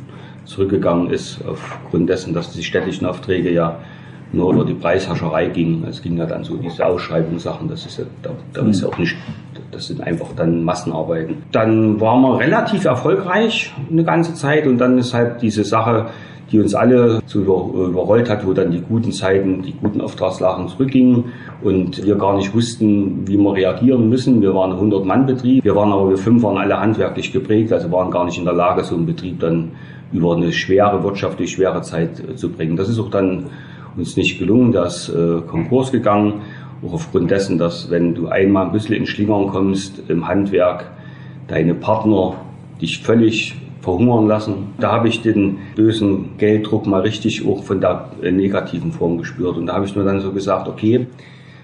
zurückgegangen 0.46 1.10
ist, 1.10 1.39
aufgrund 1.48 2.10
dessen, 2.10 2.34
dass 2.34 2.52
die 2.52 2.64
städtischen 2.64 3.08
Aufträge 3.08 3.52
ja 3.52 3.80
nur 4.34 4.54
über 4.54 4.66
die 4.66 4.74
Preisherrscherei 4.74 5.48
ging. 5.48 5.84
Es 5.88 6.02
ging 6.02 6.18
ja 6.18 6.26
dann 6.26 6.44
so 6.44 6.58
diese 6.58 6.86
Ausschreibungssachen, 6.86 7.68
das 7.70 7.86
ist 7.86 8.00
ja, 8.00 8.06
da, 8.22 8.32
da 8.54 8.68
ist 8.68 8.82
ja 8.82 8.88
auch 8.88 8.98
nicht, 8.98 9.16
Das 9.72 9.88
sind 9.88 10.02
einfach 10.02 10.30
dann 10.36 10.64
Massenarbeiten. 10.64 11.38
Dann 11.52 12.02
waren 12.02 12.22
wir 12.22 12.40
relativ 12.40 12.86
erfolgreich 12.86 13.74
eine 13.92 14.04
ganze 14.04 14.34
Zeit 14.34 14.68
und 14.68 14.78
dann 14.78 14.98
ist 14.98 15.14
halt 15.14 15.42
diese 15.42 15.64
Sache, 15.64 16.08
die 16.52 16.60
uns 16.60 16.76
alle 16.76 17.22
so 17.26 17.40
über, 17.40 17.88
überrollt 17.88 18.30
hat, 18.30 18.46
wo 18.46 18.54
dann 18.54 18.72
die 18.72 18.82
guten 18.82 19.12
Zeiten, 19.12 19.62
die 19.64 19.74
guten 19.74 20.02
Auftragslagen 20.02 20.68
zurückgingen 20.68 21.26
und 21.64 22.06
wir 22.06 22.16
gar 22.16 22.36
nicht 22.36 22.54
wussten, 22.54 23.28
wie 23.28 23.38
wir 23.38 23.54
reagieren 23.54 24.10
müssen. 24.10 24.42
Wir 24.42 24.54
waren 24.54 24.72
ein 24.72 24.92
100-Mann-Betrieb, 24.92 25.64
wir 25.64 25.76
waren 25.76 25.92
aber, 25.92 26.10
wir 26.10 26.18
fünf 26.18 26.44
waren 26.44 26.58
alle 26.58 26.80
handwerklich 26.80 27.32
geprägt, 27.32 27.72
also 27.74 27.92
waren 27.92 28.12
gar 28.12 28.26
nicht 28.26 28.38
in 28.38 28.46
der 28.46 28.54
Lage, 28.54 28.84
so 28.84 28.96
einen 28.96 29.06
Betrieb 29.06 29.40
dann 29.40 29.72
über 30.12 30.36
eine 30.36 30.52
schwere, 30.52 31.04
wirtschaftlich 31.04 31.52
schwere 31.52 31.82
Zeit 31.82 32.20
äh, 32.20 32.36
zu 32.36 32.50
bringen. 32.52 32.76
Das 32.76 32.88
ist 32.88 33.00
auch 33.00 33.10
dann 33.10 33.48
uns 33.98 34.18
nicht 34.18 34.39
gelungen, 34.39 34.72
da 34.72 34.86
ist 34.86 35.10
äh, 35.10 35.41
Konkurs 35.48 35.91
gegangen, 35.91 36.41
auch 36.86 36.94
aufgrund 36.94 37.32
dessen, 37.32 37.58
dass 37.58 37.89
wenn 37.89 38.14
du 38.14 38.28
einmal 38.28 38.66
ein 38.66 38.72
bisschen 38.72 38.96
in 38.96 39.06
Schlingern 39.06 39.48
kommst 39.48 40.04
im 40.10 40.28
Handwerk, 40.28 40.91
deine 41.48 41.74
Partner 41.74 42.36
dich 42.82 43.00
völlig 43.00 43.56
verhungern 43.82 44.28
lassen. 44.28 44.74
Da 44.80 44.91
habe 44.91 45.10
ich 45.10 45.22
den 45.22 45.58
bösen 45.76 46.38
Gelddruck 46.38 46.88
mal 46.88 47.02
richtig 47.02 47.46
auch 47.46 47.64
von 47.64 47.82
der 47.82 48.12
äh, 48.22 48.32
negativen 48.32 48.91
Form 48.91 49.18
gespürt. 49.18 49.58
Und 49.58 49.68
da 49.68 49.74
habe 49.74 49.86
ich 49.86 49.96
mir 49.96 50.04
dann 50.04 50.22
so 50.22 50.32
gesagt, 50.32 50.68
okay, 50.68 51.08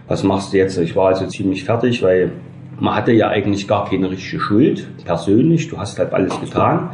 was 0.07 0.23
machst 0.23 0.51
du 0.51 0.57
jetzt? 0.57 0.77
Ich 0.77 0.95
war 0.95 1.07
also 1.07 1.27
ziemlich 1.27 1.63
fertig, 1.63 2.03
weil 2.03 2.31
man 2.79 2.95
hatte 2.95 3.11
ja 3.13 3.29
eigentlich 3.29 3.67
gar 3.67 3.89
keine 3.89 4.09
richtige 4.09 4.39
Schuld, 4.39 4.87
persönlich. 5.05 5.69
Du 5.69 5.77
hast 5.77 5.97
halt 5.97 6.13
alles 6.13 6.39
getan. 6.41 6.89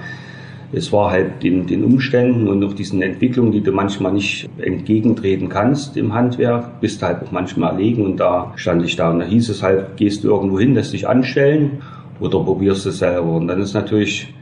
Es 0.76 0.92
war 0.92 1.12
halt 1.12 1.42
den, 1.42 1.68
den 1.68 1.84
Umständen 1.84 2.48
und 2.48 2.64
auch 2.64 2.74
diesen 2.74 3.02
Entwicklungen, 3.02 3.52
die 3.52 3.62
du 3.62 3.72
manchmal 3.72 4.12
nicht 4.12 4.50
entgegentreten 4.58 5.48
kannst 5.48 5.96
im 5.96 6.14
Handwerk, 6.14 6.82
bist 6.82 7.02
du 7.02 7.06
halt 7.06 7.24
auch 7.24 7.32
manchmal 7.32 7.72
erlegen 7.72 8.06
und 8.06 8.20
da 8.20 8.52
stand 8.56 8.84
ich 8.84 8.96
da 8.96 9.12
und 9.12 9.20
da 9.20 9.26
hieß 9.26 9.50
es 9.50 9.64
halt, 9.64 9.96
gehst 9.96 10.24
du 10.24 10.30
irgendwo 10.30 10.60
hin, 10.60 10.74
lässt 10.74 10.92
dich 10.92 11.08
anstellen 11.08 11.82
oder 12.20 12.40
probierst 12.40 12.86
es 12.88 13.00
selber. 13.00 13.32
Und 13.32 13.48
dann 13.48 13.62
ist 13.62 13.74
natürlich 13.74 14.34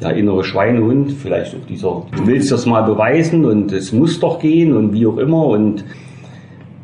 der 0.00 0.14
innere 0.14 0.44
Schweinehund, 0.44 1.12
vielleicht 1.12 1.54
auch 1.54 1.66
dieser, 1.66 2.02
du 2.14 2.26
willst 2.26 2.52
das 2.52 2.66
mal 2.66 2.82
beweisen 2.82 3.46
und 3.46 3.72
es 3.72 3.92
muss 3.92 4.20
doch 4.20 4.38
gehen 4.38 4.76
und 4.76 4.92
wie 4.92 5.06
auch 5.06 5.16
immer 5.16 5.46
und 5.46 5.84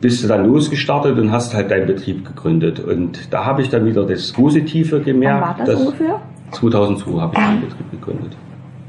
bist 0.01 0.25
du 0.25 0.29
dann 0.29 0.47
losgestartet 0.47 1.19
und 1.19 1.31
hast 1.31 1.55
halt 1.55 1.71
deinen 1.71 1.87
Betrieb 1.87 2.27
gegründet. 2.27 2.81
Und 2.81 3.33
da 3.33 3.45
habe 3.45 3.63
ich 3.63 3.69
dann 3.69 3.87
wieder 3.87 4.05
das 4.05 4.33
Positive 4.33 5.01
gemerkt. 5.01 5.59
Wann 5.59 5.59
war 5.59 5.67
das 5.67 5.81
ungefähr? 5.81 6.21
2002 6.53 7.21
habe 7.21 7.35
ich 7.35 7.41
meinen 7.41 7.61
Betrieb 7.63 7.91
gegründet. 7.91 8.37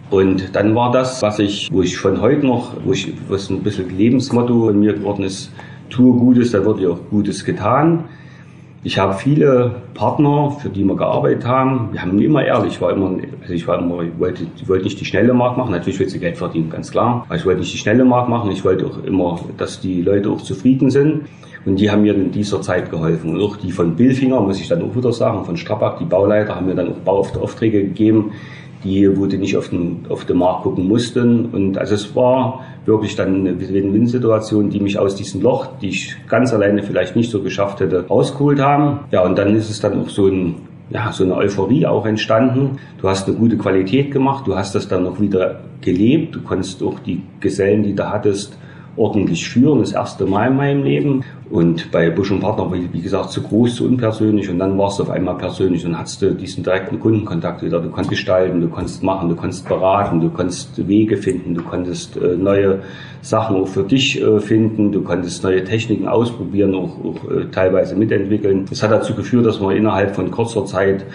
Und 0.10 0.56
dann 0.56 0.76
war 0.76 0.92
das, 0.92 1.22
was 1.22 1.40
ich, 1.40 1.70
wo 1.72 1.82
ich 1.82 1.98
von 1.98 2.22
heute 2.22 2.46
noch, 2.46 2.74
wo 2.86 2.94
ich, 2.94 3.14
was 3.30 3.50
ein 3.50 3.64
bisschen 3.64 3.90
Lebensmotto 3.98 4.70
in 4.70 4.80
mir 4.80 4.94
geworden 4.94 5.24
ist, 5.24 5.52
tue 5.90 6.18
Gutes, 6.18 6.52
da 6.52 6.64
wird 6.64 6.80
dir 6.80 6.92
auch 6.92 7.00
Gutes 7.10 7.44
getan. 7.44 8.06
Ich 8.86 9.00
habe 9.00 9.14
viele 9.14 9.82
Partner, 9.94 10.52
für 10.60 10.70
die 10.70 10.84
wir 10.84 10.98
gearbeitet 10.98 11.48
haben. 11.48 11.90
Wir 11.94 12.02
haben 12.02 12.20
immer 12.20 12.44
ehrlich, 12.44 12.74
ich 12.74 12.82
war 12.82 12.92
immer, 12.92 13.18
also 13.42 13.54
ich 13.54 13.66
war 13.66 13.80
immer, 13.80 14.04
ich 14.04 14.20
wollte, 14.20 14.46
ich 14.58 14.68
wollte 14.68 14.84
nicht 14.84 15.00
die 15.00 15.06
schnelle 15.06 15.34
Markt 15.34 15.58
machen. 15.58 15.72
Natürlich 15.72 16.00
willst 16.00 16.14
du 16.14 16.20
Geld 16.20 16.38
verdienen, 16.38 16.70
ganz 16.70 16.92
klar. 16.92 17.24
Aber 17.26 17.36
ich 17.38 17.46
wollte 17.46 17.62
nicht 17.62 17.74
die 17.74 17.78
schnelle 17.78 18.04
Markt 18.04 18.28
machen. 18.28 18.52
Ich 18.52 18.66
wollte 18.66 18.86
auch 18.86 19.02
immer, 19.06 19.40
dass 19.58 19.80
die 19.80 20.02
Leute 20.02 20.30
auch 20.30 20.42
zufrieden 20.42 20.92
sind. 20.92 21.22
Und 21.66 21.80
die 21.80 21.90
haben 21.90 22.02
mir 22.02 22.14
in 22.14 22.32
dieser 22.32 22.62
Zeit 22.62 22.92
geholfen. 22.92 23.32
Und 23.32 23.42
auch 23.42 23.58
die 23.58 23.72
von 23.72 23.96
Billfinger, 23.96 24.42
muss 24.42 24.60
ich 24.60 24.68
dann 24.68 24.82
auch 24.82 24.96
wieder 24.96 25.14
sagen, 25.14 25.46
von 25.46 25.58
Strabag, 25.58 25.98
die 26.00 26.06
Bauleiter, 26.06 26.56
haben 26.56 26.66
mir 26.66 26.76
dann 26.76 26.90
auch 26.90 26.98
Bauaufträge 26.98 27.84
gegeben, 27.84 28.32
die, 28.84 29.18
wo 29.18 29.26
die 29.26 29.38
nicht 29.38 29.56
auf 29.56 29.70
den, 29.70 30.06
auf 30.10 30.26
den 30.26 30.38
Markt 30.38 30.64
gucken 30.64 30.88
mussten. 30.88 31.46
Und 31.46 31.78
also 31.78 31.96
es 31.96 32.16
war 32.16 32.66
wirklich 32.86 33.16
dann 33.16 33.48
eine 33.48 33.60
Win-Win-Situation, 33.60 34.70
die 34.70 34.82
mich 34.82 35.00
aus 35.00 35.16
diesem 35.16 35.42
Loch, 35.42 35.68
die 35.82 35.90
ich 35.90 36.16
ganz 36.28 36.54
alleine 36.54 36.84
vielleicht 36.84 37.16
nicht 37.16 37.32
so 37.32 37.42
geschafft 37.42 37.80
hätte, 37.80 38.08
rausgeholt 38.08 38.60
haben. 38.60 39.00
Ja, 39.12 39.24
und 39.24 39.38
dann 39.38 39.56
ist 39.56 39.70
es 39.70 39.80
dann 39.80 40.02
auch 40.02 40.10
so 40.10 40.28
ein 40.28 40.56
ja, 40.90 41.12
so 41.12 41.24
eine 41.24 41.36
Euphorie 41.36 41.86
auch 41.86 42.06
entstanden. 42.06 42.78
Du 43.02 43.10
hast 43.10 43.28
eine 43.28 43.38
gute 43.38 43.58
Qualität 43.58 44.12
gemacht, 44.12 44.46
du 44.46 44.56
hast 44.56 44.76
das 44.76 44.88
dann 44.88 45.04
noch 45.04 45.20
wieder 45.20 45.62
gelebt, 45.82 46.36
du 46.36 46.42
konntest 46.42 46.84
auch 46.84 47.00
die 47.00 47.22
Gesellen, 47.40 47.84
die 47.84 47.96
du 47.96 48.10
hattest, 48.10 48.58
ordentlich 48.96 49.48
führen, 49.48 49.80
das 49.80 49.92
erste 49.92 50.26
Mal 50.26 50.50
in 50.50 50.58
meinem 50.58 50.84
Leben. 50.84 51.24
Und 51.50 51.92
bei 51.92 52.10
Busch 52.10 52.32
und 52.32 52.40
Partner 52.40 52.70
war 52.70 52.78
ich, 52.78 52.92
wie 52.94 53.02
gesagt, 53.02 53.32
zu 53.32 53.42
groß, 53.42 53.76
zu 53.76 53.86
unpersönlich 53.86 54.50
und 54.50 54.60
dann 54.60 54.78
warst 54.78 55.00
du 55.00 55.04
auf 55.04 55.10
einmal 55.10 55.36
persönlich 55.38 55.86
und 55.86 55.98
hattest 55.98 56.22
du 56.22 56.34
diesen 56.34 56.64
direkten 56.64 57.00
Kundenkontakt 57.00 57.64
wieder. 57.64 57.80
Du 57.80 57.90
konntest 57.90 58.12
gestalten, 58.12 58.62
du 58.62 58.70
konntest 58.70 59.04
machen, 59.04 59.30
du 59.30 59.36
konntest 59.36 59.68
beraten, 59.68 60.22
du 60.22 60.30
konntest 60.30 60.88
Wege 60.88 61.18
finden, 61.18 61.56
du 61.56 61.64
konntest 61.64 62.18
äh, 62.18 62.36
neue 62.38 62.82
Sachen 63.22 63.56
auch 63.56 63.68
für 63.68 63.84
dich 63.84 64.22
äh, 64.22 64.40
finden, 64.40 64.92
du 64.92 65.02
konntest 65.02 65.44
neue 65.44 65.64
Techniken 65.64 66.08
ausprobieren, 66.08 66.76
auch, 66.76 66.98
auch 67.04 67.32
äh, 67.32 67.46
teilweise 67.52 67.96
mitentwickeln. 67.96 68.66
Das 68.70 68.84
hat 68.84 68.92
dazu 68.92 69.14
geführt, 69.14 69.46
dass 69.46 69.62
wir 69.62 69.76
innerhalb 69.76 70.16
von 70.16 70.30
kurzer 70.32 70.66
Zeit 70.66 71.06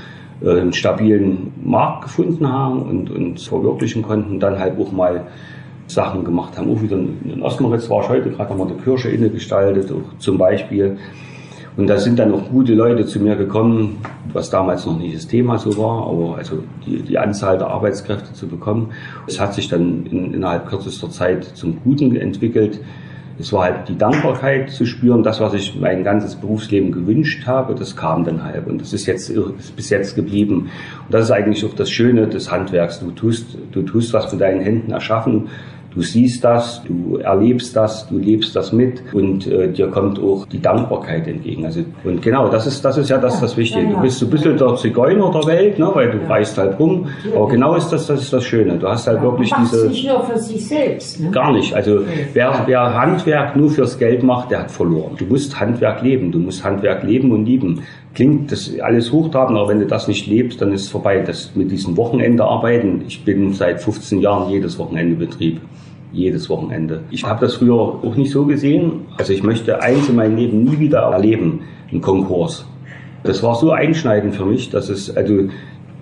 einen 0.40 0.72
stabilen 0.72 1.52
Markt 1.64 2.02
gefunden 2.04 2.48
haben 2.48 2.82
und 2.82 3.10
uns 3.10 3.48
verwirklichen 3.48 4.02
konnten, 4.02 4.38
dann 4.38 4.60
halt 4.60 4.78
auch 4.78 4.92
mal 4.92 5.26
Sachen 5.88 6.24
gemacht 6.24 6.56
haben. 6.56 6.70
Auch 6.70 6.82
wieder 6.82 6.96
in 6.96 7.42
Osmeritz 7.42 7.90
war 7.90 8.02
ich 8.02 8.08
heute 8.08 8.30
gerade 8.30 8.50
nochmal 8.50 8.68
eine 8.68 8.82
Kirche 8.82 9.08
inne 9.08 9.30
gestaltet, 9.30 9.92
zum 10.18 10.38
Beispiel. 10.38 10.98
Und 11.76 11.86
da 11.86 11.96
sind 11.96 12.18
dann 12.18 12.34
auch 12.34 12.50
gute 12.50 12.74
Leute 12.74 13.06
zu 13.06 13.20
mir 13.20 13.36
gekommen, 13.36 13.98
was 14.32 14.50
damals 14.50 14.84
noch 14.84 14.98
nicht 14.98 15.14
das 15.14 15.28
Thema 15.28 15.58
so 15.58 15.78
war, 15.78 16.08
aber 16.08 16.36
also 16.36 16.64
die, 16.84 17.02
die 17.02 17.16
Anzahl 17.16 17.56
der 17.56 17.68
Arbeitskräfte 17.68 18.32
zu 18.32 18.48
bekommen. 18.48 18.90
Es 19.28 19.38
hat 19.38 19.54
sich 19.54 19.68
dann 19.68 20.04
in, 20.06 20.34
innerhalb 20.34 20.66
kürzester 20.66 21.08
Zeit 21.08 21.44
zum 21.44 21.80
Guten 21.84 22.16
entwickelt. 22.16 22.80
Es 23.38 23.52
war 23.52 23.62
halt 23.62 23.88
die 23.88 23.96
Dankbarkeit 23.96 24.70
zu 24.70 24.86
spüren, 24.86 25.22
das, 25.22 25.40
was 25.40 25.54
ich 25.54 25.78
mein 25.78 26.02
ganzes 26.02 26.34
Berufsleben 26.34 26.90
gewünscht 26.90 27.46
habe, 27.46 27.76
das 27.76 27.94
kam 27.94 28.24
dann 28.24 28.42
halt. 28.42 28.66
Und 28.66 28.80
das 28.80 28.92
ist 28.92 29.06
jetzt 29.06 29.30
ist 29.30 29.76
bis 29.76 29.90
jetzt 29.90 30.16
geblieben. 30.16 30.70
Und 31.06 31.14
das 31.14 31.26
ist 31.26 31.30
eigentlich 31.30 31.64
auch 31.64 31.74
das 31.74 31.88
Schöne 31.88 32.26
des 32.26 32.50
Handwerks. 32.50 32.98
Du 32.98 33.12
tust, 33.12 33.56
du 33.70 33.82
tust 33.82 34.12
was 34.12 34.32
mit 34.32 34.40
deinen 34.40 34.60
Händen 34.60 34.90
erschaffen 34.90 35.48
Du 35.98 36.04
siehst 36.04 36.44
das, 36.44 36.80
du 36.84 37.16
erlebst 37.16 37.74
das, 37.74 38.06
du 38.06 38.18
lebst 38.18 38.54
das 38.54 38.72
mit 38.72 39.02
und 39.12 39.48
äh, 39.48 39.66
dir 39.66 39.88
kommt 39.88 40.20
auch 40.20 40.46
die 40.46 40.62
Dankbarkeit 40.62 41.26
entgegen. 41.26 41.64
Also, 41.64 41.80
und 42.04 42.22
genau, 42.22 42.48
das 42.48 42.68
ist, 42.68 42.84
das 42.84 42.98
ist 42.98 43.10
ja 43.10 43.18
das, 43.18 43.40
das 43.40 43.56
Wichtige. 43.56 43.88
Du 43.88 44.00
bist 44.00 44.20
so 44.20 44.26
ein 44.26 44.30
bisschen 44.30 44.56
der 44.56 44.76
Zigeuner 44.76 45.32
der 45.32 45.44
Welt, 45.48 45.76
ne, 45.76 45.90
weil 45.92 46.12
du 46.12 46.18
reist 46.30 46.56
halt 46.56 46.78
rum. 46.78 47.08
Aber 47.34 47.48
genau 47.48 47.74
ist 47.74 47.88
das, 47.88 48.06
das 48.06 48.22
ist 48.22 48.32
das 48.32 48.44
Schöne. 48.44 48.78
Du 48.78 48.86
hast 48.86 49.08
halt 49.08 49.20
wirklich 49.22 49.52
diese. 49.58 49.88
nicht 49.88 50.06
nur 50.06 50.22
für 50.22 50.38
sich 50.38 50.68
selbst. 50.68 51.18
Ne? 51.18 51.32
Gar 51.32 51.50
nicht. 51.50 51.74
Also 51.74 52.02
wer, 52.32 52.62
wer 52.66 52.94
Handwerk 52.94 53.56
nur 53.56 53.68
fürs 53.68 53.98
Geld 53.98 54.22
macht, 54.22 54.52
der 54.52 54.60
hat 54.60 54.70
verloren. 54.70 55.16
Du 55.18 55.24
musst 55.24 55.58
Handwerk 55.58 56.00
leben. 56.02 56.30
Du 56.30 56.38
musst 56.38 56.62
Handwerk 56.62 57.02
leben 57.02 57.32
und 57.32 57.44
lieben. 57.44 57.82
Klingt 58.14 58.52
das 58.52 58.70
alles 58.78 59.10
hochtrabend, 59.10 59.58
aber 59.58 59.68
wenn 59.68 59.80
du 59.80 59.86
das 59.86 60.06
nicht 60.06 60.28
lebst, 60.28 60.62
dann 60.62 60.72
ist 60.72 60.82
es 60.82 60.88
vorbei. 60.88 61.24
Das 61.26 61.56
mit 61.56 61.72
diesem 61.72 61.96
Wochenende 61.96 62.44
arbeiten. 62.44 63.02
Ich 63.08 63.24
bin 63.24 63.52
seit 63.52 63.80
15 63.80 64.20
Jahren 64.20 64.48
jedes 64.48 64.78
Wochenende 64.78 65.16
Betrieb 65.16 65.60
jedes 66.12 66.48
Wochenende. 66.48 67.02
Ich 67.10 67.24
habe 67.24 67.40
das 67.40 67.56
früher 67.56 67.74
auch 67.74 68.14
nicht 68.16 68.30
so 68.30 68.46
gesehen. 68.46 69.06
Also 69.16 69.32
ich 69.32 69.42
möchte 69.42 69.82
eins 69.82 70.08
in 70.08 70.16
meinem 70.16 70.36
Leben 70.36 70.64
nie 70.64 70.78
wieder 70.78 71.00
erleben, 71.00 71.60
einen 71.90 72.00
Konkurs. 72.00 72.66
Das 73.24 73.42
war 73.42 73.54
so 73.56 73.72
einschneidend 73.72 74.34
für 74.34 74.46
mich, 74.46 74.70
dass 74.70 74.88
es, 74.88 75.14
also 75.14 75.48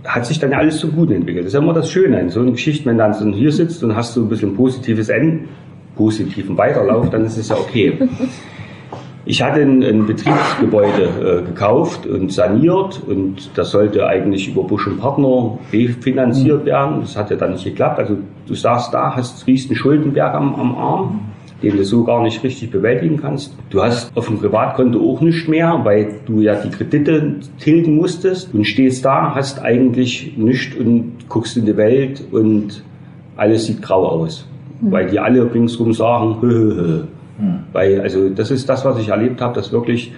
hat 0.05 0.27
sich 0.27 0.39
dann 0.39 0.53
alles 0.53 0.79
so 0.79 0.89
gut 0.89 1.11
entwickelt. 1.11 1.45
Das 1.45 1.55
ist 1.55 1.59
immer 1.59 1.73
das 1.73 1.91
Schöne 1.91 2.21
in 2.21 2.31
so 2.31 2.41
einer 2.41 2.53
Geschichte, 2.53 2.87
wenn 2.87 2.99
du 2.99 3.05
dann 3.05 3.33
hier 3.33 3.51
sitzt 3.51 3.83
und 3.83 3.97
hast 3.97 4.15
so 4.15 4.23
ein 4.23 4.29
bisschen 4.29 4.55
positives 4.55 5.09
Ende, 5.09 5.45
positiven 5.97 6.57
Weiterlauf, 6.57 7.11
dann 7.11 7.25
ist 7.25 7.37
es 7.37 7.49
ja 7.49 7.57
okay. 7.57 7.99
Ich 9.29 9.43
hatte 9.43 9.61
ein, 9.61 9.83
ein 9.83 10.07
Betriebsgebäude 10.07 11.43
äh, 11.43 11.47
gekauft 11.47 12.07
und 12.07 12.33
saniert 12.33 13.03
und 13.09 13.51
das 13.57 13.73
sollte 13.73 14.07
eigentlich 14.07 14.49
über 14.49 14.63
Busch 14.63 14.87
und 14.87 15.01
Partner 15.01 15.59
refinanziert 15.73 16.63
mhm. 16.63 16.67
werden. 16.67 17.01
Das 17.01 17.17
hat 17.17 17.31
ja 17.31 17.37
dann 17.37 17.53
nicht 17.53 17.65
geklappt. 17.65 17.99
Also 17.99 18.19
du 18.47 18.55
saßt 18.55 18.95
da, 18.95 19.17
hast 19.17 19.45
riesen 19.49 19.75
Schuldenberg 19.75 20.33
am, 20.33 20.55
am 20.55 20.77
Arm, 20.77 21.21
den 21.61 21.77
du 21.77 21.85
so 21.85 22.05
gar 22.05 22.23
nicht 22.23 22.45
richtig 22.45 22.71
bewältigen 22.71 23.17
kannst. 23.17 23.57
Du 23.71 23.83
hast 23.83 24.17
auf 24.17 24.29
dem 24.29 24.39
Privatkonto 24.39 25.01
auch 25.01 25.21
nichts 25.21 25.49
mehr, 25.49 25.81
weil 25.83 26.21
du 26.25 26.41
ja 26.41 26.55
die 26.55 26.71
Kredite 26.71 27.35
tilgen 27.59 27.97
musstest 27.97 28.55
und 28.55 28.65
stehst 28.65 29.05
da, 29.05 29.35
hast 29.35 29.61
eigentlich 29.61 30.35
nichts 30.37 30.77
und 30.77 31.29
guckst 31.29 31.57
in 31.57 31.67
die 31.67 31.77
Welt 31.77 32.23
und 32.31 32.85
alles 33.37 33.67
sieht 33.67 33.83
grau 33.83 34.07
aus. 34.07 34.47
Mhm. 34.81 34.93
Weil 34.93 35.07
die 35.09 35.19
alle 35.19 35.53
ringsrum 35.53 35.93
sagen, 35.93 36.37
hö, 36.43 36.49
hö, 36.49 36.77
hö. 36.77 37.03
Hm. 37.39 37.61
Weil, 37.73 38.01
also 38.01 38.29
das 38.29 38.51
ist 38.51 38.69
das, 38.69 38.85
was 38.85 38.99
ich 38.99 39.09
erlebt 39.09 39.41
habe, 39.41 39.55
dass 39.55 39.73
wirklich, 39.73 40.13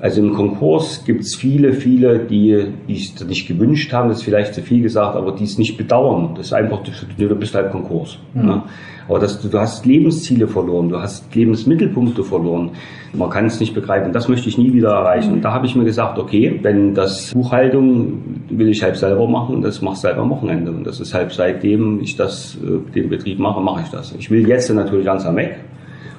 also 0.00 0.22
im 0.22 0.34
Konkurs 0.34 1.04
gibt 1.04 1.22
es 1.22 1.34
viele, 1.34 1.72
viele, 1.72 2.20
die, 2.20 2.66
die 2.88 2.94
es 2.94 3.22
nicht 3.24 3.46
gewünscht 3.46 3.92
haben, 3.92 4.08
das 4.08 4.18
ist 4.18 4.24
vielleicht 4.24 4.54
zu 4.54 4.62
viel 4.62 4.82
gesagt, 4.82 5.16
aber 5.16 5.32
die 5.32 5.44
es 5.44 5.58
nicht 5.58 5.76
bedauern. 5.76 6.30
Das 6.36 6.46
ist 6.46 6.52
einfach, 6.52 6.82
du 6.82 7.34
bist 7.36 7.54
halt 7.54 7.70
Konkurs. 7.70 8.18
Mhm. 8.34 8.46
Ne? 8.46 8.62
Aber 9.10 9.18
das, 9.18 9.40
du 9.40 9.58
hast 9.58 9.84
Lebensziele 9.86 10.46
verloren, 10.46 10.88
du 10.88 11.00
hast 11.00 11.34
Lebensmittelpunkte 11.34 12.22
verloren. 12.22 12.70
Man 13.12 13.28
kann 13.28 13.46
es 13.46 13.58
nicht 13.58 13.74
begreifen. 13.74 14.12
Das 14.12 14.28
möchte 14.28 14.48
ich 14.48 14.56
nie 14.56 14.72
wieder 14.72 14.90
erreichen. 14.90 15.32
Und 15.32 15.42
da 15.42 15.52
habe 15.52 15.66
ich 15.66 15.74
mir 15.74 15.84
gesagt, 15.84 16.16
okay, 16.16 16.60
wenn 16.62 16.94
das 16.94 17.32
Buchhaltung 17.34 18.22
will 18.48 18.68
ich 18.68 18.84
halt 18.84 18.96
selber 18.96 19.26
machen, 19.26 19.62
das 19.62 19.82
mache 19.82 19.94
ich 19.94 20.00
selber 20.00 20.22
am 20.22 20.30
Wochenende. 20.30 20.70
Und 20.70 20.86
das 20.86 21.00
ist 21.00 21.12
halt 21.12 21.32
seitdem 21.32 22.00
ich 22.00 22.14
das, 22.14 22.56
äh, 22.62 22.92
den 22.92 23.08
Betrieb 23.08 23.40
mache, 23.40 23.60
mache 23.60 23.82
ich 23.82 23.88
das. 23.88 24.14
Ich 24.16 24.30
will 24.30 24.48
jetzt 24.48 24.72
natürlich 24.72 25.06
langsam 25.06 25.34
weg 25.34 25.58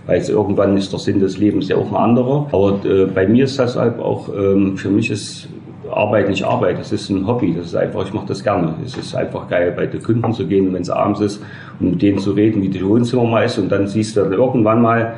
weil 0.06 0.22
irgendwann 0.22 0.78
ist 0.78 0.91
der 0.91 0.99
Sinn 0.99 1.19
des 1.19 1.38
Lebens 1.38 1.68
ja 1.69 1.78
auch 1.78 1.90
ein 1.90 1.95
anderer. 1.95 2.48
Aber 2.52 2.80
äh, 2.86 3.06
bei 3.06 3.28
mir 3.28 3.45
ist 3.45 3.60
das 3.60 3.76
halt 3.76 3.99
auch, 3.99 4.30
ähm, 4.30 4.78
für 4.78 4.90
mich 4.90 5.11
ist 5.11 5.48
Arbeit 5.91 6.30
nicht 6.30 6.44
Arbeit, 6.44 6.80
das 6.80 6.91
ist 6.91 7.10
ein 7.10 7.28
Hobby, 7.28 7.53
das 7.53 7.68
ist 7.68 7.76
einfach, 7.76 8.06
ich 8.06 8.14
mache 8.14 8.28
das 8.28 8.44
gerne. 8.44 8.73
Es 8.86 8.95
ist 8.98 9.14
einfach 9.15 9.48
geil, 9.49 9.73
bei 9.76 9.86
den 9.86 10.02
Kunden 10.02 10.34
zu 10.34 10.48
gehen, 10.48 10.73
wenn 10.73 10.82
es 10.82 10.90
abends 10.90 11.19
ist 11.19 11.41
und 11.80 11.91
mit 11.91 12.02
denen 12.02 12.19
zu 12.19 12.32
reden, 12.32 12.61
wie 12.61 12.69
das 12.69 12.84
Wohnzimmer 12.84 13.26
mal 13.26 13.45
ist 13.45 13.57
und 13.57 13.69
dann 13.69 13.88
siehst 13.88 14.15
du 14.15 14.22
dann 14.22 14.34
irgendwann 14.34 14.82
mal, 14.82 15.14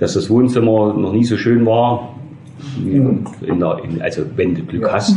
dass 0.00 0.14
das 0.14 0.28
Wohnzimmer 0.28 0.92
noch 0.94 1.12
nie 1.12 1.24
so 1.24 1.36
schön 1.36 1.64
war 1.64 2.11
also 4.00 4.22
wenn 4.36 4.54
du 4.54 4.62
Glück 4.62 4.90
hast, 4.92 5.16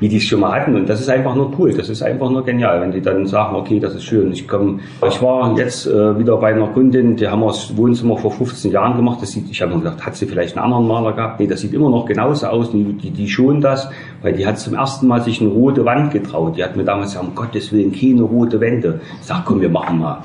wie 0.00 0.08
die 0.08 0.16
es 0.16 0.24
schon 0.24 0.40
mal 0.40 0.52
hatten. 0.60 0.74
Und 0.74 0.88
das 0.88 1.00
ist 1.00 1.08
einfach 1.08 1.34
nur 1.34 1.52
cool, 1.58 1.72
das 1.72 1.88
ist 1.88 2.02
einfach 2.02 2.30
nur 2.30 2.44
genial, 2.44 2.80
wenn 2.80 2.92
die 2.92 3.00
dann 3.00 3.26
sagen, 3.26 3.56
okay, 3.56 3.80
das 3.80 3.94
ist 3.94 4.04
schön. 4.04 4.32
Ich 4.32 4.46
komm, 4.46 4.80
ich 5.06 5.20
war 5.22 5.56
jetzt 5.58 5.86
äh, 5.86 6.18
wieder 6.18 6.36
bei 6.36 6.52
einer 6.52 6.68
Kundin, 6.68 7.16
die 7.16 7.26
haben 7.26 7.40
wir 7.40 7.48
das 7.48 7.76
Wohnzimmer 7.76 8.16
vor 8.16 8.32
15 8.32 8.70
Jahren 8.72 8.96
gemacht. 8.96 9.20
Das 9.22 9.32
sieht, 9.32 9.50
ich 9.50 9.60
habe 9.62 9.72
mir 9.74 9.78
gedacht, 9.78 10.04
hat 10.04 10.16
sie 10.16 10.26
vielleicht 10.26 10.56
einen 10.56 10.64
anderen 10.64 10.86
Maler 10.86 11.12
gehabt? 11.12 11.40
Nee, 11.40 11.46
das 11.46 11.60
sieht 11.60 11.72
immer 11.72 11.90
noch 11.90 12.06
genauso 12.06 12.46
aus. 12.46 12.70
Die, 12.70 12.84
die, 12.84 13.10
die 13.10 13.28
schon 13.28 13.60
das, 13.60 13.88
weil 14.22 14.32
die 14.32 14.46
hat 14.46 14.58
zum 14.58 14.74
ersten 14.74 15.06
Mal 15.06 15.22
sich 15.22 15.40
eine 15.40 15.50
rote 15.50 15.84
Wand 15.84 16.12
getraut. 16.12 16.56
Die 16.56 16.64
hat 16.64 16.76
mir 16.76 16.84
damals 16.84 17.12
gesagt, 17.12 17.26
um 17.28 17.34
Gottes 17.34 17.72
Willen, 17.72 17.92
keine 17.92 18.22
rote 18.22 18.60
Wände. 18.60 19.00
Ich 19.20 19.26
sag, 19.26 19.44
komm, 19.44 19.60
wir 19.60 19.70
machen 19.70 19.98
mal. 19.98 20.22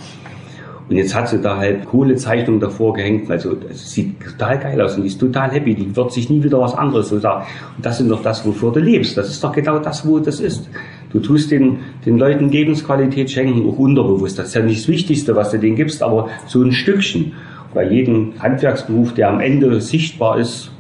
Und 0.90 0.96
jetzt 0.96 1.14
hat 1.14 1.28
sie 1.28 1.42
da 1.42 1.58
halt 1.58 1.86
coole 1.86 2.16
Zeichnungen 2.16 2.62
davor 2.62 2.94
gehängt. 2.94 3.30
Also 3.30 3.58
es 3.70 3.92
sieht 3.92 4.22
total 4.22 4.58
geil 4.58 4.82
aus 4.82 4.96
und 4.96 5.04
die 5.04 5.10
ist 5.10 5.20
total 5.20 5.52
happy. 5.52 5.76
Die 5.76 5.96
wird 5.96 6.14
sich 6.14 6.30
nie 6.30 6.42
wieder 6.42 6.62
was 6.62 6.74
anderes 6.74 7.10
so 7.10 7.20
sagen. 7.20 7.46
Und 7.76 7.86
das 7.86 8.00
ist 8.00 8.10
doch 8.10 8.22
das, 8.22 8.46
wofür 8.46 8.72
du 8.72 8.80
lebst. 8.80 9.18
Das 9.18 9.30
ist 9.30 9.44
doch 9.44 9.52
genau 9.52 9.80
das, 9.80 10.08
wo 10.08 10.20
das 10.20 10.40
ist. 10.40 10.70
Du 11.12 11.20
tust 11.20 11.52
den, 11.52 11.80
den 12.06 12.18
Leuten 12.18 12.50
Lebensqualität 12.50 13.30
schenken, 13.30 13.68
auch 13.68 13.78
unterbewusst. 13.78 14.40
Das 14.40 14.48
ist 14.48 14.54
ja 14.56 14.62
nicht 14.62 14.82
das 14.82 14.88
Wichtigste, 14.88 15.36
was 15.36 15.52
du 15.52 15.60
denen 15.60 15.76
gibst, 15.76 16.02
aber 16.02 16.30
so 16.48 16.62
ein 16.62 16.72
Stückchen. 16.72 17.34
Bei 17.74 17.84
jedem 17.90 18.34
Handwerksberuf, 18.40 19.14
der 19.14 19.30
am 19.30 19.42
Ende 19.42 19.82
sichtbar 19.82 20.40
ist, 20.40 20.72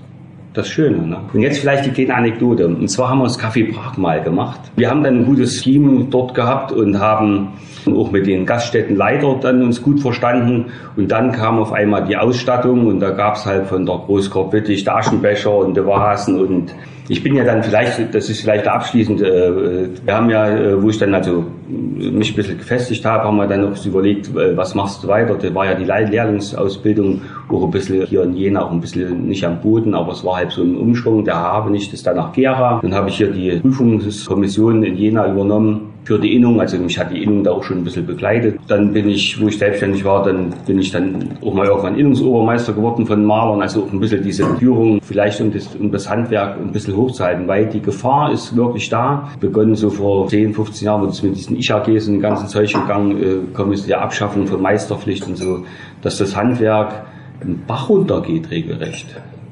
das 0.58 0.68
Schöne. 0.68 1.06
Ne? 1.06 1.18
Und 1.34 1.42
jetzt 1.42 1.60
vielleicht 1.60 1.86
die 1.86 1.92
kleine 1.92 2.16
Anekdote. 2.16 2.68
Und 2.68 2.88
zwar 2.90 3.10
haben 3.10 3.20
wir 3.20 3.26
das 3.26 3.40
Café 3.40 3.72
Prag 3.74 3.98
mal 3.98 4.22
gemacht. 4.22 4.60
Wir 4.76 4.90
haben 4.90 5.04
dann 5.04 5.20
ein 5.20 5.26
gutes 5.26 5.62
Team 5.62 6.10
dort 6.10 6.34
gehabt 6.34 6.72
und 6.72 7.00
haben 7.00 7.54
auch 7.86 8.12
mit 8.12 8.28
den 8.28 8.46
Gaststättenleiter 8.46 9.38
dann 9.42 9.62
uns 9.62 9.82
gut 9.82 10.00
verstanden. 10.00 10.66
Und 10.96 11.12
dann 11.12 11.32
kam 11.32 11.60
auf 11.60 11.72
einmal 11.72 12.06
die 12.06 12.18
Ausstattung 12.18 12.88
und 12.88 13.00
da 13.00 13.12
gab 13.12 13.36
es 13.36 13.46
halt 13.46 13.68
von 13.68 13.86
der 13.86 13.96
Großkorb 13.96 14.52
Wittig 14.52 14.84
der 14.84 14.98
Aschenbecher 14.98 15.56
und 15.56 15.78
die 15.78 15.86
Vasen 15.86 16.40
und 16.40 16.74
ich 17.10 17.24
bin 17.24 17.36
ja 17.36 17.44
dann 17.44 17.64
vielleicht, 17.64 18.14
das 18.14 18.30
ist 18.30 18.42
vielleicht 18.42 18.68
abschließend, 18.68 19.22
äh, 19.22 19.88
wir 20.06 20.14
haben 20.14 20.30
ja, 20.30 20.50
äh, 20.50 20.82
wo 20.82 20.90
ich 20.90 20.98
dann 20.98 21.14
also 21.14 21.46
mich 21.70 22.32
ein 22.32 22.36
bisschen 22.36 22.58
gefestigt 22.58 23.06
habe, 23.06 23.24
haben 23.24 23.38
wir 23.38 23.48
dann 23.48 23.62
noch 23.62 23.86
überlegt, 23.86 24.30
äh, 24.36 24.56
was 24.58 24.76
machst 24.76 25.04
du 25.04 25.08
weiter? 25.08 25.36
Das 25.36 25.54
war 25.54 25.66
ja 25.66 25.74
die 25.74 25.86
Lehrlingsausbildung 25.86 27.22
auch 27.50 27.64
ein 27.64 27.72
bisschen 27.72 28.06
hier 28.06 28.24
in 28.24 28.34
Jena, 28.34 28.66
auch 28.66 28.72
ein 28.72 28.82
bisschen 28.82 29.28
nicht 29.28 29.46
am 29.46 29.62
Boden, 29.62 29.94
aber 29.94 30.12
es 30.12 30.24
war 30.24 30.38
halt 30.38 30.52
so 30.52 30.64
ein 30.64 30.76
Umschwung. 30.76 31.24
Der 31.24 31.36
habe 31.36 31.72
nicht, 31.72 31.94
ist 31.94 32.06
dann 32.06 32.18
nach 32.18 32.34
Gera. 32.34 32.80
Dann 32.82 32.94
habe 32.94 33.10
ich 33.10 33.18
hier 33.18 33.32
die 33.32 33.52
Prüfungskommission 33.60 34.84
in 34.84 34.96
Jena 34.96 35.32
übernommen 35.32 35.87
für 36.08 36.18
die 36.18 36.34
Innung. 36.36 36.62
Also 36.62 36.78
mich 36.78 36.98
hat 36.98 37.12
die 37.12 37.22
Innung 37.22 37.44
da 37.44 37.52
auch 37.52 37.64
schon 37.64 37.80
ein 37.80 37.84
bisschen 37.84 38.06
begleitet. 38.06 38.58
Dann 38.70 38.94
bin 38.94 39.10
ich, 39.10 39.42
wo 39.42 39.50
ich 39.50 39.58
selbstständig 39.58 40.06
war, 40.06 40.24
dann 40.24 40.54
bin 40.66 40.80
ich 40.80 40.90
dann 40.90 41.38
auch 41.42 41.54
mal 41.54 41.68
irgendwann 41.68 42.00
Innungsobermeister 42.00 42.72
geworden 42.72 43.06
von 43.06 43.26
Malern. 43.26 43.62
Also 43.62 43.84
auch 43.84 43.92
ein 43.92 44.00
bisschen 44.00 44.24
diese 44.24 44.46
Führung, 44.56 45.02
vielleicht 45.02 45.42
um 45.42 45.52
das, 45.52 45.76
um 45.76 45.92
das 45.92 46.10
Handwerk 46.10 46.62
ein 46.62 46.72
bisschen 46.72 46.96
hochzuhalten, 46.96 47.46
weil 47.50 47.66
die 47.66 47.82
Gefahr 47.82 48.32
ist 48.32 48.56
wirklich 48.56 48.88
da. 48.90 49.28
Begonnen 49.42 49.76
so 49.76 49.90
vor 49.90 50.30
10, 50.30 50.54
15 50.54 50.86
Jahren, 50.86 51.02
wo 51.02 51.08
es 51.08 51.22
mit 51.22 51.36
diesen 51.36 51.58
Ich-AGs 51.58 52.08
und 52.08 52.14
den 52.14 52.22
ganzen 52.22 52.48
Zeug 52.48 52.72
gegangen, 52.72 53.22
äh, 53.22 53.74
es 53.74 53.86
der 53.86 54.02
Abschaffung 54.02 54.48
von 54.48 54.62
Meisterpflicht 54.62 55.28
und 55.28 55.38
so, 55.38 55.66
dass 56.02 56.18
das 56.20 56.38
Handwerk 56.38 57.06
einen 57.42 57.64
Bach 57.68 57.90
runtergeht 57.90 58.50
regelrecht 58.50 59.08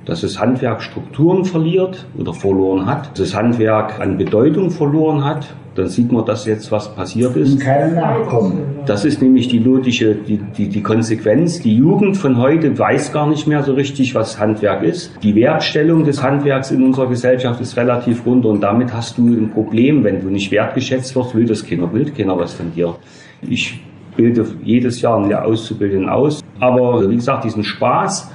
dass 0.05 0.21
das 0.21 0.39
Handwerk 0.39 0.83
Strukturen 0.83 1.45
verliert 1.45 2.05
oder 2.15 2.31
verloren 2.31 2.85
hat, 2.85 3.17
dass 3.17 3.31
das 3.31 3.35
Handwerk 3.35 3.99
an 3.99 4.19
Bedeutung 4.19 4.69
verloren 4.69 5.25
hat, 5.25 5.47
dann 5.75 5.87
sieht 5.87 6.11
man, 6.11 6.25
dass 6.25 6.45
jetzt 6.45 6.71
was 6.71 6.93
passiert 6.95 7.35
ist. 7.35 7.53
Und 7.53 7.59
keine 7.59 7.93
Nachkommen. 7.93 8.63
Das 8.85 9.03
ist 9.03 9.21
nämlich 9.21 9.49
die 9.49 9.59
logische, 9.59 10.15
die, 10.15 10.37
die, 10.37 10.69
die 10.69 10.81
Konsequenz. 10.81 11.59
Die 11.59 11.75
Jugend 11.75 12.17
von 12.17 12.37
heute 12.37 12.77
weiß 12.77 13.11
gar 13.11 13.27
nicht 13.27 13.45
mehr 13.45 13.61
so 13.63 13.73
richtig, 13.73 14.15
was 14.15 14.39
Handwerk 14.39 14.83
ist. 14.83 15.11
Die 15.21 15.35
Wertstellung 15.35 16.05
des 16.05 16.23
Handwerks 16.23 16.71
in 16.71 16.83
unserer 16.83 17.07
Gesellschaft 17.07 17.59
ist 17.59 17.75
relativ 17.75 18.25
runter 18.25 18.49
und 18.49 18.61
damit 18.61 18.93
hast 18.93 19.17
du 19.17 19.27
ein 19.27 19.51
Problem, 19.51 20.03
wenn 20.03 20.21
du 20.21 20.29
nicht 20.29 20.51
wertgeschätzt 20.51 21.15
wirst, 21.15 21.35
will 21.35 21.45
das 21.45 21.65
keiner, 21.65 21.91
will 21.91 22.09
keiner 22.11 22.37
was 22.37 22.53
von 22.53 22.73
dir. 22.73 22.95
Ich 23.41 23.81
bilde 24.15 24.45
jedes 24.63 25.01
Jahr 25.01 25.17
einen 25.17 25.33
Auszubildenden 25.33 26.09
aus, 26.09 26.41
aber 26.59 27.09
wie 27.09 27.15
gesagt, 27.15 27.43
diesen 27.43 27.63
Spaß, 27.63 28.31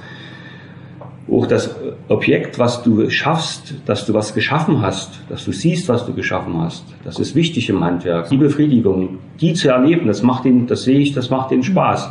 auch 1.30 1.46
das 1.46 1.74
Objekt, 2.08 2.58
was 2.58 2.82
du 2.82 3.08
schaffst, 3.10 3.74
dass 3.86 4.06
du 4.06 4.14
was 4.14 4.34
geschaffen 4.34 4.82
hast, 4.82 5.20
dass 5.28 5.44
du 5.44 5.52
siehst, 5.52 5.88
was 5.88 6.06
du 6.06 6.12
geschaffen 6.12 6.58
hast, 6.58 6.84
das 7.04 7.18
ist 7.18 7.34
wichtig 7.34 7.68
im 7.68 7.82
Handwerk. 7.84 8.28
Die 8.28 8.36
Befriedigung, 8.36 9.18
die 9.40 9.52
zu 9.54 9.68
erleben, 9.68 10.06
das 10.06 10.22
macht 10.22 10.44
ihnen, 10.44 10.66
das 10.66 10.82
sehe 10.82 10.98
ich, 10.98 11.12
das 11.12 11.30
macht 11.30 11.52
ihnen 11.52 11.62
Spaß. 11.62 12.10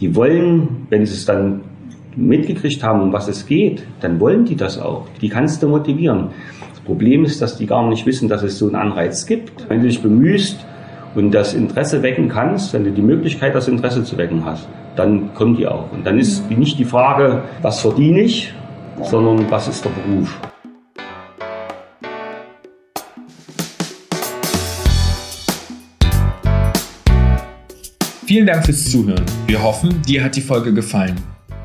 Die 0.00 0.14
wollen, 0.14 0.86
wenn 0.90 1.04
sie 1.06 1.14
es 1.14 1.24
dann 1.24 1.62
mitgekriegt 2.16 2.82
haben, 2.82 3.00
um 3.00 3.12
was 3.12 3.28
es 3.28 3.46
geht, 3.46 3.84
dann 4.00 4.20
wollen 4.20 4.44
die 4.44 4.56
das 4.56 4.78
auch. 4.78 5.06
Die 5.20 5.28
kannst 5.28 5.62
du 5.62 5.68
motivieren. 5.68 6.28
Das 6.70 6.80
Problem 6.80 7.24
ist, 7.24 7.40
dass 7.40 7.56
die 7.56 7.66
gar 7.66 7.88
nicht 7.88 8.06
wissen, 8.06 8.28
dass 8.28 8.42
es 8.42 8.58
so 8.58 8.66
einen 8.66 8.76
Anreiz 8.76 9.26
gibt. 9.26 9.68
Wenn 9.68 9.80
du 9.80 9.88
dich 9.88 10.02
bemühst 10.02 10.64
und 11.14 11.32
das 11.32 11.54
Interesse 11.54 12.02
wecken 12.02 12.28
kannst, 12.28 12.72
wenn 12.72 12.84
du 12.84 12.92
die 12.92 13.02
Möglichkeit, 13.02 13.54
das 13.54 13.68
Interesse 13.68 14.04
zu 14.04 14.16
wecken 14.16 14.44
hast, 14.44 14.68
dann 14.96 15.34
kommen 15.34 15.56
die 15.56 15.66
auch. 15.66 15.90
Und 15.92 16.06
dann 16.06 16.18
ist 16.18 16.50
nicht 16.50 16.78
die 16.78 16.84
Frage, 16.84 17.42
was 17.62 17.80
verdiene 17.80 18.20
ich, 18.20 18.52
sondern 19.02 19.50
was 19.50 19.68
ist 19.68 19.84
der 19.84 19.90
Beruf. 19.90 20.40
Vielen 28.26 28.46
Dank 28.46 28.64
fürs 28.64 28.88
Zuhören. 28.88 29.24
Wir 29.48 29.60
hoffen, 29.60 30.02
dir 30.02 30.22
hat 30.22 30.36
die 30.36 30.40
Folge 30.40 30.72
gefallen. 30.72 31.16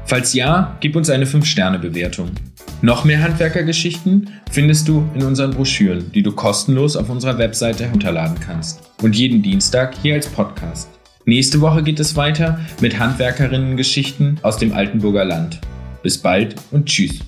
Falls 0.06 0.34
ja, 0.34 0.76
gib 0.80 0.96
uns 0.96 1.12
eine 1.12 1.26
5-Sterne-Bewertung. 1.26 2.32
Noch 2.82 3.06
mehr 3.06 3.22
Handwerkergeschichten 3.22 4.30
findest 4.52 4.88
du 4.88 5.10
in 5.16 5.24
unseren 5.24 5.52
Broschüren, 5.52 6.12
die 6.12 6.22
du 6.22 6.32
kostenlos 6.32 6.96
auf 6.96 7.10
unserer 7.10 7.38
Webseite 7.38 7.86
herunterladen 7.86 8.38
kannst. 8.40 8.82
Und 9.02 9.16
jeden 9.16 9.42
Dienstag 9.42 9.96
hier 10.02 10.16
als 10.16 10.28
Podcast. 10.28 10.90
Nächste 11.26 11.62
Woche 11.62 11.82
geht 11.82 12.00
es 12.00 12.16
weiter 12.16 12.60
mit 12.82 13.00
Handwerkerinnen-Geschichten 13.00 14.38
aus 14.44 14.58
dem 14.58 14.74
Altenburger 14.74 15.26
Land. 15.26 15.60
Bis 16.04 16.20
bald 16.20 16.56
und 16.72 16.86
tschüss. 16.86 17.20